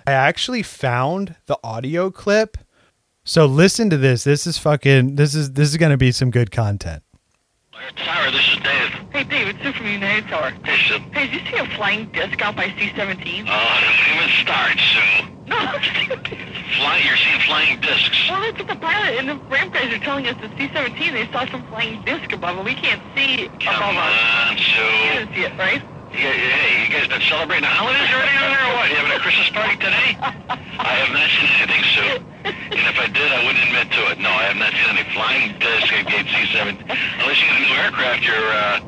I 0.06 0.12
actually 0.12 0.62
found 0.62 1.36
the 1.47 1.59
audio 1.65 2.10
clip. 2.10 2.59
So 3.24 3.47
listen 3.47 3.89
to 3.89 3.97
this. 3.97 4.24
This 4.24 4.47
is 4.47 4.59
fucking 4.59 5.16
this 5.16 5.35
is 5.35 5.52
this 5.55 5.70
is 5.70 5.78
going 5.78 5.93
to 5.93 5.97
be 5.97 6.12
some 6.12 6.31
good 6.31 6.51
content. 6.51 7.02
Tyra, 7.97 8.31
this 8.32 8.47
is 8.52 8.56
Dave. 8.62 8.90
Hey, 9.12 9.24
Dave, 9.24 9.48
it's 9.48 9.62
Sue 9.62 9.73
from 9.73 9.86
United 9.86 10.28
Tower. 10.28 10.52
Hey, 10.65 10.77
Sue. 10.86 10.98
Hey, 11.12 11.27
did 11.28 11.35
you 11.40 11.51
see 11.51 11.56
a 11.59 11.66
flying 11.77 12.06
disc 12.12 12.40
out 12.43 12.56
by 12.56 12.69
C-17? 12.78 13.47
Oh, 13.48 13.81
don't 13.81 14.16
even 14.16 14.28
start, 14.43 14.78
Sue. 14.78 15.27
No, 15.47 15.56
Flying, 16.77 17.06
you're 17.06 17.16
seeing 17.16 17.40
flying 17.40 17.81
discs. 17.81 18.28
well, 18.28 18.40
that's 18.43 18.59
what 18.59 18.69
the 18.69 18.77
pilot 18.77 19.19
and 19.19 19.28
the 19.28 19.36
ramp 19.48 19.73
guys 19.73 19.93
are 19.93 19.98
telling 19.98 20.27
us. 20.27 20.36
The 20.40 20.48
C-17, 20.59 21.12
they 21.12 21.32
saw 21.32 21.47
some 21.51 21.65
flying 21.69 22.02
disc 22.05 22.31
above, 22.32 22.56
and 22.56 22.65
we 22.66 22.74
can't 22.74 23.01
see 23.16 23.48
Come 23.60 23.77
above 23.77 23.97
us. 23.97 24.20
on, 24.51 24.56
You 24.59 24.62
Sue. 24.62 25.19
didn't 25.19 25.35
see 25.35 25.43
it, 25.44 25.59
right? 25.59 25.82
Hey, 26.11 26.83
you 26.85 26.89
guys 26.93 27.07
been 27.07 27.21
celebrating 27.29 27.63
the 27.69 27.71
holidays 27.71 28.09
already 28.11 28.33
over 28.41 28.49
there 28.51 28.65
or 28.73 28.75
what? 28.81 28.89
You 28.91 28.97
having 28.97 29.13
a 29.13 29.21
Christmas 29.21 29.49
party 29.51 29.77
today? 29.77 30.17
I 30.81 31.05
have 31.05 31.13
not 31.13 31.29
seen 31.31 31.49
anything, 31.61 31.85
Sue. 31.85 32.17
And 32.49 32.85
if 32.89 32.97
I 32.99 33.07
did, 33.13 33.29
I 33.31 33.45
wouldn't 33.45 33.63
admit 33.69 33.93
to 33.93 34.03
it. 34.11 34.19
No, 34.19 34.31
I 34.33 34.49
have 34.51 34.57
not 34.57 34.73
seen 34.73 34.89
any 34.97 35.05
flying 35.13 35.53
disc 35.61 35.93
at 35.93 36.07
Gate 36.09 36.27
C7. 36.27 36.81
Unless 37.21 37.39
you 37.43 37.47
got 37.49 37.61
a 37.61 37.65
new 37.69 37.77
aircraft 37.77 38.23
you're 38.25 38.51
uh, 38.51 38.81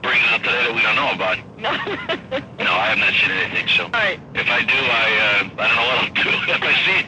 bringing 0.00 0.24
out 0.30 0.40
today 0.46 0.62
that 0.62 0.74
we 0.74 0.80
don't 0.82 0.96
know 0.96 1.10
about. 1.12 1.38
No. 1.60 1.68
No, 2.64 2.72
I 2.72 2.88
have 2.88 2.98
not 2.98 3.12
seen 3.12 3.30
anything, 3.36 3.68
Sue. 3.68 3.82
All 3.84 3.90
right. 3.90 4.18
If 4.34 4.48
I 4.48 4.64
do, 4.64 4.72
I 4.72 5.06
uh, 5.20 5.60
I 5.60 5.68
don't 5.68 5.76
know 5.76 5.86
what 5.92 5.98
I'll 6.00 6.14
do. 6.24 6.52
If 6.56 6.62
I 6.64 6.72
see, 6.88 7.04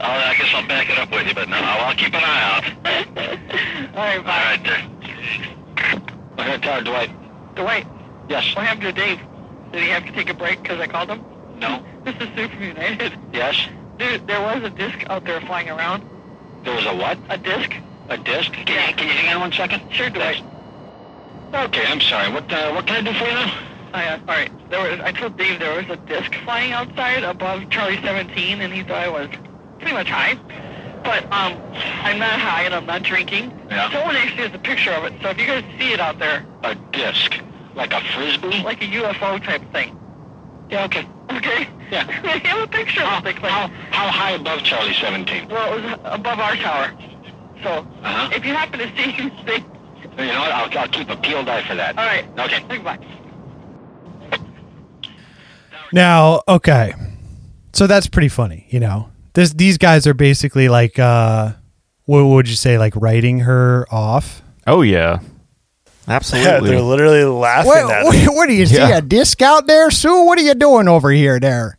I'll, 0.00 0.18
I 0.26 0.34
guess 0.34 0.50
I'll 0.54 0.66
back 0.66 0.90
it 0.90 0.98
up 0.98 1.12
with 1.12 1.28
you. 1.28 1.34
But 1.34 1.48
no, 1.48 1.56
I'll, 1.56 1.94
keep 1.94 2.12
an 2.14 2.22
eye 2.24 2.42
out. 2.50 2.64
All 3.94 4.02
right, 4.02 4.16
All 4.18 4.22
bye. 4.24 4.42
right, 4.42 4.64
there. 4.64 4.82
I 6.38 6.54
Okay, 6.56 6.58
Tower, 6.66 6.82
Dwight. 6.82 7.10
Dwight, 7.54 7.86
Yes. 8.28 8.54
what 8.54 8.64
happened 8.66 8.82
to 8.82 8.92
Dave? 8.92 9.18
Did 9.72 9.82
he 9.82 9.88
have 9.88 10.04
to 10.06 10.12
take 10.12 10.28
a 10.30 10.34
break 10.34 10.62
because 10.62 10.80
I 10.80 10.86
called 10.86 11.08
him? 11.10 11.24
No. 11.58 11.82
This 12.04 12.16
is 12.16 12.28
Sue 12.34 12.48
from 12.48 12.62
United. 12.62 13.16
Yes. 13.32 13.54
Dude, 13.96 14.26
there 14.26 14.40
was 14.40 14.64
a 14.64 14.70
disc 14.70 15.04
out 15.08 15.24
there 15.24 15.40
flying 15.42 15.68
around. 15.70 16.02
There 16.64 16.74
was 16.74 16.84
a 16.84 16.94
what? 16.96 17.16
A 17.28 17.38
disc? 17.38 17.70
A 18.08 18.16
disc? 18.18 18.52
Can, 18.52 18.66
you, 18.66 18.94
can 18.96 19.06
you 19.06 19.12
hang 19.14 19.34
on 19.36 19.40
one 19.42 19.52
second? 19.52 19.82
Sure, 19.92 20.10
Dwight. 20.10 20.42
Okay, 21.54 21.84
I'm 21.86 22.00
sorry. 22.00 22.32
What 22.32 22.52
uh, 22.52 22.72
what 22.72 22.86
can 22.88 23.06
I 23.06 23.12
do 23.12 23.16
for 23.16 23.24
you 23.24 23.32
now? 23.32 23.54
Oh, 23.94 23.98
yeah. 23.98 24.18
All 24.26 24.34
right. 24.34 24.50
There 24.70 24.80
was. 24.80 24.98
I 25.00 25.12
told 25.12 25.36
Dave 25.36 25.60
there 25.60 25.76
was 25.76 25.88
a 25.90 25.96
disc 26.08 26.34
flying 26.44 26.72
outside 26.72 27.22
above 27.24 27.68
Charlie 27.70 28.00
17, 28.02 28.60
and 28.60 28.72
he 28.72 28.82
thought 28.82 28.96
I 29.04 29.08
was 29.08 29.28
pretty 29.78 29.92
much 29.92 30.08
high. 30.08 30.34
but 31.04 31.22
um, 31.24 31.52
I'm 32.02 32.18
not 32.18 32.40
high 32.40 32.62
and 32.64 32.74
I'm 32.74 32.86
not 32.86 33.02
drinking. 33.04 33.52
Yeah. 33.70 33.92
Someone 33.92 34.16
actually 34.16 34.48
has 34.48 34.54
a 34.54 34.58
picture 34.58 34.90
of 34.92 35.04
it, 35.04 35.12
so 35.22 35.28
if 35.28 35.38
you 35.38 35.46
guys 35.46 35.62
see 35.78 35.92
it 35.92 36.00
out 36.00 36.18
there, 36.18 36.44
A 36.64 36.74
disc. 36.90 37.34
Like 37.74 37.92
a 37.92 38.00
frisbee? 38.14 38.62
like 38.62 38.82
a 38.82 38.86
UFO 38.86 39.42
type 39.44 39.62
thing. 39.72 39.98
Yeah, 40.70 40.84
okay. 40.84 41.06
Okay? 41.30 41.68
Yeah. 41.90 42.06
I 42.24 42.38
have 42.48 42.62
a 42.62 42.66
picture 42.70 43.00
How, 43.02 43.18
of 43.18 43.26
it. 43.26 43.34
Like, 43.42 43.50
how, 43.52 43.68
how 43.90 44.08
high 44.08 44.32
above 44.32 44.62
Charlie 44.62 44.94
17? 44.94 45.48
well, 45.48 45.78
it 45.78 45.82
was 45.84 45.92
above 46.04 46.38
our 46.38 46.56
tower. 46.56 46.92
So, 47.62 47.70
Uh-huh. 48.02 48.30
if 48.34 48.44
you 48.44 48.54
happen 48.54 48.78
to 48.80 48.86
see 48.96 49.14
anything, 49.18 49.64
You 50.18 50.26
know 50.26 50.40
what? 50.40 50.52
I'll, 50.52 50.78
I'll 50.78 50.88
keep 50.88 51.08
a 51.10 51.16
peeled 51.16 51.48
eye 51.48 51.62
for 51.66 51.74
that. 51.74 51.98
all 51.98 52.04
right. 52.04 52.26
Okay. 52.38 52.60
Goodbye. 52.68 52.98
Now, 55.92 56.42
okay. 56.48 56.94
So 57.72 57.86
that's 57.86 58.06
pretty 58.06 58.28
funny, 58.28 58.66
you 58.70 58.80
know. 58.80 59.08
This 59.34 59.52
these 59.52 59.78
guys 59.78 60.06
are 60.06 60.14
basically 60.14 60.68
like 60.68 60.98
uh 60.98 61.52
what 62.04 62.24
would 62.24 62.48
you 62.48 62.54
say 62.56 62.78
like 62.78 62.94
writing 62.96 63.40
her 63.40 63.86
off? 63.90 64.42
Oh 64.66 64.82
yeah, 64.82 65.20
Yeah, 65.20 65.28
absolutely. 66.08 66.70
they're 66.70 66.80
literally 66.80 67.24
laughing 67.24 67.68
What, 67.68 67.90
at 67.92 68.04
what, 68.04 68.14
him. 68.16 68.34
what 68.34 68.48
do 68.48 68.54
you 68.54 68.66
see 68.66 68.76
Yeah. 68.76 68.98
a 68.98 69.02
disc 69.02 69.40
out 69.42 69.66
there, 69.66 69.90
Sue? 69.90 70.24
What 70.24 70.38
are 70.38 70.42
you 70.42 70.54
doing 70.54 70.88
over 70.88 71.10
here 71.10 71.38
there? 71.40 71.78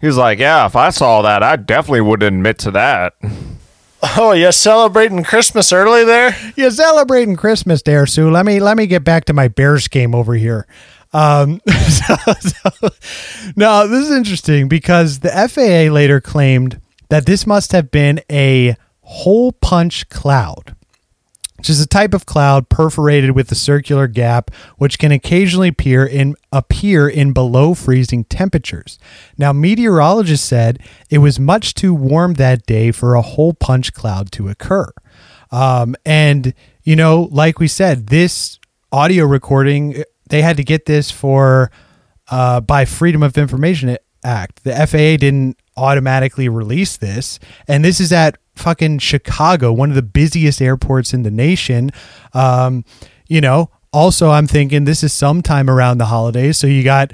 He 0.00 0.06
was 0.06 0.16
like, 0.18 0.38
"Yeah, 0.38 0.66
if 0.66 0.76
I 0.76 0.90
saw 0.90 1.22
that, 1.22 1.42
I 1.42 1.56
definitely 1.56 2.02
would 2.02 2.22
admit 2.22 2.58
to 2.60 2.70
that." 2.72 3.14
Oh, 4.18 4.32
you 4.32 4.52
celebrating 4.52 5.24
Christmas 5.24 5.72
early 5.72 6.04
there? 6.04 6.36
You're 6.54 6.70
celebrating 6.70 7.34
Christmas 7.34 7.82
there, 7.82 8.06
Sue. 8.06 8.30
Let 8.30 8.44
me 8.46 8.60
let 8.60 8.76
me 8.76 8.86
get 8.86 9.02
back 9.04 9.24
to 9.24 9.32
my 9.32 9.48
Bears 9.48 9.88
game 9.88 10.14
over 10.14 10.34
here. 10.34 10.66
Um, 11.12 11.60
so, 11.88 12.14
so- 12.38 12.88
no, 13.56 13.88
this 13.88 14.04
is 14.08 14.14
interesting 14.16 14.68
because 14.68 15.20
the 15.20 15.30
FAA 15.30 15.92
later 15.92 16.20
claimed 16.20 16.78
that 17.08 17.24
this 17.24 17.46
must 17.46 17.72
have 17.72 17.90
been 17.90 18.20
a 18.30 18.76
hole 19.00 19.50
punch 19.52 20.08
cloud, 20.10 20.75
which 21.56 21.70
is 21.70 21.80
a 21.80 21.86
type 21.86 22.14
of 22.14 22.26
cloud 22.26 22.68
perforated 22.68 23.32
with 23.32 23.50
a 23.50 23.54
circular 23.54 24.06
gap, 24.06 24.50
which 24.76 24.98
can 24.98 25.12
occasionally 25.12 25.68
appear 25.68 26.04
in 26.04 26.34
appear 26.52 27.08
in 27.08 27.32
below 27.32 27.74
freezing 27.74 28.24
temperatures. 28.24 28.98
Now, 29.38 29.52
meteorologists 29.52 30.46
said 30.46 30.80
it 31.10 31.18
was 31.18 31.40
much 31.40 31.74
too 31.74 31.94
warm 31.94 32.34
that 32.34 32.66
day 32.66 32.90
for 32.92 33.14
a 33.14 33.22
hole 33.22 33.54
punch 33.54 33.92
cloud 33.92 34.32
to 34.32 34.48
occur. 34.48 34.90
Um, 35.50 35.96
and 36.04 36.54
you 36.82 36.96
know, 36.96 37.28
like 37.30 37.58
we 37.58 37.68
said, 37.68 38.08
this 38.08 38.58
audio 38.92 39.24
recording 39.24 40.02
they 40.28 40.42
had 40.42 40.56
to 40.56 40.64
get 40.64 40.86
this 40.86 41.10
for 41.10 41.70
uh, 42.30 42.60
by 42.60 42.84
Freedom 42.84 43.22
of 43.22 43.38
Information 43.38 43.96
Act. 44.24 44.64
The 44.64 44.74
FAA 44.74 45.16
didn't 45.18 45.56
automatically 45.76 46.48
release 46.48 46.96
this, 46.96 47.38
and 47.68 47.84
this 47.84 48.00
is 48.00 48.12
at 48.12 48.38
fucking 48.54 48.98
Chicago, 48.98 49.72
one 49.72 49.90
of 49.90 49.96
the 49.96 50.02
busiest 50.02 50.62
airports 50.62 51.12
in 51.12 51.22
the 51.22 51.30
nation. 51.30 51.90
Um, 52.32 52.84
you 53.26 53.40
know, 53.40 53.70
also 53.92 54.30
I'm 54.30 54.46
thinking 54.46 54.84
this 54.84 55.02
is 55.02 55.12
sometime 55.12 55.68
around 55.68 55.98
the 55.98 56.06
holidays, 56.06 56.58
so 56.58 56.66
you 56.66 56.82
got. 56.82 57.12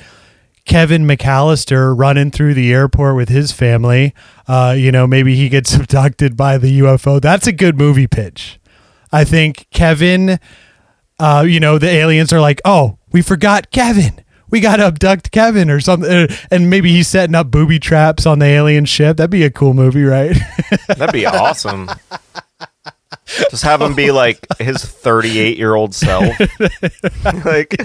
Kevin 0.65 1.05
McCallister 1.05 1.93
running 1.99 2.31
through 2.31 2.55
the 2.55 2.73
airport 2.73 3.17
with 3.17 3.29
his 3.29 3.51
family. 3.51 4.15
Uh, 4.47 4.77
you 4.79 4.93
know, 4.93 5.09
maybe 5.09 5.35
he 5.35 5.49
gets 5.49 5.75
abducted 5.77 6.37
by 6.37 6.57
the 6.57 6.79
UFO. 6.79 7.21
That's 7.21 7.49
a 7.49 7.53
good 7.53 7.77
movie 7.77 8.07
pitch. 8.07 8.61
I 9.11 9.25
think 9.25 9.67
Kevin, 9.73 10.39
uh, 11.19 11.45
you 11.47 11.59
know, 11.59 11.79
the 11.79 11.89
aliens 11.89 12.33
are 12.33 12.41
like, 12.41 12.61
oh, 12.65 12.99
we 13.11 13.23
forgot 13.23 13.73
Kevin. 13.73 14.25
We 14.53 14.61
got 14.61 14.77
to 14.77 14.85
abduct 14.85 15.33
Kevin 15.33 15.69
or 15.71 15.81
something. 15.81 16.09
Uh, 16.09 16.27
And 16.53 16.71
maybe 16.71 16.93
he's 16.93 17.09
setting 17.09 17.35
up 17.35 17.51
booby 17.51 17.81
traps 17.81 18.25
on 18.27 18.39
the 18.39 18.47
alien 18.47 18.85
ship. 18.85 19.17
That'd 19.17 19.31
be 19.31 19.43
a 19.43 19.51
cool 19.51 19.75
movie, 19.75 20.05
right? 20.05 20.37
That'd 20.87 21.13
be 21.13 21.27
awesome. 21.27 21.91
Just 23.51 23.65
have 23.65 23.81
him 23.83 23.95
be 23.95 24.11
like 24.13 24.39
his 24.61 24.85
38 24.85 25.57
year 25.59 25.75
old 25.75 25.95
self. 25.95 26.37
like, 27.45 27.81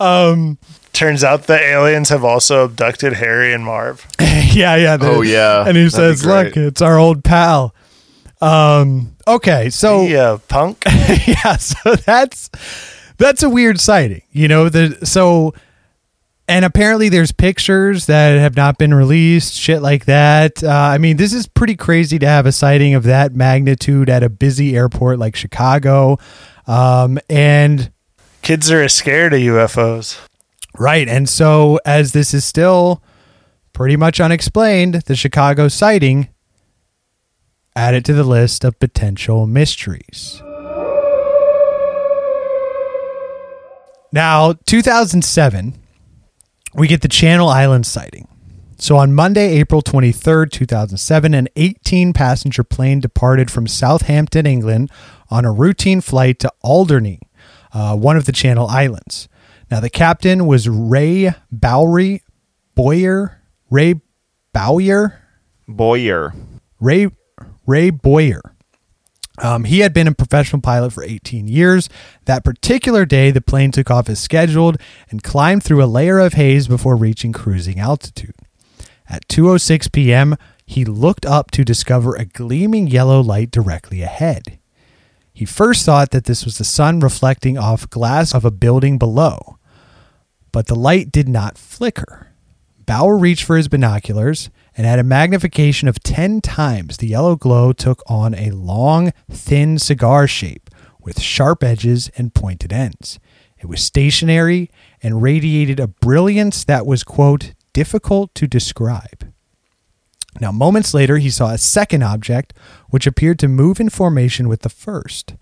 um, 0.00 0.58
Turns 0.92 1.22
out 1.22 1.44
the 1.46 1.60
aliens 1.60 2.08
have 2.08 2.24
also 2.24 2.64
abducted 2.64 3.12
Harry 3.14 3.52
and 3.52 3.64
Marv. 3.64 4.04
yeah, 4.20 4.74
yeah. 4.76 4.96
the- 4.96 5.06
Oh, 5.08 5.20
yeah. 5.22 5.64
And 5.66 5.76
he 5.76 5.84
That'd 5.84 6.18
says, 6.18 6.26
look, 6.26 6.56
it's 6.56 6.82
our 6.82 6.98
old 6.98 7.22
pal. 7.22 7.74
Um, 8.40 9.16
okay. 9.26 9.70
So, 9.70 10.02
Yeah, 10.02 10.38
punk. 10.48 10.82
yeah, 11.26 11.56
so 11.56 11.94
that's 11.96 12.50
that's 13.18 13.42
a 13.42 13.50
weird 13.50 13.80
sighting. 13.80 14.22
You 14.30 14.48
know, 14.48 14.68
the 14.68 15.04
so 15.04 15.54
and 16.48 16.64
apparently 16.64 17.10
there's 17.10 17.30
pictures 17.30 18.06
that 18.06 18.38
have 18.38 18.56
not 18.56 18.78
been 18.78 18.94
released, 18.94 19.54
shit 19.54 19.82
like 19.82 20.06
that. 20.06 20.64
Uh, 20.64 20.70
I 20.70 20.96
mean, 20.96 21.18
this 21.18 21.34
is 21.34 21.46
pretty 21.46 21.76
crazy 21.76 22.18
to 22.18 22.26
have 22.26 22.46
a 22.46 22.52
sighting 22.52 22.94
of 22.94 23.02
that 23.04 23.34
magnitude 23.34 24.08
at 24.08 24.22
a 24.22 24.30
busy 24.30 24.74
airport 24.74 25.18
like 25.18 25.36
Chicago. 25.36 26.18
Um, 26.66 27.18
and 27.28 27.92
Kids 28.40 28.70
are 28.70 28.88
scared 28.88 29.34
of 29.34 29.40
UFOs. 29.40 30.18
right, 30.78 31.06
and 31.06 31.28
so 31.28 31.78
as 31.84 32.12
this 32.12 32.32
is 32.32 32.46
still 32.46 33.02
pretty 33.74 33.96
much 33.96 34.18
unexplained, 34.18 34.94
the 35.06 35.16
Chicago 35.16 35.68
sighting 35.68 36.28
added 37.76 38.06
to 38.06 38.14
the 38.14 38.24
list 38.24 38.64
of 38.64 38.78
potential 38.80 39.46
mysteries. 39.46 40.42
Now, 44.12 44.54
2007, 44.66 45.74
we 46.74 46.88
get 46.88 47.02
the 47.02 47.08
Channel 47.08 47.48
Islands 47.48 47.88
sighting. 47.88 48.26
So 48.78 48.96
on 48.96 49.12
Monday, 49.12 49.58
April 49.58 49.82
23rd, 49.82 50.50
2007, 50.52 51.34
an 51.34 51.48
18 51.56 52.12
passenger 52.12 52.62
plane 52.62 53.00
departed 53.00 53.50
from 53.50 53.66
Southampton, 53.66 54.46
England 54.46 54.90
on 55.30 55.44
a 55.44 55.52
routine 55.52 56.00
flight 56.00 56.38
to 56.38 56.52
Alderney, 56.62 57.20
uh, 57.72 57.96
one 57.96 58.16
of 58.16 58.24
the 58.24 58.32
Channel 58.32 58.66
Islands. 58.68 59.28
Now, 59.70 59.80
the 59.80 59.90
captain 59.90 60.46
was 60.46 60.68
Ray 60.68 61.34
Bowery 61.50 62.22
Boyer. 62.74 63.42
Ray 63.68 64.00
Bowyer? 64.54 65.20
Boyer. 65.66 66.32
Ray 66.80 67.08
Ray 67.66 67.90
Boyer. 67.90 68.40
Um, 69.40 69.64
he 69.64 69.80
had 69.80 69.92
been 69.92 70.08
a 70.08 70.14
professional 70.14 70.60
pilot 70.60 70.92
for 70.92 71.02
18 71.02 71.46
years. 71.48 71.88
That 72.24 72.44
particular 72.44 73.06
day, 73.06 73.30
the 73.30 73.40
plane 73.40 73.70
took 73.70 73.90
off 73.90 74.08
as 74.08 74.18
scheduled 74.18 74.78
and 75.10 75.22
climbed 75.22 75.62
through 75.62 75.82
a 75.82 75.86
layer 75.86 76.18
of 76.18 76.34
haze 76.34 76.66
before 76.66 76.96
reaching 76.96 77.32
cruising 77.32 77.78
altitude. 77.78 78.34
At 79.08 79.26
2:06 79.28 79.92
p.m., 79.92 80.36
he 80.66 80.84
looked 80.84 81.24
up 81.24 81.50
to 81.52 81.64
discover 81.64 82.14
a 82.14 82.26
gleaming 82.26 82.88
yellow 82.88 83.22
light 83.22 83.50
directly 83.50 84.02
ahead. 84.02 84.58
He 85.32 85.44
first 85.44 85.86
thought 85.86 86.10
that 86.10 86.24
this 86.24 86.44
was 86.44 86.58
the 86.58 86.64
sun 86.64 87.00
reflecting 87.00 87.56
off 87.56 87.88
glass 87.88 88.34
of 88.34 88.44
a 88.44 88.50
building 88.50 88.98
below, 88.98 89.58
but 90.52 90.66
the 90.66 90.74
light 90.74 91.12
did 91.12 91.28
not 91.28 91.56
flicker. 91.56 92.32
Bauer 92.84 93.16
reached 93.16 93.44
for 93.44 93.56
his 93.56 93.68
binoculars, 93.68 94.50
and 94.78 94.86
at 94.86 95.00
a 95.00 95.04
magnification 95.04 95.88
of 95.88 96.00
10 96.04 96.40
times, 96.40 96.98
the 96.98 97.08
yellow 97.08 97.34
glow 97.34 97.72
took 97.72 98.00
on 98.06 98.32
a 98.34 98.52
long, 98.52 99.12
thin 99.28 99.76
cigar 99.76 100.28
shape 100.28 100.70
with 101.00 101.20
sharp 101.20 101.64
edges 101.64 102.10
and 102.16 102.32
pointed 102.32 102.72
ends. 102.72 103.18
It 103.58 103.66
was 103.66 103.82
stationary 103.82 104.70
and 105.02 105.20
radiated 105.20 105.80
a 105.80 105.88
brilliance 105.88 106.62
that 106.62 106.86
was, 106.86 107.02
quote, 107.02 107.54
difficult 107.72 108.32
to 108.36 108.46
describe. 108.46 109.32
Now, 110.40 110.52
moments 110.52 110.94
later, 110.94 111.16
he 111.16 111.30
saw 111.30 111.50
a 111.50 111.58
second 111.58 112.04
object 112.04 112.54
which 112.88 113.08
appeared 113.08 113.40
to 113.40 113.48
move 113.48 113.80
in 113.80 113.88
formation 113.88 114.48
with 114.48 114.60
the 114.60 114.68
first. 114.68 115.34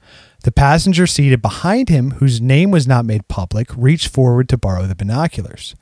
The 0.44 0.52
passenger 0.52 1.06
seated 1.06 1.42
behind 1.42 1.90
him, 1.90 2.12
whose 2.12 2.40
name 2.40 2.70
was 2.70 2.86
not 2.86 3.04
made 3.04 3.28
public, 3.28 3.68
reached 3.76 4.08
forward 4.08 4.48
to 4.48 4.56
borrow 4.56 4.86
the 4.86 4.94
binoculars. 4.94 5.74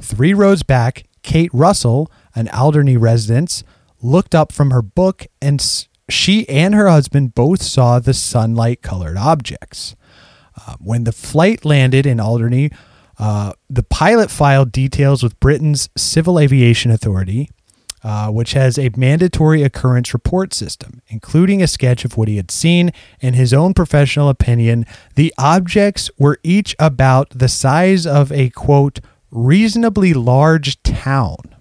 Three 0.00 0.34
rows 0.34 0.64
back, 0.64 1.04
Kate 1.22 1.50
Russell, 1.52 2.10
an 2.36 2.48
Alderney 2.50 2.96
resident, 2.96 3.64
looked 4.00 4.34
up 4.34 4.52
from 4.52 4.70
her 4.70 4.82
book, 4.82 5.26
and 5.42 5.60
she 6.08 6.48
and 6.48 6.74
her 6.74 6.88
husband 6.88 7.34
both 7.34 7.62
saw 7.62 7.98
the 7.98 8.14
sunlight 8.14 8.82
colored 8.82 9.16
objects. 9.16 9.96
Uh, 10.66 10.76
when 10.78 11.04
the 11.04 11.12
flight 11.12 11.64
landed 11.64 12.06
in 12.06 12.20
Alderney, 12.20 12.70
uh, 13.18 13.52
the 13.68 13.82
pilot 13.82 14.30
filed 14.30 14.70
details 14.70 15.22
with 15.22 15.40
Britain's 15.40 15.88
Civil 15.96 16.38
Aviation 16.38 16.90
Authority, 16.90 17.50
uh, 18.04 18.28
which 18.30 18.52
has 18.52 18.78
a 18.78 18.90
mandatory 18.96 19.62
occurrence 19.62 20.12
report 20.14 20.54
system, 20.54 21.02
including 21.08 21.62
a 21.62 21.66
sketch 21.66 22.04
of 22.04 22.16
what 22.16 22.28
he 22.28 22.36
had 22.36 22.50
seen. 22.50 22.92
In 23.20 23.34
his 23.34 23.52
own 23.52 23.74
professional 23.74 24.28
opinion, 24.28 24.86
the 25.14 25.32
objects 25.38 26.10
were 26.18 26.38
each 26.42 26.76
about 26.78 27.30
the 27.30 27.48
size 27.48 28.06
of 28.06 28.30
a 28.30 28.50
quote 28.50 29.00
reasonably 29.30 30.14
large 30.14 30.80
town. 30.82 31.55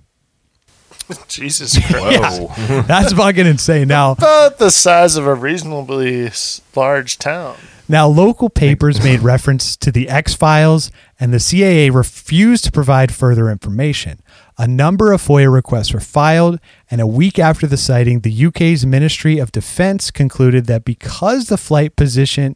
Jesus 1.27 1.77
Christ. 1.91 2.41
That's 2.87 3.13
fucking 3.13 3.45
insane. 3.45 3.87
Now, 3.87 4.13
About 4.13 4.57
the 4.57 4.71
size 4.71 5.15
of 5.15 5.27
a 5.27 5.35
reasonably 5.35 6.25
s- 6.27 6.61
large 6.75 7.17
town. 7.17 7.55
Now, 7.87 8.07
local 8.07 8.49
papers 8.49 9.03
made 9.03 9.19
reference 9.19 9.75
to 9.77 9.91
the 9.91 10.09
X 10.09 10.33
Files, 10.33 10.89
and 11.19 11.31
the 11.31 11.37
CAA 11.37 11.93
refused 11.93 12.63
to 12.65 12.71
provide 12.71 13.13
further 13.13 13.47
information. 13.51 14.19
A 14.57 14.67
number 14.67 15.11
of 15.11 15.21
FOIA 15.21 15.53
requests 15.53 15.93
were 15.93 15.99
filed, 15.99 16.59
and 16.89 16.99
a 16.99 17.05
week 17.05 17.37
after 17.37 17.67
the 17.67 17.77
sighting, 17.77 18.21
the 18.21 18.45
UK's 18.47 18.87
Ministry 18.87 19.37
of 19.37 19.51
Defense 19.51 20.09
concluded 20.09 20.65
that 20.65 20.83
because 20.83 21.45
the 21.47 21.57
flight 21.57 21.95
position 21.95 22.55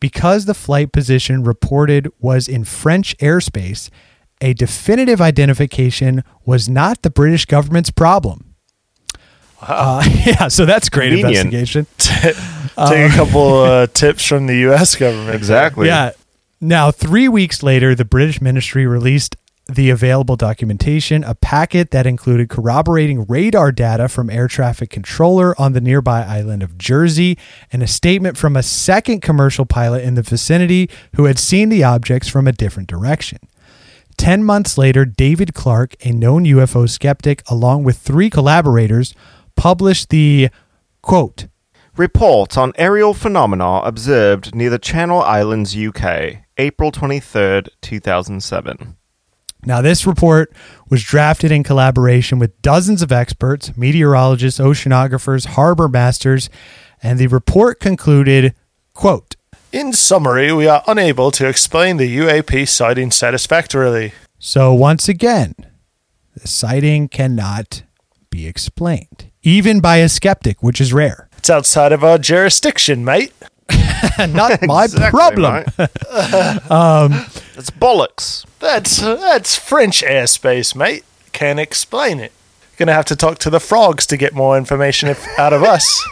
because 0.00 0.44
the 0.44 0.54
flight 0.54 0.92
position 0.92 1.42
reported 1.42 2.08
was 2.20 2.46
in 2.48 2.64
French 2.64 3.16
airspace, 3.18 3.90
a 4.40 4.54
definitive 4.54 5.20
identification 5.20 6.22
was 6.44 6.68
not 6.68 7.02
the 7.02 7.10
British 7.10 7.44
government's 7.44 7.90
problem. 7.90 8.54
Uh, 9.60 10.04
yeah, 10.24 10.48
so 10.48 10.64
that's 10.64 10.88
great 10.88 11.10
Convenient. 11.10 11.52
investigation. 11.52 11.86
Take 11.98 13.12
a 13.12 13.14
couple 13.14 13.62
uh, 13.62 13.86
tips 13.92 14.24
from 14.24 14.46
the 14.46 14.56
U.S. 14.58 14.94
government. 14.94 15.34
Exactly. 15.34 15.88
Yeah. 15.88 16.12
Now, 16.60 16.90
three 16.90 17.28
weeks 17.28 17.62
later, 17.62 17.94
the 17.94 18.04
British 18.04 18.40
ministry 18.40 18.86
released 18.86 19.36
the 19.70 19.90
available 19.90 20.34
documentation, 20.34 21.22
a 21.24 21.34
packet 21.34 21.90
that 21.90 22.06
included 22.06 22.48
corroborating 22.48 23.26
radar 23.26 23.70
data 23.70 24.08
from 24.08 24.30
air 24.30 24.48
traffic 24.48 24.88
controller 24.88 25.60
on 25.60 25.74
the 25.74 25.80
nearby 25.80 26.22
island 26.22 26.62
of 26.62 26.78
Jersey, 26.78 27.36
and 27.70 27.82
a 27.82 27.86
statement 27.86 28.38
from 28.38 28.56
a 28.56 28.62
second 28.62 29.20
commercial 29.20 29.66
pilot 29.66 30.02
in 30.04 30.14
the 30.14 30.22
vicinity 30.22 30.88
who 31.16 31.26
had 31.26 31.38
seen 31.38 31.68
the 31.68 31.84
objects 31.84 32.28
from 32.28 32.48
a 32.48 32.52
different 32.52 32.88
direction. 32.88 33.38
Ten 34.18 34.44
months 34.44 34.76
later, 34.76 35.06
David 35.06 35.54
Clarke, 35.54 35.94
a 36.04 36.10
known 36.10 36.44
UFO 36.44 36.90
skeptic, 36.90 37.42
along 37.48 37.84
with 37.84 37.96
three 37.96 38.28
collaborators, 38.28 39.14
published 39.56 40.10
the 40.10 40.50
quote 41.00 41.46
Report 41.96 42.58
on 42.58 42.72
aerial 42.76 43.14
phenomena 43.14 43.78
observed 43.78 44.54
near 44.54 44.70
the 44.70 44.78
Channel 44.78 45.22
Islands, 45.22 45.74
UK, 45.76 46.44
April 46.58 46.92
23rd, 46.92 47.68
2007. 47.80 48.96
Now, 49.64 49.80
this 49.80 50.06
report 50.06 50.52
was 50.90 51.02
drafted 51.02 51.50
in 51.50 51.64
collaboration 51.64 52.38
with 52.38 52.60
dozens 52.60 53.02
of 53.02 53.10
experts, 53.10 53.76
meteorologists, 53.76 54.60
oceanographers, 54.60 55.46
harbor 55.46 55.88
masters, 55.88 56.50
and 57.02 57.18
the 57.18 57.26
report 57.28 57.80
concluded, 57.80 58.54
quote, 58.94 59.34
In 59.72 59.92
summary, 59.92 60.52
we 60.52 60.66
are 60.66 60.82
unable 60.86 61.30
to 61.32 61.46
explain 61.46 61.98
the 61.98 62.18
UAP 62.18 62.66
sighting 62.68 63.10
satisfactorily. 63.10 64.12
So 64.38 64.72
once 64.72 65.08
again, 65.08 65.54
the 66.34 66.48
sighting 66.48 67.08
cannot 67.08 67.82
be 68.30 68.46
explained, 68.46 69.30
even 69.42 69.80
by 69.80 69.96
a 69.98 70.08
skeptic, 70.08 70.62
which 70.62 70.80
is 70.80 70.92
rare. 70.92 71.28
It's 71.36 71.50
outside 71.50 71.92
of 71.92 72.02
our 72.02 72.16
jurisdiction, 72.18 73.04
mate. 73.04 73.32
Not 74.18 74.62
my 74.66 74.84
Exactly, 74.84 75.10
problem. 75.10 75.64
mate. 75.78 75.88
Um, 76.70 77.10
that's 77.54 77.70
bollocks. 77.70 78.46
That's 78.60 78.98
that's 79.00 79.56
French 79.56 80.02
airspace, 80.02 80.74
mate. 80.74 81.04
Can't 81.32 81.60
explain 81.60 82.20
it. 82.20 82.32
Gonna 82.78 82.92
have 82.94 83.04
to 83.06 83.16
talk 83.16 83.38
to 83.40 83.50
the 83.50 83.60
frogs 83.60 84.06
to 84.06 84.16
get 84.16 84.34
more 84.34 84.56
information 84.56 85.08
if, 85.08 85.26
out 85.38 85.52
of 85.52 85.62
us. 85.62 86.02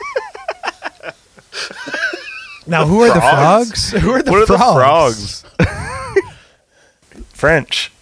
Now, 2.67 2.85
who 2.87 3.03
are 3.03 3.09
the 3.15 3.21
Frogs? 3.21 3.91
frogs? 3.91 3.91
Who 4.05 4.11
are 4.11 4.23
the 4.23 4.31
what 4.33 4.41
are 4.43 4.47
frogs? 4.47 5.43
the 5.43 5.65
frogs? 5.65 6.25
French. 7.33 7.93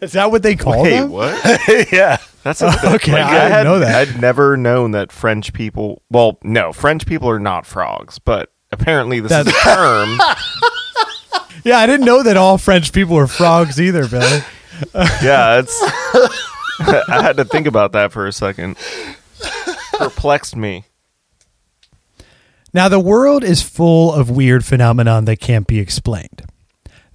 Is 0.00 0.12
that 0.12 0.30
what 0.30 0.42
they 0.42 0.56
call 0.56 0.82
Wait, 0.82 0.90
them? 1.00 1.10
what? 1.10 1.60
yeah. 1.92 2.18
That's 2.42 2.60
a 2.60 2.66
Okay, 2.94 3.12
I 3.12 3.32
didn't 3.40 3.52
had, 3.52 3.62
know 3.64 3.78
that. 3.78 4.08
I'd 4.08 4.20
never 4.20 4.56
known 4.56 4.90
that 4.90 5.10
French 5.10 5.52
people. 5.54 6.02
Well, 6.10 6.38
no, 6.42 6.72
French 6.72 7.06
people 7.06 7.28
are 7.30 7.38
not 7.38 7.64
frogs, 7.64 8.18
but 8.18 8.52
apparently 8.72 9.20
this 9.20 9.32
is 9.32 9.46
a 9.46 9.52
term. 9.60 10.18
Yeah, 11.64 11.78
I 11.78 11.86
didn't 11.86 12.04
know 12.04 12.22
that 12.22 12.36
all 12.36 12.58
French 12.58 12.92
people 12.92 13.16
were 13.16 13.26
frogs 13.26 13.80
either, 13.80 14.06
Billy. 14.06 14.40
yeah, 15.22 15.60
it's. 15.60 15.78
I 16.80 17.22
had 17.22 17.38
to 17.38 17.44
think 17.46 17.66
about 17.66 17.92
that 17.92 18.12
for 18.12 18.26
a 18.26 18.32
second. 18.32 18.76
Perplexed 19.94 20.56
me. 20.56 20.84
Now, 22.74 22.88
the 22.88 22.98
world 22.98 23.44
is 23.44 23.62
full 23.62 24.12
of 24.12 24.28
weird 24.28 24.64
phenomenon 24.64 25.26
that 25.26 25.38
can't 25.38 25.66
be 25.66 25.78
explained. 25.78 26.42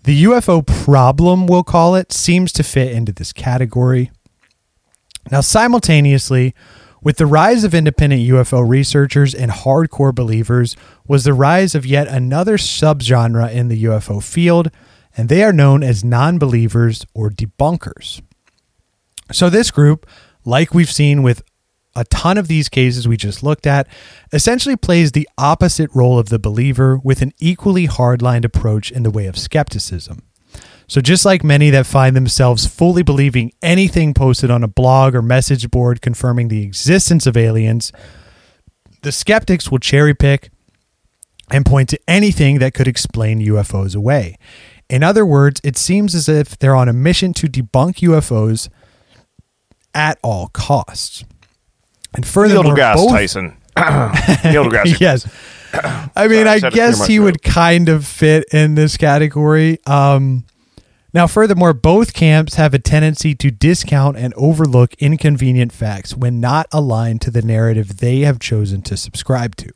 The 0.05 0.23
UFO 0.23 0.65
problem, 0.65 1.47
we'll 1.47 1.63
call 1.63 1.95
it, 1.95 2.13
seems 2.13 2.53
to 2.53 2.63
fit 2.63 2.93
into 2.93 3.11
this 3.11 3.33
category. 3.33 4.09
Now, 5.29 5.41
simultaneously, 5.41 6.55
with 7.03 7.17
the 7.17 7.25
rise 7.25 7.65
of 7.65 7.73
independent 7.73 8.21
UFO 8.21 8.67
researchers 8.67 9.35
and 9.35 9.51
hardcore 9.51 10.15
believers, 10.15 10.77
was 11.05 11.25
the 11.25 11.33
rise 11.33 11.75
of 11.75 11.85
yet 11.85 12.07
another 12.07 12.57
subgenre 12.57 13.51
in 13.51 13.67
the 13.67 13.83
UFO 13.83 14.23
field, 14.23 14.71
and 15.17 15.27
they 15.27 15.43
are 15.43 15.51
known 15.51 15.83
as 15.83 16.05
non 16.05 16.39
believers 16.39 17.05
or 17.13 17.29
debunkers. 17.29 18.21
So, 19.33 19.49
this 19.49 19.71
group, 19.71 20.07
like 20.45 20.73
we've 20.73 20.91
seen 20.91 21.21
with 21.21 21.43
a 21.99 22.05
ton 22.05 22.37
of 22.37 22.47
these 22.47 22.69
cases 22.69 23.07
we 23.07 23.17
just 23.17 23.43
looked 23.43 23.67
at, 23.67 23.87
essentially 24.31 24.77
plays 24.77 25.11
the 25.11 25.27
opposite 25.37 25.89
role 25.93 26.17
of 26.17 26.29
the 26.29 26.39
believer 26.39 26.97
with 27.03 27.21
an 27.21 27.33
equally 27.39 27.87
hardlined 27.87 28.45
approach 28.45 28.89
in 28.89 29.03
the 29.03 29.11
way 29.11 29.25
of 29.25 29.37
skepticism. 29.37 30.23
So, 30.87 31.01
just 31.01 31.25
like 31.25 31.43
many 31.43 31.69
that 31.69 31.85
find 31.85 32.15
themselves 32.15 32.65
fully 32.65 33.03
believing 33.03 33.51
anything 33.61 34.13
posted 34.13 34.49
on 34.49 34.63
a 34.63 34.67
blog 34.67 35.13
or 35.13 35.21
message 35.21 35.69
board 35.69 36.01
confirming 36.01 36.47
the 36.47 36.63
existence 36.63 37.27
of 37.27 37.37
aliens, 37.37 37.91
the 39.01 39.11
skeptics 39.11 39.69
will 39.69 39.79
cherry 39.79 40.15
pick 40.15 40.49
and 41.51 41.65
point 41.65 41.89
to 41.89 41.99
anything 42.07 42.59
that 42.59 42.73
could 42.73 42.87
explain 42.87 43.39
UFOs 43.39 43.95
away. 43.95 44.37
In 44.89 45.03
other 45.03 45.25
words, 45.25 45.61
it 45.63 45.77
seems 45.77 46.15
as 46.15 46.27
if 46.27 46.57
they're 46.57 46.75
on 46.75 46.89
a 46.89 46.93
mission 46.93 47.33
to 47.33 47.47
debunk 47.47 47.97
UFOs 47.97 48.69
at 49.93 50.17
all 50.23 50.47
costs. 50.47 51.23
And 52.15 52.25
Neil 52.25 52.31
furthermore, 52.31 52.75
deGrasse 52.75 52.95
both- 52.95 53.11
Tyson. 53.11 53.57
Neil 53.77 54.65
deGrasse. 54.65 54.99
yes. 54.99 55.27
I 56.15 56.27
mean, 56.27 56.45
Sorry, 56.45 56.61
I 56.63 56.67
I 56.67 56.69
guess 56.71 57.05
he 57.05 57.19
would 57.19 57.43
kind 57.43 57.89
of 57.89 58.05
fit 58.05 58.45
in 58.51 58.75
this 58.75 58.97
category. 58.97 59.77
Um, 59.85 60.45
now, 61.13 61.27
furthermore, 61.27 61.73
both 61.73 62.13
camps 62.13 62.55
have 62.55 62.73
a 62.73 62.79
tendency 62.79 63.33
to 63.35 63.49
discount 63.49 64.17
and 64.17 64.33
overlook 64.35 64.93
inconvenient 64.95 65.71
facts 65.71 66.15
when 66.15 66.39
not 66.39 66.67
aligned 66.71 67.21
to 67.21 67.31
the 67.31 67.41
narrative 67.41 67.97
they 67.97 68.19
have 68.21 68.39
chosen 68.39 68.81
to 68.83 68.97
subscribe 68.97 69.55
to. 69.57 69.69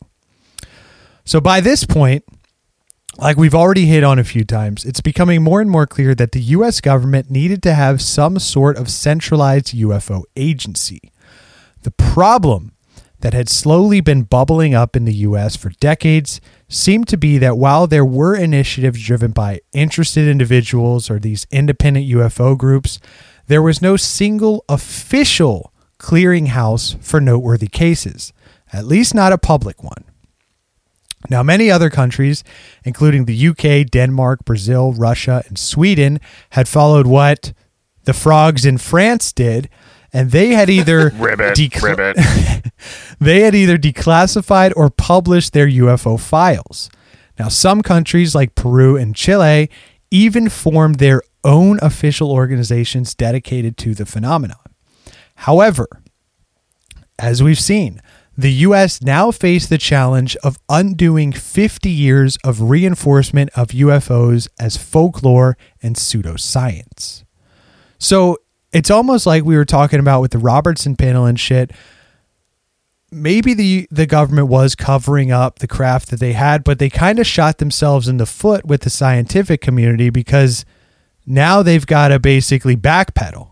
So, 1.26 1.40
by 1.40 1.60
this 1.60 1.86
point, 1.86 2.24
like 3.18 3.38
we've 3.38 3.56
already 3.56 3.86
hit 3.86 4.04
on 4.04 4.20
a 4.20 4.24
few 4.24 4.44
times, 4.44 4.86
it's 4.86 5.02
becoming 5.02 5.44
more 5.44 5.62
and 5.62 5.70
more 5.70 5.88
clear 5.88 6.14
that 6.16 6.34
the 6.34 6.42
U.S. 6.42 6.82
government 6.82 7.30
needed 7.30 7.64
to 7.64 7.74
have 7.74 8.02
some 8.02 8.38
sort 8.40 8.78
of 8.78 8.90
centralized 8.90 9.68
UFO 9.76 10.24
agency. 10.36 11.00
The 11.84 11.92
problem 11.92 12.72
that 13.20 13.34
had 13.34 13.48
slowly 13.48 14.02
been 14.02 14.24
bubbling 14.24 14.74
up 14.74 14.96
in 14.96 15.06
the 15.06 15.14
US 15.28 15.56
for 15.56 15.70
decades 15.80 16.42
seemed 16.68 17.08
to 17.10 17.18
be 17.18 17.38
that 17.38 17.58
while 17.58 17.88
there 17.88 18.06
were 18.06 18.36
initiatives 18.36 19.02
driven 19.02 19.32
by 19.32 19.62
interested 19.72 20.28
individuals 20.28 21.10
or 21.10 21.20
these 21.20 21.46
independent 21.52 22.10
UFO 22.10 22.58
groups, 22.58 23.00
there 23.48 23.62
was 23.62 23.82
no 23.82 23.98
single 23.98 24.64
official 24.68 25.74
clearinghouse 26.00 27.02
for 27.02 27.22
noteworthy 27.22 27.68
cases, 27.68 28.34
at 28.72 28.86
least 28.86 29.14
not 29.14 29.34
a 29.34 29.38
public 29.38 29.84
one. 29.84 30.04
Now, 31.30 31.44
many 31.44 31.72
other 31.72 31.90
countries, 31.90 32.44
including 32.84 33.26
the 33.26 33.48
UK, 33.48 33.90
Denmark, 33.90 34.44
Brazil, 34.44 34.94
Russia, 34.94 35.44
and 35.48 35.58
Sweden, 35.58 36.20
had 36.52 36.68
followed 36.68 37.08
what 37.08 37.54
the 38.04 38.14
frogs 38.14 38.66
in 38.66 38.78
France 38.78 39.32
did, 39.32 39.70
and 40.14 40.32
they 40.32 40.50
had 40.50 40.70
either 40.70 41.10
Ribbit, 41.16 41.56
decla- 41.56 41.98
ribbit. 41.98 42.72
they 43.20 43.42
had 43.42 43.56
either 43.56 43.78
declassified 43.78 44.72
or 44.76 44.90
published 44.90 45.54
their 45.54 45.68
UFO 45.68 46.20
files. 46.20 46.90
Now, 47.40 47.48
some 47.48 47.82
countries 47.82 48.36
like 48.36 48.56
Peru 48.56 48.96
and 48.96 49.16
Chile 49.16 49.70
even 50.12 50.50
formed 50.50 50.96
their 51.00 51.24
own 51.44 51.80
official 51.82 52.32
organizations 52.32 53.16
dedicated 53.16 53.76
to 53.78 53.96
the 53.96 54.06
phenomenon. 54.06 54.58
However, 55.36 55.88
as 57.18 57.42
we've 57.42 57.60
seen, 57.60 58.00
the 58.38 58.52
U.S. 58.52 59.02
now 59.02 59.32
face 59.32 59.68
the 59.68 59.78
challenge 59.78 60.36
of 60.38 60.60
undoing 60.70 61.32
50 61.32 61.90
years 61.90 62.38
of 62.44 62.62
reinforcement 62.62 63.50
of 63.56 63.70
UFOs 63.70 64.48
as 64.60 64.78
folklore 64.78 65.58
and 65.82 65.96
pseudoscience. 65.96 67.24
So 68.00 68.38
it's 68.74 68.92
almost 68.92 69.26
like 69.26 69.44
we 69.44 69.56
were 69.56 69.66
talking 69.66 70.00
about 70.00 70.22
with 70.22 70.32
the 70.32 70.40
Robertson 70.40 70.96
panel 70.96 71.26
and 71.26 71.40
shit. 71.40 71.72
Maybe 73.12 73.54
the 73.54 73.88
the 73.92 74.08
government 74.08 74.48
was 74.48 74.74
covering 74.74 75.32
up 75.32 75.60
the 75.60 75.68
craft 75.68 76.10
that 76.10 76.20
they 76.20 76.34
had, 76.34 76.64
but 76.64 76.80
they 76.80 76.90
kind 76.90 77.20
of 77.20 77.28
shot 77.28 77.60
themselves 77.60 78.08
in 78.08 78.18
the 78.18 78.26
foot 78.26 78.66
with 78.66 78.82
the 78.82 78.90
scientific 78.90 79.62
community 79.62 80.10
because 80.10 80.66
now 81.26 81.62
they've 81.62 81.86
got 81.86 82.08
to 82.08 82.20
basically 82.20 82.76
backpedal. 82.76 83.50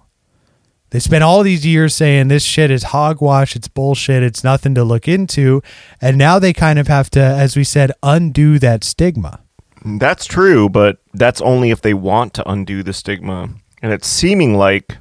They 0.89 0.99
spent 0.99 1.23
all 1.23 1.41
these 1.41 1.65
years 1.65 1.93
saying 1.93 2.27
this 2.27 2.43
shit 2.43 2.69
is 2.69 2.84
hogwash, 2.84 3.56
it's 3.56 3.69
bullshit, 3.69 4.23
it's 4.23 4.43
nothing 4.43 4.76
to 4.76 4.84
look 4.84 5.07
into. 5.07 5.61
And 6.02 6.18
now 6.18 6.38
they 6.38 6.52
kind 6.52 6.77
of 6.80 6.88
have 6.88 7.10
to, 7.11 7.22
as 7.22 7.56
we 7.56 7.64
said, 7.64 7.93
undo 8.03 8.60
that 8.60 8.84
stigma. 8.84 9.39
That's 9.85 10.26
true, 10.26 10.68
but 10.68 10.98
that's 11.14 11.39
only 11.41 11.72
if 11.72 11.81
they 11.81 11.93
want 11.93 12.34
to 12.35 12.49
undo 12.49 12.84
the 12.84 12.91
stigma. 12.91 13.52
And 13.81 13.93
it's 13.93 14.07
seeming 14.07 14.56
like 14.56 14.98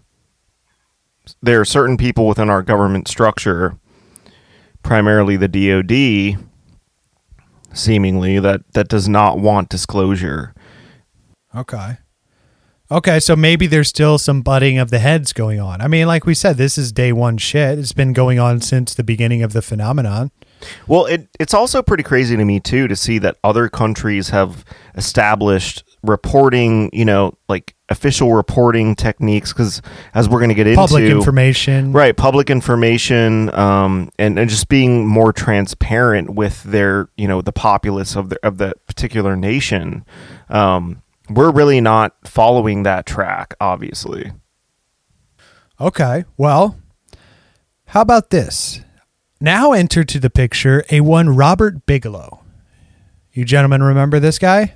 there 1.43 1.61
are 1.61 1.65
certain 1.65 1.97
people 1.97 2.27
within 2.27 2.51
our 2.51 2.63
government 2.63 3.09
structure, 3.09 3.77
primarily 4.83 5.37
the 5.37 5.49
DoD, 5.49 6.45
seemingly 7.73 8.39
that 8.39 8.63
that 8.73 8.89
does 8.89 9.09
not 9.09 9.39
want 9.39 9.69
disclosure. 9.69 10.55
Okay. 11.55 11.99
Okay, 12.93 13.21
so 13.21 13.37
maybe 13.37 13.69
there's 13.69 13.89
still 13.89 14.19
some 14.19 14.43
butting 14.43 14.79
of 14.79 14.91
the 14.91 14.99
heads 14.99 15.33
going 15.33 15.61
on. 15.61 15.81
I 15.81 15.87
mean, 15.87 16.09
like 16.09 16.27
we 16.27 16.35
said, 16.35 16.57
this 16.57 16.77
is 16.77 16.91
day 16.91 17.13
one 17.13 17.39
shit. 17.39 17.79
It's 17.79 17.93
been 17.93 18.13
going 18.13 18.41
on 18.41 18.61
since 18.61 18.95
the 18.95 19.05
beginning 19.05 19.45
of 19.45 19.53
the 19.53 19.63
phenomenon. 19.63 20.33
Well, 20.89 21.07
it 21.07 21.29
it's 21.39 21.55
also 21.55 21.83
pretty 21.83 22.03
crazy 22.03 22.37
to 22.37 22.45
me 22.45 22.59
too 22.59 22.89
to 22.89 22.97
see 22.97 23.19
that 23.19 23.37
other 23.45 23.69
countries 23.69 24.31
have 24.31 24.65
established 24.97 25.85
reporting, 26.03 26.91
you 26.93 27.05
know, 27.05 27.35
like 27.49 27.75
official 27.91 28.33
reporting 28.35 28.95
techniques 28.95 29.53
because 29.53 29.83
as 30.15 30.29
we're 30.29 30.39
going 30.39 30.49
to 30.49 30.55
get 30.55 30.67
into 30.67 30.81
Public 30.81 31.05
information. 31.05 31.93
right 31.93 32.17
public 32.17 32.49
information 32.49 33.53
um, 33.55 34.11
and, 34.19 34.39
and 34.39 34.49
just 34.49 34.69
being 34.69 35.07
more 35.07 35.33
transparent 35.33 36.31
with 36.31 36.63
their 36.63 37.09
you 37.17 37.27
know 37.27 37.43
the 37.43 37.53
populace 37.53 38.17
of 38.17 38.29
the 38.29 38.39
of 38.47 38.59
the 38.59 38.75
particular 38.87 39.37
nation 39.37 40.05
um, 40.51 41.03
we're 41.29 41.51
really 41.51 41.81
not 41.81 42.15
following 42.25 42.85
that 42.85 43.07
track 43.07 43.55
obviously 43.61 44.33
Okay, 45.81 46.25
well, 46.37 46.77
how 47.87 48.03
about 48.03 48.29
this? 48.29 48.81
Now 49.41 49.73
enter 49.73 50.05
to 50.05 50.21
the 50.21 50.29
picture 50.29 50.85
a 50.91 51.01
one 51.01 51.35
Robert 51.35 51.87
Bigelow. 51.87 52.41
You 53.33 53.47
gentlemen 53.47 53.83
remember 53.83 54.21
this 54.21 54.39
guy? 54.39 54.75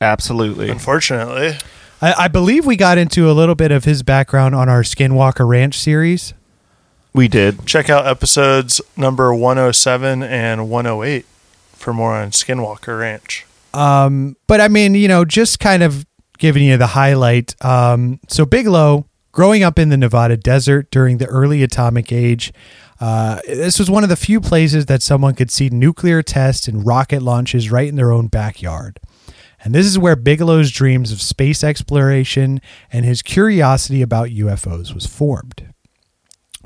absolutely 0.00 0.70
Unfortunately, 0.70 1.58
I, 2.00 2.24
I 2.24 2.28
believe 2.28 2.66
we 2.66 2.76
got 2.76 2.98
into 2.98 3.30
a 3.30 3.32
little 3.32 3.54
bit 3.54 3.70
of 3.70 3.84
his 3.84 4.02
background 4.02 4.54
on 4.54 4.68
our 4.68 4.82
Skinwalker 4.82 5.48
Ranch 5.48 5.78
series. 5.78 6.34
we 7.14 7.28
did 7.28 7.64
check 7.66 7.88
out 7.88 8.06
episodes 8.06 8.80
number 8.96 9.34
107 9.34 10.22
and 10.22 10.68
108 10.68 11.24
for 11.72 11.94
more 11.94 12.14
on 12.16 12.30
Skinwalker 12.30 13.00
Ranch. 13.00 13.46
but 14.46 14.60
I 14.60 14.68
mean, 14.68 14.94
you 14.94 15.08
know, 15.08 15.24
just 15.24 15.58
kind 15.60 15.82
of 15.82 16.06
giving 16.38 16.64
you 16.64 16.76
the 16.76 16.88
highlight. 16.88 17.54
Um, 17.64 18.20
so 18.28 18.44
Bigelow, 18.44 19.06
growing 19.32 19.62
up 19.62 19.78
in 19.78 19.88
the 19.88 19.96
Nevada 19.96 20.36
desert 20.36 20.90
during 20.90 21.18
the 21.18 21.26
early 21.26 21.62
atomic 21.62 22.12
age, 22.12 22.52
uh, 23.00 23.40
this 23.46 23.78
was 23.78 23.90
one 23.90 24.02
of 24.02 24.08
the 24.08 24.16
few 24.16 24.40
places 24.40 24.86
that 24.86 25.02
someone 25.02 25.34
could 25.34 25.50
see 25.50 25.68
nuclear 25.68 26.22
tests 26.22 26.68
and 26.68 26.86
rocket 26.86 27.22
launches 27.22 27.70
right 27.70 27.88
in 27.88 27.96
their 27.96 28.12
own 28.12 28.26
backyard. 28.28 28.98
And 29.66 29.74
this 29.74 29.86
is 29.86 29.98
where 29.98 30.14
Bigelow's 30.14 30.70
dreams 30.70 31.10
of 31.10 31.20
space 31.20 31.64
exploration 31.64 32.60
and 32.92 33.04
his 33.04 33.20
curiosity 33.20 34.00
about 34.00 34.28
UFOs 34.28 34.94
was 34.94 35.06
formed. 35.06 35.74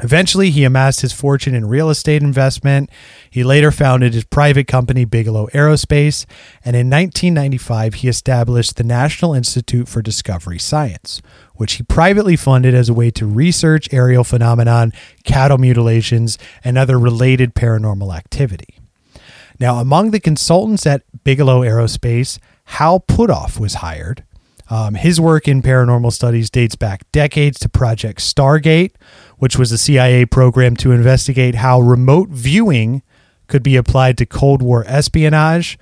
Eventually, 0.01 0.51
he 0.51 0.65
amassed 0.65 1.01
his 1.01 1.15
fortune 1.15 1.55
in 1.55 1.65
real 1.65 1.89
estate 1.89 2.23
investment. 2.23 2.91
He 3.31 3.43
later 3.43 3.73
founded 3.73 4.13
his 4.13 4.25
private 4.25 4.67
company, 4.67 5.07
Bigelow 5.07 5.47
Aerospace, 5.55 6.27
and 6.63 6.77
in 6.77 6.91
1995, 6.91 7.95
he 7.95 8.09
established 8.09 8.77
the 8.77 8.85
National 8.85 9.33
Institute 9.33 9.89
for 9.89 10.03
Discovery 10.03 10.59
Science, 10.59 11.23
which 11.55 11.77
he 11.77 11.83
privately 11.83 12.37
funded 12.37 12.75
as 12.75 12.91
a 12.91 12.95
way 12.95 13.11
to 13.13 13.25
research 13.25 13.89
aerial 13.95 14.25
phenomenon, 14.25 14.93
cattle 15.25 15.57
mutilations, 15.57 16.37
and 16.63 16.77
other 16.77 16.99
related 16.99 17.55
paranormal 17.55 18.15
activity. 18.15 18.79
Now, 19.59 19.77
among 19.77 20.11
the 20.11 20.21
consultants 20.21 20.87
at 20.87 21.03
Bigelow 21.25 21.61
Aerospace, 21.61 22.39
Hal 22.71 23.01
Puthoff 23.01 23.59
was 23.59 23.75
hired. 23.75 24.25
Um, 24.69 24.95
his 24.95 25.21
work 25.21 25.49
in 25.49 25.61
paranormal 25.61 26.13
studies 26.13 26.49
dates 26.49 26.77
back 26.77 27.03
decades 27.11 27.59
to 27.59 27.69
Project 27.69 28.21
Stargate, 28.21 28.93
which 29.39 29.59
was 29.59 29.73
a 29.73 29.77
CIA 29.77 30.25
program 30.25 30.77
to 30.77 30.93
investigate 30.93 31.57
how 31.57 31.81
remote 31.81 32.29
viewing 32.29 33.03
could 33.49 33.65
be 33.65 33.75
applied 33.75 34.17
to 34.19 34.25
Cold 34.25 34.63
War 34.63 34.85
espionage. 34.87 35.79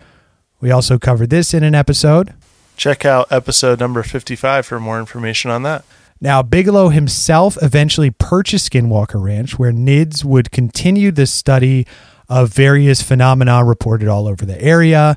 We 0.61 0.71
also 0.71 0.99
covered 0.99 1.29
this 1.29 1.53
in 1.53 1.63
an 1.63 1.75
episode. 1.75 2.33
Check 2.77 3.05
out 3.05 3.31
episode 3.31 3.79
number 3.79 4.03
55 4.03 4.65
for 4.65 4.81
more 4.81 4.99
information 4.99 5.51
on 5.51 5.65
that. 5.65 5.85
Now, 6.23 6.43
Bigelow 6.43 6.89
himself 6.89 7.59
eventually 7.61 8.11
purchased 8.11 8.73
Skinwalker 8.73 9.23
Ranch, 9.23 9.59
where 9.59 9.73
NIDS 9.73 10.25
would 10.25 10.51
continue 10.51 11.13
the 11.13 11.27
study 11.27 11.87
of 12.31 12.49
various 12.49 13.03
phenomena 13.03 13.63
reported 13.63 14.09
all 14.09 14.27
over 14.27 14.47
the 14.47 14.61
area. 14.61 15.17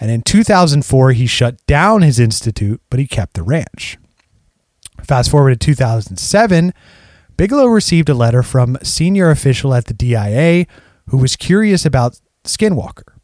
And 0.00 0.10
in 0.10 0.22
2004, 0.22 1.12
he 1.12 1.26
shut 1.26 1.64
down 1.66 2.02
his 2.02 2.20
institute, 2.20 2.80
but 2.90 3.00
he 3.00 3.06
kept 3.06 3.34
the 3.34 3.42
ranch. 3.42 3.98
Fast 5.02 5.30
forward 5.30 5.60
to 5.60 5.66
2007, 5.66 6.72
Bigelow 7.36 7.66
received 7.66 8.08
a 8.08 8.14
letter 8.14 8.42
from 8.42 8.76
a 8.76 8.84
senior 8.84 9.30
official 9.30 9.74
at 9.74 9.86
the 9.86 9.94
DIA 9.94 10.66
who 11.08 11.16
was 11.16 11.36
curious 11.36 11.84
about 11.86 12.20
Skinwalker. 12.44 13.14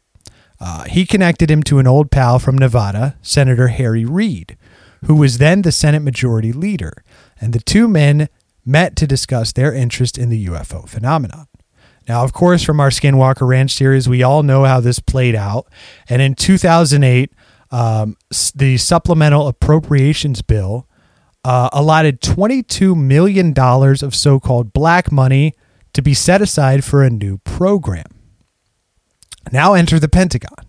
Uh, 0.59 0.85
he 0.85 1.05
connected 1.05 1.51
him 1.51 1.61
to 1.63 1.79
an 1.79 1.87
old 1.87 2.11
pal 2.11 2.39
from 2.39 2.57
Nevada, 2.57 3.17
Senator 3.21 3.67
Harry 3.67 4.05
Reid, 4.05 4.57
who 5.05 5.15
was 5.15 5.37
then 5.37 5.61
the 5.61 5.71
Senate 5.71 5.99
Majority 5.99 6.53
Leader, 6.53 7.03
and 7.39 7.53
the 7.53 7.59
two 7.59 7.87
men 7.87 8.29
met 8.65 8.95
to 8.95 9.05
discuss 9.05 9.51
their 9.51 9.73
interest 9.73 10.17
in 10.17 10.29
the 10.29 10.45
UFO 10.47 10.87
phenomenon. 10.87 11.47
Now, 12.07 12.23
of 12.23 12.33
course, 12.33 12.63
from 12.63 12.79
our 12.79 12.89
Skinwalker 12.89 13.47
Ranch 13.47 13.73
series, 13.73 14.07
we 14.07 14.21
all 14.21 14.43
know 14.43 14.63
how 14.63 14.79
this 14.79 14.99
played 14.99 15.35
out. 15.35 15.67
And 16.07 16.21
in 16.21 16.35
2008, 16.35 17.31
um, 17.71 18.15
the 18.53 18.77
Supplemental 18.77 19.47
Appropriations 19.47 20.41
Bill 20.41 20.87
uh, 21.43 21.69
allotted 21.73 22.21
$22 22.21 22.95
million 22.95 23.53
of 23.57 24.15
so 24.15 24.39
called 24.39 24.73
black 24.73 25.11
money 25.11 25.53
to 25.93 26.01
be 26.01 26.13
set 26.13 26.41
aside 26.41 26.83
for 26.83 27.03
a 27.03 27.09
new 27.09 27.37
program. 27.39 28.05
Now 29.51 29.73
enter 29.73 29.99
the 29.99 30.09
Pentagon. 30.09 30.65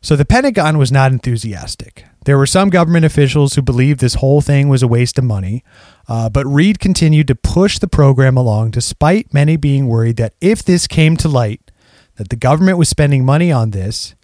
So 0.00 0.16
the 0.16 0.24
Pentagon 0.24 0.76
was 0.76 0.92
not 0.92 1.12
enthusiastic. 1.12 2.04
There 2.24 2.36
were 2.36 2.46
some 2.46 2.70
government 2.70 3.04
officials 3.04 3.54
who 3.54 3.62
believed 3.62 4.00
this 4.00 4.14
whole 4.14 4.40
thing 4.40 4.68
was 4.68 4.82
a 4.82 4.88
waste 4.88 5.18
of 5.18 5.24
money, 5.24 5.64
uh, 6.08 6.28
but 6.28 6.46
Reid 6.46 6.78
continued 6.78 7.28
to 7.28 7.34
push 7.34 7.78
the 7.78 7.88
program 7.88 8.36
along 8.36 8.72
despite 8.72 9.32
many 9.32 9.56
being 9.56 9.86
worried 9.86 10.16
that 10.16 10.34
if 10.40 10.62
this 10.62 10.86
came 10.86 11.16
to 11.18 11.28
light, 11.28 11.70
that 12.16 12.28
the 12.28 12.36
government 12.36 12.78
was 12.78 12.88
spending 12.88 13.24
money 13.24 13.50
on 13.50 13.70
this, 13.70 14.14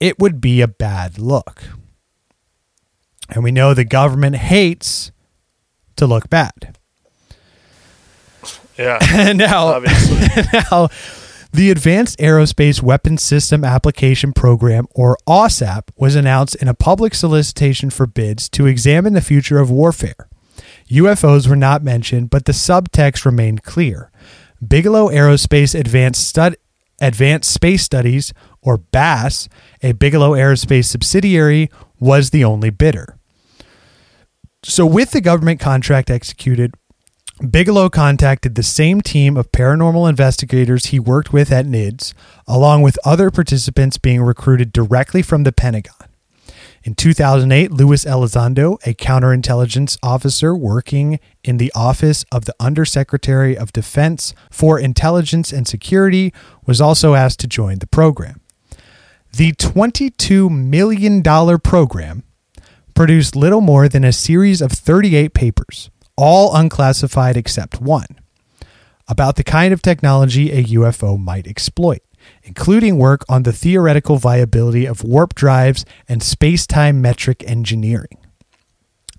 it 0.00 0.18
would 0.18 0.40
be 0.40 0.60
a 0.60 0.68
bad 0.68 1.18
look. 1.18 1.64
And 3.30 3.44
we 3.44 3.50
know 3.50 3.74
the 3.74 3.84
government 3.84 4.36
hates 4.36 5.12
to 5.96 6.06
look 6.06 6.30
bad. 6.30 6.78
Yeah. 8.76 8.98
And 9.10 9.38
now, 9.38 9.68
Obviously. 9.68 10.42
now, 10.70 10.88
the 11.52 11.70
Advanced 11.70 12.18
Aerospace 12.18 12.82
Weapons 12.82 13.22
System 13.22 13.64
Application 13.64 14.32
Program, 14.32 14.86
or 14.94 15.16
AAWSAP, 15.26 15.88
was 15.96 16.14
announced 16.14 16.54
in 16.56 16.68
a 16.68 16.74
public 16.74 17.14
solicitation 17.14 17.90
for 17.90 18.06
bids 18.06 18.48
to 18.50 18.66
examine 18.66 19.14
the 19.14 19.20
future 19.20 19.58
of 19.58 19.70
warfare. 19.70 20.28
UFOs 20.90 21.48
were 21.48 21.56
not 21.56 21.82
mentioned, 21.82 22.30
but 22.30 22.44
the 22.44 22.52
subtext 22.52 23.24
remained 23.24 23.62
clear. 23.62 24.10
Bigelow 24.66 25.08
Aerospace 25.08 25.78
Advanced 25.78 26.26
Stud- 26.26 26.56
Advanced 27.00 27.52
Space 27.52 27.82
Studies, 27.82 28.32
or 28.60 28.78
BASS, 28.78 29.48
a 29.82 29.92
Bigelow 29.92 30.32
Aerospace 30.32 30.86
subsidiary, 30.86 31.70
was 32.00 32.30
the 32.30 32.44
only 32.44 32.70
bidder. 32.70 33.18
So, 34.64 34.84
with 34.84 35.12
the 35.12 35.20
government 35.20 35.60
contract 35.60 36.10
executed, 36.10 36.74
Bigelow 37.48 37.88
contacted 37.88 38.56
the 38.56 38.64
same 38.64 39.00
team 39.00 39.36
of 39.36 39.52
paranormal 39.52 40.08
investigators 40.08 40.86
he 40.86 40.98
worked 40.98 41.32
with 41.32 41.52
at 41.52 41.66
NIDS, 41.66 42.12
along 42.48 42.82
with 42.82 42.98
other 43.04 43.30
participants 43.30 43.96
being 43.96 44.20
recruited 44.22 44.72
directly 44.72 45.22
from 45.22 45.44
the 45.44 45.52
Pentagon. 45.52 45.94
In 46.84 46.94
2008, 46.94 47.72
Luis 47.72 48.04
Elizondo, 48.04 48.78
a 48.86 48.94
counterintelligence 48.94 49.98
officer 50.02 50.54
working 50.56 51.18
in 51.42 51.56
the 51.56 51.72
Office 51.74 52.24
of 52.30 52.44
the 52.44 52.54
Undersecretary 52.60 53.56
of 53.56 53.72
Defense 53.72 54.32
for 54.50 54.78
Intelligence 54.78 55.52
and 55.52 55.66
Security, 55.66 56.32
was 56.66 56.80
also 56.80 57.14
asked 57.14 57.40
to 57.40 57.46
join 57.46 57.80
the 57.80 57.86
program. 57.86 58.40
The 59.32 59.52
$22 59.52 60.50
million 60.50 61.22
program 61.58 62.22
produced 62.94 63.36
little 63.36 63.60
more 63.60 63.88
than 63.88 64.04
a 64.04 64.12
series 64.12 64.62
of 64.62 64.72
38 64.72 65.34
papers, 65.34 65.90
all 66.16 66.54
unclassified 66.54 67.36
except 67.36 67.80
one, 67.80 68.18
about 69.08 69.36
the 69.36 69.44
kind 69.44 69.72
of 69.72 69.82
technology 69.82 70.52
a 70.52 70.64
UFO 70.64 71.18
might 71.18 71.46
exploit, 71.46 72.02
including 72.42 72.98
work 72.98 73.24
on 73.28 73.42
the 73.42 73.52
theoretical 73.52 74.16
viability 74.16 74.86
of 74.86 75.04
warp 75.04 75.34
drives 75.34 75.84
and 76.08 76.22
space 76.22 76.66
time 76.66 77.00
metric 77.00 77.42
engineering. 77.46 78.18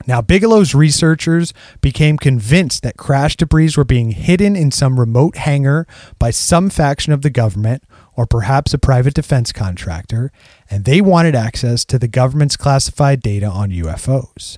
Now, 0.07 0.21
Bigelow's 0.21 0.73
researchers 0.73 1.53
became 1.81 2.17
convinced 2.17 2.83
that 2.83 2.97
crash 2.97 3.35
debris 3.35 3.73
were 3.75 3.83
being 3.83 4.11
hidden 4.11 4.55
in 4.55 4.71
some 4.71 4.99
remote 4.99 5.35
hangar 5.35 5.85
by 6.17 6.31
some 6.31 6.69
faction 6.69 7.11
of 7.11 7.21
the 7.21 7.29
government 7.29 7.83
or 8.15 8.25
perhaps 8.25 8.73
a 8.73 8.77
private 8.77 9.13
defense 9.13 9.51
contractor, 9.51 10.31
and 10.69 10.85
they 10.85 11.01
wanted 11.01 11.35
access 11.35 11.83
to 11.85 11.99
the 11.99 12.07
government's 12.07 12.57
classified 12.57 13.21
data 13.21 13.45
on 13.45 13.69
UFOs. 13.69 14.57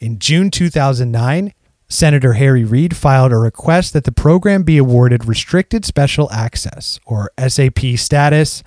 In 0.00 0.18
June 0.18 0.50
2009, 0.50 1.52
Senator 1.92 2.32
Harry 2.32 2.64
Reid 2.64 2.96
filed 2.96 3.32
a 3.32 3.36
request 3.36 3.92
that 3.92 4.04
the 4.04 4.12
program 4.12 4.62
be 4.62 4.78
awarded 4.78 5.26
Restricted 5.26 5.84
Special 5.84 6.30
Access, 6.32 6.98
or 7.04 7.30
SAP 7.38 7.80
status, 7.96 8.62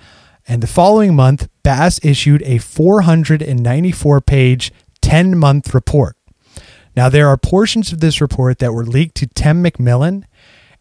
and 0.48 0.62
the 0.62 0.68
following 0.68 1.16
month, 1.16 1.50
BASS 1.64 2.00
issued 2.06 2.44
a 2.44 2.60
494 2.60 4.22
page, 4.22 4.72
10 5.02 5.38
month 5.40 5.74
report. 5.74 6.16
Now, 6.96 7.10
there 7.10 7.28
are 7.28 7.36
portions 7.36 7.92
of 7.92 8.00
this 8.00 8.22
report 8.22 8.60
that 8.60 8.74
were 8.74 8.86
leaked 8.86 9.16
to 9.16 9.28
Tim 9.28 9.64
McMillan 9.64 10.26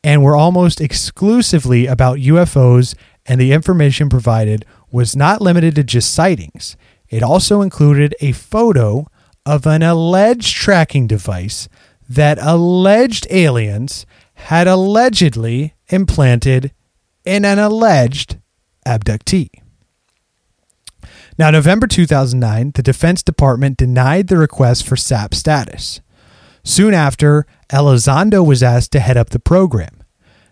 and 0.05 0.23
were 0.23 0.37
almost 0.37 0.83
exclusively 0.83 1.87
about 1.87 2.19
UFOs, 2.19 2.95
and 3.25 3.41
the 3.41 3.53
information 3.53 4.11
provided 4.11 4.67
was 4.93 5.17
not 5.17 5.41
limited 5.41 5.75
to 5.77 5.83
just 5.83 6.13
sightings. 6.13 6.77
It 7.09 7.23
also 7.23 7.63
included 7.63 8.15
a 8.21 8.33
photo 8.33 9.07
of 9.47 9.67
an 9.67 9.83
alleged 9.83 10.55
tracking 10.55 11.07
device 11.07 11.69
that 12.09 12.39
alleged 12.41 13.27
aliens 13.31 14.07
had 14.35 14.67
allegedly 14.67 15.75
implanted 15.89 16.73
in 17.25 17.45
an 17.45 17.59
alleged 17.59 18.39
abductee. 18.87 19.51
Now, 21.37 21.51
November 21.51 21.87
2009, 21.87 22.73
the 22.75 22.83
Defense 22.83 23.23
Department 23.23 23.77
denied 23.77 24.29
the 24.29 24.37
request 24.37 24.87
for 24.87 24.97
SAP 24.97 25.35
status. 25.35 26.01
Soon 26.63 26.95
after, 26.95 27.47
Elizondo 27.71 28.47
was 28.47 28.63
asked 28.63 28.93
to 28.93 29.01
head 29.01 29.17
up 29.17 29.31
the 29.31 29.41
program. 29.41 30.04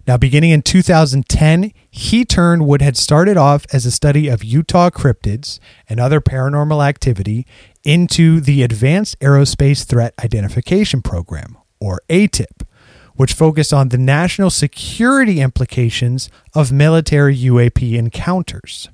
Now, 0.06 0.16
beginning 0.16 0.50
in 0.50 0.62
2010, 0.62 1.72
he 1.88 2.24
turned 2.24 2.66
what 2.66 2.80
had 2.82 2.96
started 2.96 3.36
off 3.36 3.64
as 3.72 3.86
a 3.86 3.92
study 3.92 4.26
of 4.28 4.42
Utah 4.42 4.90
cryptids 4.90 5.60
and 5.88 6.00
other 6.00 6.20
paranormal 6.20 6.84
activity 6.84 7.46
into 7.84 8.40
the 8.40 8.62
Advanced 8.62 9.18
Aerospace 9.20 9.84
Threat 9.84 10.12
Identification 10.22 11.02
Program, 11.02 11.56
or 11.78 12.00
ATIP, 12.08 12.66
which 13.14 13.32
focused 13.32 13.72
on 13.72 13.90
the 13.90 13.98
national 13.98 14.50
security 14.50 15.40
implications 15.40 16.28
of 16.52 16.72
military 16.72 17.36
UAP 17.36 17.94
encounters. 17.94 18.88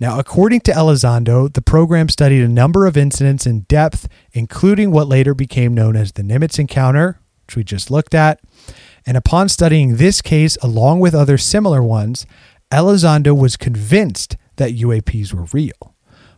Now, 0.00 0.18
according 0.18 0.60
to 0.60 0.72
Elizondo, 0.72 1.52
the 1.52 1.62
program 1.62 2.08
studied 2.08 2.42
a 2.42 2.48
number 2.48 2.86
of 2.86 2.96
incidents 2.96 3.46
in 3.46 3.60
depth, 3.60 4.08
including 4.32 4.90
what 4.90 5.08
later 5.08 5.34
became 5.34 5.74
known 5.74 5.96
as 5.96 6.12
the 6.12 6.22
Nimitz 6.22 6.58
encounter, 6.58 7.18
which 7.46 7.56
we 7.56 7.64
just 7.64 7.90
looked 7.90 8.14
at. 8.14 8.40
And 9.08 9.16
upon 9.16 9.48
studying 9.48 9.96
this 9.96 10.20
case 10.20 10.58
along 10.60 11.00
with 11.00 11.14
other 11.14 11.38
similar 11.38 11.82
ones, 11.82 12.26
Elizondo 12.70 13.34
was 13.34 13.56
convinced 13.56 14.36
that 14.56 14.76
UAPs 14.76 15.32
were 15.32 15.46
real. 15.50 15.94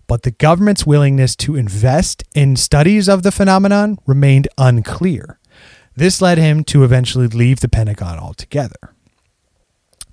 But 0.06 0.22
the 0.22 0.30
government's 0.30 0.86
willingness 0.86 1.34
to 1.36 1.56
invest 1.56 2.22
in 2.32 2.55
studies 2.55 3.09
of 3.09 3.24
the 3.24 3.32
phenomenon 3.32 3.98
remained 4.06 4.47
unclear. 4.56 5.40
This 5.97 6.22
led 6.22 6.38
him 6.38 6.62
to 6.66 6.84
eventually 6.84 7.26
leave 7.26 7.59
the 7.59 7.68
Pentagon 7.68 8.20
altogether. 8.20 8.94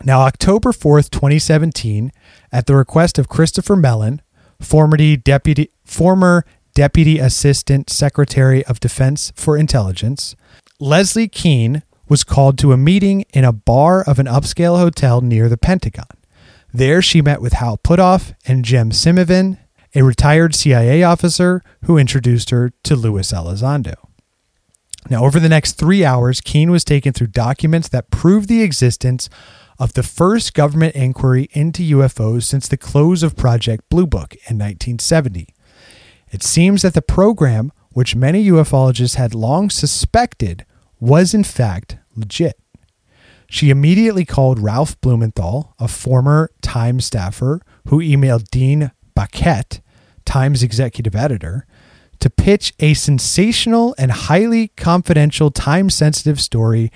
Now, 0.04 0.22
October 0.22 0.72
4th, 0.72 1.12
2017, 1.12 2.12
at 2.52 2.66
the 2.66 2.76
request 2.76 3.20
of 3.20 3.30
Christopher 3.30 3.76
Mellon, 3.76 4.20
former 4.60 4.98
deputy, 4.98 5.70
former 5.86 6.44
deputy 6.74 7.20
assistant 7.20 7.92
secretary 7.92 8.66
of 8.66 8.80
defense 8.80 9.32
for 9.36 9.56
intelligence, 9.56 10.36
Leslie 10.80 11.28
Kean 11.28 11.84
was 12.10 12.24
called 12.24 12.58
to 12.60 12.72
a 12.72 12.78
meeting 12.78 13.26
in 13.34 13.44
a 13.44 13.52
bar 13.52 14.04
of 14.04 14.20
an 14.20 14.26
upscale 14.26 14.78
hotel 14.78 15.22
near 15.22 15.50
the 15.50 15.58
Pentagon. 15.58 16.06
There, 16.74 17.02
she 17.02 17.22
met 17.22 17.42
with 17.42 17.54
Hal 17.54 17.78
Puthoff 17.78 18.34
and 18.46 18.66
Jim 18.66 18.92
Semivan, 18.92 19.58
a 19.96 20.04
retired 20.04 20.54
CIA 20.54 21.04
officer 21.04 21.64
who 21.86 21.98
introduced 21.98 22.50
her 22.50 22.72
to 22.84 22.96
Luis 22.96 23.32
Elizondo. 23.32 23.96
Now, 25.10 25.24
over 25.24 25.40
the 25.40 25.50
next 25.50 25.74
three 25.74 26.04
hours, 26.04 26.42
Kean 26.42 26.70
was 26.70 26.84
taken 26.84 27.14
through 27.14 27.28
documents 27.28 27.88
that 27.90 28.12
proved 28.12 28.50
the 28.50 28.62
existence 28.62 29.30
of 29.80 29.94
the 29.94 30.04
first 30.04 30.54
government 30.54 30.96
inquiry 30.96 31.50
into 31.52 31.84
UFOs 31.98 32.44
since 32.44 32.68
the 32.68 32.78
close 32.78 33.24
of 33.24 33.38
Project 33.38 33.88
Blue 33.90 34.08
Book 34.08 34.34
in 34.50 34.58
1970. 34.58 35.48
It 36.32 36.44
seems 36.44 36.82
that 36.82 36.94
the 36.94 37.02
program, 37.02 37.72
which 37.92 38.16
many 38.16 38.46
ufologists 38.50 39.16
had 39.16 39.34
long 39.34 39.70
suspected, 39.70 40.66
was 41.00 41.34
in 41.34 41.44
fact 41.44 41.98
legit. 42.16 42.60
She 43.50 43.70
immediately 43.70 44.26
called 44.26 44.60
Ralph 44.60 45.00
Blumenthal, 45.00 45.74
a 45.80 45.88
former 45.88 46.52
Times 46.62 47.06
staffer 47.06 47.62
who 47.88 48.00
emailed 48.00 48.50
Dean 48.50 48.92
Baquet, 49.16 49.82
Times 50.26 50.62
executive 50.62 51.16
editor, 51.16 51.66
to 52.20 52.30
pitch 52.30 52.74
a 52.80 52.94
sensational 52.94 53.96
and 53.98 54.12
highly 54.12 54.70
confidential 54.70 55.52
time 55.52 55.90
sensitive 55.90 56.42
story 56.42 56.92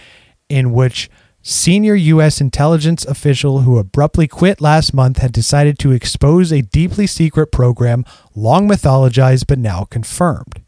in 0.49 0.73
which 0.73 1.10
senior 1.41 1.95
U.S. 1.95 2.41
intelligence 2.41 3.06
official 3.06 3.61
who 3.61 3.78
abruptly 3.78 4.28
quit 4.28 4.61
last 4.61 4.94
month 4.94 5.18
had 5.18 5.32
decided 5.32 5.80
to 5.80 5.91
expose 5.91 6.52
a 6.52 6.61
deeply 6.61 7.07
secret 7.07 7.48
program 7.48 8.06
long 8.36 8.68
mythologized 8.68 9.45
but 9.48 9.57
now 9.57 9.86
confirmed. 9.86 10.61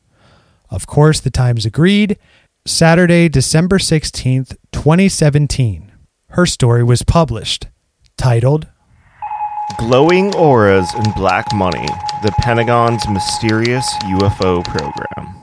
Of 0.69 0.87
course, 0.87 1.19
the 1.19 1.29
Times 1.29 1.65
agreed. 1.65 2.17
Saturday, 2.65 3.27
December 3.27 3.77
16th, 3.77 4.55
2017, 4.71 5.91
her 6.29 6.45
story 6.45 6.81
was 6.81 7.03
published, 7.03 7.67
titled 8.15 8.67
Glowing 9.77 10.33
Auras 10.33 10.89
and 10.93 11.13
Black 11.13 11.45
Money 11.53 11.85
The 12.23 12.31
Pentagon's 12.39 13.05
Mysterious 13.09 13.85
UFO 14.03 14.63
Program. 14.63 15.35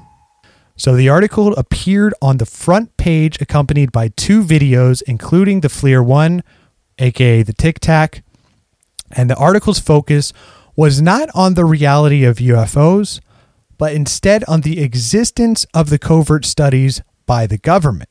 So 0.76 0.96
the 0.96 1.10
article 1.10 1.52
appeared 1.56 2.14
on 2.22 2.38
the 2.38 2.46
front 2.46 2.96
page, 2.96 3.38
accompanied 3.38 3.92
by 3.92 4.08
two 4.16 4.42
videos, 4.42 5.02
including 5.06 5.60
the 5.60 5.68
FLIR 5.68 6.02
1, 6.02 6.42
aka 7.00 7.42
the 7.42 7.52
Tic 7.52 7.80
Tac. 7.80 8.24
And 9.10 9.28
the 9.28 9.36
article's 9.36 9.78
focus 9.78 10.32
was 10.74 11.02
not 11.02 11.28
on 11.34 11.52
the 11.52 11.66
reality 11.66 12.24
of 12.24 12.38
UFOs, 12.38 13.20
but 13.76 13.92
instead 13.92 14.42
on 14.44 14.62
the 14.62 14.80
existence 14.80 15.66
of 15.74 15.90
the 15.90 15.98
covert 15.98 16.46
studies 16.46 17.02
by 17.30 17.46
the 17.46 17.58
government. 17.58 18.10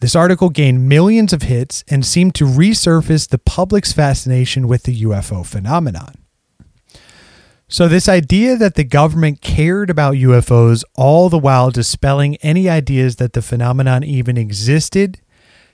This 0.00 0.14
article 0.14 0.50
gained 0.50 0.90
millions 0.90 1.32
of 1.32 1.40
hits 1.40 1.82
and 1.88 2.04
seemed 2.04 2.34
to 2.34 2.44
resurface 2.44 3.26
the 3.26 3.38
public's 3.38 3.94
fascination 3.94 4.68
with 4.68 4.82
the 4.82 5.04
UFO 5.04 5.46
phenomenon. 5.46 6.12
So, 7.66 7.88
this 7.88 8.06
idea 8.06 8.56
that 8.56 8.74
the 8.74 8.84
government 8.84 9.40
cared 9.40 9.88
about 9.88 10.16
UFOs 10.16 10.84
all 10.94 11.30
the 11.30 11.38
while 11.38 11.70
dispelling 11.70 12.36
any 12.42 12.68
ideas 12.68 13.16
that 13.16 13.32
the 13.32 13.40
phenomenon 13.40 14.04
even 14.04 14.36
existed 14.36 15.22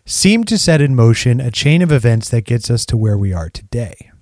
seemed 0.06 0.46
to 0.46 0.56
set 0.56 0.80
in 0.80 0.94
motion 0.94 1.40
a 1.40 1.50
chain 1.50 1.82
of 1.82 1.90
events 1.90 2.28
that 2.28 2.44
gets 2.44 2.70
us 2.70 2.86
to 2.86 2.96
where 2.96 3.18
we 3.18 3.32
are 3.32 3.50
today. 3.50 4.12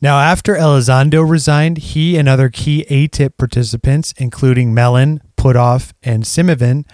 Now, 0.00 0.18
after 0.18 0.56
Elizondo 0.56 1.22
resigned, 1.22 1.78
he 1.78 2.18
and 2.18 2.28
other 2.28 2.48
key 2.48 2.84
ATIP 2.90 3.36
participants, 3.36 4.12
including 4.18 4.74
Mellon, 4.74 5.22
Puthoff, 5.42 5.92
and 6.04 6.22
Semivan, 6.22 6.84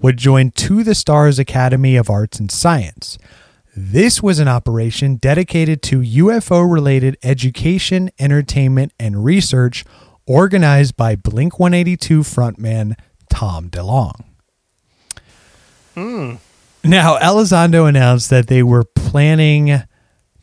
would 0.00 0.16
join 0.16 0.50
To 0.52 0.82
the 0.82 0.94
Stars 0.94 1.38
Academy 1.38 1.94
of 1.94 2.08
Arts 2.08 2.40
and 2.40 2.50
Science. 2.50 3.18
This 3.76 4.22
was 4.22 4.38
an 4.38 4.48
operation 4.48 5.16
dedicated 5.16 5.82
to 5.82 6.00
UFO 6.00 6.72
related 6.72 7.18
education, 7.22 8.10
entertainment, 8.18 8.94
and 8.98 9.26
research 9.26 9.84
organized 10.26 10.96
by 10.96 11.16
Blink 11.16 11.58
182 11.58 12.20
frontman 12.20 12.94
Tom 13.28 13.68
DeLonge. 13.68 14.24
Hmm. 15.94 16.34
Now, 16.82 17.18
Elizondo 17.18 17.86
announced 17.86 18.30
that 18.30 18.46
they 18.46 18.62
were 18.62 18.84
planning 18.84 19.82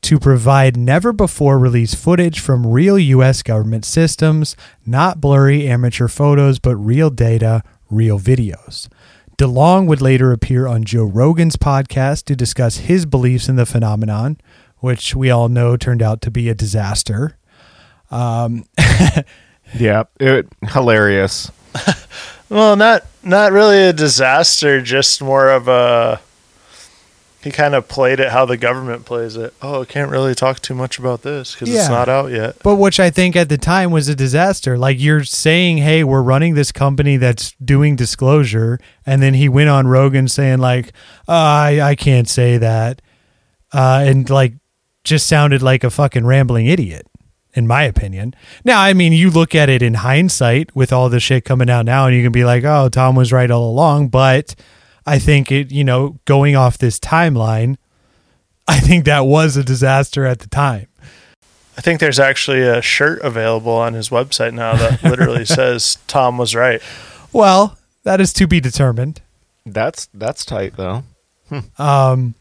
to 0.05 0.19
provide 0.19 0.77
never 0.77 1.11
before 1.11 1.57
released 1.57 1.95
footage 1.95 2.39
from 2.39 2.67
real 2.67 2.99
U.S. 2.99 3.41
government 3.41 3.85
systems, 3.85 4.55
not 4.85 5.19
blurry 5.19 5.67
amateur 5.67 6.07
photos, 6.07 6.59
but 6.59 6.75
real 6.75 7.09
data, 7.09 7.63
real 7.89 8.19
videos. 8.19 8.87
DeLonge 9.39 9.87
would 9.87 10.01
later 10.01 10.31
appear 10.31 10.67
on 10.67 10.83
Joe 10.83 11.05
Rogan's 11.05 11.55
podcast 11.55 12.25
to 12.25 12.35
discuss 12.35 12.77
his 12.77 13.07
beliefs 13.07 13.49
in 13.49 13.55
the 13.55 13.65
phenomenon, 13.65 14.37
which 14.77 15.15
we 15.15 15.31
all 15.31 15.49
know 15.49 15.75
turned 15.75 16.03
out 16.03 16.21
to 16.21 16.29
be 16.29 16.49
a 16.49 16.53
disaster. 16.53 17.35
Um, 18.11 18.65
yeah, 19.73 20.03
it, 20.19 20.47
hilarious. 20.67 21.51
well, 22.49 22.75
not 22.75 23.07
not 23.23 23.51
really 23.51 23.81
a 23.85 23.91
disaster, 23.91 24.83
just 24.83 25.19
more 25.23 25.49
of 25.49 25.67
a 25.67 26.21
He 27.45 27.51
kind 27.51 27.75
of 27.75 27.87
played 27.87 28.19
it 28.19 28.31
how 28.31 28.43
the 28.45 28.57
government 28.57 29.05
plays 29.05 29.37
it. 29.37 29.53
Oh, 29.61 29.83
I 29.83 29.85
can't 29.85 30.09
really 30.09 30.33
talk 30.35 30.59
too 30.61 30.73
much 30.73 30.99
about 30.99 31.21
this 31.21 31.53
because 31.53 31.69
Yeah. 31.69 31.81
it's 31.81 31.89
not 31.89 32.09
out 32.09 32.31
yet. 32.31 32.55
But 32.63 32.75
which 32.75 32.99
I 32.99 33.09
think 33.11 33.35
at 33.35 33.49
the 33.49 33.57
time 33.57 33.91
was 33.91 34.09
a 34.09 34.15
disaster. 34.15 34.77
Like 34.77 34.99
you're 34.99 35.23
saying, 35.23 35.77
hey, 35.77 36.03
we're 36.03 36.23
running 36.23 36.55
this 36.55 36.71
company 36.71 37.17
that's 37.17 37.53
doing 37.63 37.95
disclosure, 37.95 38.79
and 39.05 39.21
then 39.21 39.35
he 39.35 39.47
went 39.47 39.69
on 39.69 39.85
Rogan 39.87 40.27
saying 40.27 40.57
like, 40.57 40.87
uh, 41.27 41.31
I 41.33 41.79
I 41.81 41.95
can't 41.95 42.27
say 42.27 42.57
that, 42.57 43.01
uh, 43.71 44.03
and 44.05 44.27
like 44.29 44.53
just 45.03 45.27
sounded 45.27 45.61
like 45.61 45.83
a 45.83 45.91
fucking 45.91 46.25
rambling 46.25 46.65
idiot, 46.65 47.05
in 47.53 47.67
my 47.67 47.83
opinion. 47.83 48.33
Now, 48.63 48.81
I 48.81 48.93
mean, 48.93 49.13
you 49.13 49.29
look 49.29 49.53
at 49.53 49.69
it 49.69 49.83
in 49.83 49.93
hindsight 49.93 50.75
with 50.75 50.91
all 50.91 51.09
the 51.09 51.19
shit 51.19 51.45
coming 51.45 51.69
out 51.69 51.85
now, 51.85 52.07
and 52.07 52.15
you 52.15 52.23
can 52.23 52.31
be 52.31 52.43
like, 52.43 52.63
oh, 52.63 52.89
Tom 52.89 53.15
was 53.15 53.31
right 53.31 53.51
all 53.51 53.69
along. 53.69 54.07
But 54.07 54.55
I 55.05 55.19
think 55.19 55.51
it, 55.51 55.71
you 55.71 55.83
know, 55.83 56.19
going 56.25 56.55
off 56.55 56.77
this 56.77 56.99
timeline, 56.99 57.77
I 58.67 58.79
think 58.79 59.05
that 59.05 59.25
was 59.25 59.57
a 59.57 59.63
disaster 59.63 60.25
at 60.25 60.39
the 60.39 60.47
time. 60.47 60.87
I 61.77 61.81
think 61.81 61.99
there's 61.99 62.19
actually 62.19 62.61
a 62.61 62.81
shirt 62.81 63.21
available 63.21 63.73
on 63.73 63.93
his 63.93 64.09
website 64.09 64.53
now 64.53 64.75
that 64.75 65.03
literally 65.03 65.45
says 65.45 65.97
Tom 66.07 66.37
was 66.37 66.55
right. 66.55 66.81
Well, 67.33 67.77
that 68.03 68.21
is 68.21 68.31
to 68.33 68.47
be 68.47 68.59
determined. 68.59 69.21
That's 69.65 70.07
that's 70.13 70.45
tight 70.45 70.77
though. 70.77 71.03
Um, 71.77 72.35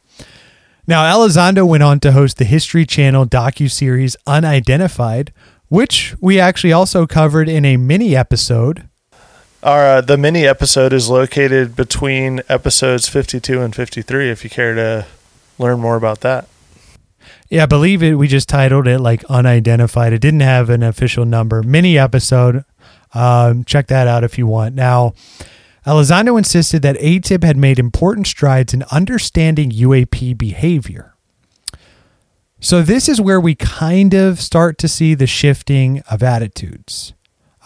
now, 0.87 1.05
Elizondo 1.05 1.67
went 1.67 1.83
on 1.83 1.99
to 2.01 2.13
host 2.13 2.37
the 2.37 2.45
History 2.45 2.85
Channel 2.85 3.27
docu 3.27 3.71
series 3.71 4.17
Unidentified, 4.27 5.33
which 5.69 6.15
we 6.21 6.39
actually 6.39 6.73
also 6.73 7.07
covered 7.07 7.49
in 7.49 7.65
a 7.65 7.77
mini 7.79 8.15
episode. 8.15 8.89
Our 9.65 9.87
uh, 9.87 10.01
the 10.03 10.19
mini 10.19 10.47
episode 10.47 10.93
is 10.93 11.09
located 11.09 11.75
between 11.75 12.43
episodes 12.51 13.09
52 13.09 13.63
and 13.63 13.75
53 13.75 14.29
if 14.29 14.45
you 14.45 14.51
care 14.51 14.75
to 14.75 15.07
learn 15.59 15.81
more 15.81 15.97
about 15.97 16.21
that. 16.21 16.47
Yeah, 17.49 17.63
I 17.63 17.67
believe 17.67 18.03
it. 18.03 18.17
We 18.17 18.29
just 18.29 18.47
titled 18.47 18.87
it 18.87 18.99
like 18.99 19.25
Unidentified. 19.25 20.13
It 20.13 20.19
didn't 20.19 20.41
have 20.41 20.69
an 20.69 20.83
official 20.83 21.25
number. 21.25 21.63
Mini 21.63 21.97
episode. 21.97 22.67
Um, 23.15 23.65
check 23.65 23.87
that 23.87 24.07
out 24.07 24.23
if 24.23 24.37
you 24.37 24.47
want. 24.47 24.75
Now, 24.75 25.15
Elizondo 25.87 26.37
insisted 26.37 26.83
that 26.83 26.97
ATIP 26.97 27.43
had 27.43 27.57
made 27.57 27.79
important 27.79 28.27
strides 28.27 28.75
in 28.75 28.83
understanding 28.91 29.71
UAP 29.71 30.37
behavior. 30.37 31.15
So, 32.61 32.83
this 32.83 33.09
is 33.09 33.19
where 33.19 33.41
we 33.41 33.55
kind 33.55 34.13
of 34.13 34.41
start 34.41 34.77
to 34.79 34.89
see 34.89 35.15
the 35.15 35.27
shifting 35.27 36.03
of 36.11 36.23
attitudes, 36.23 37.15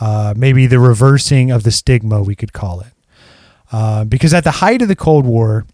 uh, 0.00 0.34
maybe 0.36 0.66
the 0.66 0.78
reversing 0.78 1.50
of 1.50 1.62
the 1.62 1.70
stigma, 1.70 2.22
we 2.22 2.36
could 2.36 2.52
call 2.52 2.80
it. 2.80 2.92
Uh, 3.70 4.04
because 4.04 4.32
at 4.32 4.44
the 4.44 4.50
height 4.52 4.82
of 4.82 4.88
the 4.88 4.96
Cold 4.96 5.26
War, 5.26 5.66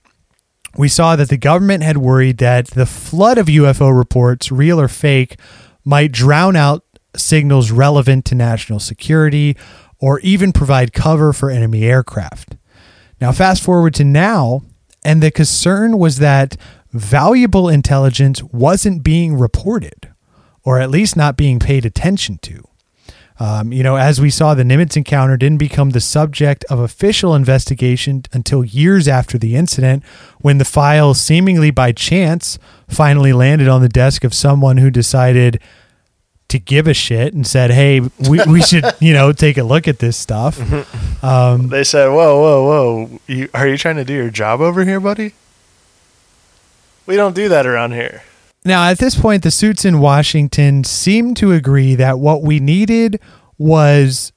we 0.76 0.88
saw 0.88 1.14
that 1.16 1.28
the 1.28 1.36
government 1.36 1.82
had 1.82 1.98
worried 1.98 2.38
that 2.38 2.68
the 2.68 2.86
flood 2.86 3.38
of 3.38 3.46
UFO 3.46 3.96
reports, 3.96 4.50
real 4.50 4.80
or 4.80 4.88
fake, 4.88 5.38
might 5.84 6.10
drown 6.10 6.56
out 6.56 6.84
signals 7.16 7.70
relevant 7.70 8.24
to 8.24 8.34
national 8.34 8.80
security 8.80 9.56
or 10.00 10.18
even 10.20 10.52
provide 10.52 10.92
cover 10.92 11.32
for 11.32 11.50
enemy 11.50 11.84
aircraft. 11.84 12.56
Now, 13.20 13.30
fast 13.30 13.62
forward 13.62 13.94
to 13.94 14.04
now, 14.04 14.62
and 15.04 15.22
the 15.22 15.30
concern 15.30 15.98
was 15.98 16.18
that 16.18 16.56
valuable 16.92 17.68
intelligence 17.68 18.42
wasn't 18.42 19.04
being 19.04 19.34
reported, 19.34 20.12
or 20.64 20.80
at 20.80 20.90
least 20.90 21.16
not 21.16 21.36
being 21.36 21.58
paid 21.58 21.84
attention 21.84 22.38
to. 22.38 22.64
Um, 23.40 23.72
you 23.72 23.82
know, 23.82 23.96
as 23.96 24.20
we 24.20 24.30
saw, 24.30 24.54
the 24.54 24.62
Nimitz 24.62 24.96
encounter 24.96 25.36
didn't 25.36 25.58
become 25.58 25.90
the 25.90 26.00
subject 26.00 26.64
of 26.70 26.78
official 26.78 27.34
investigation 27.34 28.22
until 28.32 28.64
years 28.64 29.08
after 29.08 29.38
the 29.38 29.56
incident, 29.56 30.04
when 30.40 30.58
the 30.58 30.64
file, 30.64 31.14
seemingly 31.14 31.72
by 31.72 31.90
chance, 31.90 32.58
finally 32.88 33.32
landed 33.32 33.66
on 33.66 33.82
the 33.82 33.88
desk 33.88 34.22
of 34.22 34.32
someone 34.32 34.76
who 34.76 34.88
decided 34.88 35.60
to 36.46 36.60
give 36.60 36.86
a 36.86 36.94
shit 36.94 37.34
and 37.34 37.44
said, 37.44 37.72
"Hey, 37.72 38.00
we, 38.00 38.40
we 38.46 38.62
should, 38.70 38.84
you 39.00 39.12
know, 39.12 39.32
take 39.32 39.58
a 39.58 39.64
look 39.64 39.88
at 39.88 39.98
this 39.98 40.16
stuff." 40.16 40.60
Um, 41.24 41.68
They 41.70 41.84
said, 41.84 42.08
"Whoa, 42.08 42.38
whoa, 42.38 42.64
whoa! 42.66 43.20
You, 43.26 43.48
are 43.54 43.66
you 43.66 43.78
trying 43.78 43.96
to 43.96 44.04
do 44.04 44.12
your 44.12 44.28
job 44.28 44.60
over 44.60 44.84
here, 44.84 45.00
buddy? 45.00 45.32
We 47.06 47.16
don't 47.16 47.34
do 47.34 47.48
that 47.48 47.66
around 47.66 47.92
here." 47.92 48.22
Now, 48.64 48.88
at 48.88 48.98
this 48.98 49.14
point, 49.14 49.42
the 49.42 49.50
suits 49.50 49.84
in 49.84 50.00
Washington 50.00 50.84
seem 50.84 51.34
to 51.34 51.52
agree 51.52 51.94
that 51.96 52.18
what 52.18 52.42
we 52.42 52.60
needed 52.60 53.20
was 53.58 54.32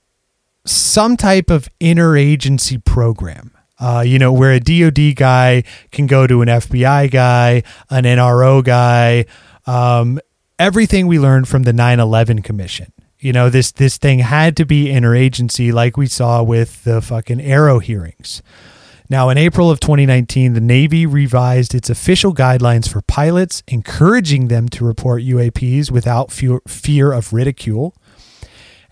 some 0.65 1.15
type 1.15 1.49
of 1.49 1.69
interagency 1.79 2.83
program. 2.83 3.51
Uh, 3.79 4.03
you 4.05 4.17
know, 4.17 4.33
where 4.33 4.51
a 4.51 4.59
DoD 4.59 5.15
guy 5.15 5.63
can 5.91 6.07
go 6.07 6.25
to 6.25 6.41
an 6.41 6.47
FBI 6.47 7.11
guy, 7.11 7.61
an 7.91 8.05
NRO 8.05 8.63
guy, 8.63 9.25
um, 9.67 10.19
everything 10.57 11.05
we 11.05 11.19
learned 11.19 11.47
from 11.47 11.61
the 11.63 11.71
9/11 11.71 12.43
Commission. 12.43 12.91
You 13.19 13.33
know, 13.33 13.49
this 13.51 13.71
this 13.71 13.97
thing 13.97 14.19
had 14.19 14.57
to 14.57 14.65
be 14.65 14.87
interagency, 14.87 15.71
like 15.71 15.95
we 15.95 16.07
saw 16.07 16.41
with 16.41 16.83
the 16.85 17.01
fucking 17.01 17.39
AARO 17.39 17.81
hearings. 17.81 18.41
Now, 19.09 19.29
in 19.29 19.37
April 19.37 19.71
of 19.71 19.79
2019, 19.79 20.53
the 20.53 20.59
Navy 20.59 21.05
revised 21.05 21.73
its 21.73 21.89
official 21.89 22.33
guidelines 22.33 22.89
for 22.89 23.01
pilots, 23.01 23.63
encouraging 23.67 24.49
them 24.49 24.67
to 24.69 24.83
report 24.83 25.23
UAPs 25.23 25.89
without 25.89 26.29
fear, 26.29 27.13
of 27.13 27.31
ridicule. 27.31 27.95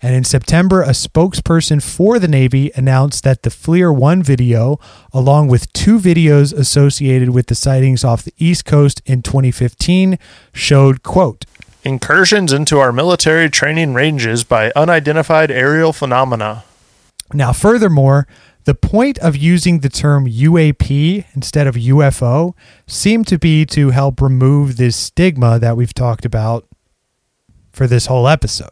And 0.00 0.14
in 0.14 0.24
September, 0.24 0.82
a 0.82 0.90
spokesperson 0.90 1.82
for 1.82 2.18
the 2.18 2.28
Navy 2.28 2.70
announced 2.74 3.24
that 3.24 3.42
the 3.42 3.50
FLIR 3.50 3.94
1 3.94 4.22
video, 4.22 4.78
along 5.12 5.48
with 5.48 5.70
two 5.74 5.98
videos 5.98 6.52
associated 6.52 7.30
with 7.30 7.48
the 7.48 7.54
sightings 7.54 8.02
off 8.02 8.22
the 8.22 8.34
East 8.38 8.64
Coast 8.64 9.02
in 9.04 9.20
2015, 9.20 10.18
showed, 10.52 11.02
quote, 11.02 11.44
Incursions 11.84 12.52
into 12.52 12.78
our 12.78 12.92
military 12.92 13.50
training 13.50 13.94
ranges 13.94 14.44
by 14.44 14.72
unidentified 14.74 15.50
aerial 15.50 15.92
phenomena. 15.92 16.64
Now, 17.32 17.52
furthermore, 17.52 18.26
the 18.66 18.74
point 18.74 19.16
of 19.20 19.36
using 19.36 19.78
the 19.78 19.88
term 19.88 20.26
UAP 20.26 21.24
instead 21.34 21.68
of 21.68 21.76
UFO 21.76 22.54
seemed 22.86 23.28
to 23.28 23.38
be 23.38 23.64
to 23.66 23.90
help 23.90 24.20
remove 24.20 24.76
this 24.76 24.96
stigma 24.96 25.60
that 25.60 25.76
we've 25.76 25.94
talked 25.94 26.24
about 26.24 26.66
for 27.72 27.86
this 27.86 28.06
whole 28.06 28.26
episode. 28.26 28.70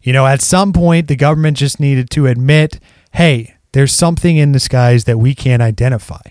You 0.00 0.12
know, 0.12 0.28
at 0.28 0.40
some 0.40 0.72
point, 0.72 1.08
the 1.08 1.16
government 1.16 1.56
just 1.56 1.80
needed 1.80 2.08
to 2.10 2.26
admit 2.26 2.78
hey, 3.12 3.56
there's 3.72 3.92
something 3.92 4.36
in 4.36 4.52
the 4.52 4.60
skies 4.60 5.04
that 5.04 5.18
we 5.18 5.34
can't 5.34 5.60
identify. 5.60 6.22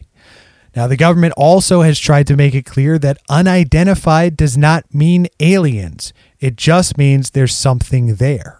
Now, 0.73 0.87
the 0.87 0.95
government 0.95 1.33
also 1.35 1.81
has 1.81 1.99
tried 1.99 2.27
to 2.27 2.37
make 2.37 2.55
it 2.55 2.65
clear 2.65 2.97
that 2.99 3.17
unidentified 3.27 4.37
does 4.37 4.57
not 4.57 4.93
mean 4.93 5.27
aliens, 5.41 6.13
it 6.39 6.55
just 6.55 6.97
means 6.97 7.31
there's 7.31 7.53
something 7.53 8.15
there. 8.15 8.58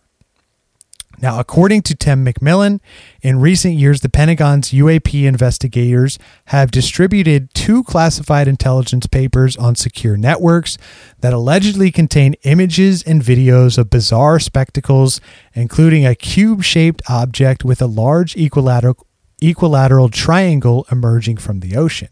Now, 1.21 1.39
according 1.39 1.81
to 1.83 1.95
Tim 1.95 2.25
McMillan, 2.25 2.79
in 3.21 3.39
recent 3.39 3.73
years, 3.75 4.01
the 4.01 4.09
Pentagon's 4.09 4.71
UAP 4.71 5.25
investigators 5.25 6.17
have 6.45 6.71
distributed 6.71 7.53
two 7.53 7.83
classified 7.83 8.47
intelligence 8.47 9.05
papers 9.05 9.57
on 9.57 9.75
secure 9.75 10.15
networks 10.15 10.77
that 11.19 11.33
allegedly 11.33 11.91
contain 11.91 12.35
images 12.43 13.03
and 13.03 13.21
videos 13.21 13.77
of 13.77 13.89
bizarre 13.89 14.39
spectacles, 14.39 15.19
including 15.53 16.05
a 16.05 16.15
cube 16.15 16.63
shaped 16.63 17.01
object 17.09 17.65
with 17.65 17.81
a 17.81 17.87
large 17.87 18.37
equilateral, 18.37 19.05
equilateral 19.41 20.07
triangle 20.07 20.87
emerging 20.89 21.37
from 21.37 21.59
the 21.59 21.75
ocean. 21.75 22.09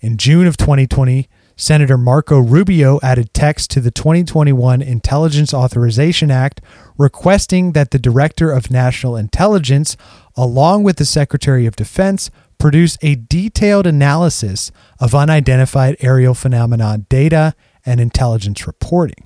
In 0.00 0.16
June 0.16 0.46
of 0.46 0.56
2020, 0.56 1.28
Senator 1.58 1.96
Marco 1.96 2.38
Rubio 2.38 3.00
added 3.02 3.32
text 3.32 3.70
to 3.70 3.80
the 3.80 3.90
2021 3.90 4.82
Intelligence 4.82 5.54
Authorization 5.54 6.30
Act 6.30 6.60
requesting 6.98 7.72
that 7.72 7.92
the 7.92 7.98
Director 7.98 8.50
of 8.50 8.70
National 8.70 9.16
Intelligence, 9.16 9.96
along 10.36 10.84
with 10.84 10.96
the 10.96 11.06
Secretary 11.06 11.64
of 11.64 11.74
Defense, 11.74 12.30
produce 12.58 12.98
a 13.00 13.14
detailed 13.14 13.86
analysis 13.86 14.70
of 15.00 15.14
unidentified 15.14 15.96
aerial 16.00 16.34
phenomenon 16.34 17.06
data 17.08 17.54
and 17.86 18.00
intelligence 18.00 18.66
reporting. 18.66 19.24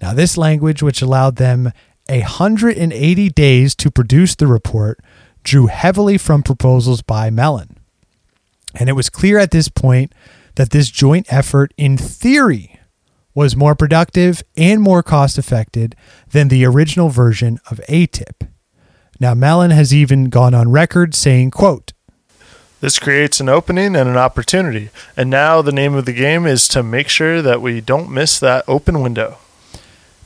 Now, 0.00 0.14
this 0.14 0.36
language, 0.36 0.84
which 0.84 1.02
allowed 1.02 1.36
them 1.36 1.72
180 2.08 3.28
days 3.30 3.74
to 3.74 3.90
produce 3.90 4.36
the 4.36 4.46
report, 4.46 5.00
drew 5.42 5.66
heavily 5.66 6.16
from 6.16 6.44
proposals 6.44 7.02
by 7.02 7.28
Mellon. 7.30 7.76
And 8.74 8.88
it 8.88 8.92
was 8.92 9.10
clear 9.10 9.38
at 9.38 9.50
this 9.50 9.68
point 9.68 10.12
that 10.56 10.70
this 10.70 10.90
joint 10.90 11.26
effort, 11.32 11.74
in 11.76 11.96
theory, 11.96 12.78
was 13.34 13.56
more 13.56 13.74
productive 13.74 14.42
and 14.56 14.80
more 14.80 15.02
cost 15.02 15.38
effective 15.38 15.92
than 16.30 16.48
the 16.48 16.64
original 16.64 17.08
version 17.08 17.58
of 17.70 17.80
ATIP. 17.88 18.48
Now, 19.20 19.34
Mellon 19.34 19.70
has 19.70 19.94
even 19.94 20.24
gone 20.24 20.54
on 20.54 20.70
record 20.70 21.14
saying, 21.14 21.50
quote, 21.50 21.92
This 22.80 22.98
creates 22.98 23.40
an 23.40 23.48
opening 23.48 23.96
and 23.96 24.08
an 24.08 24.16
opportunity, 24.16 24.90
and 25.16 25.30
now 25.30 25.62
the 25.62 25.72
name 25.72 25.94
of 25.94 26.04
the 26.04 26.12
game 26.12 26.46
is 26.46 26.68
to 26.68 26.82
make 26.82 27.08
sure 27.08 27.42
that 27.42 27.60
we 27.60 27.80
don't 27.80 28.10
miss 28.10 28.38
that 28.40 28.64
open 28.68 29.00
window. 29.00 29.38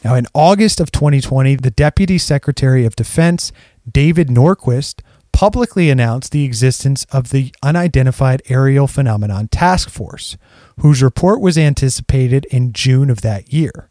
Now, 0.04 0.14
in 0.14 0.26
August 0.32 0.80
of 0.80 0.92
2020, 0.92 1.56
the 1.56 1.70
Deputy 1.70 2.18
Secretary 2.18 2.84
of 2.84 2.94
Defense, 2.96 3.52
David 3.90 4.28
Norquist, 4.28 5.00
publicly 5.38 5.88
announced 5.88 6.32
the 6.32 6.42
existence 6.42 7.06
of 7.12 7.30
the 7.30 7.54
Unidentified 7.62 8.42
Aerial 8.48 8.88
Phenomenon 8.88 9.46
Task 9.46 9.88
Force, 9.88 10.36
whose 10.80 11.00
report 11.00 11.40
was 11.40 11.56
anticipated 11.56 12.44
in 12.46 12.72
June 12.72 13.08
of 13.08 13.20
that 13.20 13.52
year. 13.52 13.88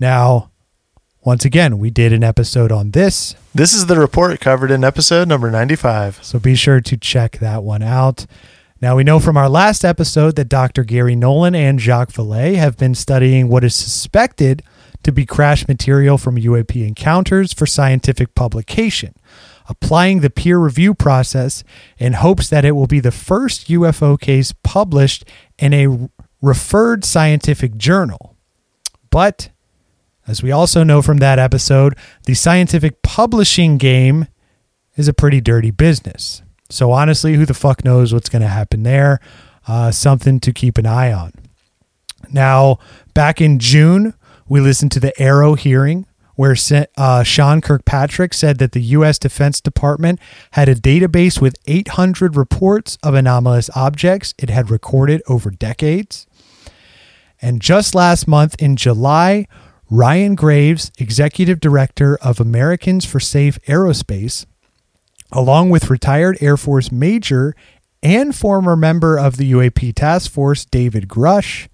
Now, 0.00 0.50
once 1.22 1.44
again, 1.44 1.78
we 1.78 1.90
did 1.90 2.14
an 2.14 2.24
episode 2.24 2.72
on 2.72 2.92
this, 2.92 3.34
This 3.54 3.74
is 3.74 3.84
the 3.84 4.00
report 4.00 4.40
covered 4.40 4.70
in 4.70 4.84
episode 4.84 5.28
number 5.28 5.50
95. 5.50 6.20
so 6.22 6.38
be 6.38 6.54
sure 6.54 6.80
to 6.80 6.96
check 6.96 7.40
that 7.40 7.62
one 7.62 7.82
out. 7.82 8.24
Now, 8.80 8.96
we 8.96 9.04
know 9.04 9.20
from 9.20 9.36
our 9.36 9.50
last 9.50 9.84
episode 9.84 10.34
that 10.36 10.48
Dr. 10.48 10.82
Garry 10.82 11.14
Nolan 11.14 11.54
and 11.54 11.78
Jacques 11.78 12.12
Vallée 12.12 12.54
have 12.54 12.78
been 12.78 12.94
studying 12.94 13.48
what 13.48 13.64
is 13.64 13.74
suspected 13.74 14.62
to 15.02 15.12
be 15.12 15.26
crash 15.26 15.68
material 15.68 16.16
from 16.16 16.36
UAP 16.36 16.86
encounters 16.86 17.52
for 17.52 17.66
scientific 17.66 18.34
publication, 18.34 19.14
applying 19.68 20.20
the 20.20 20.30
peer 20.30 20.58
review 20.58 20.94
process 20.94 21.64
in 21.98 22.14
hopes 22.14 22.48
that 22.50 22.64
it 22.64 22.72
will 22.72 22.86
be 22.86 23.00
the 23.00 23.10
first 23.10 23.68
UFO 23.68 24.20
case 24.20 24.52
published 24.62 25.24
in 25.58 25.72
a 25.72 26.08
referred 26.42 27.04
scientific 27.04 27.76
journal. 27.76 28.36
But 29.10 29.50
as 30.26 30.42
we 30.42 30.52
also 30.52 30.82
know 30.82 31.02
from 31.02 31.18
that 31.18 31.38
episode, 31.38 31.96
the 32.24 32.34
scientific 32.34 33.02
publishing 33.02 33.78
game 33.78 34.26
is 34.96 35.08
a 35.08 35.14
pretty 35.14 35.40
dirty 35.40 35.70
business. 35.70 36.42
So 36.70 36.92
honestly, 36.92 37.34
who 37.34 37.46
the 37.46 37.54
fuck 37.54 37.84
knows 37.84 38.12
what's 38.12 38.28
going 38.28 38.42
to 38.42 38.48
happen 38.48 38.82
there? 38.82 39.20
Uh, 39.66 39.90
something 39.90 40.40
to 40.40 40.52
keep 40.52 40.78
an 40.78 40.86
eye 40.86 41.12
on. 41.12 41.32
Now, 42.30 42.78
back 43.12 43.40
in 43.40 43.58
June, 43.58 44.14
we 44.48 44.60
listened 44.60 44.92
to 44.92 45.00
the 45.00 45.12
AARO 45.18 45.58
hearing 45.58 46.06
where 46.36 46.56
uh, 46.96 47.22
Sean 47.22 47.60
Kirkpatrick 47.60 48.34
said 48.34 48.58
that 48.58 48.72
the 48.72 48.82
U.S. 48.82 49.18
Defense 49.18 49.60
Department 49.60 50.18
had 50.52 50.68
a 50.68 50.74
database 50.74 51.40
with 51.40 51.56
800 51.66 52.36
reports 52.36 52.98
of 53.02 53.14
anomalous 53.14 53.70
objects 53.74 54.34
it 54.38 54.50
had 54.50 54.70
recorded 54.70 55.22
over 55.28 55.50
decades. 55.50 56.26
And 57.40 57.60
just 57.60 57.94
last 57.94 58.26
month 58.26 58.54
in 58.58 58.76
July, 58.76 59.46
Ryan 59.90 60.34
Graves, 60.34 60.90
executive 60.98 61.60
director 61.60 62.16
of 62.22 62.40
Americans 62.40 63.04
for 63.04 63.20
Safe 63.20 63.58
Aerospace, 63.66 64.46
along 65.30 65.70
with 65.70 65.90
retired 65.90 66.38
Air 66.40 66.56
Force 66.56 66.90
Major 66.90 67.54
and 68.02 68.34
former 68.34 68.76
member 68.76 69.18
of 69.18 69.36
the 69.36 69.52
UAP 69.52 69.94
Task 69.94 70.30
Force, 70.30 70.64
David 70.64 71.08
Grusch, 71.08 71.68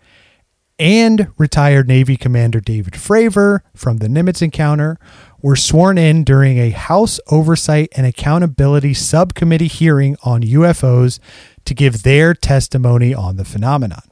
and 0.81 1.29
retired 1.37 1.87
Navy 1.87 2.17
Commander 2.17 2.59
David 2.59 2.95
Fravor 2.95 3.61
from 3.75 3.99
the 3.99 4.09
Nimitz 4.09 4.41
encounter 4.41 4.99
were 5.43 5.55
sworn 5.55 5.99
in 5.99 6.25
during 6.25 6.57
a 6.57 6.71
House 6.71 7.21
Oversight 7.31 7.91
and 7.97 8.07
Accountability 8.07 8.95
Subcommittee 8.95 9.69
hearing 9.69 10.17
on 10.25 10.41
UFOs 10.41 11.19
to 11.67 11.75
give 11.75 12.03
their 12.03 12.33
testimony 12.33 13.15
on 13.15 13.37
the 13.37 13.45
phenomenon. 13.45 14.03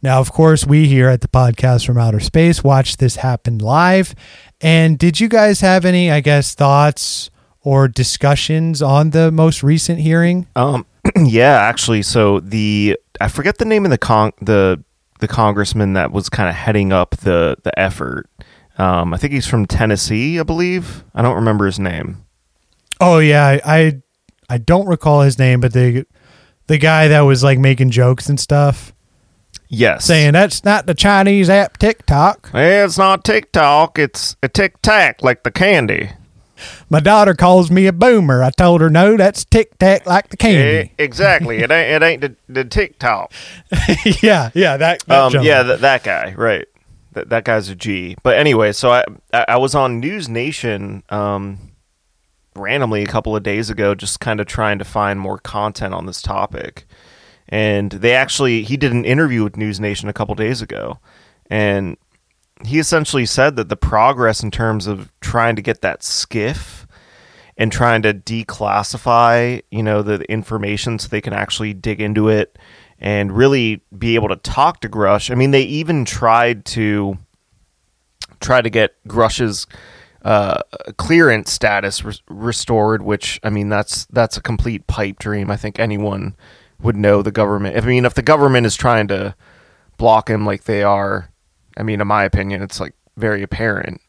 Now, 0.00 0.20
of 0.20 0.32
course, 0.32 0.64
we 0.64 0.86
here 0.86 1.08
at 1.08 1.22
the 1.22 1.28
podcast 1.28 1.86
from 1.86 1.98
outer 1.98 2.20
space 2.20 2.62
watched 2.62 3.00
this 3.00 3.16
happen 3.16 3.58
live. 3.58 4.14
And 4.60 4.98
did 4.98 5.18
you 5.18 5.28
guys 5.28 5.60
have 5.60 5.84
any, 5.84 6.10
I 6.10 6.20
guess, 6.20 6.54
thoughts 6.54 7.30
or 7.62 7.88
discussions 7.88 8.80
on 8.80 9.10
the 9.10 9.32
most 9.32 9.64
recent 9.64 9.98
hearing? 9.98 10.46
Um, 10.54 10.86
yeah, 11.16 11.54
actually, 11.54 12.02
so 12.02 12.38
the 12.38 12.96
I 13.20 13.26
forget 13.26 13.58
the 13.58 13.64
name 13.64 13.84
of 13.84 13.90
the 13.90 13.98
con 13.98 14.32
the 14.40 14.82
the 15.22 15.28
congressman 15.28 15.92
that 15.92 16.10
was 16.10 16.28
kind 16.28 16.48
of 16.48 16.54
heading 16.54 16.92
up 16.92 17.16
the 17.18 17.56
the 17.62 17.78
effort. 17.78 18.28
Um, 18.76 19.14
I 19.14 19.16
think 19.16 19.32
he's 19.32 19.46
from 19.46 19.66
Tennessee, 19.66 20.40
I 20.40 20.42
believe. 20.42 21.04
I 21.14 21.22
don't 21.22 21.36
remember 21.36 21.64
his 21.64 21.78
name. 21.78 22.24
Oh 23.00 23.20
yeah, 23.20 23.58
I 23.64 24.02
I, 24.48 24.58
don't 24.58 24.86
recall 24.86 25.22
his 25.22 25.38
name, 25.38 25.60
but 25.60 25.72
the 25.72 26.04
the 26.66 26.76
guy 26.76 27.08
that 27.08 27.20
was 27.20 27.44
like 27.44 27.58
making 27.58 27.90
jokes 27.90 28.28
and 28.28 28.38
stuff, 28.38 28.92
Yes, 29.68 30.04
saying 30.04 30.32
that's 30.32 30.64
not 30.64 30.86
the 30.86 30.94
Chinese 30.94 31.48
app 31.48 31.78
TikTok. 31.78 32.50
Hey, 32.50 32.82
it's 32.82 32.98
not 32.98 33.24
TikTok. 33.24 34.00
It's 34.00 34.36
a 34.42 34.48
Tic 34.48 34.82
Tac, 34.82 35.22
like 35.22 35.44
the 35.44 35.52
candy. 35.52 36.10
My 36.92 37.00
daughter 37.00 37.32
calls 37.32 37.70
me 37.70 37.86
a 37.86 37.92
boomer. 37.92 38.42
I 38.42 38.50
told 38.50 38.82
her 38.82 38.90
no, 38.90 39.16
that's 39.16 39.46
Tic 39.46 39.78
Tac 39.78 40.04
like 40.04 40.28
the 40.28 40.36
candy. 40.36 40.92
exactly. 40.98 41.60
it 41.60 41.70
ain't. 41.70 42.02
It 42.02 42.06
ain't 42.06 42.20
the, 42.20 42.36
the 42.50 42.64
TikTok. 42.66 43.32
yeah, 44.20 44.50
yeah, 44.52 44.76
that, 44.76 45.02
that 45.06 45.10
um, 45.10 45.42
yeah, 45.42 45.62
th- 45.62 45.80
that 45.80 46.04
guy, 46.04 46.34
right? 46.36 46.66
That 47.12 47.30
that 47.30 47.44
guy's 47.44 47.70
a 47.70 47.74
G. 47.74 48.14
But 48.22 48.36
anyway, 48.36 48.72
so 48.72 48.90
I 48.90 49.06
I, 49.32 49.46
I 49.48 49.56
was 49.56 49.74
on 49.74 50.00
News 50.00 50.28
Nation 50.28 51.02
um, 51.08 51.72
randomly 52.54 53.02
a 53.02 53.06
couple 53.06 53.34
of 53.34 53.42
days 53.42 53.70
ago, 53.70 53.94
just 53.94 54.20
kind 54.20 54.38
of 54.38 54.46
trying 54.46 54.78
to 54.78 54.84
find 54.84 55.18
more 55.18 55.38
content 55.38 55.94
on 55.94 56.04
this 56.04 56.20
topic, 56.20 56.84
and 57.48 57.90
they 57.90 58.12
actually 58.12 58.64
he 58.64 58.76
did 58.76 58.92
an 58.92 59.06
interview 59.06 59.42
with 59.42 59.56
News 59.56 59.80
Nation 59.80 60.10
a 60.10 60.12
couple 60.12 60.34
days 60.34 60.60
ago, 60.60 60.98
and 61.48 61.96
he 62.66 62.78
essentially 62.78 63.24
said 63.24 63.56
that 63.56 63.70
the 63.70 63.76
progress 63.76 64.42
in 64.42 64.50
terms 64.50 64.86
of 64.86 65.10
trying 65.20 65.56
to 65.56 65.62
get 65.62 65.80
that 65.80 66.00
SCIF 66.00 66.81
and 67.56 67.70
trying 67.70 68.02
to 68.02 68.14
declassify, 68.14 69.62
you 69.70 69.82
know, 69.82 70.02
the 70.02 70.20
information 70.30 70.98
so 70.98 71.08
they 71.08 71.20
can 71.20 71.32
actually 71.32 71.74
dig 71.74 72.00
into 72.00 72.28
it 72.28 72.58
and 72.98 73.32
really 73.32 73.82
be 73.96 74.14
able 74.14 74.28
to 74.28 74.36
talk 74.36 74.80
to 74.80 74.88
Grusch. 74.88 75.30
I 75.30 75.34
mean, 75.34 75.50
they 75.50 75.62
even 75.62 76.04
tried 76.04 76.64
to 76.66 77.18
try 78.40 78.60
to 78.62 78.70
get 78.70 78.94
Grusch's 79.06 79.66
uh, 80.24 80.60
clearance 80.96 81.52
status 81.52 82.04
res- 82.04 82.22
restored, 82.28 83.02
which 83.02 83.40
I 83.42 83.50
mean, 83.50 83.68
that's 83.68 84.06
that's 84.06 84.36
a 84.36 84.42
complete 84.42 84.86
pipe 84.86 85.18
dream. 85.18 85.50
I 85.50 85.56
think 85.56 85.78
anyone 85.78 86.36
would 86.80 86.96
know 86.96 87.22
the 87.22 87.32
government. 87.32 87.76
I 87.76 87.80
mean, 87.80 88.04
if 88.04 88.14
the 88.14 88.22
government 88.22 88.66
is 88.66 88.76
trying 88.76 89.08
to 89.08 89.34
block 89.96 90.30
him 90.30 90.46
like 90.46 90.64
they 90.64 90.82
are, 90.82 91.30
I 91.76 91.82
mean, 91.82 92.00
in 92.00 92.06
my 92.06 92.24
opinion, 92.24 92.62
it's 92.62 92.80
like 92.80 92.94
very 93.16 93.42
apparent. 93.42 94.00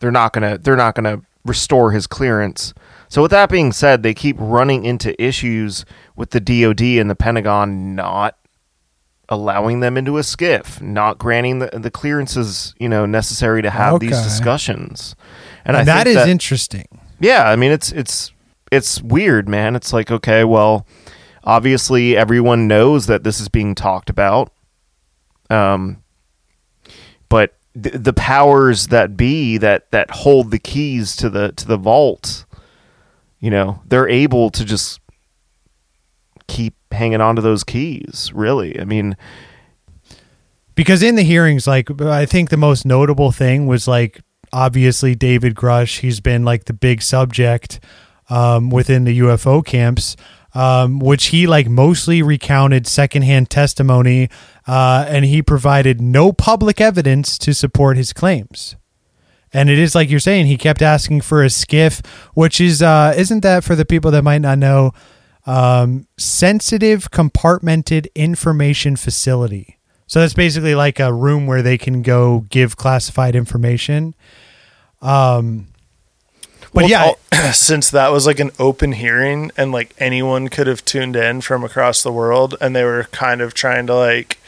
They're 0.00 0.10
not 0.10 0.32
gonna 0.32 0.58
they're 0.58 0.76
not 0.76 0.94
gonna 0.94 1.22
restore 1.44 1.92
his 1.92 2.06
clearance. 2.06 2.74
So 3.08 3.22
with 3.22 3.30
that 3.30 3.50
being 3.50 3.72
said, 3.72 4.02
they 4.02 4.14
keep 4.14 4.36
running 4.38 4.84
into 4.84 5.20
issues 5.22 5.84
with 6.16 6.30
the 6.30 6.40
DoD 6.40 6.80
and 6.80 7.10
the 7.10 7.14
Pentagon 7.14 7.94
not 7.94 8.38
allowing 9.28 9.80
them 9.80 9.96
into 9.96 10.18
a 10.18 10.20
SCIF, 10.20 10.80
not 10.80 11.18
granting 11.18 11.58
the, 11.58 11.70
the 11.72 11.90
clearances 11.90 12.74
you 12.78 12.88
know 12.88 13.06
necessary 13.06 13.62
to 13.62 13.70
have 13.70 14.00
these 14.00 14.22
discussions. 14.22 15.16
And, 15.64 15.76
and 15.76 15.88
I 15.90 16.04
that 16.04 16.06
is 16.06 16.26
interesting. 16.26 16.86
yeah, 17.20 17.48
I 17.48 17.56
mean 17.56 17.72
it's 17.72 17.92
it's 17.92 18.32
it's 18.70 19.02
weird, 19.02 19.48
man. 19.48 19.74
It's 19.76 19.92
like 19.92 20.10
okay, 20.10 20.44
well, 20.44 20.86
obviously 21.44 22.16
everyone 22.16 22.68
knows 22.68 23.06
that 23.06 23.24
this 23.24 23.40
is 23.40 23.48
being 23.48 23.74
talked 23.74 24.10
about. 24.10 24.52
Um 25.50 26.02
but 27.28 27.56
th- 27.80 27.94
the 27.98 28.12
powers 28.12 28.88
that 28.88 29.16
be 29.16 29.58
that 29.58 29.90
that 29.90 30.10
hold 30.10 30.50
the 30.50 30.58
keys 30.58 31.16
to 31.16 31.30
the 31.30 31.52
to 31.52 31.66
the 31.66 31.76
vault, 31.76 32.44
you 33.40 33.50
know, 33.50 33.82
they're 33.86 34.08
able 34.08 34.50
to 34.50 34.64
just 34.64 35.00
keep 36.46 36.74
hanging 36.92 37.20
on 37.20 37.36
to 37.36 37.42
those 37.42 37.64
keys, 37.64 38.30
really. 38.34 38.78
I 38.80 38.84
mean, 38.84 39.16
because 40.74 41.02
in 41.02 41.14
the 41.14 41.22
hearings 41.22 41.66
like 41.66 41.90
i 42.02 42.26
think 42.26 42.50
the 42.50 42.56
most 42.56 42.84
notable 42.84 43.32
thing 43.32 43.66
was 43.66 43.86
like 43.86 44.20
obviously 44.52 45.14
david 45.14 45.54
grusch 45.54 46.00
he's 46.00 46.20
been 46.20 46.44
like 46.44 46.64
the 46.64 46.72
big 46.72 47.02
subject 47.02 47.80
um, 48.28 48.70
within 48.70 49.04
the 49.04 49.18
ufo 49.20 49.64
camps 49.64 50.16
um, 50.54 50.98
which 50.98 51.26
he 51.26 51.46
like 51.46 51.68
mostly 51.68 52.22
recounted 52.22 52.86
secondhand 52.86 53.50
testimony 53.50 54.28
uh, 54.66 55.04
and 55.08 55.24
he 55.24 55.42
provided 55.42 56.00
no 56.00 56.32
public 56.32 56.80
evidence 56.80 57.38
to 57.38 57.54
support 57.54 57.96
his 57.96 58.12
claims 58.12 58.76
and 59.52 59.68
it 59.68 59.78
is 59.78 59.94
like 59.94 60.08
you're 60.10 60.20
saying 60.20 60.46
he 60.46 60.56
kept 60.56 60.82
asking 60.82 61.20
for 61.20 61.42
a 61.42 61.48
SCIF 61.48 62.04
which 62.34 62.60
is 62.60 62.82
uh, 62.82 63.14
isn't 63.16 63.40
that 63.40 63.64
for 63.64 63.74
the 63.74 63.84
people 63.84 64.10
that 64.10 64.22
might 64.22 64.42
not 64.42 64.58
know 64.58 64.92
um, 65.44 66.06
sensitive 66.16 67.10
compartmented 67.10 68.06
information 68.14 68.94
facility 68.96 69.78
so 70.12 70.20
that's 70.20 70.34
basically 70.34 70.74
like 70.74 71.00
a 71.00 71.10
room 71.10 71.46
where 71.46 71.62
they 71.62 71.78
can 71.78 72.02
go 72.02 72.44
give 72.50 72.76
classified 72.76 73.34
information. 73.34 74.14
Um, 75.00 75.68
but 76.74 76.82
Well, 76.84 76.90
yeah, 76.90 77.04
all- 77.04 77.18
since 77.52 77.90
that 77.90 78.12
was 78.12 78.26
like 78.26 78.40
an 78.40 78.50
open 78.58 78.92
hearing 78.92 79.50
and 79.56 79.72
like 79.72 79.94
anyone 79.98 80.48
could 80.48 80.66
have 80.66 80.84
tuned 80.84 81.16
in 81.16 81.40
from 81.40 81.64
across 81.64 82.02
the 82.02 82.12
world, 82.12 82.56
and 82.60 82.74
they 82.74 82.84
were 82.84 83.04
kind 83.12 83.40
of 83.40 83.54
trying 83.54 83.86
to 83.88 83.94
like 83.94 84.38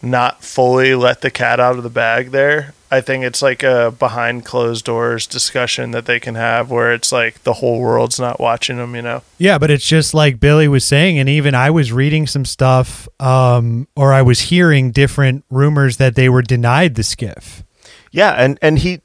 not 0.00 0.42
fully 0.42 0.94
let 0.94 1.20
the 1.20 1.30
cat 1.30 1.60
out 1.60 1.76
of 1.76 1.82
the 1.82 1.90
bag 1.90 2.30
there. 2.30 2.74
I 2.90 3.00
think 3.00 3.24
it's 3.24 3.40
like 3.40 3.62
a 3.62 3.94
behind 3.98 4.44
closed 4.44 4.84
doors 4.84 5.26
discussion 5.26 5.92
that 5.92 6.04
they 6.04 6.20
can 6.20 6.34
have 6.34 6.70
where 6.70 6.92
it's 6.92 7.10
like 7.10 7.42
the 7.42 7.54
whole 7.54 7.80
world's 7.80 8.20
not 8.20 8.38
watching 8.38 8.76
them, 8.76 8.94
you 8.94 9.00
know? 9.00 9.22
yeah, 9.38 9.56
but 9.56 9.70
it's 9.70 9.86
just 9.86 10.12
like 10.12 10.38
Billy 10.38 10.68
was 10.68 10.84
saying, 10.84 11.18
and 11.18 11.26
even 11.28 11.54
I 11.54 11.70
was 11.70 11.90
reading 11.90 12.26
some 12.26 12.44
stuff, 12.44 13.08
um, 13.18 13.88
or 13.96 14.12
I 14.12 14.20
was 14.20 14.40
hearing 14.40 14.90
different 14.90 15.44
rumors 15.48 15.96
that 15.96 16.16
they 16.16 16.28
were 16.28 16.42
denied 16.42 16.96
the 16.96 17.02
SCIF. 17.02 17.62
Yeah, 18.10 18.32
and 18.32 18.58
and 18.60 18.78
he 18.78 19.00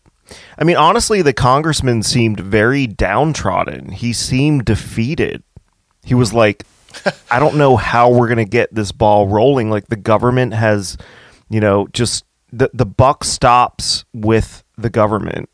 I 0.58 0.64
mean, 0.64 0.76
honestly, 0.76 1.22
the 1.22 1.34
congressman 1.34 2.04
seemed 2.04 2.40
very 2.40 2.88
downtrodden. 2.88 3.92
He 3.92 4.14
seemed 4.14 4.66
defeated. 4.66 5.44
He 6.04 6.14
was 6.14 6.34
like, 6.34 6.66
I 7.32 7.40
don't 7.40 7.58
know 7.58 7.78
how 7.78 8.10
we're 8.10 8.28
going 8.28 8.38
to 8.38 8.46
get 8.46 8.74
this 8.74 8.92
ball 8.92 9.28
rolling. 9.28 9.70
Like, 9.70 9.88
the 9.88 9.96
government 9.96 10.54
has, 10.54 10.98
you 11.50 11.60
know, 11.60 11.88
just 11.94 12.26
the, 12.52 12.70
the 12.74 12.86
buck 12.86 13.24
stops 13.24 14.06
with 14.14 14.64
the 14.78 14.90
government, 14.90 15.50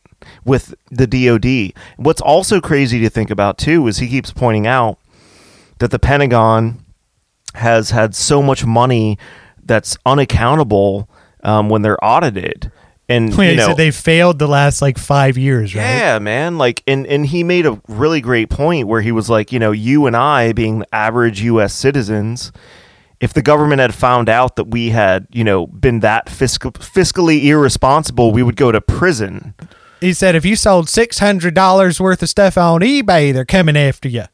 with 0.45 0.73
the 0.91 1.07
DOD. 1.07 1.79
What's 1.97 2.21
also 2.21 2.61
crazy 2.61 2.99
to 2.99 3.09
think 3.09 3.29
about, 3.29 3.57
too, 3.57 3.87
is 3.87 3.97
he 3.97 4.07
keeps 4.07 4.31
pointing 4.31 4.67
out 4.67 4.99
that 5.79 5.91
the 5.91 5.99
Pentagon 5.99 6.83
has 7.55 7.91
had 7.91 8.15
so 8.15 8.41
much 8.41 8.65
money 8.65 9.17
that's 9.63 9.97
unaccountable 10.05 11.09
um, 11.43 11.69
when 11.69 11.81
they're 11.81 12.03
audited. 12.03 12.71
And 13.09 13.35
Wait, 13.35 13.51
you 13.51 13.55
know, 13.57 13.67
so 13.67 13.73
they 13.73 13.91
failed 13.91 14.39
the 14.39 14.47
last 14.47 14.81
like 14.81 14.97
five 14.97 15.37
years, 15.37 15.75
right? 15.75 15.81
yeah, 15.81 16.19
man. 16.19 16.57
Like, 16.57 16.83
and 16.87 17.05
and 17.05 17.25
he 17.25 17.43
made 17.43 17.65
a 17.65 17.81
really 17.87 18.21
great 18.21 18.49
point 18.49 18.87
where 18.87 19.01
he 19.01 19.11
was 19.11 19.29
like, 19.29 19.51
you 19.51 19.59
know, 19.59 19.71
you 19.71 20.05
and 20.05 20.15
I, 20.15 20.53
being 20.53 20.85
average 20.93 21.41
U.S. 21.41 21.73
citizens, 21.73 22.53
if 23.19 23.33
the 23.33 23.41
government 23.41 23.81
had 23.81 23.93
found 23.93 24.29
out 24.29 24.55
that 24.55 24.65
we 24.65 24.89
had, 24.91 25.27
you 25.31 25.43
know, 25.43 25.67
been 25.67 25.99
that 25.99 26.29
fiscal, 26.29 26.71
fiscally 26.71 27.43
irresponsible, 27.43 28.31
we 28.31 28.41
would 28.41 28.55
go 28.55 28.71
to 28.71 28.79
prison. 28.79 29.53
He 29.99 30.13
said 30.13 30.35
if 30.35 30.45
you 30.45 30.55
sold 30.55 30.87
six 30.87 31.19
hundred 31.19 31.53
dollars 31.53 31.99
worth 31.99 32.23
of 32.23 32.29
stuff 32.29 32.57
on 32.57 32.81
eBay, 32.81 33.33
they're 33.33 33.45
coming 33.45 33.77
after 33.77 34.07
you. 34.07 34.25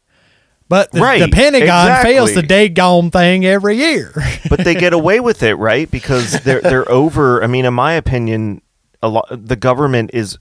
But 0.69 0.91
the, 0.91 1.01
Right, 1.01 1.19
the 1.19 1.29
Pentagon 1.29 2.03
fails 2.03 2.33
the 2.33 2.41
exactly. 2.41 2.69
daggone 2.69 3.11
thing 3.11 3.45
every 3.45 3.77
year. 3.77 4.13
but 4.49 4.63
they 4.63 4.75
get 4.75 4.93
away 4.93 5.19
with 5.19 5.41
it, 5.41 5.55
right? 5.55 5.89
Because 5.89 6.39
they're 6.43 6.61
they're 6.61 6.89
over. 6.91 7.43
I 7.43 7.47
mean, 7.47 7.65
in 7.65 7.73
my 7.73 7.93
opinion, 7.93 8.61
a 9.01 9.09
lot 9.09 9.27
the 9.29 9.55
government 9.55 10.11
is 10.13 10.37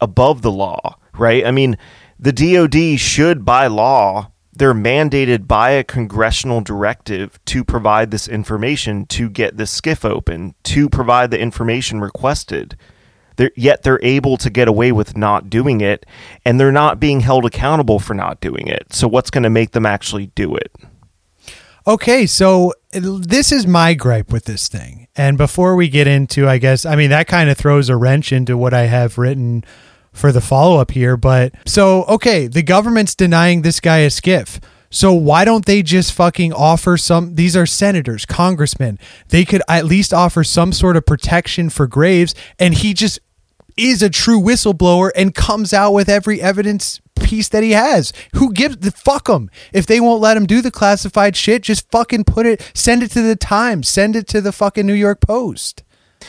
above 0.00 0.42
the 0.42 0.52
law, 0.52 0.96
right? 1.16 1.46
I 1.46 1.50
mean, 1.50 1.78
the 2.18 2.32
DoD 2.32 3.00
should, 3.00 3.44
by 3.44 3.66
law, 3.66 4.30
they're 4.52 4.74
mandated 4.74 5.48
by 5.48 5.70
a 5.70 5.82
congressional 5.82 6.60
directive 6.60 7.42
to 7.46 7.64
provide 7.64 8.10
this 8.10 8.28
information 8.28 9.06
to 9.06 9.28
get 9.28 9.56
the 9.56 9.64
SCIF 9.64 10.04
open, 10.04 10.54
to 10.64 10.88
provide 10.88 11.30
the 11.30 11.40
information 11.40 12.00
requested. 12.00 12.76
They're, 13.36 13.50
yet 13.56 13.82
they're 13.82 14.00
able 14.02 14.36
to 14.38 14.50
get 14.50 14.68
away 14.68 14.92
with 14.92 15.16
not 15.16 15.50
doing 15.50 15.80
it, 15.80 16.06
and 16.44 16.58
they're 16.58 16.72
not 16.72 17.00
being 17.00 17.20
held 17.20 17.44
accountable 17.44 17.98
for 17.98 18.14
not 18.14 18.40
doing 18.40 18.68
it. 18.68 18.92
So, 18.92 19.08
what's 19.08 19.30
going 19.30 19.44
to 19.44 19.50
make 19.50 19.72
them 19.72 19.86
actually 19.86 20.26
do 20.28 20.54
it? 20.54 20.72
Okay, 21.86 22.26
so 22.26 22.72
this 22.92 23.52
is 23.52 23.66
my 23.66 23.92
gripe 23.92 24.32
with 24.32 24.46
this 24.46 24.68
thing. 24.68 25.06
And 25.16 25.36
before 25.36 25.76
we 25.76 25.88
get 25.88 26.06
into, 26.06 26.48
I 26.48 26.56
guess, 26.58 26.86
I 26.86 26.96
mean, 26.96 27.10
that 27.10 27.28
kind 27.28 27.50
of 27.50 27.58
throws 27.58 27.90
a 27.90 27.96
wrench 27.96 28.32
into 28.32 28.56
what 28.56 28.72
I 28.72 28.84
have 28.84 29.18
written 29.18 29.64
for 30.12 30.32
the 30.32 30.40
follow 30.40 30.78
up 30.78 30.92
here. 30.92 31.16
But 31.18 31.52
so, 31.66 32.04
okay, 32.04 32.46
the 32.46 32.62
government's 32.62 33.14
denying 33.14 33.62
this 33.62 33.80
guy 33.80 33.98
a 33.98 34.08
SCIF. 34.08 34.60
So 34.94 35.12
why 35.12 35.44
don't 35.44 35.66
they 35.66 35.82
just 35.82 36.12
fucking 36.12 36.52
offer 36.52 36.96
some? 36.96 37.34
These 37.34 37.56
are 37.56 37.66
senators, 37.66 38.24
congressmen. 38.24 39.00
They 39.28 39.44
could 39.44 39.60
at 39.68 39.84
least 39.84 40.14
offer 40.14 40.44
some 40.44 40.72
sort 40.72 40.96
of 40.96 41.04
protection 41.04 41.68
for 41.68 41.88
Graves, 41.88 42.32
and 42.60 42.74
he 42.74 42.94
just 42.94 43.18
is 43.76 44.02
a 44.02 44.10
true 44.10 44.40
whistleblower 44.40 45.10
and 45.16 45.34
comes 45.34 45.72
out 45.72 45.92
with 45.92 46.08
every 46.08 46.40
evidence 46.40 47.00
piece 47.22 47.48
that 47.48 47.62
he 47.62 47.72
has. 47.72 48.12
Who 48.34 48.52
gives 48.52 48.78
the 48.78 48.90
fuck 48.90 49.26
them? 49.26 49.50
If 49.72 49.86
they 49.86 50.00
won't 50.00 50.20
let 50.20 50.36
him 50.36 50.46
do 50.46 50.60
the 50.60 50.70
classified 50.70 51.36
shit, 51.36 51.62
just 51.62 51.90
fucking 51.90 52.24
put 52.24 52.46
it, 52.46 52.70
send 52.74 53.02
it 53.02 53.10
to 53.12 53.22
the 53.22 53.36
Times, 53.36 53.88
send 53.88 54.16
it 54.16 54.26
to 54.28 54.40
the 54.40 54.52
fucking 54.52 54.86
New 54.86 54.94
York 54.94 55.20
Post. 55.20 55.82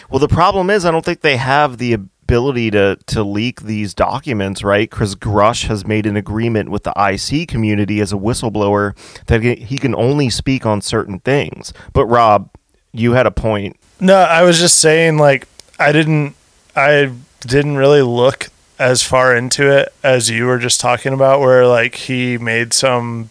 Well, 0.10 0.20
the 0.20 0.28
problem 0.28 0.70
is, 0.70 0.86
I 0.86 0.92
don't 0.92 1.06
think 1.06 1.22
they 1.22 1.38
have 1.38 1.78
the 1.78 1.94
ability 1.94 2.72
to 2.72 2.98
to 3.06 3.24
leak 3.24 3.62
these 3.62 3.94
documents, 3.94 4.64
right? 4.64 4.90
Because 4.90 5.16
Grusch 5.16 5.68
has 5.68 5.86
made 5.86 6.06
an 6.06 6.16
agreement 6.16 6.70
with 6.70 6.84
the 6.84 6.94
IC 6.98 7.48
community 7.48 8.02
as 8.02 8.12
a 8.12 8.18
whistleblower 8.18 8.96
that 9.28 9.42
he 9.42 9.56
he 9.56 9.78
can 9.78 9.96
only 9.96 10.30
speak 10.30 10.66
on 10.66 10.82
certain 10.82 11.20
things. 11.20 11.72
But 11.94 12.08
Rob, 12.08 12.50
you 12.92 13.14
had 13.14 13.28
a 13.28 13.32
point. 13.32 13.78
No, 14.00 14.16
I 14.16 14.44
was 14.44 14.60
just 14.60 14.80
saying 14.80 15.18
like 15.18 15.48
I 15.80 15.92
didn't 15.92 16.36
I 16.76 17.12
didn't 17.46 17.78
really 17.78 18.02
look 18.02 18.50
as 18.78 19.04
far 19.04 19.36
into 19.36 19.72
it 19.72 19.94
as 20.04 20.30
you 20.30 20.46
were 20.46 20.60
just 20.60 20.82
talking 20.82 21.14
about 21.14 21.40
where 21.40 21.66
like 21.66 21.96
he 21.96 22.38
made 22.38 22.74
some 22.74 23.30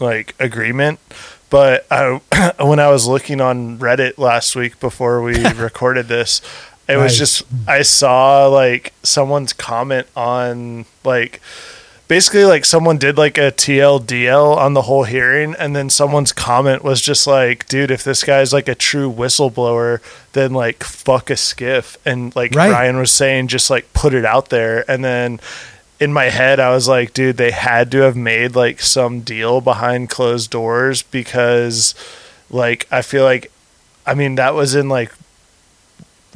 like 0.00 0.34
agreement. 0.38 0.98
But 1.50 1.86
I 1.90 2.20
when 2.64 2.80
I 2.80 2.88
was 2.90 3.06
looking 3.06 3.40
on 3.40 3.78
Reddit 3.78 4.18
last 4.18 4.56
week 4.56 4.80
before 4.80 5.22
we 5.22 5.44
recorded 5.54 6.08
this 6.08 6.40
it 6.88 6.96
was 6.96 7.16
just 7.16 7.42
I 7.66 7.82
saw 7.82 8.46
like 8.46 8.92
someone's 9.02 9.52
comment 9.52 10.06
on 10.14 10.84
like 11.02 11.40
basically 12.08 12.44
like 12.44 12.64
someone 12.64 12.98
did 12.98 13.16
like 13.16 13.38
a 13.38 13.50
TLDL 13.52 14.56
on 14.56 14.74
the 14.74 14.82
whole 14.82 15.04
hearing 15.04 15.54
and 15.58 15.74
then 15.74 15.88
someone's 15.88 16.32
comment 16.32 16.84
was 16.84 17.00
just 17.00 17.26
like 17.26 17.66
dude 17.68 17.90
if 17.90 18.04
this 18.04 18.22
guy's 18.24 18.52
like 18.52 18.68
a 18.68 18.74
true 18.74 19.10
whistleblower 19.10 20.00
then 20.32 20.52
like 20.52 20.84
fuck 20.84 21.30
a 21.30 21.34
SCIF 21.34 21.96
and 22.04 22.34
like 22.36 22.54
Right. 22.54 22.70
Ryan 22.70 22.98
was 22.98 23.10
saying 23.10 23.48
just 23.48 23.70
like 23.70 23.92
put 23.94 24.14
it 24.14 24.24
out 24.24 24.50
there 24.50 24.88
and 24.90 25.04
then 25.04 25.40
in 25.98 26.12
my 26.12 26.24
head 26.24 26.60
I 26.60 26.70
was 26.70 26.88
like 26.88 27.14
dude 27.14 27.36
they 27.38 27.52
had 27.52 27.90
to 27.92 27.98
have 27.98 28.16
made 28.16 28.54
like 28.54 28.80
some 28.80 29.20
deal 29.20 29.60
behind 29.60 30.10
closed 30.10 30.50
doors 30.50 31.02
because 31.02 31.94
like 32.50 32.86
I 32.90 33.00
feel 33.02 33.24
like 33.24 33.50
I 34.06 34.14
mean 34.14 34.34
that 34.34 34.54
was 34.54 34.74
in 34.74 34.88
like 34.88 35.12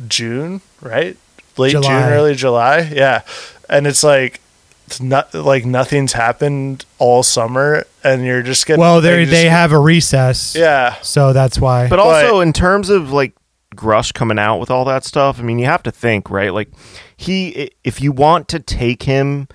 June, 0.07 0.63
right? 0.81 1.17
Late 1.57 1.73
July. 1.73 1.89
June, 1.89 2.13
early 2.13 2.35
July. 2.35 2.91
Yeah. 2.93 3.23
And 3.69 3.87
it's 3.87 4.05
like 4.05 4.41
it's 4.89 5.03
not 5.03 5.35
like 5.35 5.67
nothing's 5.67 6.15
happened 6.15 6.87
all 6.99 7.23
summer 7.23 7.85
and 8.03 8.25
you're 8.25 8.41
just 8.43 8.65
getting 8.67 8.81
Well, 8.81 9.03
they 9.03 9.21
like, 9.21 9.29
they 9.29 9.43
just- 9.45 9.51
have 9.53 9.73
a 9.73 9.79
recess, 9.79 10.55
Yeah. 10.57 10.95
so 11.03 11.35
that's 11.35 11.59
why. 11.61 11.89
But 11.89 11.99
also 11.99 12.41
in 12.41 12.55
terms 12.55 12.89
of 12.89 13.13
like 13.13 13.35
Grusch 13.77 14.15
coming 14.15 14.39
out 14.39 14.57
with 14.61 14.71
all 14.71 14.87
that 14.87 15.05
stuff, 15.05 15.39
I 15.39 15.43
mean, 15.43 15.59
you 15.59 15.67
have 15.67 15.83
to 15.83 15.91
think, 15.91 16.31
right? 16.31 16.55
Like 16.55 16.71
he 17.15 17.71
if 17.85 18.01
you 18.01 18.13
want 18.13 18.49
to 18.49 18.61
take 18.61 19.03
him 19.03 19.47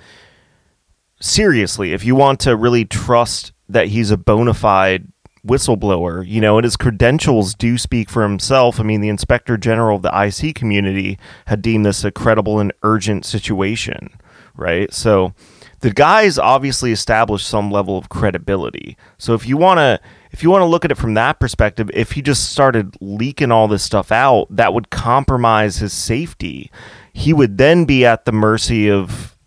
seriously, 1.19 1.93
if 1.93 2.05
you 2.05 2.15
want 2.15 2.39
to 2.41 2.55
really 2.55 2.85
trust 2.85 3.53
that 3.67 3.87
he's 3.87 4.11
a 4.11 4.17
bona 4.17 4.53
fide 4.53 5.07
whistleblower, 5.45 6.25
you 6.25 6.39
know, 6.39 6.57
and 6.57 6.63
his 6.63 6.77
credentials 6.77 7.53
do 7.55 7.77
speak 7.77 8.09
for 8.09 8.21
himself. 8.23 8.79
I 8.79 8.83
mean, 8.83 9.01
the 9.01 9.09
inspector 9.09 9.57
general 9.57 9.97
of 9.97 10.01
the 10.03 10.11
IC 10.13 10.53
community 10.55 11.17
had 11.47 11.61
deemed 11.61 11.85
this 11.85 12.03
a 12.05 12.11
credible 12.11 12.59
and 12.59 12.71
urgent 12.83 13.25
situation, 13.25 14.09
right? 14.55 14.93
So 14.93 15.33
the 15.81 15.91
guy's 15.91 16.37
obviously 16.39 16.91
established 16.91 17.47
some 17.47 17.69
level 17.71 17.97
of 17.97 18.09
credibility. 18.09 18.97
So 19.17 19.33
if 19.33 19.45
you 19.47 19.57
want 19.57 19.79
to 19.79 19.99
if 20.31 20.41
you 20.41 20.49
want 20.49 20.61
to 20.61 20.65
look 20.65 20.83
at 20.83 20.91
it 20.91 20.97
from 20.97 21.13
that 21.13 21.39
perspective, 21.39 21.91
if 21.93 22.13
he 22.13 22.21
just 22.21 22.49
started 22.49 22.95
leaking 22.99 23.51
all 23.51 23.67
this 23.67 23.83
stuff 23.83 24.11
out, 24.11 24.47
that 24.49 24.73
would 24.73 24.89
compromise 24.89 25.77
his 25.77 25.93
safety. 25.93 26.71
He 27.13 27.33
would 27.33 27.57
then 27.59 27.85
be 27.85 28.05
at 28.05 28.25
the 28.25 28.31
mercy 28.31 28.89
of 28.89 29.37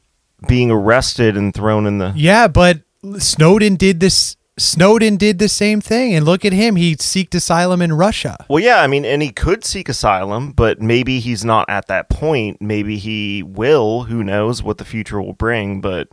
being 0.47 0.71
arrested 0.71 1.37
and 1.37 1.53
thrown 1.53 1.87
in 1.87 1.99
the 1.99 2.13
yeah, 2.15 2.49
but 2.49 2.83
Snowden 3.19 3.77
did 3.77 4.01
this. 4.01 4.37
Snowden 4.59 5.17
did 5.17 5.39
the 5.39 5.49
same 5.49 5.83
thing, 5.83 6.15
and 6.15 6.25
look 6.25 6.45
at 6.45 6.53
him. 6.53 6.77
He 6.77 6.97
seeked 6.97 7.35
asylum 7.35 7.83
in 7.83 7.93
Russia. 7.93 8.47
Well, 8.49 8.63
yeah, 8.63 8.81
I 8.81 8.87
mean, 8.87 9.05
and 9.05 9.21
he 9.21 9.31
could 9.31 9.65
seek 9.65 9.89
asylum, 9.89 10.53
but 10.53 10.81
maybe 10.81 11.21
he's 11.21 11.45
not 11.45 11.69
at 11.69 11.89
that 11.89 12.09
point. 12.09 12.63
Maybe 12.63 12.97
he 12.97 13.43
will. 13.43 14.05
Who 14.05 14.25
knows 14.25 14.63
what 14.63 14.79
the 14.79 14.85
future 14.85 15.21
will 15.21 15.35
bring? 15.35 15.83
But, 15.83 16.09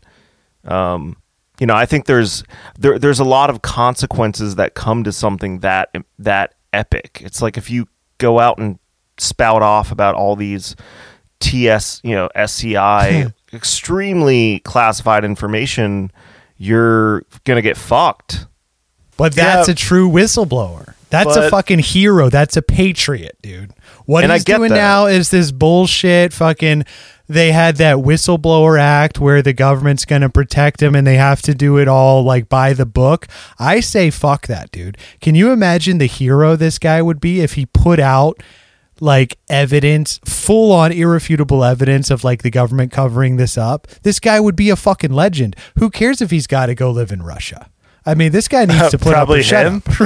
um, 0.66 1.16
you 1.60 1.66
know, 1.66 1.76
I 1.76 1.86
think 1.86 2.06
there's 2.06 2.44
there 2.78 3.00
there's 3.00 3.20
a 3.20 3.26
lot 3.26 3.50
of 3.50 3.62
consequences 3.62 4.56
that 4.56 4.74
come 4.74 5.06
to 5.06 5.14
something 5.14 5.60
that 5.60 5.96
that 6.20 6.56
epic. 6.74 7.22
It's 7.24 7.42
like 7.42 7.58
if 7.58 7.70
you 7.70 7.88
go 8.18 8.40
out 8.40 8.58
and 8.58 8.78
spout 9.18 9.62
off 9.62 9.92
about 9.92 10.16
all 10.16 10.36
these 10.36 10.76
TS, 11.40 12.02
you 12.04 12.16
know, 12.16 12.30
SCI, 12.36 13.32
extremely 13.54 14.60
classified 14.60 15.24
information, 15.24 16.12
you're 16.58 17.24
gonna 17.46 17.62
get 17.62 17.78
fucked. 17.78 18.46
But 19.18 19.34
that's 19.36 19.68
Yeah. 19.68 19.74
a 19.74 19.76
true 19.76 20.10
whistleblower. 20.10 20.94
That's 21.10 21.36
a 21.36 21.48
fucking 21.52 21.78
hero. 21.80 22.30
That's 22.30 22.58
a 22.58 22.64
patriot, 22.64 23.38
dude. 23.44 23.72
What 24.06 24.24
And 24.24 24.32
I 24.34 24.38
he's 24.38 24.44
get 24.44 24.58
doing 24.58 24.70
that. 24.72 24.76
now 24.76 25.06
is 25.06 25.30
this 25.30 25.52
bullshit 25.52 26.34
fucking 26.34 26.86
they 27.30 27.52
had 27.52 27.78
that 27.78 27.98
whistleblower 27.98 28.80
act 28.80 29.20
where 29.20 29.42
the 29.44 29.54
government's 29.54 30.04
going 30.06 30.24
to 30.24 30.30
protect 30.30 30.82
him 30.82 30.94
and 30.96 31.06
they 31.08 31.16
have 31.16 31.42
to 31.44 31.54
do 31.56 31.78
it 31.78 31.88
all 31.88 32.24
like 32.24 32.50
by 32.50 32.74
the 32.74 32.86
book. 32.86 33.28
I 33.60 33.80
say 33.80 34.10
fuck 34.10 34.48
that, 34.48 34.72
dude. 34.72 34.98
Can 35.22 35.34
you 35.36 35.52
imagine 35.52 36.00
the 36.00 36.06
hero 36.08 36.56
this 36.56 36.80
guy 36.80 37.02
would 37.02 37.22
be 37.22 37.40
if 37.42 37.54
he 37.54 37.66
put 37.68 38.00
out 38.00 38.42
like 39.00 39.38
evidence, 39.50 40.20
full 40.26 40.72
on 40.72 40.92
irrefutable 40.92 41.64
evidence 41.64 42.10
of 42.10 42.24
like 42.24 42.44
the 42.44 42.50
government 42.50 42.92
covering 42.92 43.38
this 43.38 43.58
up? 43.58 43.88
This 44.04 44.20
guy 44.20 44.40
would 44.40 44.56
be 44.56 44.70
a 44.70 44.76
fucking 44.76 45.14
legend. 45.14 45.56
Who 45.80 45.90
cares 45.90 46.22
if 46.22 46.32
he's 46.32 46.48
got 46.48 46.68
to 46.68 46.76
go 46.76 46.92
live 46.92 47.12
in 47.12 47.24
Russia? 47.24 47.70
I 48.06 48.16
mean, 48.16 48.32
this 48.34 48.48
guy 48.48 48.66
needs 48.66 48.90
to 48.92 48.98
put 48.98 49.14
Probably 49.14 49.42
up 49.42 49.46
him. 49.66 49.82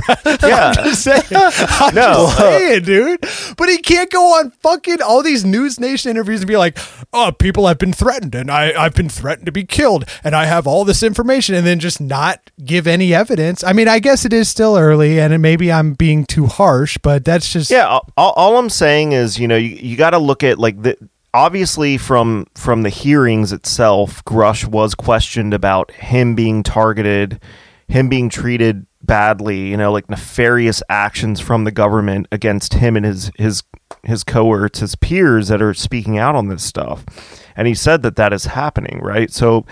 Yeah. 0.44 0.74
I'm 0.78 0.84
just 0.86 1.04
saying. 1.04 1.22
I'm 1.32 1.96
No. 1.96 2.14
just 2.28 2.38
saying, 2.38 2.84
dude. 2.84 3.20
But 3.58 3.70
he 3.70 3.80
can't 3.80 4.12
go 4.12 4.38
on 4.40 4.52
fucking 4.62 5.02
all 5.02 5.24
these 5.24 5.44
News 5.44 5.80
Nation 5.80 6.12
interviews 6.12 6.42
and 6.42 6.48
be 6.48 6.58
like, 6.58 6.78
"Oh, 7.12 7.32
people 7.32 7.66
have 7.68 7.78
been 7.80 7.94
threatened, 7.94 8.36
and 8.36 8.52
I 8.52 8.72
I've 8.80 8.94
been 8.94 9.10
threatened 9.10 9.48
to 9.48 9.52
be 9.52 9.64
killed, 9.64 10.06
and 10.24 10.36
I 10.36 10.46
have 10.46 10.68
all 10.68 10.86
this 10.86 11.02
information," 11.02 11.56
and 11.56 11.66
then 11.66 11.80
just 11.80 12.00
not 12.00 12.52
give 12.64 12.86
any 12.88 13.14
evidence. 13.14 13.64
I 13.64 13.74
mean, 13.74 13.88
I 13.88 14.00
guess 14.00 14.26
it 14.26 14.34
is 14.34 14.48
still 14.48 14.78
early, 14.78 15.20
and 15.20 15.34
it, 15.34 15.40
maybe 15.40 15.72
I'm 15.72 15.94
being 15.94 16.26
too 16.26 16.46
harsh, 16.46 16.98
but 17.02 17.26
that's 17.26 17.52
just 17.52 17.72
Yeah, 17.72 17.88
all, 17.88 18.04
all 18.16 18.58
I'm 18.58 18.70
saying 18.70 19.14
is, 19.14 19.40
you 19.40 19.48
know, 19.48 19.58
you, 19.58 19.70
you 19.76 19.98
got 19.98 20.12
to 20.12 20.20
look 20.20 20.44
at 20.44 20.60
like 20.60 20.82
the 20.84 20.98
obviously 21.34 21.98
from 21.98 22.46
from 22.56 22.84
the 22.84 22.90
hearings 22.90 23.52
itself, 23.52 24.24
Grusch 24.26 24.66
was 24.68 24.94
questioned 24.96 25.54
about 25.54 25.92
him 25.92 26.36
being 26.36 26.64
targeted, 26.64 27.40
him 27.88 28.10
being 28.10 28.30
treated 28.30 28.86
badly, 29.02 29.70
you 29.70 29.78
know, 29.78 29.92
like 29.92 30.10
nefarious 30.10 30.84
actions 30.90 31.40
from 31.40 31.64
the 31.64 31.72
government 31.72 32.28
against 32.32 32.76
him 32.76 32.96
and 32.96 33.06
his 33.06 33.32
his 33.36 33.64
his 34.04 34.24
cohorts, 34.24 34.80
his 34.80 34.96
peers 34.96 35.48
that 35.48 35.62
are 35.62 35.74
speaking 35.74 36.18
out 36.18 36.36
on 36.36 36.48
this 36.48 36.64
stuff. 36.64 37.06
And 37.56 37.68
he 37.68 37.74
said 37.74 38.04
that 38.04 38.16
that 38.18 38.34
is 38.34 38.46
happening, 38.46 39.00
right? 39.02 39.32
So 39.32 39.66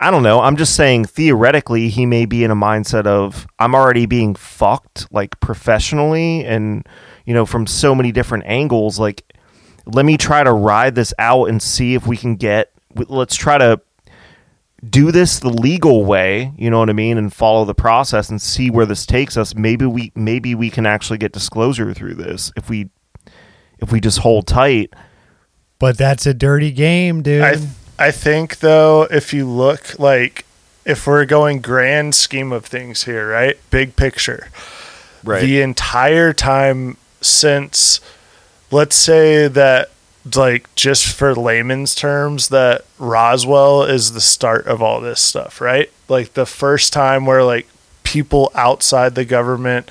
I 0.00 0.10
don't 0.10 0.22
know. 0.22 0.40
I'm 0.40 0.56
just 0.56 0.76
saying 0.76 1.06
theoretically 1.06 1.88
he 1.88 2.06
may 2.06 2.24
be 2.24 2.44
in 2.44 2.50
a 2.50 2.56
mindset 2.56 3.06
of 3.06 3.46
I'm 3.58 3.74
already 3.74 4.06
being 4.06 4.34
fucked 4.34 5.12
like 5.12 5.38
professionally 5.40 6.44
and 6.44 6.86
you 7.24 7.34
know 7.34 7.44
from 7.44 7.66
so 7.66 7.94
many 7.94 8.12
different 8.12 8.44
angles 8.46 9.00
like 9.00 9.24
let 9.86 10.04
me 10.04 10.16
try 10.16 10.44
to 10.44 10.52
ride 10.52 10.94
this 10.94 11.12
out 11.18 11.46
and 11.46 11.60
see 11.60 11.94
if 11.94 12.06
we 12.06 12.16
can 12.16 12.36
get 12.36 12.72
let's 13.08 13.34
try 13.34 13.58
to 13.58 13.80
do 14.84 15.10
this 15.10 15.40
the 15.40 15.48
legal 15.48 16.04
way, 16.04 16.52
you 16.56 16.70
know 16.70 16.78
what 16.78 16.90
I 16.90 16.92
mean, 16.92 17.18
and 17.18 17.32
follow 17.32 17.64
the 17.64 17.74
process 17.74 18.30
and 18.30 18.40
see 18.40 18.70
where 18.70 18.86
this 18.86 19.06
takes 19.06 19.36
us. 19.36 19.54
Maybe 19.54 19.86
we 19.86 20.12
maybe 20.14 20.54
we 20.54 20.70
can 20.70 20.86
actually 20.86 21.18
get 21.18 21.32
disclosure 21.32 21.92
through 21.94 22.14
this 22.14 22.52
if 22.56 22.68
we 22.68 22.90
if 23.78 23.90
we 23.90 24.00
just 24.00 24.18
hold 24.18 24.46
tight. 24.46 24.92
But 25.78 25.98
that's 25.98 26.26
a 26.26 26.34
dirty 26.34 26.70
game, 26.70 27.22
dude. 27.22 27.42
I 27.42 27.56
I 27.98 28.10
think 28.12 28.58
though, 28.60 29.08
if 29.10 29.32
you 29.32 29.48
look 29.48 29.98
like 29.98 30.44
if 30.84 31.06
we're 31.06 31.24
going 31.24 31.60
grand 31.60 32.14
scheme 32.14 32.52
of 32.52 32.64
things 32.64 33.04
here, 33.04 33.30
right? 33.30 33.58
Big 33.70 33.96
picture. 33.96 34.48
Right. 35.24 35.40
The 35.40 35.60
entire 35.60 36.32
time 36.32 36.96
since 37.20 38.00
let's 38.70 38.94
say 38.94 39.48
that 39.48 39.90
like 40.36 40.74
just 40.74 41.06
for 41.06 41.34
layman's 41.34 41.94
terms 41.94 42.48
that 42.48 42.84
Roswell 42.98 43.84
is 43.84 44.12
the 44.12 44.20
start 44.20 44.66
of 44.66 44.82
all 44.82 45.00
this 45.00 45.20
stuff, 45.20 45.60
right? 45.60 45.90
Like 46.08 46.34
the 46.34 46.46
first 46.46 46.92
time 46.92 47.26
where 47.26 47.44
like 47.44 47.66
people 48.04 48.50
outside 48.54 49.14
the 49.14 49.24
government 49.24 49.90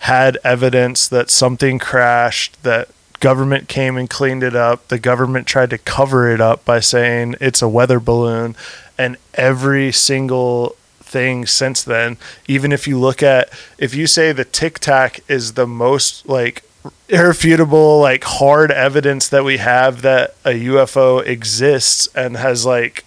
had 0.00 0.38
evidence 0.44 1.08
that 1.08 1.30
something 1.30 1.78
crashed 1.78 2.62
that 2.62 2.88
government 3.18 3.66
came 3.68 3.96
and 3.96 4.10
cleaned 4.10 4.42
it 4.42 4.54
up 4.54 4.86
the 4.88 4.98
government 4.98 5.46
tried 5.46 5.70
to 5.70 5.78
cover 5.78 6.30
it 6.30 6.40
up 6.40 6.64
by 6.64 6.78
saying 6.78 7.34
it's 7.40 7.62
a 7.62 7.68
weather 7.68 7.98
balloon 7.98 8.54
and 8.98 9.16
every 9.34 9.90
single 9.90 10.76
thing 11.00 11.46
since 11.46 11.82
then 11.82 12.16
even 12.46 12.72
if 12.72 12.86
you 12.86 12.98
look 12.98 13.22
at 13.22 13.48
if 13.78 13.94
you 13.94 14.06
say 14.06 14.32
the 14.32 14.44
tic 14.44 14.78
tac 14.78 15.18
is 15.28 15.54
the 15.54 15.66
most 15.66 16.28
like 16.28 16.62
irrefutable 17.08 18.00
like 18.00 18.24
hard 18.24 18.70
evidence 18.70 19.28
that 19.28 19.44
we 19.44 19.58
have 19.58 20.02
that 20.02 20.34
a 20.44 20.50
UFO 20.50 21.24
exists 21.24 22.08
and 22.14 22.36
has 22.36 22.66
like 22.66 23.04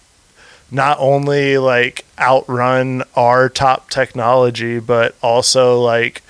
not 0.71 0.97
only 0.99 1.57
like 1.57 2.05
outrun 2.17 3.03
our 3.15 3.49
top 3.49 3.89
technology 3.89 4.79
but 4.79 5.15
also 5.21 5.79
like 5.79 6.21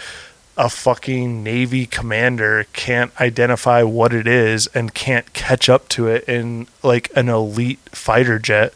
a 0.60 0.70
fucking 0.70 1.42
navy 1.42 1.86
commander 1.86 2.66
can't 2.74 3.14
identify 3.22 3.82
what 3.82 4.14
it 4.14 4.28
is 4.28 4.68
and 4.68 4.94
can't 4.94 5.32
catch 5.32 5.70
up 5.70 5.88
to 5.88 6.08
it 6.08 6.28
in 6.28 6.68
like 6.84 7.10
an 7.16 7.30
elite 7.30 7.80
fighter 7.92 8.38
jet. 8.38 8.74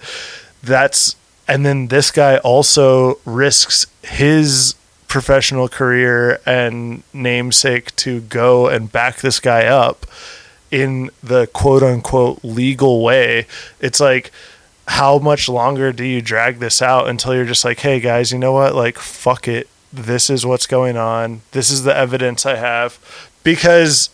That's 0.63 1.17
and 1.45 1.65
then 1.65 1.87
this 1.87 2.09
guy 2.09 2.37
also 2.37 3.19
risks 3.25 3.85
his 4.01 4.75
professional 5.13 5.69
career 5.69 6.39
and 6.43 7.03
namesake 7.13 7.95
to 7.95 8.19
go 8.21 8.67
and 8.67 8.91
back 8.91 9.17
this 9.17 9.39
guy 9.39 9.63
up 9.63 10.07
in 10.71 11.07
the 11.21 11.45
quote 11.53 11.83
unquote 11.83 12.43
legal 12.43 13.03
way. 13.03 13.45
It's 13.79 13.99
like, 13.99 14.31
how 14.87 15.19
much 15.19 15.47
longer 15.47 15.93
do 15.93 16.03
you 16.03 16.19
drag 16.19 16.57
this 16.57 16.81
out 16.81 17.07
until 17.07 17.35
you're 17.35 17.45
just 17.45 17.63
like, 17.63 17.81
hey 17.81 17.99
guys, 17.99 18.31
you 18.31 18.39
know 18.39 18.53
what? 18.53 18.73
Like, 18.73 18.97
fuck 18.97 19.47
it. 19.47 19.69
This 19.93 20.31
is 20.31 20.47
what's 20.47 20.65
going 20.65 20.97
on. 20.97 21.43
This 21.51 21.69
is 21.69 21.83
the 21.83 21.95
evidence 21.95 22.43
I 22.43 22.55
have. 22.55 22.97
Because 23.43 24.09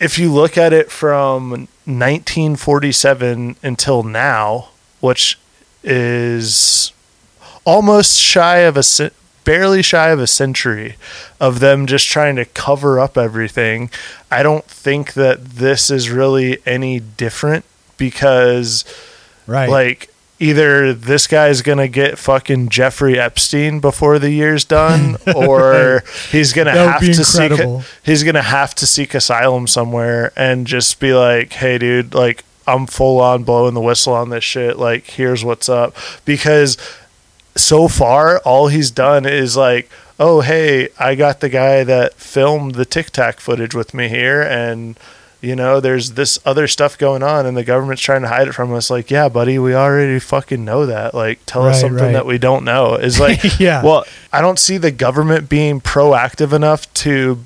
if 0.00 0.18
you 0.18 0.32
look 0.32 0.56
at 0.56 0.72
it 0.72 0.90
from 0.90 1.50
1947 1.84 3.56
until 3.62 4.02
now, 4.02 4.70
which 5.00 5.38
is 5.84 6.94
almost 7.66 8.18
shy 8.18 8.60
of 8.60 8.78
a 8.78 8.82
barely 9.50 9.82
shy 9.82 10.10
of 10.10 10.20
a 10.20 10.28
century 10.28 10.94
of 11.40 11.58
them 11.58 11.84
just 11.84 12.06
trying 12.06 12.36
to 12.36 12.44
cover 12.44 13.00
up 13.00 13.18
everything. 13.18 13.90
I 14.30 14.44
don't 14.44 14.64
think 14.64 15.14
that 15.14 15.44
this 15.44 15.90
is 15.90 16.08
really 16.08 16.58
any 16.64 17.00
different 17.00 17.64
because 17.96 18.84
right. 19.48 19.68
like 19.68 20.14
either 20.38 20.94
this 20.94 21.26
guy's 21.26 21.62
gonna 21.62 21.88
get 21.88 22.16
fucking 22.16 22.68
Jeffrey 22.68 23.18
Epstein 23.18 23.80
before 23.80 24.20
the 24.20 24.30
year's 24.30 24.64
done, 24.64 25.16
or 25.34 26.04
he's 26.30 26.52
gonna 26.52 26.70
have 26.70 27.00
to 27.00 27.24
seek 27.24 27.52
he's 28.04 28.22
gonna 28.22 28.42
have 28.42 28.72
to 28.76 28.86
seek 28.86 29.14
asylum 29.14 29.66
somewhere 29.66 30.32
and 30.36 30.64
just 30.64 31.00
be 31.00 31.12
like, 31.12 31.54
hey, 31.54 31.76
dude, 31.76 32.14
like 32.14 32.44
I'm 32.68 32.86
full 32.86 33.20
on 33.20 33.42
blowing 33.42 33.74
the 33.74 33.80
whistle 33.80 34.14
on 34.14 34.30
this 34.30 34.44
shit. 34.44 34.78
Like, 34.78 35.06
here's 35.06 35.44
what's 35.44 35.68
up. 35.68 35.96
Because 36.24 36.78
so 37.60 37.88
far, 37.88 38.38
all 38.38 38.68
he's 38.68 38.90
done 38.90 39.26
is 39.26 39.56
like, 39.56 39.90
oh, 40.18 40.40
hey, 40.40 40.88
I 40.98 41.14
got 41.14 41.40
the 41.40 41.48
guy 41.48 41.84
that 41.84 42.14
filmed 42.14 42.74
the 42.74 42.84
Tic 42.84 43.10
Tac 43.10 43.40
footage 43.40 43.74
with 43.74 43.94
me 43.94 44.08
here, 44.08 44.42
and 44.42 44.98
you 45.40 45.56
know, 45.56 45.80
there's 45.80 46.12
this 46.12 46.38
other 46.44 46.68
stuff 46.68 46.98
going 46.98 47.22
on, 47.22 47.46
and 47.46 47.56
the 47.56 47.64
government's 47.64 48.02
trying 48.02 48.22
to 48.22 48.28
hide 48.28 48.48
it 48.48 48.52
from 48.52 48.72
us. 48.74 48.90
Like, 48.90 49.10
yeah, 49.10 49.28
buddy, 49.28 49.58
we 49.58 49.74
already 49.74 50.18
fucking 50.18 50.64
know 50.64 50.84
that. 50.86 51.14
Like, 51.14 51.44
tell 51.46 51.62
us 51.62 51.80
something 51.80 52.04
right. 52.04 52.12
that 52.12 52.26
we 52.26 52.36
don't 52.36 52.64
know. 52.64 52.96
Is 52.96 53.18
like, 53.26 53.58
yeah. 53.58 53.82
well, 53.82 54.04
I 54.32 54.42
don't 54.42 54.58
see 54.58 54.76
the 54.76 54.90
government 54.90 55.48
being 55.48 55.80
proactive 55.80 56.52
enough 56.52 56.92
to 56.94 57.44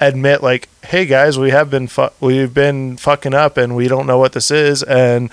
admit 0.00 0.42
like 0.42 0.68
hey 0.86 1.06
guys 1.06 1.38
we 1.38 1.50
have 1.50 1.70
been 1.70 1.86
fu- 1.86 2.08
we've 2.18 2.52
been 2.52 2.96
fucking 2.96 3.34
up 3.34 3.56
and 3.56 3.76
we 3.76 3.86
don't 3.86 4.06
know 4.06 4.18
what 4.18 4.32
this 4.32 4.50
is 4.50 4.82
and 4.82 5.30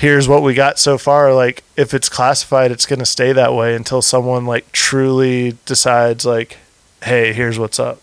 here's 0.00 0.26
what 0.26 0.42
we 0.42 0.54
got 0.54 0.78
so 0.78 0.96
far 0.98 1.34
like 1.34 1.62
if 1.76 1.92
it's 1.94 2.08
classified 2.08 2.70
it's 2.70 2.86
going 2.86 2.98
to 2.98 3.06
stay 3.06 3.32
that 3.32 3.52
way 3.54 3.74
until 3.74 4.00
someone 4.02 4.46
like 4.46 4.70
truly 4.72 5.56
decides 5.66 6.24
like 6.24 6.58
hey 7.02 7.32
here's 7.32 7.58
what's 7.58 7.78
up 7.78 8.00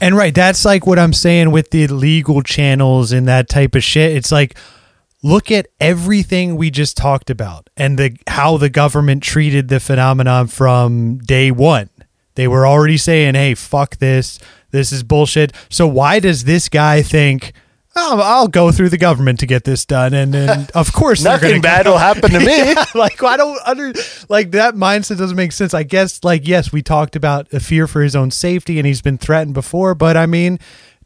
And 0.00 0.16
right, 0.16 0.34
that's 0.34 0.64
like 0.64 0.86
what 0.88 0.98
I'm 0.98 1.12
saying 1.12 1.52
with 1.52 1.70
the 1.70 1.86
legal 1.86 2.42
channels 2.42 3.12
and 3.12 3.28
that 3.28 3.48
type 3.48 3.76
of 3.76 3.84
shit. 3.84 4.16
It's 4.16 4.32
like 4.32 4.56
look 5.22 5.50
at 5.52 5.68
everything 5.80 6.56
we 6.56 6.70
just 6.70 6.96
talked 6.96 7.30
about 7.30 7.70
and 7.76 7.96
the 7.96 8.16
how 8.26 8.58
the 8.58 8.68
government 8.68 9.22
treated 9.22 9.68
the 9.68 9.78
phenomenon 9.78 10.48
from 10.48 11.18
day 11.18 11.50
1. 11.52 11.88
They 12.34 12.48
were 12.48 12.66
already 12.66 12.96
saying, 12.98 13.34
"Hey, 13.36 13.54
fuck 13.54 13.98
this. 13.98 14.40
This 14.72 14.90
is 14.90 15.04
bullshit." 15.04 15.52
So 15.70 15.86
why 15.86 16.18
does 16.18 16.42
this 16.42 16.68
guy 16.68 17.00
think 17.00 17.52
Oh, 17.96 18.20
I'll 18.20 18.48
go 18.48 18.72
through 18.72 18.88
the 18.88 18.98
government 18.98 19.38
to 19.40 19.46
get 19.46 19.64
this 19.64 19.84
done, 19.84 20.14
and 20.14 20.34
then 20.34 20.68
of 20.74 20.92
course 20.92 21.22
nothing 21.22 21.60
bad 21.60 21.86
will 21.86 21.98
happen 21.98 22.30
to 22.30 22.38
me 22.40 22.46
Yeah, 22.46 22.84
like 22.94 23.22
I 23.22 23.36
don't 23.36 23.58
under 23.64 23.92
like 24.28 24.50
that 24.52 24.74
mindset 24.74 25.18
doesn't 25.18 25.36
make 25.36 25.52
sense. 25.52 25.74
I 25.74 25.84
guess 25.84 26.24
like 26.24 26.46
yes, 26.46 26.72
we 26.72 26.82
talked 26.82 27.14
about 27.14 27.52
a 27.52 27.60
fear 27.60 27.86
for 27.86 28.02
his 28.02 28.16
own 28.16 28.30
safety 28.30 28.78
and 28.78 28.86
he's 28.86 29.02
been 29.02 29.18
threatened 29.18 29.54
before, 29.54 29.94
but 29.94 30.16
I 30.16 30.26
mean, 30.26 30.58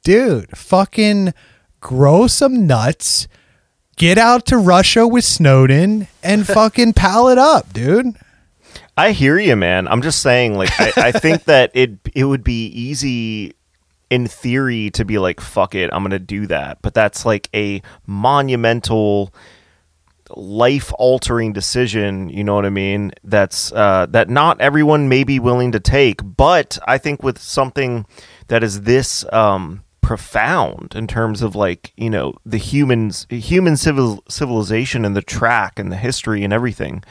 dude, 0.02 0.56
fucking 0.56 1.34
grow 1.80 2.26
some 2.26 2.66
nuts, 2.66 3.28
get 3.96 4.16
out 4.16 4.46
to 4.46 4.56
Russia 4.56 5.06
with 5.06 5.24
Snowden 5.24 6.08
and 6.22 6.46
fucking 6.46 6.94
pal 6.94 7.28
it 7.28 7.38
up, 7.38 7.72
dude. 7.72 8.16
I 8.96 9.12
hear 9.12 9.38
you, 9.38 9.54
man. 9.54 9.86
I'm 9.86 10.02
just 10.02 10.22
saying, 10.22 10.54
like, 10.56 10.70
I, 10.80 10.92
I 10.96 11.12
think 11.12 11.44
that 11.44 11.70
it 11.74 11.98
it 12.14 12.24
would 12.24 12.42
be 12.42 12.66
easy 12.66 13.52
in 14.10 14.26
theory 14.26 14.90
to 14.90 15.04
be 15.04 15.18
like, 15.18 15.40
fuck 15.40 15.74
it, 15.74 15.90
I'm 15.92 16.02
gonna 16.02 16.18
do 16.18 16.46
that. 16.46 16.78
But 16.82 16.94
that's 16.94 17.26
like 17.26 17.48
a 17.54 17.82
monumental 18.06 19.34
life 20.36 20.92
altering 20.98 21.52
decision, 21.52 22.28
you 22.28 22.44
know 22.44 22.54
what 22.54 22.66
I 22.66 22.70
mean? 22.70 23.12
That's 23.24 23.72
uh 23.72 24.06
that 24.10 24.28
not 24.28 24.60
everyone 24.60 25.08
may 25.08 25.24
be 25.24 25.38
willing 25.38 25.72
to 25.72 25.80
take. 25.80 26.20
But 26.22 26.78
I 26.86 26.98
think 26.98 27.22
with 27.22 27.38
something 27.38 28.06
that 28.48 28.62
is 28.62 28.82
this 28.82 29.24
um 29.32 29.84
profound 30.02 30.94
in 30.96 31.06
terms 31.06 31.42
of 31.42 31.54
like, 31.54 31.92
you 31.96 32.10
know, 32.10 32.34
the 32.44 32.56
humans 32.56 33.26
human 33.30 33.76
civil 33.76 34.22
civilization 34.28 35.04
and 35.04 35.16
the 35.16 35.22
track 35.22 35.78
and 35.78 35.92
the 35.92 35.96
history 35.96 36.44
and 36.44 36.52
everything. 36.52 37.02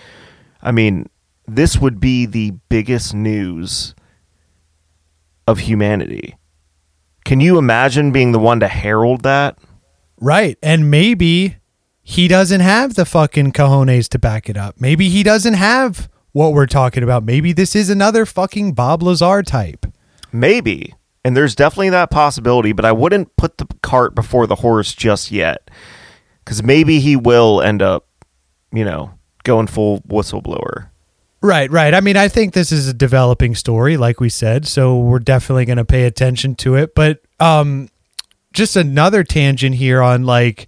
I 0.62 0.72
mean, 0.72 1.08
this 1.48 1.78
would 1.78 2.00
be 2.00 2.26
the 2.26 2.52
biggest 2.70 3.14
news 3.14 3.96
of 5.48 5.60
humanity. 5.60 6.36
Can 7.28 7.42
you 7.42 7.58
imagine 7.58 8.14
being 8.14 8.32
the 8.32 8.40
one 8.40 8.62
to 8.62 8.70
herald 8.70 9.24
that? 9.24 9.58
Right. 10.22 10.58
And 10.64 10.90
maybe 10.90 11.58
he 12.02 12.30
doesn't 12.30 12.62
have 12.62 12.96
the 12.96 13.04
fucking 13.04 13.52
cojones 13.52 14.08
to 14.12 14.18
back 14.18 14.48
it 14.50 14.56
up. 14.56 14.80
Maybe 14.80 15.10
he 15.10 15.24
doesn't 15.24 15.56
have 15.56 16.10
what 16.32 16.54
we're 16.54 16.68
talking 16.68 17.04
about. 17.04 17.26
Maybe 17.26 17.52
this 17.52 17.76
is 17.76 17.90
another 17.90 18.26
fucking 18.26 18.76
Bob 18.76 19.04
Lazar 19.04 19.44
type. 19.44 19.86
Maybe. 20.32 20.94
And 21.26 21.36
there's 21.36 21.54
definitely 21.54 21.90
that 21.90 22.12
possibility, 22.12 22.72
but 22.72 22.86
I 22.86 22.94
wouldn't 22.94 23.36
put 23.36 23.58
the 23.58 23.68
cart 23.84 24.16
before 24.16 24.48
the 24.48 24.56
horse 24.56 24.96
just 24.96 25.30
yet. 25.30 25.70
Because 26.46 26.64
maybe 26.64 27.02
he 27.02 27.18
will 27.18 27.62
end 27.62 27.82
up, 27.82 28.08
you 28.72 28.86
know, 28.86 29.12
going 29.44 29.68
full 29.68 30.00
whistleblower. 30.04 30.92
Right, 31.48 31.72
right. 31.72 31.94
I 31.94 32.02
mean, 32.02 32.18
I 32.18 32.28
think 32.28 32.54
this 32.54 32.74
is 32.74 32.90
a 32.90 32.94
developing 32.94 33.56
story, 33.56 33.96
like 33.96 34.20
we 34.20 34.28
said, 34.28 34.68
so 34.68 34.98
we're 34.98 35.20
definitely 35.20 35.64
going 35.64 35.78
to 35.78 35.86
pay 35.86 36.04
attention 36.04 36.56
to 36.56 36.76
it. 36.76 36.94
But 36.94 37.22
um, 37.40 37.88
just 38.52 38.76
another 38.76 39.24
tangent 39.24 39.76
here 39.76 40.02
on 40.02 40.26
like 40.26 40.68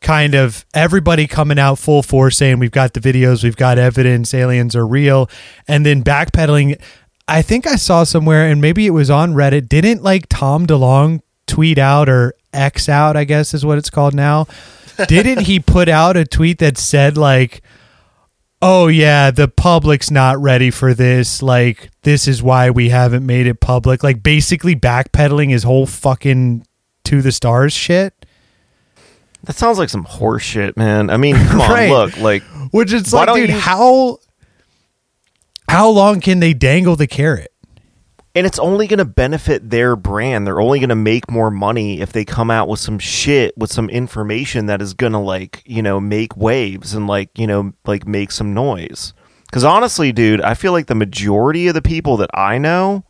kind 0.00 0.34
of 0.34 0.64
everybody 0.72 1.26
coming 1.26 1.58
out 1.58 1.78
full 1.78 2.02
force 2.02 2.38
saying 2.38 2.58
we've 2.58 2.70
got 2.70 2.94
the 2.94 3.00
videos, 3.00 3.44
we've 3.44 3.58
got 3.58 3.76
evidence, 3.76 4.32
aliens 4.32 4.74
are 4.74 4.86
real, 4.86 5.28
and 5.68 5.84
then 5.84 6.02
backpedaling. 6.02 6.80
I 7.28 7.42
think 7.42 7.66
I 7.66 7.76
saw 7.76 8.02
somewhere, 8.04 8.48
and 8.50 8.58
maybe 8.58 8.86
it 8.86 8.92
was 8.92 9.10
on 9.10 9.34
Reddit. 9.34 9.68
Didn't 9.68 10.02
like 10.02 10.30
Tom 10.30 10.66
DeLonge 10.66 11.20
tweet 11.46 11.76
out 11.76 12.08
or 12.08 12.32
X 12.54 12.88
out? 12.88 13.18
I 13.18 13.24
guess 13.24 13.52
is 13.52 13.66
what 13.66 13.76
it's 13.76 13.90
called 13.90 14.14
now. 14.14 14.46
Didn't 15.08 15.40
he 15.40 15.60
put 15.60 15.90
out 15.90 16.16
a 16.16 16.24
tweet 16.24 16.60
that 16.60 16.78
said 16.78 17.18
like? 17.18 17.62
Oh 18.62 18.86
yeah 18.88 19.30
the 19.30 19.48
public's 19.48 20.10
not 20.10 20.38
ready 20.40 20.70
for 20.70 20.94
this. 20.94 21.42
Like 21.42 21.90
this 22.02 22.26
is 22.28 22.42
why 22.42 22.70
we 22.70 22.88
haven't 22.88 23.24
made 23.26 23.46
it 23.46 23.60
public. 23.60 24.02
Like 24.02 24.22
basically 24.22 24.74
backpedaling 24.76 25.50
his 25.50 25.62
whole 25.62 25.86
fucking 25.86 26.66
to 27.04 27.22
the 27.22 27.32
stars 27.32 27.72
shit? 27.72 28.26
That 29.44 29.54
sounds 29.54 29.78
like 29.78 29.88
some 29.88 30.04
horse 30.04 30.42
shit, 30.42 30.76
man. 30.76 31.08
I 31.08 31.16
mean, 31.18 31.36
come 31.36 31.60
on, 31.60 31.88
look, 31.88 32.16
like 32.18 32.42
which 32.72 32.92
it's 32.92 33.12
like 33.12 33.32
dude 33.32 33.50
you- 33.50 33.54
how 33.56 34.18
how 35.68 35.88
long 35.90 36.20
can 36.20 36.40
they 36.40 36.52
dangle 36.54 36.96
the 36.96 37.06
carrot 37.06 37.52
and 38.36 38.46
it's 38.46 38.58
only 38.58 38.86
going 38.86 38.98
to 38.98 39.06
benefit 39.06 39.70
their 39.70 39.96
brand. 39.96 40.46
They're 40.46 40.60
only 40.60 40.78
going 40.78 40.90
to 40.90 40.94
make 40.94 41.30
more 41.30 41.50
money 41.50 42.00
if 42.02 42.12
they 42.12 42.24
come 42.24 42.50
out 42.50 42.68
with 42.68 42.78
some 42.78 42.98
shit 42.98 43.56
with 43.56 43.72
some 43.72 43.88
information 43.88 44.66
that 44.66 44.82
is 44.82 44.92
going 44.94 45.14
to 45.14 45.18
like, 45.18 45.62
you 45.64 45.82
know, 45.82 45.98
make 45.98 46.36
waves 46.36 46.92
and 46.92 47.06
like, 47.06 47.30
you 47.38 47.46
know, 47.46 47.72
like 47.86 48.06
make 48.06 48.30
some 48.30 48.52
noise. 48.52 49.14
Cuz 49.52 49.64
honestly, 49.64 50.12
dude, 50.12 50.42
I 50.42 50.54
feel 50.54 50.72
like 50.72 50.86
the 50.86 50.94
majority 50.94 51.66
of 51.66 51.74
the 51.74 51.82
people 51.82 52.18
that 52.18 52.30
I 52.34 52.58
know 52.58 53.04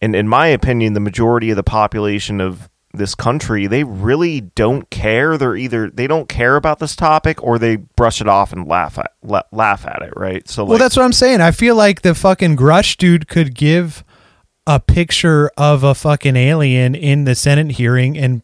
and 0.00 0.14
in 0.14 0.28
my 0.28 0.46
opinion, 0.46 0.92
the 0.92 1.00
majority 1.00 1.50
of 1.50 1.56
the 1.56 1.62
population 1.62 2.40
of 2.40 2.68
this 2.92 3.14
country, 3.14 3.66
they 3.66 3.84
really 3.84 4.40
don't 4.40 4.88
care. 4.90 5.36
They're 5.36 5.56
either 5.56 5.90
they 5.90 6.06
don't 6.06 6.28
care 6.28 6.56
about 6.56 6.78
this 6.78 6.96
topic 6.96 7.42
or 7.42 7.58
they 7.58 7.76
brush 7.76 8.20
it 8.20 8.28
off 8.28 8.52
and 8.52 8.66
laugh 8.66 8.98
at 8.98 9.12
la- 9.22 9.42
laugh 9.52 9.86
at 9.86 10.02
it, 10.02 10.12
right? 10.16 10.48
So 10.48 10.62
like 10.62 10.70
well 10.70 10.78
that's 10.78 10.96
what 10.96 11.04
i'm 11.04 11.12
saying 11.12 11.40
i 11.40 11.50
feel 11.50 11.74
like 11.74 12.02
the 12.02 12.14
fucking 12.14 12.56
grusch 12.56 12.96
dude 12.96 13.28
could 13.28 13.54
give 13.54 14.04
a 14.66 14.80
picture 14.80 15.50
of 15.56 15.82
a 15.82 15.94
fucking 15.94 16.36
alien 16.36 16.94
in 16.94 17.24
the 17.24 17.34
senate 17.34 17.72
hearing 17.72 18.16
and 18.18 18.42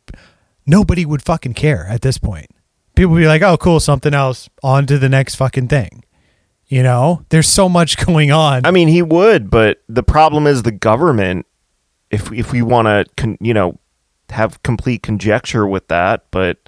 nobody 0.67 1.05
would 1.05 1.23
fucking 1.23 1.55
care 1.55 1.87
at 1.89 2.03
this 2.03 2.19
point 2.19 2.51
people 2.95 3.13
would 3.13 3.21
be 3.21 3.27
like 3.27 3.43
oh 3.43 3.57
cool 3.57 3.81
something 3.81 4.15
else 4.15 4.49
on 4.63 4.87
to 4.87 4.99
the 4.99 5.09
next 5.09 5.35
fucking 5.35 5.69
thing 5.69 6.05
you 6.67 6.83
know 6.83 7.25
there's 7.29 7.49
so 7.49 7.69
much 7.69 7.97
going 8.07 8.31
on 8.31 8.65
I 8.65 8.71
mean, 8.71 8.89
he 8.89 9.03
would, 9.03 9.51
but 9.51 9.83
the 9.89 10.03
problem 10.03 10.47
is 10.47 10.63
the 10.63 10.73
government. 10.73 11.47
If 12.11 12.31
if 12.33 12.53
we 12.53 12.63
want 12.63 12.87
to, 12.87 13.05
con, 13.17 13.37
you 13.41 13.55
know, 13.55 13.79
have 14.31 14.63
complete 14.63 15.03
conjecture 15.03 15.67
with 15.67 15.89
that, 15.89 16.27
but 16.31 16.59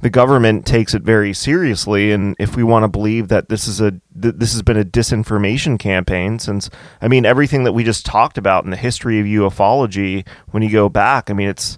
the 0.00 0.10
government 0.10 0.66
takes 0.66 0.94
it 0.94 1.02
very 1.02 1.32
seriously, 1.32 2.12
and 2.12 2.34
if 2.38 2.56
we 2.56 2.62
want 2.62 2.84
to 2.84 2.88
believe 2.88 3.28
that 3.28 3.48
this 3.48 3.68
is 3.68 3.80
a 3.80 3.90
th- 3.90 4.34
this 4.36 4.52
has 4.52 4.62
been 4.62 4.76
a 4.78 4.84
disinformation 4.84 5.78
campaign, 5.78 6.38
since 6.38 6.70
I 7.00 7.08
mean 7.08 7.26
everything 7.26 7.64
that 7.64 7.72
we 7.72 7.84
just 7.84 8.06
talked 8.06 8.38
about 8.38 8.64
in 8.64 8.70
the 8.70 8.76
history 8.76 9.20
of 9.20 9.26
ufology, 9.26 10.26
when 10.50 10.62
you 10.62 10.70
go 10.70 10.88
back, 10.88 11.30
I 11.30 11.34
mean 11.34 11.48
it's 11.48 11.76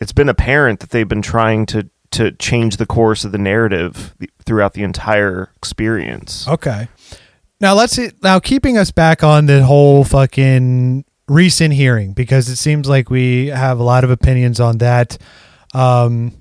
it's 0.00 0.12
been 0.12 0.28
apparent 0.28 0.80
that 0.80 0.90
they've 0.90 1.08
been 1.08 1.22
trying 1.22 1.66
to 1.66 1.88
to 2.12 2.32
change 2.32 2.76
the 2.76 2.86
course 2.86 3.24
of 3.24 3.32
the 3.32 3.38
narrative 3.38 4.14
throughout 4.44 4.74
the 4.74 4.82
entire 4.82 5.50
experience. 5.56 6.48
Okay. 6.48 6.88
Now 7.60 7.74
let's 7.74 7.92
see, 7.92 8.10
now 8.22 8.40
keeping 8.40 8.78
us 8.78 8.90
back 8.90 9.22
on 9.22 9.46
the 9.46 9.62
whole 9.62 10.02
fucking 10.02 11.04
recent 11.28 11.74
hearing 11.74 12.14
because 12.14 12.48
it 12.48 12.56
seems 12.56 12.88
like 12.88 13.10
we 13.10 13.46
have 13.46 13.78
a 13.78 13.84
lot 13.84 14.02
of 14.02 14.10
opinions 14.10 14.58
on 14.58 14.78
that. 14.78 15.18
Um, 15.72 16.39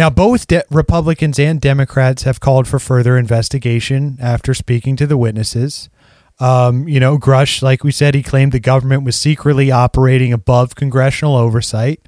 now 0.00 0.08
both 0.08 0.46
de- 0.46 0.64
Republicans 0.70 1.38
and 1.38 1.60
Democrats 1.60 2.22
have 2.22 2.40
called 2.40 2.66
for 2.66 2.78
further 2.78 3.18
investigation 3.18 4.16
after 4.18 4.54
speaking 4.54 4.96
to 4.96 5.06
the 5.06 5.18
witnesses. 5.18 5.90
Um, 6.38 6.88
you 6.88 6.98
know, 6.98 7.18
Grusch, 7.18 7.60
like 7.60 7.84
we 7.84 7.92
said, 7.92 8.14
he 8.14 8.22
claimed 8.22 8.52
the 8.52 8.60
government 8.60 9.04
was 9.04 9.14
secretly 9.14 9.70
operating 9.70 10.32
above 10.32 10.74
congressional 10.74 11.36
oversight. 11.36 12.00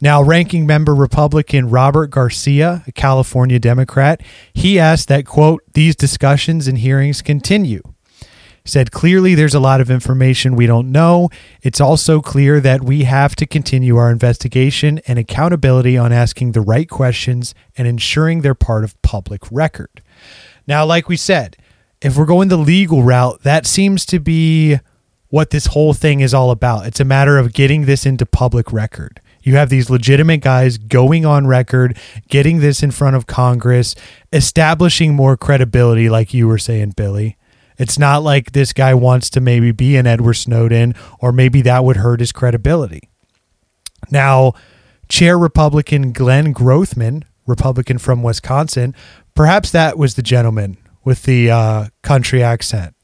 Now, 0.00 0.22
ranking 0.22 0.66
member 0.66 0.94
Republican 0.94 1.68
Robert 1.68 2.06
Garcia, 2.06 2.82
a 2.86 2.92
California 2.92 3.58
Democrat, 3.58 4.22
he 4.54 4.78
asked 4.80 5.08
that, 5.08 5.26
quote, 5.26 5.62
these 5.74 5.94
discussions 5.94 6.66
and 6.66 6.78
hearings 6.78 7.20
continue. 7.20 7.82
Said 8.64 8.92
clearly 8.92 9.34
there's 9.34 9.54
a 9.54 9.60
lot 9.60 9.80
of 9.80 9.90
information 9.90 10.54
we 10.54 10.66
don't 10.66 10.92
know. 10.92 11.30
It's 11.62 11.80
also 11.80 12.20
clear 12.20 12.60
that 12.60 12.82
we 12.82 13.04
have 13.04 13.34
to 13.36 13.46
continue 13.46 13.96
our 13.96 14.10
investigation 14.10 15.00
and 15.06 15.18
accountability 15.18 15.98
on 15.98 16.12
asking 16.12 16.52
the 16.52 16.60
right 16.60 16.88
questions 16.88 17.54
and 17.76 17.88
ensuring 17.88 18.42
they're 18.42 18.54
part 18.54 18.84
of 18.84 19.00
public 19.02 19.42
record. 19.50 20.02
Now, 20.66 20.84
like 20.84 21.08
we 21.08 21.16
said, 21.16 21.56
if 22.00 22.16
we're 22.16 22.26
going 22.26 22.48
the 22.48 22.56
legal 22.56 23.02
route, 23.02 23.42
that 23.42 23.66
seems 23.66 24.06
to 24.06 24.20
be 24.20 24.78
what 25.28 25.50
this 25.50 25.66
whole 25.66 25.94
thing 25.94 26.20
is 26.20 26.34
all 26.34 26.50
about. 26.50 26.86
It's 26.86 27.00
a 27.00 27.04
matter 27.04 27.38
of 27.38 27.52
getting 27.52 27.86
this 27.86 28.04
into 28.04 28.26
public 28.26 28.72
record. 28.72 29.20
You 29.42 29.56
have 29.56 29.70
these 29.70 29.90
legitimate 29.90 30.40
guys 30.40 30.78
going 30.78 31.26
on 31.26 31.46
record, 31.46 31.98
getting 32.28 32.60
this 32.60 32.82
in 32.82 32.90
front 32.90 33.16
of 33.16 33.26
Congress, 33.26 33.94
establishing 34.32 35.14
more 35.14 35.36
credibility, 35.36 36.08
like 36.08 36.32
you 36.32 36.46
were 36.46 36.58
saying, 36.58 36.92
Billy. 36.96 37.36
It's 37.78 37.98
not 37.98 38.22
like 38.22 38.52
this 38.52 38.72
guy 38.72 38.94
wants 38.94 39.30
to 39.30 39.40
maybe 39.40 39.72
be 39.72 39.96
an 39.96 40.06
Edward 40.06 40.34
Snowden, 40.34 40.94
or 41.20 41.32
maybe 41.32 41.62
that 41.62 41.84
would 41.84 41.96
hurt 41.96 42.20
his 42.20 42.32
credibility. 42.32 43.08
Now, 44.10 44.52
Chair 45.08 45.38
Republican 45.38 46.12
Glenn 46.12 46.52
Grothman, 46.54 47.24
Republican 47.46 47.98
from 47.98 48.22
Wisconsin, 48.22 48.94
perhaps 49.34 49.70
that 49.72 49.96
was 49.98 50.14
the 50.14 50.22
gentleman 50.22 50.76
with 51.04 51.24
the 51.24 51.50
uh, 51.50 51.86
country 52.02 52.42
accent. 52.42 52.94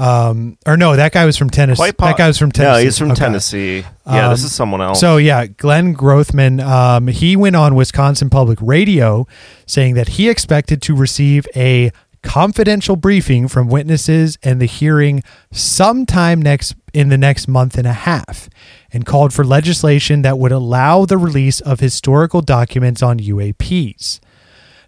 Um, 0.00 0.58
or 0.64 0.76
no, 0.76 0.94
that 0.94 1.10
guy 1.12 1.24
was 1.26 1.36
from 1.36 1.50
Tennessee. 1.50 1.90
Po- 1.90 2.06
that 2.06 2.16
guy 2.16 2.28
was 2.28 2.38
from 2.38 2.52
Tennessee. 2.52 2.78
No, 2.78 2.84
he's 2.84 2.98
from 2.98 3.10
Okay. 3.10 3.18
Tennessee. 3.18 3.84
Yeah, 4.06 4.28
this 4.28 4.42
Um, 4.42 4.46
is 4.46 4.52
someone 4.54 4.80
else. 4.80 5.00
So 5.00 5.16
yeah, 5.16 5.46
Glenn 5.46 5.92
Grothman, 5.96 6.60
um, 6.64 7.08
he 7.08 7.34
went 7.34 7.56
on 7.56 7.74
Wisconsin 7.74 8.30
Public 8.30 8.58
Radio 8.62 9.26
saying 9.66 9.94
that 9.94 10.10
he 10.10 10.28
expected 10.28 10.80
to 10.82 10.94
receive 10.94 11.48
a 11.56 11.90
confidential 12.22 12.96
briefing 12.96 13.48
from 13.48 13.68
witnesses 13.68 14.38
and 14.42 14.60
the 14.60 14.66
hearing 14.66 15.22
sometime 15.52 16.40
next 16.42 16.74
in 16.92 17.08
the 17.08 17.18
next 17.18 17.48
month 17.48 17.76
and 17.78 17.86
a 17.86 17.92
half 17.92 18.48
and 18.92 19.06
called 19.06 19.32
for 19.32 19.44
legislation 19.44 20.22
that 20.22 20.38
would 20.38 20.52
allow 20.52 21.04
the 21.04 21.18
release 21.18 21.60
of 21.60 21.80
historical 21.80 22.40
documents 22.40 23.02
on 23.02 23.18
UAPs. 23.18 24.20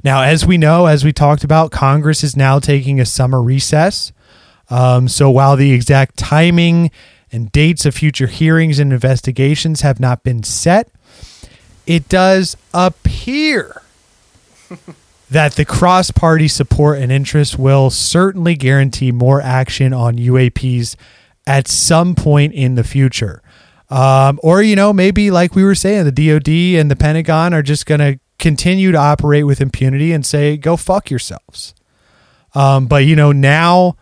Now, 0.02 0.23
as 0.23 0.47
we 0.47 0.57
know, 0.57 0.86
as 0.86 1.05
we 1.05 1.12
talked 1.12 1.44
about, 1.44 1.70
Congress 1.70 2.24
is 2.24 2.36
now 2.36 2.59
taking 2.59 3.01
a 3.01 3.07
summer 3.07 3.43
recess. 3.43 4.12
Um, 4.70 5.09
so 5.09 5.28
while 5.31 5.57
the 5.57 5.73
exact 5.73 6.16
timing 6.16 6.90
and 7.32 7.52
dates 7.52 7.85
of 7.85 7.94
future 7.94 8.27
hearings 8.27 8.78
and 8.78 8.93
investigations 8.93 9.82
have 9.82 10.01
not 10.01 10.23
been 10.23 10.43
set, 10.43 10.89
it 11.86 12.09
does 12.09 12.57
appear 12.73 13.82
that 15.31 15.55
the 15.55 15.65
cross 15.65 16.11
party 16.11 16.48
support 16.48 16.98
and 16.98 17.12
interest 17.12 17.59
will 17.59 17.89
certainly 17.90 18.57
guarantee 18.57 19.12
more 19.12 19.40
action 19.40 19.93
on 19.93 20.16
UAPs 20.16 20.97
at 21.47 21.69
some 21.69 22.15
point 22.15 22.52
in 22.52 22.74
the 22.74 22.85
future. 22.85 23.43
Um, 23.89 24.39
or, 24.43 24.62
you 24.62 24.77
know, 24.77 24.93
maybe 24.93 25.31
like 25.31 25.55
we 25.55 25.65
were 25.65 25.74
saying, 25.74 26.05
the 26.05 26.12
DoD 26.12 26.81
and 26.81 26.90
the 26.90 26.97
Pentagon 26.97 27.55
are 27.55 27.62
just 27.62 27.86
going 27.86 28.01
to 28.01 28.19
continue 28.39 28.93
to 28.93 28.98
operate 28.98 29.47
with 29.47 29.61
impunity 29.61 30.12
and 30.12 30.24
say, 30.27 30.57
go 30.57 30.77
fuck 30.77 31.11
yourselves. 31.11 31.74
Um, 32.55 32.86
but, 32.86 33.05
you 33.05 33.15
know, 33.15 33.32
now 33.32 33.97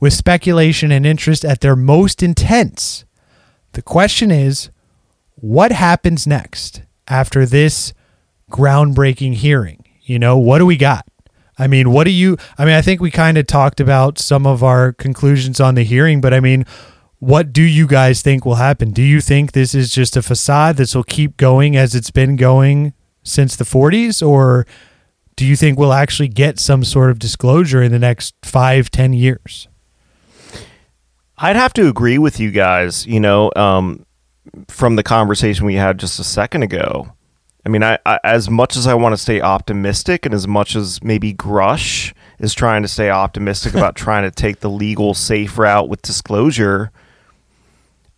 with 0.00 0.12
speculation 0.12 0.90
and 0.90 1.04
interest 1.04 1.44
at 1.44 1.60
their 1.60 1.76
most 1.76 2.22
intense, 2.22 3.04
the 3.72 3.82
question 3.82 4.30
is 4.30 4.70
what 5.36 5.72
happens 5.72 6.26
next 6.26 6.82
after 7.08 7.44
this 7.44 7.92
groundbreaking 8.50 9.34
hearing? 9.34 9.83
You 10.04 10.18
know, 10.18 10.36
what 10.36 10.58
do 10.58 10.66
we 10.66 10.76
got? 10.76 11.06
I 11.58 11.66
mean, 11.66 11.90
what 11.90 12.04
do 12.04 12.10
you? 12.10 12.36
I 12.58 12.64
mean, 12.64 12.74
I 12.74 12.82
think 12.82 13.00
we 13.00 13.10
kind 13.10 13.38
of 13.38 13.46
talked 13.46 13.80
about 13.80 14.18
some 14.18 14.46
of 14.46 14.62
our 14.62 14.92
conclusions 14.92 15.60
on 15.60 15.76
the 15.76 15.84
hearing, 15.84 16.20
but 16.20 16.34
I 16.34 16.40
mean, 16.40 16.66
what 17.20 17.52
do 17.52 17.62
you 17.62 17.86
guys 17.86 18.22
think 18.22 18.44
will 18.44 18.56
happen? 18.56 18.90
Do 18.90 19.02
you 19.02 19.20
think 19.20 19.52
this 19.52 19.74
is 19.74 19.90
just 19.92 20.16
a 20.16 20.22
facade 20.22 20.76
this 20.76 20.94
will 20.94 21.04
keep 21.04 21.36
going 21.36 21.76
as 21.76 21.94
it's 21.94 22.10
been 22.10 22.36
going 22.36 22.92
since 23.22 23.56
the 23.56 23.64
40s, 23.64 24.26
or 24.26 24.66
do 25.36 25.46
you 25.46 25.56
think 25.56 25.78
we'll 25.78 25.92
actually 25.92 26.28
get 26.28 26.58
some 26.58 26.84
sort 26.84 27.10
of 27.10 27.18
disclosure 27.18 27.82
in 27.82 27.92
the 27.92 27.98
next 27.98 28.34
five, 28.42 28.90
ten 28.90 29.12
years? 29.12 29.68
I'd 31.38 31.56
have 31.56 31.72
to 31.74 31.88
agree 31.88 32.18
with 32.18 32.38
you 32.38 32.50
guys. 32.50 33.06
You 33.06 33.20
know, 33.20 33.50
um, 33.56 34.04
from 34.68 34.96
the 34.96 35.02
conversation 35.02 35.66
we 35.66 35.74
had 35.74 35.98
just 35.98 36.18
a 36.18 36.24
second 36.24 36.62
ago. 36.62 37.13
I 37.66 37.70
mean, 37.70 37.82
I, 37.82 37.98
I 38.04 38.18
as 38.24 38.50
much 38.50 38.76
as 38.76 38.86
I 38.86 38.94
want 38.94 39.14
to 39.14 39.16
stay 39.16 39.40
optimistic, 39.40 40.26
and 40.26 40.34
as 40.34 40.46
much 40.46 40.76
as 40.76 41.02
maybe 41.02 41.32
Grusch 41.32 42.12
is 42.38 42.52
trying 42.54 42.82
to 42.82 42.88
stay 42.88 43.10
optimistic 43.10 43.74
about 43.74 43.96
trying 43.96 44.24
to 44.24 44.30
take 44.30 44.60
the 44.60 44.70
legal 44.70 45.14
safe 45.14 45.56
route 45.56 45.88
with 45.88 46.02
disclosure, 46.02 46.92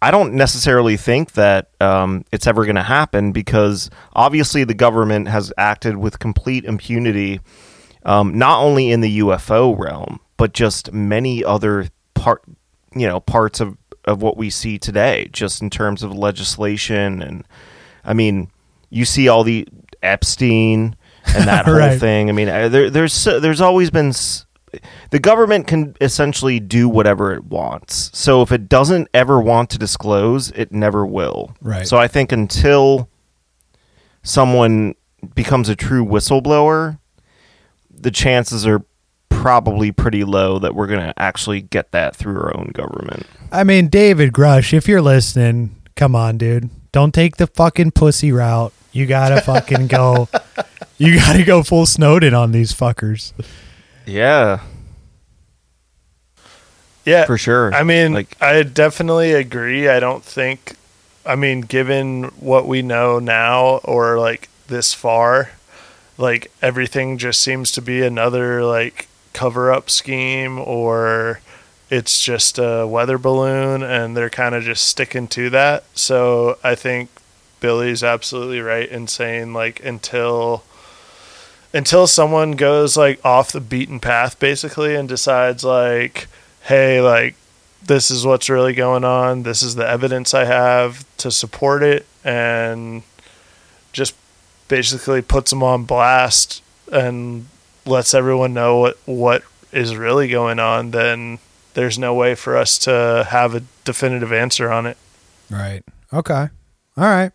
I 0.02 0.10
don't 0.10 0.34
necessarily 0.34 0.96
think 0.96 1.32
that 1.32 1.70
um, 1.80 2.24
it's 2.32 2.46
ever 2.46 2.64
going 2.64 2.76
to 2.76 2.82
happen 2.82 3.32
because 3.32 3.88
obviously 4.14 4.64
the 4.64 4.74
government 4.74 5.28
has 5.28 5.52
acted 5.56 5.96
with 5.96 6.18
complete 6.18 6.64
impunity, 6.64 7.40
um, 8.04 8.36
not 8.36 8.60
only 8.60 8.90
in 8.90 9.00
the 9.00 9.20
UFO 9.20 9.78
realm, 9.78 10.20
but 10.36 10.52
just 10.52 10.92
many 10.92 11.44
other 11.44 11.88
part, 12.14 12.42
you 12.94 13.06
know, 13.06 13.20
parts 13.20 13.60
of 13.60 13.78
of 14.06 14.22
what 14.22 14.36
we 14.36 14.50
see 14.50 14.78
today, 14.78 15.28
just 15.32 15.60
in 15.60 15.68
terms 15.68 16.04
of 16.04 16.12
legislation 16.12 17.20
and, 17.20 17.44
I 18.04 18.14
mean, 18.14 18.50
you 18.90 19.04
see 19.04 19.28
all 19.28 19.42
the 19.44 19.66
Epstein 20.02 20.96
and 21.34 21.48
that 21.48 21.64
whole 21.66 21.74
Right. 21.74 21.98
thing. 21.98 22.28
I 22.28 22.32
mean, 22.32 22.48
uh, 22.48 22.68
there, 22.68 22.90
there's 22.90 23.24
there's 23.24 23.60
always 23.60 23.90
been. 23.90 24.12
The 25.10 25.18
government 25.18 25.66
can 25.66 25.96
essentially 26.02 26.60
do 26.60 26.88
whatever 26.88 27.32
it 27.32 27.44
wants. 27.44 28.10
So 28.18 28.42
if 28.42 28.52
it 28.52 28.68
doesn't 28.68 29.08
ever 29.14 29.40
want 29.40 29.70
to 29.70 29.78
disclose, 29.78 30.50
it 30.50 30.70
never 30.70 31.06
will. 31.06 31.56
Right. 31.62 31.86
So 31.86 31.96
I 31.96 32.08
think 32.08 32.30
until 32.30 33.08
someone 34.22 34.94
becomes 35.34 35.68
a 35.68 35.76
true 35.76 36.04
whistleblower, 36.04 36.98
the 37.90 38.10
chances 38.10 38.66
are 38.66 38.84
probably 39.28 39.92
pretty 39.92 40.24
low 40.24 40.58
that 40.58 40.74
we're 40.74 40.86
going 40.88 41.00
to 41.00 41.14
actually 41.16 41.62
get 41.62 41.92
that 41.92 42.14
through 42.16 42.36
our 42.38 42.56
own 42.56 42.70
government. 42.74 43.24
I 43.52 43.64
mean, 43.64 43.88
David 43.88 44.32
Grusch, 44.32 44.72
if 44.74 44.88
you're 44.88 45.02
listening, 45.02 45.74
come 45.94 46.14
on, 46.14 46.36
dude. 46.38 46.68
Don't 46.96 47.12
take 47.12 47.36
the 47.36 47.46
fucking 47.46 47.90
pussy 47.90 48.32
route. 48.32 48.72
You 48.90 49.04
gotta 49.04 49.42
fucking 49.42 49.88
go. 49.88 50.30
You 50.96 51.16
gotta 51.16 51.44
go 51.44 51.62
full 51.62 51.84
Snowden 51.84 52.32
on 52.32 52.52
these 52.52 52.72
fuckers. 52.72 53.34
Yeah, 54.06 54.60
Yeah, 57.04 57.26
for 57.26 57.36
sure. 57.36 57.74
I 57.74 57.82
mean, 57.82 58.14
like 58.14 58.34
I 58.40 58.62
definitely 58.62 59.34
agree. 59.34 59.90
I 59.90 60.00
don't 60.00 60.24
think, 60.24 60.74
I 61.26 61.36
mean, 61.36 61.60
given 61.60 62.30
what 62.40 62.66
we 62.66 62.80
know 62.80 63.18
now 63.18 63.80
or 63.84 64.18
like 64.18 64.48
this 64.68 64.94
far, 64.94 65.50
like 66.16 66.50
everything 66.62 67.18
just 67.18 67.42
seems 67.42 67.70
to 67.72 67.82
be 67.82 68.02
another 68.02 68.64
like 68.64 69.06
cover 69.34 69.70
up 69.70 69.90
scheme 69.90 70.58
or 70.58 71.40
it's 71.88 72.20
just 72.20 72.58
a 72.58 72.86
weather 72.86 73.18
balloon 73.18 73.82
and 73.82 74.16
they're 74.16 74.30
kind 74.30 74.54
of 74.54 74.64
just 74.64 74.84
sticking 74.84 75.28
to 75.28 75.50
that. 75.50 75.84
So 75.94 76.58
I 76.64 76.74
think 76.74 77.10
Billy's 77.60 78.02
absolutely 78.02 78.60
right 78.60 78.88
in 78.88 79.06
saying 79.06 79.52
like 79.52 79.84
until 79.84 80.64
until 81.72 82.06
someone 82.06 82.52
goes 82.52 82.96
like 82.96 83.22
off 83.24 83.52
the 83.52 83.60
beaten 83.60 84.00
path 84.00 84.38
basically 84.38 84.94
and 84.94 85.08
decides 85.08 85.64
like 85.64 86.28
hey 86.62 87.00
like 87.00 87.34
this 87.84 88.10
is 88.10 88.24
what's 88.24 88.48
really 88.48 88.72
going 88.72 89.04
on 89.04 89.42
this 89.42 89.62
is 89.62 89.74
the 89.74 89.86
evidence 89.86 90.32
i 90.32 90.44
have 90.44 91.04
to 91.16 91.30
support 91.30 91.82
it 91.82 92.06
and 92.24 93.02
just 93.92 94.14
basically 94.68 95.20
puts 95.20 95.50
them 95.50 95.62
on 95.62 95.84
blast 95.84 96.62
and 96.92 97.46
lets 97.84 98.14
everyone 98.14 98.54
know 98.54 98.78
what 98.78 98.96
what 99.06 99.42
is 99.72 99.96
really 99.96 100.28
going 100.28 100.58
on 100.58 100.90
then 100.92 101.38
there's 101.76 101.98
no 101.98 102.12
way 102.12 102.34
for 102.34 102.56
us 102.56 102.76
to 102.78 103.24
have 103.30 103.54
a 103.54 103.62
definitive 103.84 104.32
answer 104.32 104.72
on 104.72 104.86
it 104.86 104.98
Right. 105.50 105.82
Okay. 106.12 106.48
All 106.96 107.04
right. 107.04 107.32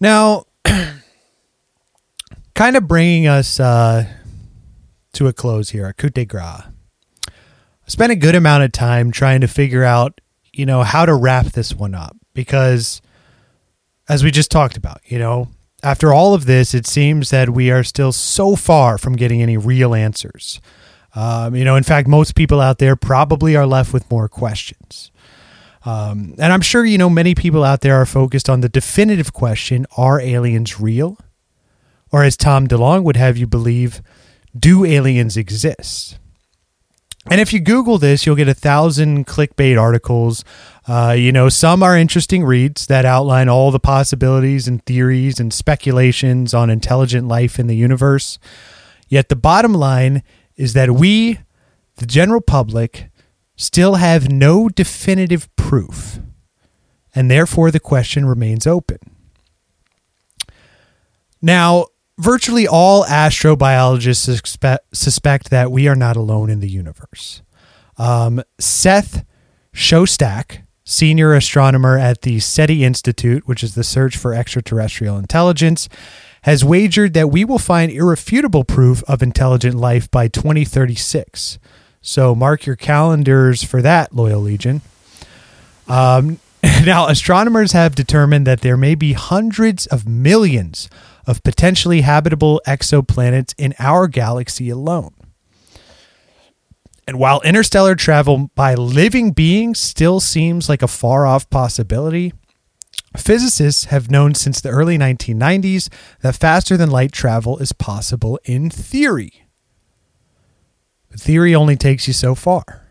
Now, 0.00 0.44
kind 2.54 2.76
of 2.76 2.86
bringing 2.86 3.26
us 3.26 3.58
uh, 3.58 4.06
to 5.14 5.26
a 5.26 5.32
close 5.32 5.70
here, 5.70 5.92
coup 5.92 6.10
de 6.10 6.24
grace. 6.24 6.62
I 7.26 7.88
spent 7.88 8.12
a 8.12 8.16
good 8.16 8.34
amount 8.34 8.64
of 8.64 8.72
time 8.72 9.10
trying 9.10 9.40
to 9.40 9.48
figure 9.48 9.84
out, 9.84 10.20
you 10.52 10.66
know, 10.66 10.82
how 10.82 11.06
to 11.06 11.14
wrap 11.14 11.46
this 11.46 11.72
one 11.72 11.94
up 11.94 12.16
because, 12.34 13.00
as 14.08 14.24
we 14.24 14.30
just 14.30 14.50
talked 14.50 14.76
about, 14.76 15.00
you 15.04 15.18
know, 15.18 15.48
after 15.82 16.12
all 16.12 16.34
of 16.34 16.46
this, 16.46 16.74
it 16.74 16.86
seems 16.86 17.30
that 17.30 17.50
we 17.50 17.70
are 17.70 17.84
still 17.84 18.12
so 18.12 18.56
far 18.56 18.98
from 18.98 19.14
getting 19.14 19.40
any 19.40 19.56
real 19.56 19.94
answers. 19.94 20.60
Um, 21.16 21.56
you 21.56 21.64
know, 21.64 21.76
in 21.76 21.82
fact, 21.82 22.06
most 22.06 22.34
people 22.34 22.60
out 22.60 22.78
there 22.78 22.94
probably 22.94 23.56
are 23.56 23.66
left 23.66 23.92
with 23.92 24.08
more 24.10 24.28
questions. 24.28 25.10
Um, 25.86 26.34
and 26.38 26.52
I'm 26.52 26.60
sure, 26.60 26.84
you 26.84 26.98
know, 26.98 27.08
many 27.08 27.34
people 27.34 27.64
out 27.64 27.80
there 27.80 27.94
are 27.94 28.06
focused 28.06 28.50
on 28.50 28.60
the 28.60 28.68
definitive 28.68 29.32
question 29.32 29.86
are 29.96 30.20
aliens 30.20 30.78
real? 30.78 31.16
Or 32.12 32.22
as 32.22 32.36
Tom 32.36 32.68
DeLonge 32.68 33.02
would 33.02 33.16
have 33.16 33.36
you 33.36 33.46
believe, 33.46 34.02
do 34.56 34.84
aliens 34.84 35.36
exist? 35.36 36.18
And 37.30 37.40
if 37.40 37.52
you 37.52 37.60
Google 37.60 37.98
this, 37.98 38.24
you'll 38.24 38.36
get 38.36 38.48
a 38.48 38.54
thousand 38.54 39.26
clickbait 39.26 39.80
articles. 39.80 40.44
Uh, 40.86 41.14
you 41.18 41.32
know, 41.32 41.48
some 41.48 41.82
are 41.82 41.96
interesting 41.96 42.44
reads 42.44 42.86
that 42.86 43.04
outline 43.04 43.48
all 43.48 43.70
the 43.70 43.80
possibilities 43.80 44.68
and 44.68 44.84
theories 44.84 45.40
and 45.40 45.52
speculations 45.52 46.54
on 46.54 46.70
intelligent 46.70 47.26
life 47.26 47.58
in 47.58 47.66
the 47.66 47.74
universe. 47.74 48.38
Yet 49.08 49.28
the 49.28 49.36
bottom 49.36 49.72
line 49.72 50.22
is 50.56 50.72
that 50.72 50.90
we, 50.92 51.40
the 51.96 52.06
general 52.06 52.40
public, 52.40 53.10
still 53.56 53.94
have 53.94 54.30
no 54.30 54.68
definitive 54.68 55.54
proof, 55.56 56.20
and 57.14 57.30
therefore 57.30 57.70
the 57.70 57.80
question 57.80 58.26
remains 58.26 58.66
open. 58.66 58.98
Now, 61.40 61.86
virtually 62.18 62.66
all 62.66 63.04
astrobiologists 63.04 64.16
suspect, 64.16 64.96
suspect 64.96 65.50
that 65.50 65.70
we 65.70 65.88
are 65.88 65.96
not 65.96 66.16
alone 66.16 66.50
in 66.50 66.60
the 66.60 66.68
universe. 66.68 67.42
Um, 67.98 68.42
Seth 68.58 69.24
Shostak, 69.74 70.62
senior 70.84 71.34
astronomer 71.34 71.98
at 71.98 72.22
the 72.22 72.40
SETI 72.40 72.84
Institute, 72.84 73.46
which 73.46 73.62
is 73.62 73.74
the 73.74 73.84
Search 73.84 74.16
for 74.16 74.32
Extraterrestrial 74.34 75.18
Intelligence, 75.18 75.88
has 76.46 76.64
wagered 76.64 77.12
that 77.12 77.28
we 77.28 77.44
will 77.44 77.58
find 77.58 77.90
irrefutable 77.90 78.62
proof 78.62 79.02
of 79.08 79.20
intelligent 79.20 79.74
life 79.74 80.08
by 80.12 80.28
2036. 80.28 81.58
So 82.00 82.36
mark 82.36 82.66
your 82.66 82.76
calendars 82.76 83.64
for 83.64 83.82
that, 83.82 84.14
Loyal 84.14 84.40
Legion. 84.40 84.80
Um, 85.88 86.38
now, 86.84 87.08
astronomers 87.08 87.72
have 87.72 87.96
determined 87.96 88.46
that 88.46 88.60
there 88.60 88.76
may 88.76 88.94
be 88.94 89.12
hundreds 89.14 89.86
of 89.86 90.06
millions 90.06 90.88
of 91.26 91.42
potentially 91.42 92.02
habitable 92.02 92.62
exoplanets 92.64 93.52
in 93.58 93.74
our 93.80 94.06
galaxy 94.06 94.70
alone. 94.70 95.14
And 97.08 97.18
while 97.18 97.40
interstellar 97.40 97.96
travel 97.96 98.52
by 98.54 98.76
living 98.76 99.32
beings 99.32 99.80
still 99.80 100.20
seems 100.20 100.68
like 100.68 100.82
a 100.82 100.88
far 100.88 101.26
off 101.26 101.50
possibility, 101.50 102.32
physicists 103.20 103.84
have 103.86 104.10
known 104.10 104.34
since 104.34 104.60
the 104.60 104.70
early 104.70 104.98
1990s 104.98 105.88
that 106.22 106.36
faster 106.36 106.76
than 106.76 106.90
light 106.90 107.12
travel 107.12 107.58
is 107.58 107.72
possible 107.72 108.38
in 108.44 108.70
theory. 108.70 109.46
But 111.10 111.20
theory 111.20 111.54
only 111.54 111.76
takes 111.76 112.06
you 112.06 112.12
so 112.12 112.34
far. 112.34 112.86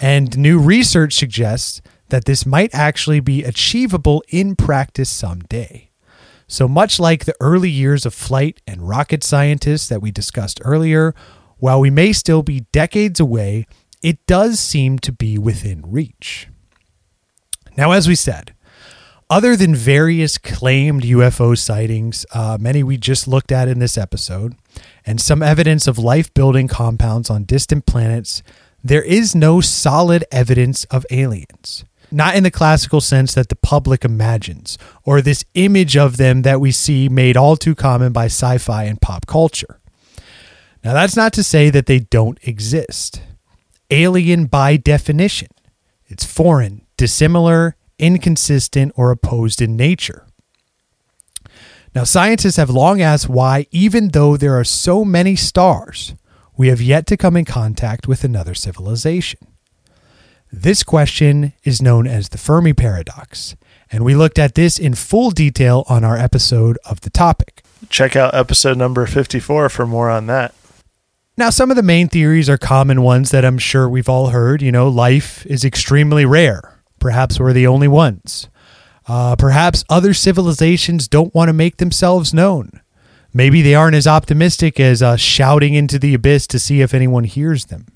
And 0.00 0.36
new 0.36 0.58
research 0.58 1.14
suggests 1.14 1.80
that 2.08 2.24
this 2.24 2.44
might 2.44 2.74
actually 2.74 3.20
be 3.20 3.44
achievable 3.44 4.22
in 4.28 4.56
practice 4.56 5.10
someday. 5.10 5.90
So, 6.46 6.68
much 6.68 7.00
like 7.00 7.24
the 7.24 7.36
early 7.40 7.70
years 7.70 8.04
of 8.04 8.12
flight 8.12 8.60
and 8.66 8.88
rocket 8.88 9.24
scientists 9.24 9.88
that 9.88 10.02
we 10.02 10.10
discussed 10.10 10.60
earlier, 10.62 11.14
while 11.58 11.80
we 11.80 11.90
may 11.90 12.12
still 12.12 12.42
be 12.42 12.66
decades 12.72 13.18
away, 13.18 13.66
it 14.02 14.24
does 14.26 14.60
seem 14.60 14.98
to 15.00 15.12
be 15.12 15.38
within 15.38 15.82
reach. 15.86 16.48
Now, 17.76 17.92
as 17.92 18.06
we 18.06 18.14
said, 18.14 18.53
other 19.30 19.56
than 19.56 19.74
various 19.74 20.38
claimed 20.38 21.02
UFO 21.02 21.56
sightings, 21.56 22.26
uh, 22.32 22.58
many 22.60 22.82
we 22.82 22.96
just 22.96 23.26
looked 23.26 23.50
at 23.50 23.68
in 23.68 23.78
this 23.78 23.96
episode, 23.96 24.54
and 25.06 25.20
some 25.20 25.42
evidence 25.42 25.86
of 25.86 25.98
life 25.98 26.32
building 26.34 26.68
compounds 26.68 27.30
on 27.30 27.44
distant 27.44 27.86
planets, 27.86 28.42
there 28.82 29.02
is 29.02 29.34
no 29.34 29.60
solid 29.60 30.24
evidence 30.30 30.84
of 30.84 31.06
aliens. 31.10 31.84
Not 32.10 32.36
in 32.36 32.42
the 32.42 32.50
classical 32.50 33.00
sense 33.00 33.34
that 33.34 33.48
the 33.48 33.56
public 33.56 34.04
imagines, 34.04 34.78
or 35.04 35.20
this 35.20 35.44
image 35.54 35.96
of 35.96 36.16
them 36.16 36.42
that 36.42 36.60
we 36.60 36.70
see 36.70 37.08
made 37.08 37.36
all 37.36 37.56
too 37.56 37.74
common 37.74 38.12
by 38.12 38.26
sci 38.26 38.58
fi 38.58 38.84
and 38.84 39.00
pop 39.00 39.26
culture. 39.26 39.80
Now, 40.84 40.92
that's 40.92 41.16
not 41.16 41.32
to 41.32 41.42
say 41.42 41.70
that 41.70 41.86
they 41.86 42.00
don't 42.00 42.38
exist. 42.42 43.22
Alien 43.90 44.46
by 44.46 44.76
definition, 44.76 45.48
it's 46.06 46.24
foreign, 46.24 46.86
dissimilar, 46.98 47.74
inconsistent, 47.98 48.92
or 48.96 49.10
opposed 49.10 49.62
in 49.62 49.76
nature. 49.76 50.26
Now, 51.94 52.04
scientists 52.04 52.56
have 52.56 52.70
long 52.70 53.00
asked 53.00 53.28
why, 53.28 53.66
even 53.70 54.08
though 54.08 54.36
there 54.36 54.58
are 54.58 54.64
so 54.64 55.04
many 55.04 55.36
stars, 55.36 56.14
we 56.56 56.68
have 56.68 56.80
yet 56.80 57.06
to 57.06 57.16
come 57.16 57.36
in 57.36 57.44
contact 57.44 58.08
with 58.08 58.24
another 58.24 58.54
civilization. 58.54 59.38
This 60.52 60.82
question 60.82 61.52
is 61.64 61.82
known 61.82 62.06
as 62.06 62.28
the 62.28 62.38
Fermi 62.38 62.72
paradox, 62.72 63.56
and 63.90 64.04
we 64.04 64.14
looked 64.14 64.38
at 64.38 64.54
this 64.54 64.78
in 64.78 64.94
full 64.94 65.30
detail 65.30 65.84
on 65.88 66.04
our 66.04 66.16
episode 66.16 66.78
of 66.84 67.00
the 67.02 67.10
topic. 67.10 67.64
Check 67.88 68.16
out 68.16 68.34
episode 68.34 68.76
number 68.76 69.06
54 69.06 69.68
for 69.68 69.86
more 69.86 70.10
on 70.10 70.26
that. 70.26 70.54
Now, 71.36 71.50
some 71.50 71.70
of 71.70 71.76
the 71.76 71.82
main 71.82 72.08
theories 72.08 72.48
are 72.48 72.56
common 72.58 73.02
ones 73.02 73.30
that 73.32 73.44
I'm 73.44 73.58
sure 73.58 73.88
we've 73.88 74.08
all 74.08 74.28
heard. 74.28 74.62
You 74.62 74.70
know, 74.70 74.88
life 74.88 75.44
is 75.46 75.64
extremely 75.64 76.24
rare. 76.24 76.73
Perhaps 77.04 77.38
we're 77.38 77.52
the 77.52 77.66
only 77.66 77.86
ones. 77.86 78.48
Uh, 79.06 79.36
perhaps 79.36 79.84
other 79.90 80.14
civilizations 80.14 81.06
don't 81.06 81.34
want 81.34 81.50
to 81.50 81.52
make 81.52 81.76
themselves 81.76 82.32
known. 82.32 82.80
Maybe 83.30 83.60
they 83.60 83.74
aren't 83.74 83.94
as 83.94 84.06
optimistic 84.06 84.80
as 84.80 85.02
uh, 85.02 85.16
shouting 85.16 85.74
into 85.74 85.98
the 85.98 86.14
abyss 86.14 86.46
to 86.46 86.58
see 86.58 86.80
if 86.80 86.94
anyone 86.94 87.24
hears 87.24 87.66
them. 87.66 87.88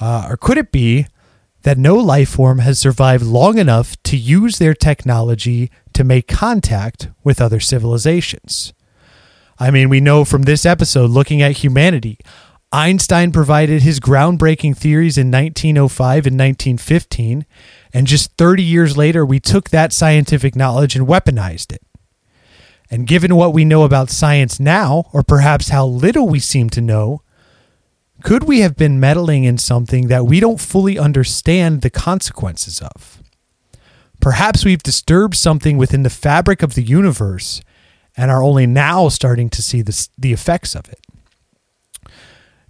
Uh, 0.00 0.28
or 0.30 0.38
could 0.38 0.56
it 0.56 0.72
be 0.72 1.08
that 1.64 1.76
no 1.76 1.94
life 1.96 2.30
form 2.30 2.60
has 2.60 2.78
survived 2.78 3.22
long 3.22 3.58
enough 3.58 4.02
to 4.04 4.16
use 4.16 4.56
their 4.56 4.72
technology 4.72 5.70
to 5.92 6.02
make 6.02 6.26
contact 6.26 7.10
with 7.22 7.38
other 7.38 7.60
civilizations? 7.60 8.72
I 9.58 9.70
mean, 9.70 9.90
we 9.90 10.00
know 10.00 10.24
from 10.24 10.44
this 10.44 10.64
episode, 10.64 11.10
looking 11.10 11.42
at 11.42 11.58
humanity, 11.58 12.16
Einstein 12.72 13.32
provided 13.32 13.82
his 13.82 14.00
groundbreaking 14.00 14.74
theories 14.74 15.18
in 15.18 15.30
1905 15.30 16.26
and 16.26 16.38
1915, 16.38 17.44
and 17.92 18.06
just 18.06 18.36
30 18.36 18.62
years 18.62 18.96
later, 18.96 19.24
we 19.24 19.40
took 19.40 19.70
that 19.70 19.92
scientific 19.92 20.56
knowledge 20.56 20.96
and 20.96 21.06
weaponized 21.06 21.72
it. 21.72 21.82
And 22.90 23.06
given 23.06 23.36
what 23.36 23.54
we 23.54 23.64
know 23.64 23.84
about 23.84 24.10
science 24.10 24.60
now, 24.60 25.08
or 25.12 25.22
perhaps 25.22 25.68
how 25.68 25.86
little 25.86 26.28
we 26.28 26.38
seem 26.38 26.70
to 26.70 26.80
know, 26.80 27.22
could 28.22 28.44
we 28.44 28.60
have 28.60 28.76
been 28.76 29.00
meddling 29.00 29.44
in 29.44 29.58
something 29.58 30.08
that 30.08 30.26
we 30.26 30.40
don't 30.40 30.60
fully 30.60 30.98
understand 30.98 31.82
the 31.82 31.90
consequences 31.90 32.80
of? 32.80 33.22
Perhaps 34.20 34.64
we've 34.64 34.82
disturbed 34.82 35.34
something 35.34 35.76
within 35.76 36.02
the 36.02 36.10
fabric 36.10 36.62
of 36.62 36.74
the 36.74 36.82
universe 36.82 37.60
and 38.16 38.30
are 38.30 38.42
only 38.42 38.66
now 38.66 39.08
starting 39.08 39.50
to 39.50 39.62
see 39.62 39.82
the, 39.82 40.08
the 40.16 40.32
effects 40.32 40.76
of 40.76 40.88
it. 40.88 41.00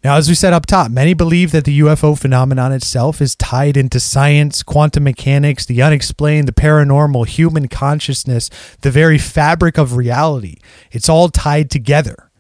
Now, 0.05 0.17
as 0.17 0.29
we 0.29 0.35
said 0.35 0.53
up 0.53 0.67
top, 0.67 0.91
many 0.91 1.15
believe 1.15 1.53
that 1.53 1.65
the 1.65 1.79
UFO 1.79 2.19
phenomenon 2.19 2.73
itself 2.73 3.21
is 3.21 3.37
tied 3.37 3.77
into 3.77 4.01
science, 4.01 4.65
quantum 4.65 5.05
mechanics, 5.05 5.65
the 5.65 5.81
unexplained, 5.81 6.49
the 6.49 6.53
paranormal, 6.53 7.29
human 7.29 7.69
consciousness, 7.69 8.51
the 8.81 8.91
very 8.91 9.17
fabric 9.17 9.79
of 9.79 9.97
reality. 9.97 10.57
It's 10.91 11.09
all 11.09 11.29
tied 11.29 11.71
together. 11.71 12.31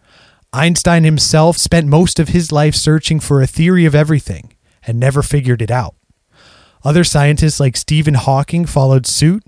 Einstein 0.52 1.04
himself 1.04 1.56
spent 1.56 1.86
most 1.86 2.18
of 2.18 2.30
his 2.30 2.50
life 2.50 2.74
searching 2.74 3.20
for 3.20 3.40
a 3.40 3.46
theory 3.46 3.84
of 3.84 3.94
everything 3.94 4.54
and 4.84 4.98
never 4.98 5.22
figured 5.22 5.62
it 5.62 5.70
out. 5.70 5.94
Other 6.84 7.04
scientists 7.04 7.60
like 7.60 7.76
Stephen 7.76 8.14
Hawking 8.14 8.66
followed 8.66 9.06
suit, 9.06 9.44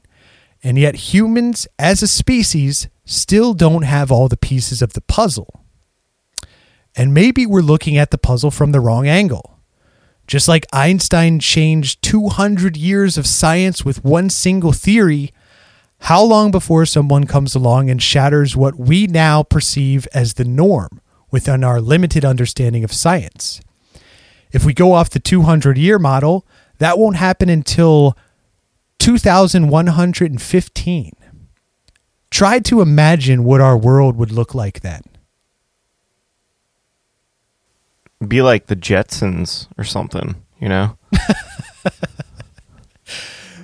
and 0.63 0.79
yet 0.79 1.13
humans 1.13 1.67
as 1.81 2.01
a 2.01 2.07
species 2.07 2.89
still 3.05 3.55
don't 3.55 3.83
have 3.83 4.13
all 4.13 4.29
the 4.29 4.37
pieces 4.37 4.83
of 4.83 4.93
the 4.93 5.01
puzzle. 5.01 5.64
And 6.97 7.13
maybe 7.13 7.47
we're 7.47 7.61
looking 7.61 7.97
at 7.97 8.11
the 8.11 8.19
puzzle 8.19 8.51
from 8.51 8.73
the 8.73 8.81
wrong 8.81 9.09
angle. 9.09 9.59
Just 10.27 10.49
like 10.49 10.67
Einstein 10.73 11.39
changed 11.39 12.03
200 12.03 12.77
years 12.77 13.19
of 13.19 13.27
science 13.27 13.85
with 13.85 14.05
one 14.05 14.31
single 14.31 14.73
theory, 14.73 15.33
how 16.01 16.23
long 16.23 16.51
before 16.51 16.87
someone 16.87 17.25
comes 17.25 17.55
along 17.55 17.91
and 17.91 18.03
shatters 18.03 18.57
what 18.57 18.79
we 18.79 19.07
now 19.07 19.43
perceive 19.43 20.09
as 20.15 20.35
the 20.35 20.45
norm 20.45 21.01
within 21.31 21.65
our 21.65 21.81
limited 21.81 22.25
understanding 22.25 22.85
of 22.85 22.93
science? 22.93 23.61
If 24.53 24.65
we 24.65 24.73
go 24.73 24.93
off 24.93 25.11
the 25.11 25.19
200 25.19 25.77
year 25.77 25.99
model, 25.99 26.47
that 26.79 26.99
won't 26.99 27.17
happen 27.17 27.49
until 27.49 28.17
2115. 28.99 31.13
Try 32.31 32.59
to 32.61 32.81
imagine 32.81 33.45
what 33.45 33.61
our 33.61 33.77
world 33.77 34.17
would 34.17 34.33
look 34.33 34.55
like 34.55 34.81
then. 34.81 35.03
Be 38.27 38.43
like 38.43 38.67
the 38.67 38.77
Jetsons 38.77 39.69
or 39.79 39.85
something, 39.85 40.35
you 40.61 40.69
know? 40.69 40.97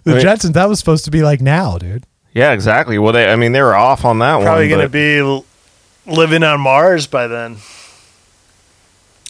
The 0.04 0.12
I 0.12 0.14
mean- 0.14 0.24
Jetsons, 0.24 0.52
that 0.54 0.68
was 0.68 0.78
supposed 0.78 1.04
to 1.04 1.10
be 1.10 1.22
like 1.22 1.40
now, 1.40 1.78
dude. 1.78 2.04
Yeah, 2.32 2.52
exactly. 2.52 2.98
Well, 2.98 3.12
they, 3.12 3.30
I 3.30 3.36
mean, 3.36 3.52
they 3.52 3.60
were 3.62 3.74
off 3.74 4.04
on 4.04 4.20
that 4.20 4.40
Probably 4.42 4.44
one. 4.44 4.46
Probably 4.46 4.68
going 4.68 4.80
to 4.80 5.44
be 6.06 6.10
living 6.10 6.42
on 6.42 6.60
Mars 6.60 7.06
by 7.06 7.26
then. 7.26 7.56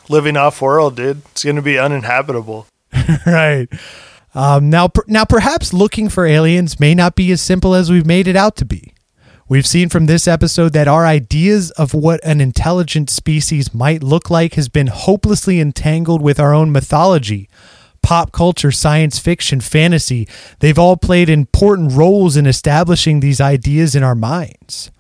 Living 0.09 0.37
off 0.37 0.61
world, 0.61 0.97
dude. 0.97 1.23
It's 1.33 1.45
going 1.45 1.57
to 1.57 1.63
be 1.63 1.79
uninhabitable. 1.79 2.67
right. 3.27 3.69
Um, 4.35 4.69
now, 4.71 4.89
per- 4.89 5.05
now, 5.07 5.25
perhaps 5.25 5.73
looking 5.73 6.09
for 6.09 6.27
aliens 6.27 6.79
may 6.79 6.95
not 6.95 7.17
be 7.17 7.33
as 7.33 7.41
simple 7.41 7.75
as 7.75 7.91
we've 7.91 8.07
made 8.07 8.29
it 8.29 8.37
out 8.37 8.55
to 8.57 8.65
be. 8.65 8.93
We've 9.51 9.67
seen 9.67 9.89
from 9.89 10.07
this 10.07 10.29
episode 10.29 10.75
that 10.75 10.87
our 10.87 11.05
ideas 11.05 11.73
of 11.73 11.93
what 11.93 12.21
an 12.23 12.41
intelligent 12.41 13.11
species 13.11 13.75
might 13.75 14.01
look 14.01 14.31
like 14.31 14.55
has 14.55 14.69
been 14.69 14.87
hopelessly 14.87 15.59
entangled 15.59 16.23
with 16.23 16.39
our 16.39 16.55
own 16.55 16.71
mythology, 16.71 17.49
pop 18.01 18.31
culture, 18.31 18.71
science 18.71 19.19
fiction, 19.19 19.61
fantasy. 19.61 20.29
They've 20.61 20.79
all 20.79 20.97
played 20.97 21.29
important 21.29 21.95
roles 21.95 22.37
in 22.37 22.47
establishing 22.47 23.19
these 23.19 23.41
ideas 23.41 23.97
in 23.97 24.05
our 24.05 24.15
minds. 24.15 24.93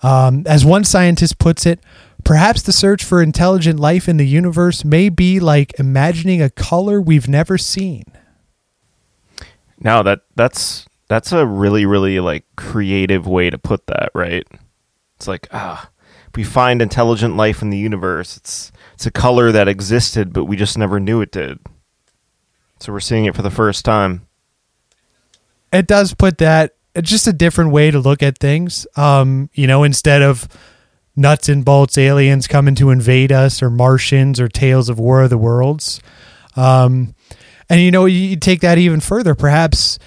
Um, 0.00 0.44
as 0.46 0.64
one 0.64 0.84
scientist 0.84 1.40
puts 1.40 1.66
it, 1.66 1.80
perhaps 2.22 2.62
the 2.62 2.72
search 2.72 3.02
for 3.02 3.20
intelligent 3.20 3.80
life 3.80 4.08
in 4.08 4.16
the 4.16 4.28
universe 4.28 4.84
may 4.84 5.08
be 5.08 5.40
like 5.40 5.76
imagining 5.76 6.40
a 6.40 6.50
color 6.50 7.00
we've 7.00 7.28
never 7.28 7.58
seen. 7.58 8.04
Now 9.80 10.04
that 10.04 10.20
that's 10.36 10.86
that's 11.08 11.32
a 11.32 11.46
really 11.46 11.86
really 11.86 12.20
like 12.20 12.44
creative 12.56 13.26
way 13.26 13.50
to 13.50 13.58
put 13.58 13.86
that, 13.86 14.10
right? 14.14 14.46
It's 15.16 15.28
like 15.28 15.48
ah, 15.52 15.90
we 16.34 16.44
find 16.44 16.82
intelligent 16.82 17.36
life 17.36 17.62
in 17.62 17.70
the 17.70 17.78
universe. 17.78 18.36
It's 18.36 18.72
it's 18.94 19.06
a 19.06 19.10
color 19.10 19.52
that 19.52 19.68
existed, 19.68 20.32
but 20.32 20.44
we 20.44 20.56
just 20.56 20.78
never 20.78 21.00
knew 21.00 21.20
it 21.20 21.32
did. 21.32 21.58
So 22.80 22.92
we're 22.92 23.00
seeing 23.00 23.24
it 23.24 23.34
for 23.34 23.42
the 23.42 23.50
first 23.50 23.84
time. 23.84 24.26
It 25.72 25.86
does 25.86 26.14
put 26.14 26.38
that 26.38 26.74
it's 26.94 27.10
just 27.10 27.26
a 27.26 27.32
different 27.32 27.70
way 27.72 27.90
to 27.90 27.98
look 27.98 28.22
at 28.22 28.38
things. 28.38 28.86
Um, 28.96 29.50
you 29.54 29.66
know, 29.66 29.82
instead 29.84 30.22
of 30.22 30.48
nuts 31.16 31.48
and 31.48 31.64
bolts 31.64 31.96
aliens 31.96 32.46
coming 32.46 32.74
to 32.74 32.90
invade 32.90 33.32
us 33.32 33.62
or 33.62 33.70
Martians 33.70 34.38
or 34.38 34.48
tales 34.48 34.88
of 34.88 34.98
War 34.98 35.22
of 35.22 35.30
the 35.30 35.38
Worlds. 35.38 36.00
Um, 36.56 37.14
and 37.68 37.80
you 37.80 37.90
know, 37.90 38.04
you 38.04 38.18
you 38.18 38.36
take 38.36 38.60
that 38.60 38.78
even 38.78 39.00
further. 39.00 39.34
Perhaps 39.34 39.98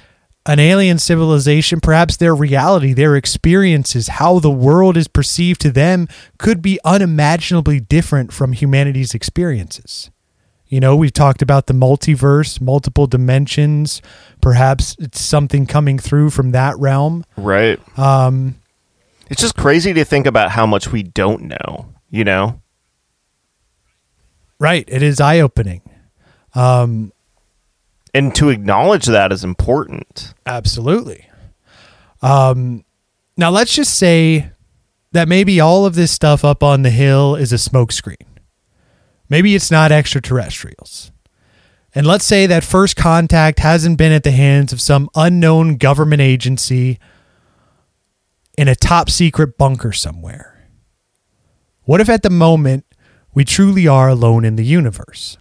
an 0.50 0.58
alien 0.58 0.98
civilization, 0.98 1.80
perhaps 1.80 2.18
their 2.18 2.34
reality, 2.34 2.92
their 2.92 3.16
experiences, 3.16 4.08
how 4.08 4.40
the 4.40 4.50
world 4.50 4.98
is 4.98 5.08
perceived 5.08 5.62
to 5.62 5.70
them 5.70 6.08
could 6.40 6.60
be 6.60 6.80
unimaginably 6.84 7.80
different 7.80 8.34
from 8.34 8.54
humanity's 8.54 9.14
experiences. 9.14 10.10
You 10.68 10.80
know, 10.80 10.96
we've 10.96 11.14
talked 11.14 11.44
about 11.44 11.68
the 11.68 11.74
multiverse, 11.74 12.60
multiple 12.60 13.06
dimensions. 13.06 14.02
Perhaps 14.42 14.96
it's 14.98 15.22
something 15.22 15.68
coming 15.68 16.00
through 16.00 16.32
from 16.32 16.50
that 16.52 16.76
realm. 16.80 17.26
Right. 17.38 17.80
Um, 17.98 18.56
It's 19.30 19.42
just 19.42 19.56
crazy 19.56 19.94
to 19.94 20.04
think 20.04 20.26
about 20.26 20.50
how 20.50 20.66
much 20.66 20.92
we 20.92 21.04
don't 21.04 21.44
know, 21.44 21.94
you 22.10 22.24
know? 22.24 22.60
right. 24.58 24.84
It 24.88 25.04
is 25.04 25.22
eye 25.22 25.40
opening. 25.42 25.82
Um, 26.56 27.14
And 28.14 28.34
to 28.36 28.49
acknowledge 28.49 29.06
that 29.06 29.31
is 29.31 29.44
important. 29.44 30.34
Absolutely. 30.45 31.30
Um, 32.22 32.84
now 33.38 33.49
let's 33.49 33.73
just 33.73 33.98
say 33.98 34.52
that 35.11 35.27
maybe 35.27 35.60
all 35.60 35.86
of 35.86 35.95
this 35.95 36.11
stuff 36.11 36.44
up 36.44 36.64
on 36.64 36.81
the 36.81 36.90
hill 36.90 37.36
is 37.36 37.53
a 37.53 37.56
smokescreen. 37.56 38.26
Maybe 39.30 39.56
it's 39.56 39.72
not 39.72 39.91
extraterrestrials. 39.91 41.11
And 41.95 42.06
let's 42.06 42.26
say 42.26 42.45
that 42.48 42.64
first 42.64 42.95
contact 42.95 43.60
hasn't 43.60 43.98
been 43.98 44.11
at 44.11 44.23
the 44.23 44.31
hands 44.31 44.73
of 44.73 44.81
some 44.81 45.10
unknown 45.15 45.77
government 45.77 46.22
agency 46.22 46.99
in 48.57 48.68
a 48.68 48.76
top 48.76 49.10
secret 49.10 49.57
bunker 49.57 49.91
somewhere. 49.91 50.68
What 51.84 52.02
if 52.02 52.10
at 52.10 52.22
the 52.22 52.30
moment 52.30 52.86
we 53.34 53.44
truly 53.45 53.88
are 53.88 54.10
alone 54.10 54.45
in 54.45 54.56
the 54.56 54.65
universe? 54.65 55.38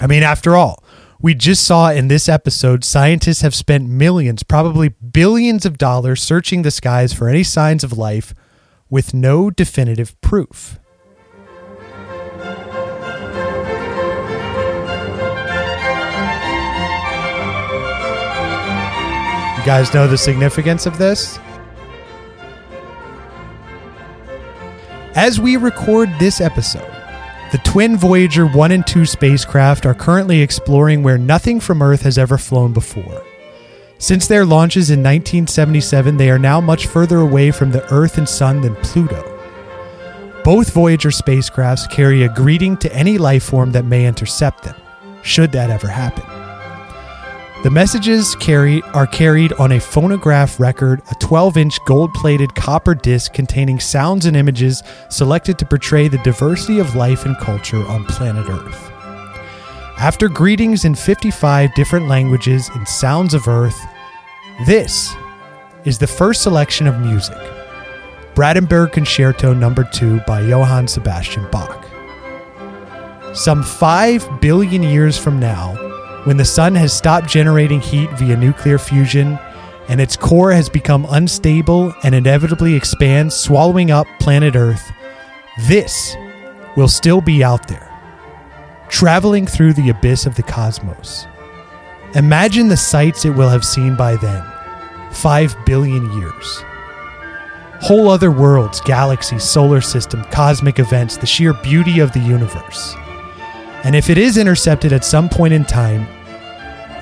I 0.00 0.06
mean, 0.06 0.22
after 0.22 0.56
all, 0.56 0.81
we 1.22 1.36
just 1.36 1.62
saw 1.62 1.88
in 1.92 2.08
this 2.08 2.28
episode 2.28 2.82
scientists 2.82 3.42
have 3.42 3.54
spent 3.54 3.88
millions, 3.88 4.42
probably 4.42 4.88
billions 4.88 5.64
of 5.64 5.78
dollars 5.78 6.20
searching 6.20 6.62
the 6.62 6.72
skies 6.72 7.12
for 7.12 7.28
any 7.28 7.44
signs 7.44 7.84
of 7.84 7.96
life 7.96 8.34
with 8.90 9.14
no 9.14 9.48
definitive 9.48 10.20
proof. 10.20 10.80
You 19.56 19.64
guys 19.64 19.94
know 19.94 20.08
the 20.08 20.18
significance 20.18 20.86
of 20.86 20.98
this? 20.98 21.38
As 25.14 25.38
we 25.38 25.56
record 25.56 26.08
this 26.18 26.40
episode, 26.40 27.01
the 27.52 27.58
twin 27.58 27.98
Voyager 27.98 28.46
1 28.46 28.72
and 28.72 28.86
2 28.86 29.04
spacecraft 29.04 29.84
are 29.84 29.92
currently 29.92 30.40
exploring 30.40 31.02
where 31.02 31.18
nothing 31.18 31.60
from 31.60 31.82
Earth 31.82 32.00
has 32.00 32.16
ever 32.16 32.38
flown 32.38 32.72
before. 32.72 33.22
Since 33.98 34.26
their 34.26 34.46
launches 34.46 34.88
in 34.88 35.00
1977, 35.00 36.16
they 36.16 36.30
are 36.30 36.38
now 36.38 36.62
much 36.62 36.86
further 36.86 37.18
away 37.18 37.50
from 37.50 37.70
the 37.70 37.84
Earth 37.92 38.16
and 38.16 38.26
Sun 38.26 38.62
than 38.62 38.74
Pluto. 38.76 39.22
Both 40.42 40.72
Voyager 40.72 41.10
spacecrafts 41.10 41.90
carry 41.90 42.22
a 42.22 42.34
greeting 42.34 42.78
to 42.78 42.92
any 42.94 43.18
life 43.18 43.44
form 43.44 43.72
that 43.72 43.84
may 43.84 44.06
intercept 44.06 44.64
them, 44.64 44.76
should 45.22 45.52
that 45.52 45.68
ever 45.68 45.88
happen. 45.88 46.41
The 47.62 47.70
messages 47.70 48.34
carry 48.34 48.82
are 48.92 49.06
carried 49.06 49.52
on 49.52 49.70
a 49.70 49.78
phonograph 49.78 50.58
record, 50.58 50.98
a 51.12 51.14
12-inch 51.14 51.78
gold-plated 51.84 52.56
copper 52.56 52.92
disc 52.92 53.32
containing 53.32 53.78
sounds 53.78 54.26
and 54.26 54.36
images 54.36 54.82
selected 55.10 55.60
to 55.60 55.66
portray 55.66 56.08
the 56.08 56.18
diversity 56.18 56.80
of 56.80 56.96
life 56.96 57.24
and 57.24 57.36
culture 57.38 57.86
on 57.86 58.04
planet 58.06 58.48
Earth. 58.48 58.90
After 59.96 60.28
greetings 60.28 60.84
in 60.84 60.96
55 60.96 61.72
different 61.74 62.08
languages 62.08 62.68
and 62.74 62.88
sounds 62.88 63.32
of 63.32 63.46
Earth, 63.46 63.80
this 64.66 65.14
is 65.84 65.98
the 65.98 66.06
first 66.08 66.42
selection 66.42 66.88
of 66.88 66.98
music. 66.98 67.38
Brandenburg 68.34 68.90
Concerto 68.90 69.54
Number 69.54 69.84
2 69.84 70.18
by 70.26 70.40
Johann 70.40 70.88
Sebastian 70.88 71.48
Bach. 71.52 71.86
Some 73.34 73.62
5 73.62 74.40
billion 74.40 74.82
years 74.82 75.16
from 75.16 75.38
now, 75.38 75.91
when 76.24 76.36
the 76.36 76.44
sun 76.44 76.74
has 76.74 76.92
stopped 76.92 77.28
generating 77.28 77.80
heat 77.80 78.10
via 78.12 78.36
nuclear 78.36 78.78
fusion 78.78 79.38
and 79.88 80.00
its 80.00 80.16
core 80.16 80.52
has 80.52 80.68
become 80.68 81.06
unstable 81.10 81.92
and 82.04 82.14
inevitably 82.14 82.74
expands, 82.74 83.34
swallowing 83.34 83.90
up 83.90 84.06
planet 84.20 84.54
Earth, 84.54 84.92
this 85.66 86.16
will 86.76 86.88
still 86.88 87.20
be 87.20 87.42
out 87.42 87.66
there, 87.66 87.90
traveling 88.88 89.46
through 89.46 89.72
the 89.72 89.90
abyss 89.90 90.24
of 90.24 90.36
the 90.36 90.42
cosmos. 90.42 91.26
Imagine 92.14 92.68
the 92.68 92.76
sights 92.76 93.24
it 93.24 93.30
will 93.30 93.48
have 93.48 93.64
seen 93.64 93.96
by 93.96 94.16
then 94.16 94.44
5 95.12 95.56
billion 95.66 96.10
years. 96.18 96.64
Whole 97.80 98.08
other 98.08 98.30
worlds, 98.30 98.80
galaxies, 98.82 99.42
solar 99.42 99.80
system, 99.80 100.22
cosmic 100.30 100.78
events, 100.78 101.16
the 101.16 101.26
sheer 101.26 101.52
beauty 101.52 101.98
of 101.98 102.12
the 102.12 102.20
universe. 102.20 102.94
And 103.84 103.96
if 103.96 104.08
it 104.08 104.18
is 104.18 104.36
intercepted 104.36 104.92
at 104.92 105.04
some 105.04 105.28
point 105.28 105.52
in 105.52 105.64
time, 105.64 106.06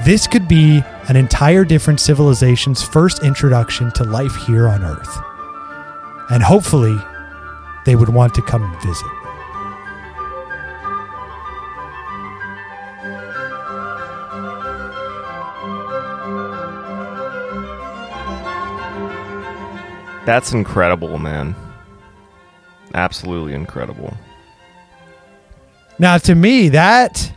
this 0.05 0.27
could 0.27 0.48
be 0.48 0.82
an 1.09 1.16
entire 1.16 1.65
different 1.65 2.01
civilization's 2.01 2.82
first 2.82 3.23
introduction 3.23 3.90
to 3.93 4.05
life 4.05 4.35
here 4.47 4.66
on 4.66 4.82
Earth. 4.82 5.19
And 6.31 6.43
hopefully, 6.43 6.97
they 7.85 7.97
would 7.97 8.09
want 8.09 8.35
to 8.35 8.43
come 8.43 8.74
visit. 8.81 9.07
That's 20.24 20.52
incredible, 20.52 21.19
man. 21.19 21.57
Absolutely 22.94 23.52
incredible. 23.52 24.16
Now, 26.01 26.17
to 26.17 26.35
me, 26.35 26.71
that 26.71 27.31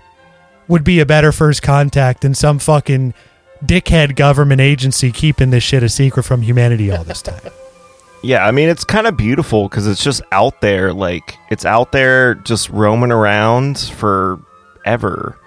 would 0.69 0.85
be 0.85 1.01
a 1.01 1.05
better 1.05 1.33
first 1.33 1.61
contact 1.61 2.21
than 2.21 2.33
some 2.33 2.59
fucking 2.59 3.13
dickhead 3.63 4.15
government 4.15 4.61
agency 4.61 5.11
keeping 5.11 5.49
this 5.49 5.63
shit 5.63 5.83
a 5.83 5.89
secret 5.89 6.23
from 6.23 6.41
humanity 6.41 6.89
all 6.89 7.03
this 7.03 7.21
time. 7.21 7.41
Yeah, 8.25 8.47
I 8.47 8.51
mean 8.51 8.69
it's 8.69 8.85
kind 8.85 9.05
of 9.05 9.17
beautiful 9.17 9.67
because 9.67 9.85
it's 9.85 10.01
just 10.01 10.21
out 10.31 10.61
there, 10.61 10.93
like 10.93 11.37
it's 11.51 11.65
out 11.65 11.91
there, 11.91 12.35
just 12.35 12.69
roaming 12.69 13.11
around 13.11 13.77
forever, 13.77 15.37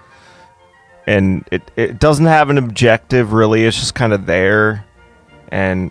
and 1.07 1.43
it 1.51 1.63
it 1.77 1.99
doesn't 1.99 2.27
have 2.27 2.51
an 2.51 2.59
objective 2.59 3.33
really. 3.33 3.65
It's 3.65 3.79
just 3.79 3.95
kind 3.95 4.13
of 4.13 4.27
there, 4.27 4.85
and 5.49 5.91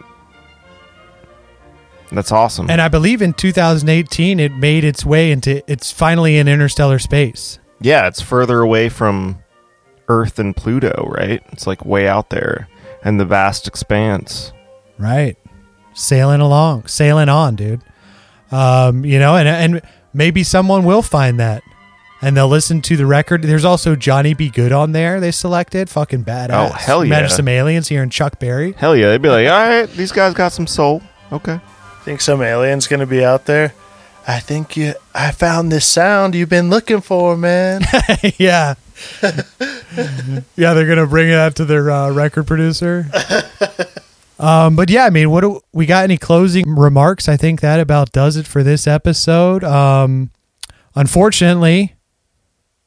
that's 2.11 2.31
awesome. 2.31 2.69
and 2.69 2.81
I 2.81 2.87
believe 2.87 3.21
in 3.21 3.33
2018, 3.33 4.39
it 4.39 4.53
made 4.53 4.83
its 4.83 5.05
way 5.05 5.31
into, 5.31 5.63
it's 5.71 5.91
finally 5.91 6.37
in 6.37 6.47
interstellar 6.47 6.99
space. 6.99 7.59
yeah, 7.81 8.07
it's 8.07 8.21
further 8.21 8.61
away 8.61 8.89
from 8.89 9.39
Earth 10.07 10.37
and 10.39 10.55
Pluto, 10.55 11.05
right? 11.09 11.41
It's 11.51 11.65
like 11.67 11.83
way 11.85 12.07
out 12.07 12.29
there, 12.29 12.67
and 13.03 13.19
the 13.19 13.25
vast 13.25 13.67
expanse. 13.67 14.53
Right. 14.97 15.35
Sailing 15.93 16.41
along, 16.41 16.87
sailing 16.87 17.29
on, 17.29 17.55
dude. 17.55 17.81
Um, 18.51 19.03
you 19.05 19.17
know, 19.19 19.35
and 19.35 19.47
and 19.47 19.81
maybe 20.13 20.43
someone 20.43 20.83
will 20.85 21.01
find 21.01 21.39
that. 21.39 21.63
And 22.21 22.35
they'll 22.35 22.47
listen 22.47 22.81
to 22.83 22.95
the 22.97 23.05
record. 23.05 23.43
There's 23.43 23.65
also 23.65 23.95
Johnny 23.95 24.33
B. 24.33 24.49
Goode 24.49 24.71
on 24.71 24.93
there. 24.93 25.19
They 25.19 25.31
selected 25.31 25.89
fucking 25.89 26.23
badass. 26.23 26.69
Oh, 26.69 26.71
hell 26.73 27.03
yeah! 27.05 27.09
Met 27.21 27.29
some 27.31 27.47
aliens 27.47 27.87
here 27.89 28.01
in 28.01 28.09
Chuck 28.09 28.39
Berry. 28.39 28.71
Hell 28.73 28.95
yeah, 28.95 29.09
they'd 29.09 29.21
be 29.21 29.29
like, 29.29 29.47
all 29.47 29.53
right, 29.67 29.85
these 29.91 30.11
guys 30.11 30.33
got 30.33 30.51
some 30.53 30.65
soul. 30.65 31.01
Okay. 31.31 31.59
Think 32.05 32.21
some 32.21 32.43
alien's 32.43 32.85
gonna 32.85 33.07
be 33.07 33.25
out 33.25 33.47
there? 33.47 33.73
I 34.27 34.39
think 34.39 34.77
you. 34.77 34.93
I 35.15 35.31
found 35.31 35.71
this 35.71 35.87
sound 35.87 36.35
you've 36.35 36.49
been 36.49 36.69
looking 36.69 37.01
for, 37.01 37.35
man. 37.35 37.81
yeah. 38.37 38.75
yeah, 40.55 40.73
they're 40.75 40.85
gonna 40.85 41.07
bring 41.07 41.29
that 41.29 41.55
to 41.55 41.65
their 41.65 41.89
uh, 41.89 42.11
record 42.11 42.45
producer. 42.45 43.07
um, 44.39 44.75
but 44.75 44.91
yeah, 44.91 45.05
I 45.05 45.09
mean, 45.09 45.31
what 45.31 45.41
do 45.41 45.61
we 45.73 45.87
got? 45.87 46.03
Any 46.03 46.19
closing 46.19 46.75
remarks? 46.75 47.27
I 47.27 47.37
think 47.37 47.61
that 47.61 47.79
about 47.79 48.11
does 48.11 48.37
it 48.37 48.45
for 48.45 48.61
this 48.61 48.85
episode. 48.85 49.63
Um, 49.63 50.29
unfortunately, 50.93 51.95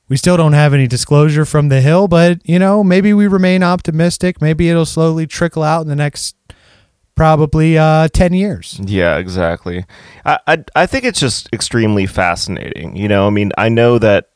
we 0.09 0.17
still 0.17 0.37
don't 0.37 0.53
have 0.53 0.73
any 0.73 0.87
disclosure 0.87 1.45
from 1.45 1.71
the 1.71 1.81
hill, 1.81 2.07
but 2.07 2.39
you 2.49 2.61
know, 2.61 2.85
maybe 2.85 3.13
we 3.13 3.27
remain 3.27 3.65
optimistic. 3.65 4.41
Maybe 4.41 4.71
it'll 4.71 4.87
slowly 4.87 5.27
trickle 5.27 5.65
out 5.65 5.83
in 5.83 5.89
the 5.89 5.97
next 5.97 6.37
probably 7.19 7.77
uh, 7.77 8.09
ten 8.09 8.33
years. 8.33 8.81
Yeah, 8.83 9.19
exactly. 9.19 9.85
I, 10.25 10.39
I 10.47 10.65
I 10.75 10.87
think 10.87 11.05
it's 11.05 11.21
just 11.21 11.49
extremely 11.53 12.07
fascinating. 12.07 12.97
You 12.97 13.09
know, 13.09 13.27
I 13.27 13.31
mean, 13.31 13.53
I 13.59 13.69
know 13.69 13.99
that 13.99 14.31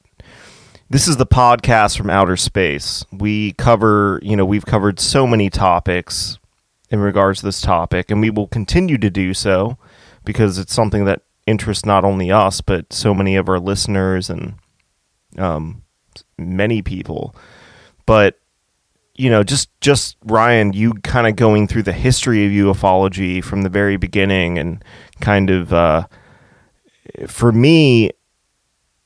this 0.91 1.09
is 1.09 1.17
the 1.17 1.27
podcast 1.27 1.97
from 1.97 2.11
outer 2.11 2.37
space. 2.37 3.05
We 3.11 3.53
cover, 3.53 4.21
you 4.23 4.37
know, 4.37 4.45
we've 4.45 4.67
covered 4.67 5.01
so 5.01 5.27
many 5.27 5.49
topics 5.49 6.39
in 6.91 6.99
regards 6.99 7.39
to 7.41 7.47
this 7.47 7.63
topic, 7.63 8.11
and 8.11 8.21
we 8.21 8.29
will 8.29 8.49
continue 8.49 8.99
to 8.99 9.09
do 9.09 9.33
so 9.33 9.79
because 10.25 10.59
it's 10.59 10.75
something 10.75 11.07
that 11.07 11.23
interests 11.47 11.87
not 11.87 12.05
only 12.05 12.31
us 12.31 12.61
but 12.61 12.93
so 12.93 13.13
many 13.13 13.35
of 13.35 13.49
our 13.49 13.59
listeners 13.59 14.29
and 14.31 14.55
um, 15.39 15.83
many 16.37 16.83
people. 16.83 17.35
But 18.07 18.39
you 19.23 19.31
know, 19.31 19.45
just 19.45 19.71
just 19.81 20.17
Ryan, 20.25 20.73
you 20.73 20.95
kind 20.95 21.29
of 21.29 21.37
going 21.37 21.69
through 21.69 21.85
the 21.85 21.93
history 21.93 22.45
of 22.45 22.51
ufology 22.51 23.43
from 23.43 23.63
the 23.63 23.69
very 23.69 23.97
beginning, 23.97 24.59
and 24.59 24.85
kind 25.21 25.49
of 25.49 25.73
uh, 25.73 26.09
for 27.29 27.53
me, 27.53 28.11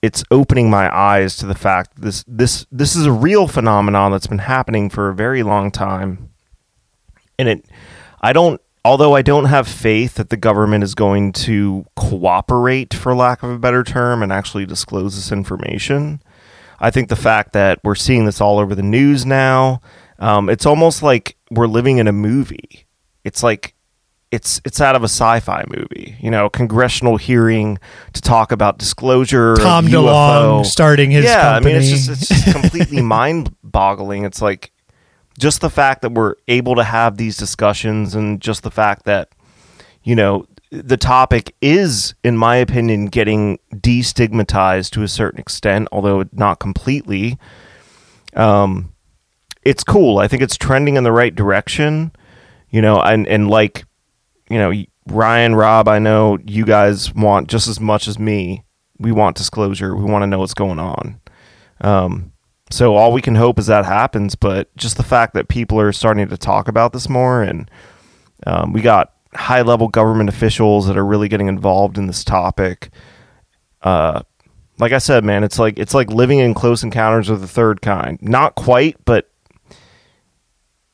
it's 0.01 0.25
opening 0.31 0.71
my 0.71 0.95
eyes 0.97 1.37
to 1.37 1.47
the 1.47 1.55
fact 1.55 2.01
this 2.01 2.25
this 2.27 2.67
this 2.73 2.97
is 2.97 3.05
a 3.05 3.13
real 3.13 3.47
phenomenon 3.47 4.11
that's 4.11 4.27
been 4.27 4.39
happening 4.39 4.89
for 4.89 5.11
a 5.11 5.15
very 5.15 5.43
long 5.43 5.71
time, 5.71 6.31
and 7.39 7.49
it, 7.51 7.67
I 8.23 8.33
don't. 8.33 8.59
Although 8.87 9.15
I 9.17 9.21
don't 9.21 9.47
have 9.47 9.69
faith 9.69 10.15
that 10.15 10.31
the 10.31 10.37
government 10.39 10.83
is 10.83 10.95
going 10.95 11.33
to 11.33 11.85
cooperate, 11.95 12.95
for 12.95 13.15
lack 13.15 13.43
of 13.43 13.51
a 13.51 13.59
better 13.59 13.85
term, 13.85 14.23
and 14.23 14.33
actually 14.33 14.65
disclose 14.65 15.17
this 15.17 15.31
information, 15.31 16.23
I 16.81 16.91
think 16.91 17.11
the 17.11 17.17
fact 17.17 17.53
that 17.53 17.81
we're 17.85 17.95
seeing 17.97 18.25
this 18.25 18.41
all 18.41 18.59
over 18.59 18.75
the 18.75 18.83
news 18.83 19.27
now, 19.27 19.83
um, 20.19 20.49
it's 20.49 20.67
almost 20.67 21.03
like 21.03 21.37
we're 21.51 21.67
living 21.67 21.99
in 21.99 22.07
a 22.07 22.13
movie. 22.13 22.87
It's 23.25 23.43
like 23.43 23.75
it's 24.31 24.61
it's 24.65 24.81
out 24.81 24.97
of 24.97 25.03
a 25.03 25.09
sci-fi 25.09 25.65
movie. 25.69 26.17
You 26.21 26.31
know, 26.31 26.49
congressional 26.49 27.17
hearing 27.17 27.79
to 28.13 28.21
talk 28.21 28.53
about 28.53 28.79
disclosure. 28.79 29.57
Tom 29.57 29.87
UFO. 29.87 29.91
DeLonge 29.91 30.67
starting 30.67 31.11
his 31.11 31.25
yeah, 31.25 31.55
company. 31.55 31.75
I 31.75 31.79
mean, 31.79 31.83
it's 31.83 32.07
just 32.07 32.11
it's 32.11 32.29
just 32.29 32.53
completely 32.61 33.03
mind-boggling. 33.03 34.25
It's 34.25 34.43
like 34.43 34.73
just 35.39 35.61
the 35.61 35.71
fact 35.71 36.03
that 36.03 36.13
we're 36.13 36.35
able 36.49 36.75
to 36.77 36.85
have 36.85 37.17
these 37.17 37.37
discussions, 37.37 38.15
and 38.15 38.41
just 38.41 38.63
the 38.63 38.71
fact 38.71 39.05
that 39.05 39.31
you 40.03 40.15
know 40.15 40.47
the 40.71 40.97
topic 40.97 41.55
is, 41.61 42.15
in 42.25 42.37
my 42.37 42.57
opinion, 42.57 43.07
getting 43.07 43.59
destigmatized 43.73 44.91
to 44.91 45.03
a 45.03 45.09
certain 45.09 45.41
extent, 45.41 45.89
although 45.93 46.25
not 46.33 46.59
completely. 46.59 47.39
Um, 48.35 48.93
it's 49.67 49.85
cool. 49.85 50.19
I 50.19 50.29
think 50.29 50.43
it's 50.43 50.57
trending 50.57 50.97
in 50.97 51.05
the 51.05 51.13
right 51.13 51.35
direction. 51.35 52.13
You 52.71 52.83
know, 52.83 53.01
and 53.01 53.27
and 53.29 53.49
like, 53.49 53.85
you 54.51 54.59
know, 54.59 54.73
Ryan, 55.09 55.55
Rob, 55.55 55.89
I 55.89 55.99
know 55.99 56.39
you 56.45 56.65
guys 56.65 57.15
want 57.15 57.49
just 57.49 57.69
as 57.69 57.81
much 57.81 58.09
as 58.09 58.19
me. 58.19 58.65
We 58.99 59.13
want 59.13 59.37
disclosure. 59.37 59.95
We 59.95 60.05
want 60.05 60.23
to 60.23 60.27
know 60.27 60.39
what's 60.41 60.55
going 60.55 60.79
on. 60.79 61.21
Um, 61.81 62.33
So 62.71 62.97
all 62.97 63.13
we 63.13 63.23
can 63.23 63.37
hope 63.37 63.59
is 63.59 63.67
that 63.67 63.85
happens. 63.85 64.35
But 64.35 64.75
just 64.77 64.97
the 64.97 65.05
fact 65.05 65.35
that 65.35 65.49
people 65.49 65.79
are 65.81 65.93
starting 65.93 66.29
to 66.29 66.37
talk 66.37 66.69
about 66.69 66.93
this 66.93 67.09
more, 67.09 67.43
and 67.43 67.71
um, 68.47 68.73
we 68.73 68.81
got 68.83 69.13
high 69.35 69.63
level 69.63 69.89
government 69.89 70.29
officials 70.29 70.87
that 70.87 70.97
are 70.97 71.07
really 71.07 71.29
getting 71.29 71.49
involved 71.49 71.99
in 71.99 72.07
this 72.07 72.25
topic. 72.25 72.91
Uh, 73.83 74.23
like 74.79 74.93
I 74.93 74.99
said, 74.99 75.25
man, 75.25 75.45
it's 75.45 75.59
like 75.59 75.79
it's 75.79 75.95
like 75.95 76.11
living 76.11 76.41
in 76.41 76.55
close 76.55 76.83
encounters 76.83 77.31
of 77.31 77.41
the 77.41 77.49
third 77.49 77.81
kind. 77.81 78.19
Not 78.21 78.55
quite, 78.57 78.97
but 79.05 79.31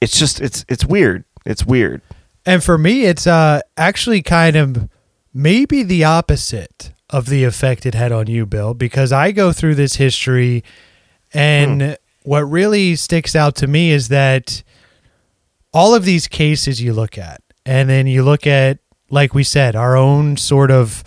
it's 0.02 0.18
just 0.18 0.40
it's 0.40 0.64
it's 0.68 0.84
weird. 0.84 1.24
It's 1.46 1.64
weird. 1.64 2.02
And 2.44 2.62
for 2.62 2.76
me, 2.76 3.04
it's 3.04 3.26
uh, 3.26 3.60
actually 3.76 4.20
kind 4.20 4.56
of 4.56 4.88
maybe 5.32 5.84
the 5.84 6.02
opposite 6.02 6.92
of 7.08 7.26
the 7.26 7.44
effect 7.44 7.86
it 7.86 7.94
had 7.94 8.10
on 8.10 8.26
you, 8.26 8.44
Bill, 8.44 8.74
because 8.74 9.12
I 9.12 9.30
go 9.30 9.52
through 9.52 9.76
this 9.76 9.96
history, 9.96 10.64
and 11.32 11.96
what 12.24 12.40
really 12.40 12.96
sticks 12.96 13.36
out 13.36 13.54
to 13.56 13.66
me 13.68 13.90
is 13.90 14.08
that 14.08 14.64
all 15.72 15.94
of 15.94 16.04
these 16.04 16.26
cases 16.26 16.82
you 16.82 16.92
look 16.92 17.16
at, 17.16 17.40
and 17.64 17.88
then 17.88 18.08
you 18.08 18.24
look 18.24 18.44
at, 18.46 18.78
like 19.08 19.34
we 19.34 19.44
said, 19.44 19.76
our 19.76 19.96
own 19.96 20.36
sort 20.36 20.72
of 20.72 21.04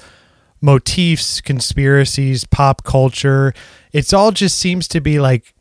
motifs, 0.62 1.42
conspiracies, 1.42 2.46
pop 2.46 2.84
culture. 2.84 3.54
It's 3.92 4.14
all 4.14 4.32
just 4.32 4.58
seems 4.58 4.88
to 4.90 5.02
be 5.02 5.20
like 5.20 5.55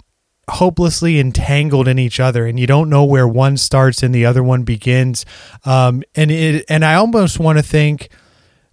hopelessly 0.49 1.19
entangled 1.19 1.89
in 1.89 1.99
each 1.99 2.21
other 2.21 2.47
and 2.47 2.59
you 2.61 2.67
don't 2.67 2.91
know 2.91 3.05
where 3.05 3.27
one 3.27 3.57
starts 3.57 4.03
and 4.03 4.15
the 4.15 4.27
other 4.27 4.43
one 4.43 4.63
begins. 4.63 5.25
Um, 5.65 6.03
and 6.15 6.31
it 6.31 6.65
and 6.69 6.85
i 6.85 6.95
almost 6.95 7.39
want 7.39 7.59
to 7.59 7.63
think 7.63 8.09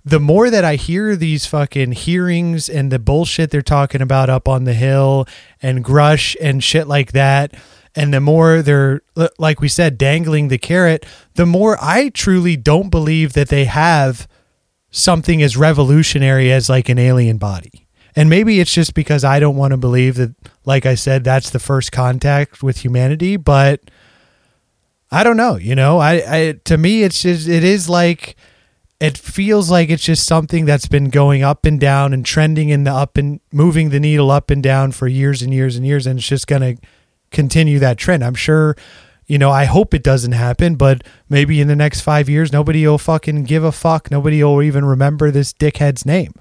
the 0.04 0.20
more 0.20 0.50
that 0.50 0.66
i 0.66 0.76
hear 0.76 1.16
these 1.16 1.46
fucking 1.46 1.94
hearings 1.94 2.70
and 2.70 2.92
the 2.92 3.00
bullshit 3.00 3.52
they're 3.52 3.62
talking 3.62 4.02
about 4.02 4.30
up 4.30 4.48
on 4.48 4.64
the 4.64 4.74
hill 4.74 5.26
and 5.62 5.84
grusch 5.84 6.36
and 6.42 6.64
shit 6.64 6.88
like 6.88 7.12
that 7.12 7.54
and 7.96 8.14
the 8.14 8.22
more 8.22 8.62
they're 8.62 9.02
like 9.38 9.60
we 9.60 9.68
said 9.68 9.98
dangling 9.98 10.48
the 10.48 10.58
carrot 10.58 11.06
the 11.36 11.46
more 11.46 11.78
i 11.82 12.10
truly 12.10 12.56
don't 12.58 12.90
believe 12.90 13.34
that 13.34 13.50
they 13.50 13.66
have 13.66 14.28
something 14.90 15.42
as 15.42 15.56
revolutionary 15.56 16.52
as 16.52 16.70
like 16.70 16.90
an 16.90 17.00
alien 17.00 17.38
body 17.38 17.81
and 18.16 18.30
maybe 18.30 18.60
it's 18.60 18.74
just 18.74 18.94
because 18.94 19.24
I 19.24 19.40
don't 19.40 19.56
want 19.56 19.72
to 19.72 19.78
believe 19.78 20.16
that, 20.16 20.36
like 20.66 20.86
I 20.86 20.96
said, 20.96 21.24
that's 21.24 21.50
the 21.50 21.60
first 21.60 21.92
contact 21.92 22.62
with 22.62 22.84
humanity. 22.84 23.38
But 23.38 23.82
I 25.10 25.24
don't 25.24 25.38
know. 25.38 25.56
You 25.56 25.76
know, 25.76 26.00
I, 26.00 26.12
I 26.26 26.60
to 26.66 26.78
me, 26.78 27.04
it's 27.04 27.22
just 27.22 27.48
it 27.48 27.64
is 27.64 27.88
like 27.88 28.36
it 29.00 29.18
feels 29.18 29.72
like 29.72 29.90
it's 29.90 30.04
just 30.04 30.26
something 30.28 30.66
that's 30.66 30.88
been 30.88 31.10
going 31.10 31.42
up 31.42 31.66
and 31.66 31.80
down 31.80 32.14
and 32.14 32.26
trending 32.26 32.70
in 32.70 32.84
the 32.84 32.92
up 32.92 33.18
and 33.18 33.40
moving 33.52 33.90
the 33.90 34.00
needle 34.00 34.30
up 34.30 34.52
and 34.52 34.62
down 34.62 34.92
for 34.92 35.08
years 35.08 35.42
and 35.42 35.54
years 35.54 35.76
and 35.76 35.86
years, 35.86 36.06
and 36.06 36.20
it's 36.20 36.28
just 36.28 36.48
going 36.48 36.62
to 36.62 36.82
continue 37.32 37.80
that 37.80 37.98
trend. 37.98 38.24
I'm 38.24 38.36
sure. 38.36 38.76
You 39.28 39.38
know, 39.38 39.52
I 39.52 39.64
hope 39.64 39.94
it 39.94 40.04
doesn't 40.04 40.34
happen, 40.34 40.76
but 40.76 41.06
maybe 41.30 41.62
in 41.62 41.70
the 41.70 41.76
next 41.76 42.02
five 42.02 42.28
years, 42.28 42.52
nobody 42.52 42.86
will 42.86 42.98
fucking 42.98 43.46
give 43.46 43.64
a 43.64 43.72
fuck. 43.72 44.12
Nobody 44.12 44.44
will 44.44 44.62
even 44.62 44.84
remember 44.84 45.32
this 45.32 45.54
dickhead's 45.54 46.06
name, 46.06 46.34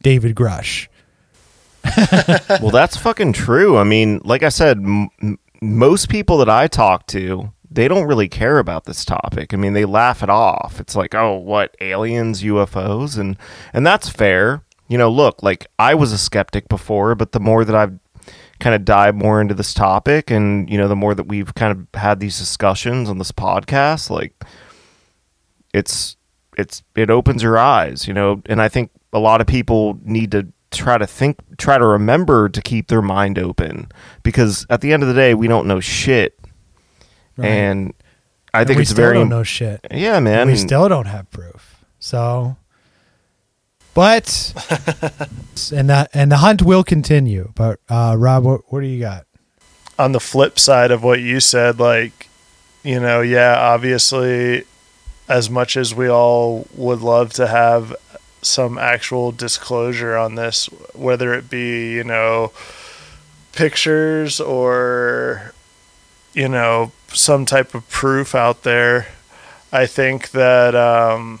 David 0.00 0.36
Grusch 0.36 0.86
well, 2.60 2.70
that's 2.70 2.96
fucking 2.96 3.32
true. 3.32 3.76
I 3.76 3.84
mean, 3.84 4.20
like 4.24 4.42
I 4.42 4.48
said, 4.48 4.78
m- 4.78 5.38
most 5.60 6.08
people 6.08 6.38
that 6.38 6.48
I 6.48 6.66
talk 6.66 7.06
to, 7.08 7.52
they 7.70 7.88
don't 7.88 8.06
really 8.06 8.28
care 8.28 8.58
about 8.58 8.84
this 8.84 9.04
topic. 9.04 9.52
I 9.52 9.56
mean, 9.56 9.72
they 9.72 9.84
laugh 9.84 10.22
it 10.22 10.30
off. 10.30 10.80
It's 10.80 10.96
like, 10.96 11.14
oh, 11.14 11.34
what 11.34 11.76
aliens, 11.80 12.42
UFOs, 12.42 13.18
and 13.18 13.36
and 13.72 13.86
that's 13.86 14.08
fair. 14.08 14.62
You 14.88 14.98
know, 14.98 15.10
look, 15.10 15.42
like 15.42 15.66
I 15.78 15.94
was 15.94 16.12
a 16.12 16.18
skeptic 16.18 16.68
before, 16.68 17.14
but 17.14 17.32
the 17.32 17.40
more 17.40 17.64
that 17.64 17.74
I've 17.74 17.98
kind 18.60 18.74
of 18.74 18.84
dived 18.84 19.16
more 19.16 19.40
into 19.40 19.54
this 19.54 19.74
topic, 19.74 20.30
and 20.30 20.70
you 20.70 20.78
know, 20.78 20.88
the 20.88 20.96
more 20.96 21.14
that 21.14 21.28
we've 21.28 21.54
kind 21.54 21.72
of 21.72 22.00
had 22.00 22.20
these 22.20 22.38
discussions 22.38 23.10
on 23.10 23.18
this 23.18 23.32
podcast, 23.32 24.10
like 24.10 24.32
it's 25.74 26.16
it's 26.56 26.82
it 26.94 27.10
opens 27.10 27.42
your 27.42 27.58
eyes, 27.58 28.06
you 28.06 28.14
know. 28.14 28.42
And 28.46 28.62
I 28.62 28.68
think 28.68 28.90
a 29.12 29.18
lot 29.18 29.40
of 29.40 29.46
people 29.46 29.98
need 30.04 30.30
to 30.32 30.46
try 30.76 30.98
to 30.98 31.06
think 31.06 31.38
try 31.58 31.78
to 31.78 31.86
remember 31.86 32.48
to 32.48 32.60
keep 32.62 32.88
their 32.88 33.02
mind 33.02 33.38
open. 33.38 33.90
Because 34.22 34.66
at 34.70 34.80
the 34.80 34.92
end 34.92 35.02
of 35.02 35.08
the 35.08 35.14
day 35.14 35.34
we 35.34 35.48
don't 35.48 35.66
know 35.66 35.80
shit. 35.80 36.38
Right. 37.36 37.48
and 37.48 37.92
i 38.54 38.60
and 38.60 38.68
think 38.68 38.78
we 38.78 38.82
it's 38.82 38.90
still 38.92 39.04
very 39.04 39.14
don't 39.14 39.28
know 39.28 39.42
shit. 39.42 39.80
Yeah 39.90 40.20
man. 40.20 40.48
We 40.48 40.56
still 40.56 40.88
don't 40.88 41.06
have 41.06 41.30
proof. 41.30 41.84
So 41.98 42.56
but 43.94 44.26
and 45.74 45.90
the 45.90 46.08
and 46.12 46.30
the 46.30 46.38
hunt 46.38 46.62
will 46.62 46.84
continue. 46.84 47.52
But 47.54 47.80
uh 47.88 48.14
rob 48.18 48.44
what, 48.44 48.60
what 48.72 48.80
do 48.80 48.86
you 48.86 49.00
got? 49.00 49.26
On 49.98 50.12
the 50.12 50.20
flip 50.20 50.58
side 50.58 50.90
of 50.90 51.02
what 51.02 51.20
you 51.20 51.40
said 51.40 51.78
like 51.78 52.28
you 52.82 53.00
know 53.00 53.20
yeah 53.20 53.58
obviously 53.58 54.64
as 55.28 55.50
much 55.50 55.76
as 55.76 55.94
we 55.94 56.08
all 56.08 56.66
would 56.74 57.00
love 57.00 57.32
to 57.32 57.46
have 57.46 57.94
some 58.46 58.78
actual 58.78 59.32
disclosure 59.32 60.16
on 60.16 60.34
this, 60.34 60.66
whether 60.94 61.34
it 61.34 61.50
be, 61.50 61.92
you 61.92 62.04
know, 62.04 62.52
pictures 63.52 64.40
or, 64.40 65.52
you 66.32 66.48
know, 66.48 66.92
some 67.08 67.44
type 67.44 67.74
of 67.74 67.88
proof 67.88 68.34
out 68.34 68.62
there. 68.62 69.08
I 69.72 69.86
think 69.86 70.30
that, 70.30 70.74
um, 70.74 71.40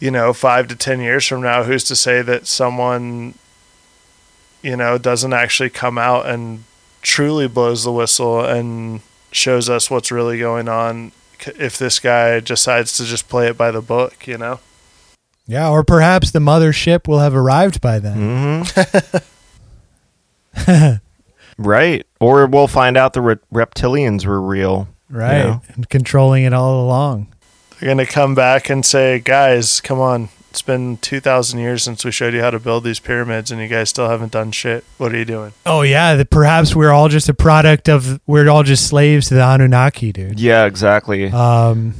you 0.00 0.10
know, 0.10 0.32
five 0.32 0.68
to 0.68 0.76
10 0.76 1.00
years 1.00 1.26
from 1.26 1.42
now, 1.42 1.64
who's 1.64 1.84
to 1.84 1.96
say 1.96 2.22
that 2.22 2.46
someone, 2.46 3.34
you 4.62 4.76
know, 4.76 4.98
doesn't 4.98 5.32
actually 5.32 5.70
come 5.70 5.98
out 5.98 6.26
and 6.26 6.64
truly 7.02 7.48
blows 7.48 7.84
the 7.84 7.92
whistle 7.92 8.44
and 8.44 9.00
shows 9.32 9.68
us 9.68 9.90
what's 9.90 10.10
really 10.10 10.38
going 10.38 10.68
on 10.68 11.12
if 11.46 11.78
this 11.78 11.98
guy 11.98 12.40
decides 12.40 12.96
to 12.96 13.04
just 13.04 13.28
play 13.28 13.48
it 13.48 13.56
by 13.56 13.70
the 13.70 13.82
book, 13.82 14.26
you 14.26 14.38
know? 14.38 14.60
Yeah, 15.48 15.70
or 15.70 15.82
perhaps 15.82 16.30
the 16.30 16.40
mothership 16.40 17.08
will 17.08 17.20
have 17.20 17.34
arrived 17.34 17.80
by 17.80 17.98
then. 17.98 18.62
Mm-hmm. 18.62 19.18
right. 21.58 22.06
Or 22.20 22.46
we'll 22.46 22.68
find 22.68 22.98
out 22.98 23.14
the 23.14 23.22
re- 23.22 23.36
reptilians 23.52 24.26
were 24.26 24.42
real. 24.42 24.88
Right. 25.08 25.38
You 25.38 25.44
know? 25.44 25.62
And 25.74 25.88
controlling 25.88 26.44
it 26.44 26.52
all 26.52 26.84
along. 26.84 27.28
They're 27.80 27.86
going 27.86 28.06
to 28.06 28.12
come 28.12 28.34
back 28.34 28.68
and 28.68 28.84
say, 28.84 29.20
guys, 29.20 29.80
come 29.80 30.00
on. 30.00 30.28
It's 30.50 30.62
been 30.62 30.96
2,000 30.98 31.58
years 31.58 31.82
since 31.82 32.04
we 32.04 32.10
showed 32.10 32.34
you 32.34 32.40
how 32.40 32.50
to 32.50 32.58
build 32.58 32.84
these 32.84 32.98
pyramids, 32.98 33.50
and 33.50 33.60
you 33.60 33.68
guys 33.68 33.90
still 33.90 34.08
haven't 34.08 34.32
done 34.32 34.50
shit. 34.50 34.84
What 34.96 35.14
are 35.14 35.18
you 35.18 35.24
doing? 35.24 35.52
Oh, 35.64 35.82
yeah. 35.82 36.16
That 36.16 36.30
perhaps 36.30 36.74
we're 36.74 36.90
all 36.90 37.08
just 37.08 37.28
a 37.28 37.34
product 37.34 37.88
of, 37.88 38.20
we're 38.26 38.48
all 38.48 38.64
just 38.64 38.86
slaves 38.86 39.28
to 39.28 39.34
the 39.34 39.42
Anunnaki, 39.42 40.12
dude. 40.12 40.40
Yeah, 40.40 40.64
exactly. 40.64 41.30
Um, 41.30 41.94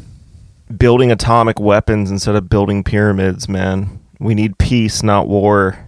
building 0.77 1.11
atomic 1.11 1.59
weapons 1.61 2.11
instead 2.11 2.35
of 2.35 2.49
building 2.49 2.85
pyramids, 2.85 3.49
man. 3.49 4.01
We 4.21 4.35
need 4.35 4.59
peace, 4.59 5.03
not 5.03 5.29
war. 5.29 5.79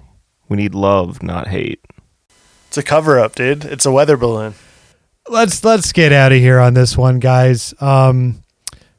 We 0.48 0.56
need 0.56 0.74
love, 0.74 1.22
not 1.22 1.48
hate. 1.48 1.80
It's 2.68 2.78
a 2.78 2.82
cover 2.82 3.18
up, 3.18 3.34
dude. 3.34 3.64
It's 3.64 3.86
a 3.86 3.92
weather 3.92 4.16
balloon. 4.16 4.54
Let's 5.28 5.62
let's 5.64 5.92
get 5.92 6.12
out 6.12 6.32
of 6.32 6.38
here 6.38 6.58
on 6.58 6.74
this 6.74 6.96
one, 6.96 7.18
guys. 7.18 7.74
Um, 7.80 8.42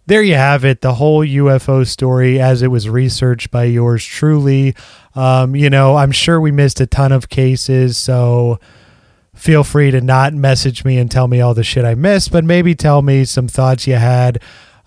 there 0.08 0.22
you 0.22 0.35
have 0.35 0.66
it, 0.66 0.82
the 0.82 0.95
whole 0.95 1.26
UFO 1.26 1.88
story 1.88 2.40
as 2.40 2.61
it 2.61 2.68
was 2.68 2.90
researched 2.90 3.50
by 3.51 3.64
yours 3.66 4.03
truly. 4.03 4.76
Um, 5.16 5.56
you 5.56 5.69
know, 5.69 5.95
I'm 5.95 6.11
sure 6.11 6.40
we 6.42 6.51
missed 6.51 6.82
a 6.82 6.85
ton 6.85 7.11
of 7.11 7.30
cases, 7.30 7.98
so 7.98 8.60
feel 9.35 9.64
free 9.64 9.92
to 9.92 10.01
not 10.01 10.34
message 10.34 10.84
me 10.84 10.98
and 10.98 11.10
tell 11.10 11.27
me 11.27 11.40
all 11.40 11.53
the 11.53 11.64
shit 11.64 11.85
I 11.85 11.95
missed, 11.95 12.32
but 12.32 12.43
maybe 12.43 12.76
tell 12.76 13.01
me 13.01 13.26
some 13.26 13.48
thoughts 13.48 13.88
you 13.88 13.95
had. 13.95 14.42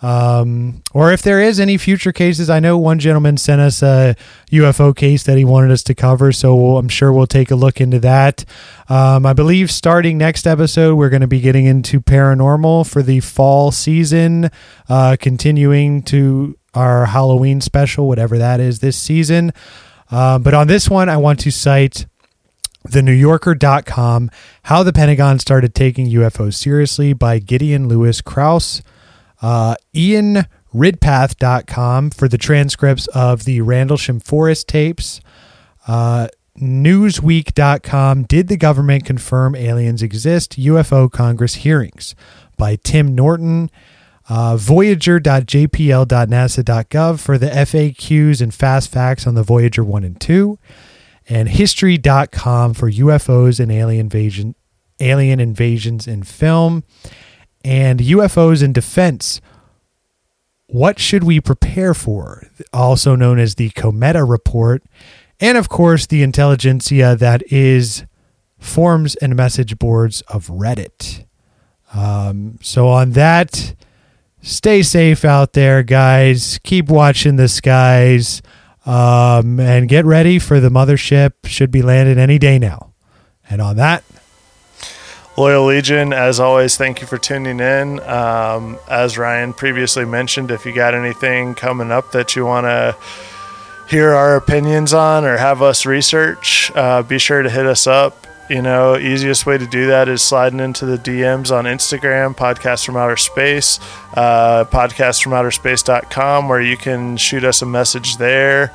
Um, 0.05 0.83
or 0.93 1.13
if 1.13 1.23
there 1.23 1.41
is 1.41 1.59
any 1.59 1.79
future 1.79 2.13
cases, 2.13 2.51
I 2.51 2.61
know 2.61 2.77
one 2.77 2.99
gentleman 2.99 3.39
sent 3.39 3.63
us 3.63 3.83
a 3.83 4.15
UFO 4.53 4.95
case 4.95 5.23
that 5.23 5.39
he 5.39 5.47
wanted 5.47 5.71
us 5.71 5.83
to 5.85 5.95
cover, 5.95 6.31
so 6.31 6.77
I'm 6.77 6.91
sure 6.91 7.11
we'll 7.11 7.27
take 7.27 7.51
a 7.51 7.55
look 7.55 7.81
into 7.81 7.99
that. 8.01 8.45
Um, 8.91 9.25
I 9.25 9.33
believe 9.33 9.71
starting 9.71 10.19
next 10.19 10.47
episode, 10.47 10.97
we're 10.97 11.09
going 11.09 11.23
to 11.23 11.27
be 11.27 11.41
getting 11.41 11.65
into 11.65 12.03
paranormal 12.03 12.87
for 12.87 13.03
the 13.03 13.21
fall 13.21 13.73
season, 13.73 14.51
uh, 14.91 15.17
continuing 15.19 16.03
to 16.03 16.59
our 16.75 17.07
Halloween 17.07 17.63
special, 17.63 18.07
whatever 18.07 18.37
that 18.37 18.61
is 18.61 18.81
this 18.81 18.99
season. 18.99 19.55
Uh, 20.11 20.39
but 20.39 20.53
on 20.53 20.67
this 20.67 20.91
one, 20.91 21.09
I 21.09 21.17
want 21.17 21.41
to 21.41 21.51
cite 21.51 22.05
thenewyorker.com, 22.87 24.31
How 24.65 24.83
the 24.83 24.93
Pentagon 24.93 25.39
Started 25.39 25.75
Taking 25.75 26.11
UFOs 26.11 26.57
Seriously 26.57 27.15
by 27.15 27.39
Gideon 27.39 27.89
Lewis 27.89 28.21
Kraus 28.21 28.83
uh, 29.45 29.77
IanRidpath.com 29.95 32.11
for 32.11 32.29
the 32.29 32.39
transcripts 32.39 33.07
of 33.09 33.45
the 33.45 33.61
Rendlesham 33.61 34.21
Forest 34.21 34.69
tapes. 34.69 35.21
Uh, 35.87 36.29
Newsweek.com 36.59 38.23
Did 38.23 38.49
the 38.49 38.57
government 38.57 39.05
confirm 39.05 39.55
aliens 39.55 40.03
exist? 40.03 40.59
UFO 40.59 41.13
Congress 41.13 41.57
hearings 41.57 42.15
by 42.57 42.77
Tim 42.77 43.15
Norton. 43.15 43.71
Uh, 44.31 44.57
Voyager.jpl.nasa.gov 44.57 47.21
for 47.21 47.37
the 47.37 47.49
FAQs 47.49 48.41
and 48.41 48.55
fast 48.55 48.91
facts 48.91 49.27
on 49.27 49.35
the 49.35 49.43
Voyager 49.43 49.85
1 49.85 50.05
and 50.05 50.19
2. 50.19 50.59
And 51.29 51.51
History.com 51.51 52.73
for 52.73 52.91
UFOs 52.91 53.61
and 53.61 53.71
alien 53.71 54.01
invasion 54.01 54.55
alien 55.01 55.41
invasions 55.41 56.07
in 56.07 56.23
film 56.23 56.85
and 57.65 57.99
UFOs 58.01 58.63
in 58.63 58.73
defense. 58.73 59.41
What 60.67 60.99
should 60.99 61.25
we 61.25 61.41
prepare 61.41 61.95
for? 61.95 62.47
Also 62.73 63.17
known 63.17 63.39
as 63.39 63.55
the 63.55 63.71
Cometa 63.71 64.29
Report. 64.29 64.83
And 65.41 65.59
of 65.59 65.69
course, 65.69 66.07
the 66.07 66.23
intelligentsia 66.23 67.17
that 67.17 67.43
is 67.53 68.05
forums 68.59 69.15
and 69.17 69.35
message 69.35 69.79
boards 69.79 70.21
of 70.23 70.47
Reddit. 70.49 71.25
Um, 71.93 72.59
so, 72.61 72.89
on 72.89 73.13
that, 73.13 73.75
stay 74.43 74.83
safe 74.83 75.25
out 75.25 75.53
there, 75.53 75.83
guys. 75.83 76.59
Keep 76.65 76.89
watching 76.89 77.37
the 77.37 77.49
skies 77.49 78.43
um, 78.85 79.61
and 79.61 79.89
get 79.89 80.05
ready 80.05 80.39
for 80.39 80.61
the 80.61 80.71
mothership. 80.71 81.33
Should 81.45 81.71
be 81.71 81.83
landed 81.83 82.19
any 82.19 82.39
day 82.39 82.59
now. 82.59 82.95
And 83.49 83.61
on 83.61 83.77
that, 83.77 84.03
Loyal 85.37 85.65
Legion, 85.65 86.13
as 86.13 86.39
always, 86.39 86.77
thank 86.77 87.01
you 87.01 87.09
for 87.09 87.19
tuning 87.19 87.59
in. 87.59 88.01
Um, 88.01 88.79
as 88.89 89.19
Ryan 89.19 89.53
previously 89.53 90.05
mentioned, 90.05 90.53
if 90.53 90.65
you 90.65 90.73
got 90.73 90.95
anything 90.95 91.55
coming 91.57 91.91
up 91.91 92.13
that 92.13 92.37
you 92.37 92.47
want 92.47 92.67
to 92.67 92.97
hear 93.89 94.11
our 94.11 94.37
opinions 94.37 94.95
on 94.95 95.25
or 95.25 95.37
have 95.37 95.61
us 95.61 95.87
research, 95.87 96.71
uh, 96.77 97.03
be 97.03 97.19
sure 97.19 97.43
to 97.43 97.51
hit 97.51 97.67
us 97.67 97.87
up. 97.87 98.27
You 98.49 98.61
know, 98.61 98.97
easiest 98.97 99.47
way 99.47 99.57
to 99.57 99.67
do 99.67 99.87
that 99.87 100.09
is 100.09 100.21
sliding 100.21 100.61
into 100.61 100.85
the 100.85 100.99
DMs 100.99 101.51
on 101.51 101.65
Instagram, 101.65 102.37
Podcast 102.37 102.85
from 102.85 102.97
Outer 102.97 103.17
Space, 103.17 103.81
uh, 104.15 104.67
podcastfromouterspace.com, 104.67 106.49
where 106.49 106.61
you 106.61 106.77
can 106.77 107.17
shoot 107.17 107.43
us 107.43 107.63
a 107.63 107.67
message 107.67 108.19
there. 108.19 108.71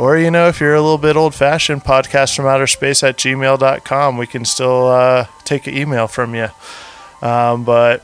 Or, 0.00 0.16
you 0.16 0.30
know, 0.30 0.48
if 0.48 0.60
you're 0.60 0.74
a 0.74 0.80
little 0.80 0.96
bit 0.96 1.14
old 1.14 1.34
fashioned, 1.34 1.84
podcast 1.84 2.34
from 2.34 2.46
outer 2.46 2.66
space 2.66 3.02
at 3.02 3.18
gmail.com. 3.18 4.16
We 4.16 4.26
can 4.26 4.46
still 4.46 4.88
uh, 4.88 5.26
take 5.44 5.66
an 5.66 5.76
email 5.76 6.06
from 6.06 6.34
you. 6.34 6.48
Um, 7.20 7.64
but 7.64 8.02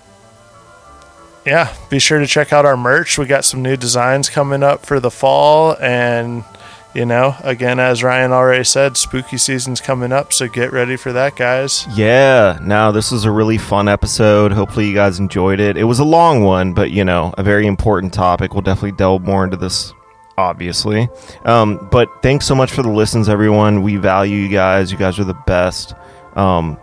yeah, 1.47 1.75
be 1.89 1.99
sure 1.99 2.18
to 2.18 2.26
check 2.26 2.52
out 2.52 2.66
our 2.66 2.76
merch. 2.76 3.16
We 3.16 3.25
got 3.25 3.47
some 3.47 3.62
new 3.62 3.78
designs 3.78 4.28
coming 4.28 4.62
up 4.62 4.84
for 4.84 5.00
the 5.00 5.10
fall. 5.10 5.75
And, 5.81 6.44
you 6.92 7.07
know, 7.07 7.34
again, 7.42 7.81
as 7.81 8.02
Ryan 8.02 8.31
already 8.31 8.65
said, 8.65 8.99
spooky 8.99 9.39
season's 9.39 9.81
coming 9.81 10.12
up. 10.12 10.34
So 10.34 10.49
get 10.49 10.73
ready 10.73 10.97
for 10.97 11.15
that, 11.15 11.34
guys. 11.34 11.86
Yeah, 11.97 12.58
now 12.60 12.91
this 12.91 13.10
was 13.10 13.25
a 13.25 13.31
really 13.31 13.57
fun 13.57 13.89
episode. 13.89 14.52
Hopefully, 14.52 14.86
you 14.86 14.94
guys 14.94 15.18
enjoyed 15.18 15.60
it. 15.60 15.78
It 15.78 15.84
was 15.84 15.99
a 15.99 16.05
long 16.05 16.42
one, 16.42 16.75
but 16.75 16.91
you 16.91 17.07
know, 17.07 17.33
a 17.39 17.42
very 17.42 17.66
important 17.66 18.12
topic. 18.12 18.52
We'll 18.52 18.60
definitely 18.60 18.92
delve 18.92 19.23
more 19.23 19.44
into 19.44 19.57
this, 19.57 19.94
obviously. 20.39 21.08
Um, 21.44 21.89
but 21.90 22.08
thanks 22.23 22.47
so 22.47 22.55
much 22.55 22.73
for 22.73 22.82
the 22.82 22.90
listens, 22.90 23.28
everyone. 23.28 23.82
We 23.82 23.97
value 23.97 24.36
you 24.36 24.48
guys. 24.48 24.92
You 24.92 24.98
guys 24.98 25.18
are 25.18 25.24
the 25.24 25.34
best. 25.47 25.94
Um, 26.34 26.78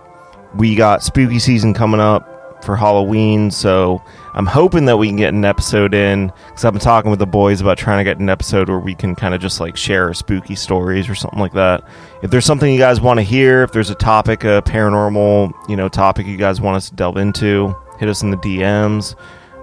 we 0.55 0.75
got 0.75 1.03
spooky 1.03 1.39
season 1.39 1.73
coming 1.73 1.99
up 1.99 2.29
for 2.63 2.75
Halloween, 2.75 3.51
so 3.51 4.01
I'm 4.33 4.45
hoping 4.45 4.85
that 4.85 4.97
we 4.97 5.07
can 5.07 5.17
get 5.17 5.33
an 5.33 5.43
episode 5.43 5.93
in 5.93 6.31
because 6.47 6.65
I've 6.65 6.73
been 6.73 6.81
talking 6.81 7.11
with 7.11 7.19
the 7.19 7.27
boys 7.27 7.59
about 7.59 7.77
trying 7.77 7.99
to 7.99 8.03
get 8.03 8.19
an 8.19 8.29
episode 8.29 8.69
where 8.69 8.79
we 8.79 8.95
can 8.95 9.15
kind 9.15 9.35
of 9.35 9.41
just 9.41 9.59
like 9.59 9.75
share 9.75 10.13
spooky 10.13 10.55
stories 10.55 11.09
or 11.09 11.15
something 11.15 11.39
like 11.39 11.53
that. 11.53 11.83
If 12.21 12.31
there's 12.31 12.45
something 12.45 12.71
you 12.71 12.79
guys 12.79 13.01
want 13.01 13.19
to 13.19 13.23
hear, 13.23 13.63
if 13.63 13.71
there's 13.73 13.89
a 13.89 13.95
topic, 13.95 14.43
a 14.43 14.61
paranormal, 14.65 15.53
you 15.69 15.75
know, 15.75 15.89
topic 15.89 16.25
you 16.25 16.37
guys 16.37 16.61
want 16.61 16.77
us 16.77 16.89
to 16.89 16.95
delve 16.95 17.17
into, 17.17 17.75
hit 17.99 18.09
us 18.09 18.23
in 18.23 18.31
the 18.31 18.37
DMs. 18.37 19.15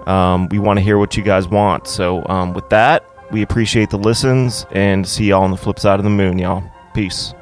Um, 0.07 0.47
we 0.49 0.59
want 0.59 0.77
to 0.77 0.83
hear 0.83 0.97
what 0.97 1.17
you 1.17 1.23
guys 1.23 1.47
want. 1.47 1.87
So 1.87 2.25
um, 2.27 2.53
with 2.53 2.69
that, 2.69 3.05
we 3.31 3.41
appreciate 3.41 3.89
the 3.89 3.97
listens 3.97 4.65
and 4.71 5.07
see 5.07 5.25
y'all 5.25 5.43
on 5.43 5.51
the 5.51 5.57
flip 5.57 5.79
side 5.79 5.99
of 5.99 6.03
the 6.03 6.09
moon, 6.09 6.37
y'all. 6.37 6.63
Peace. 6.93 7.33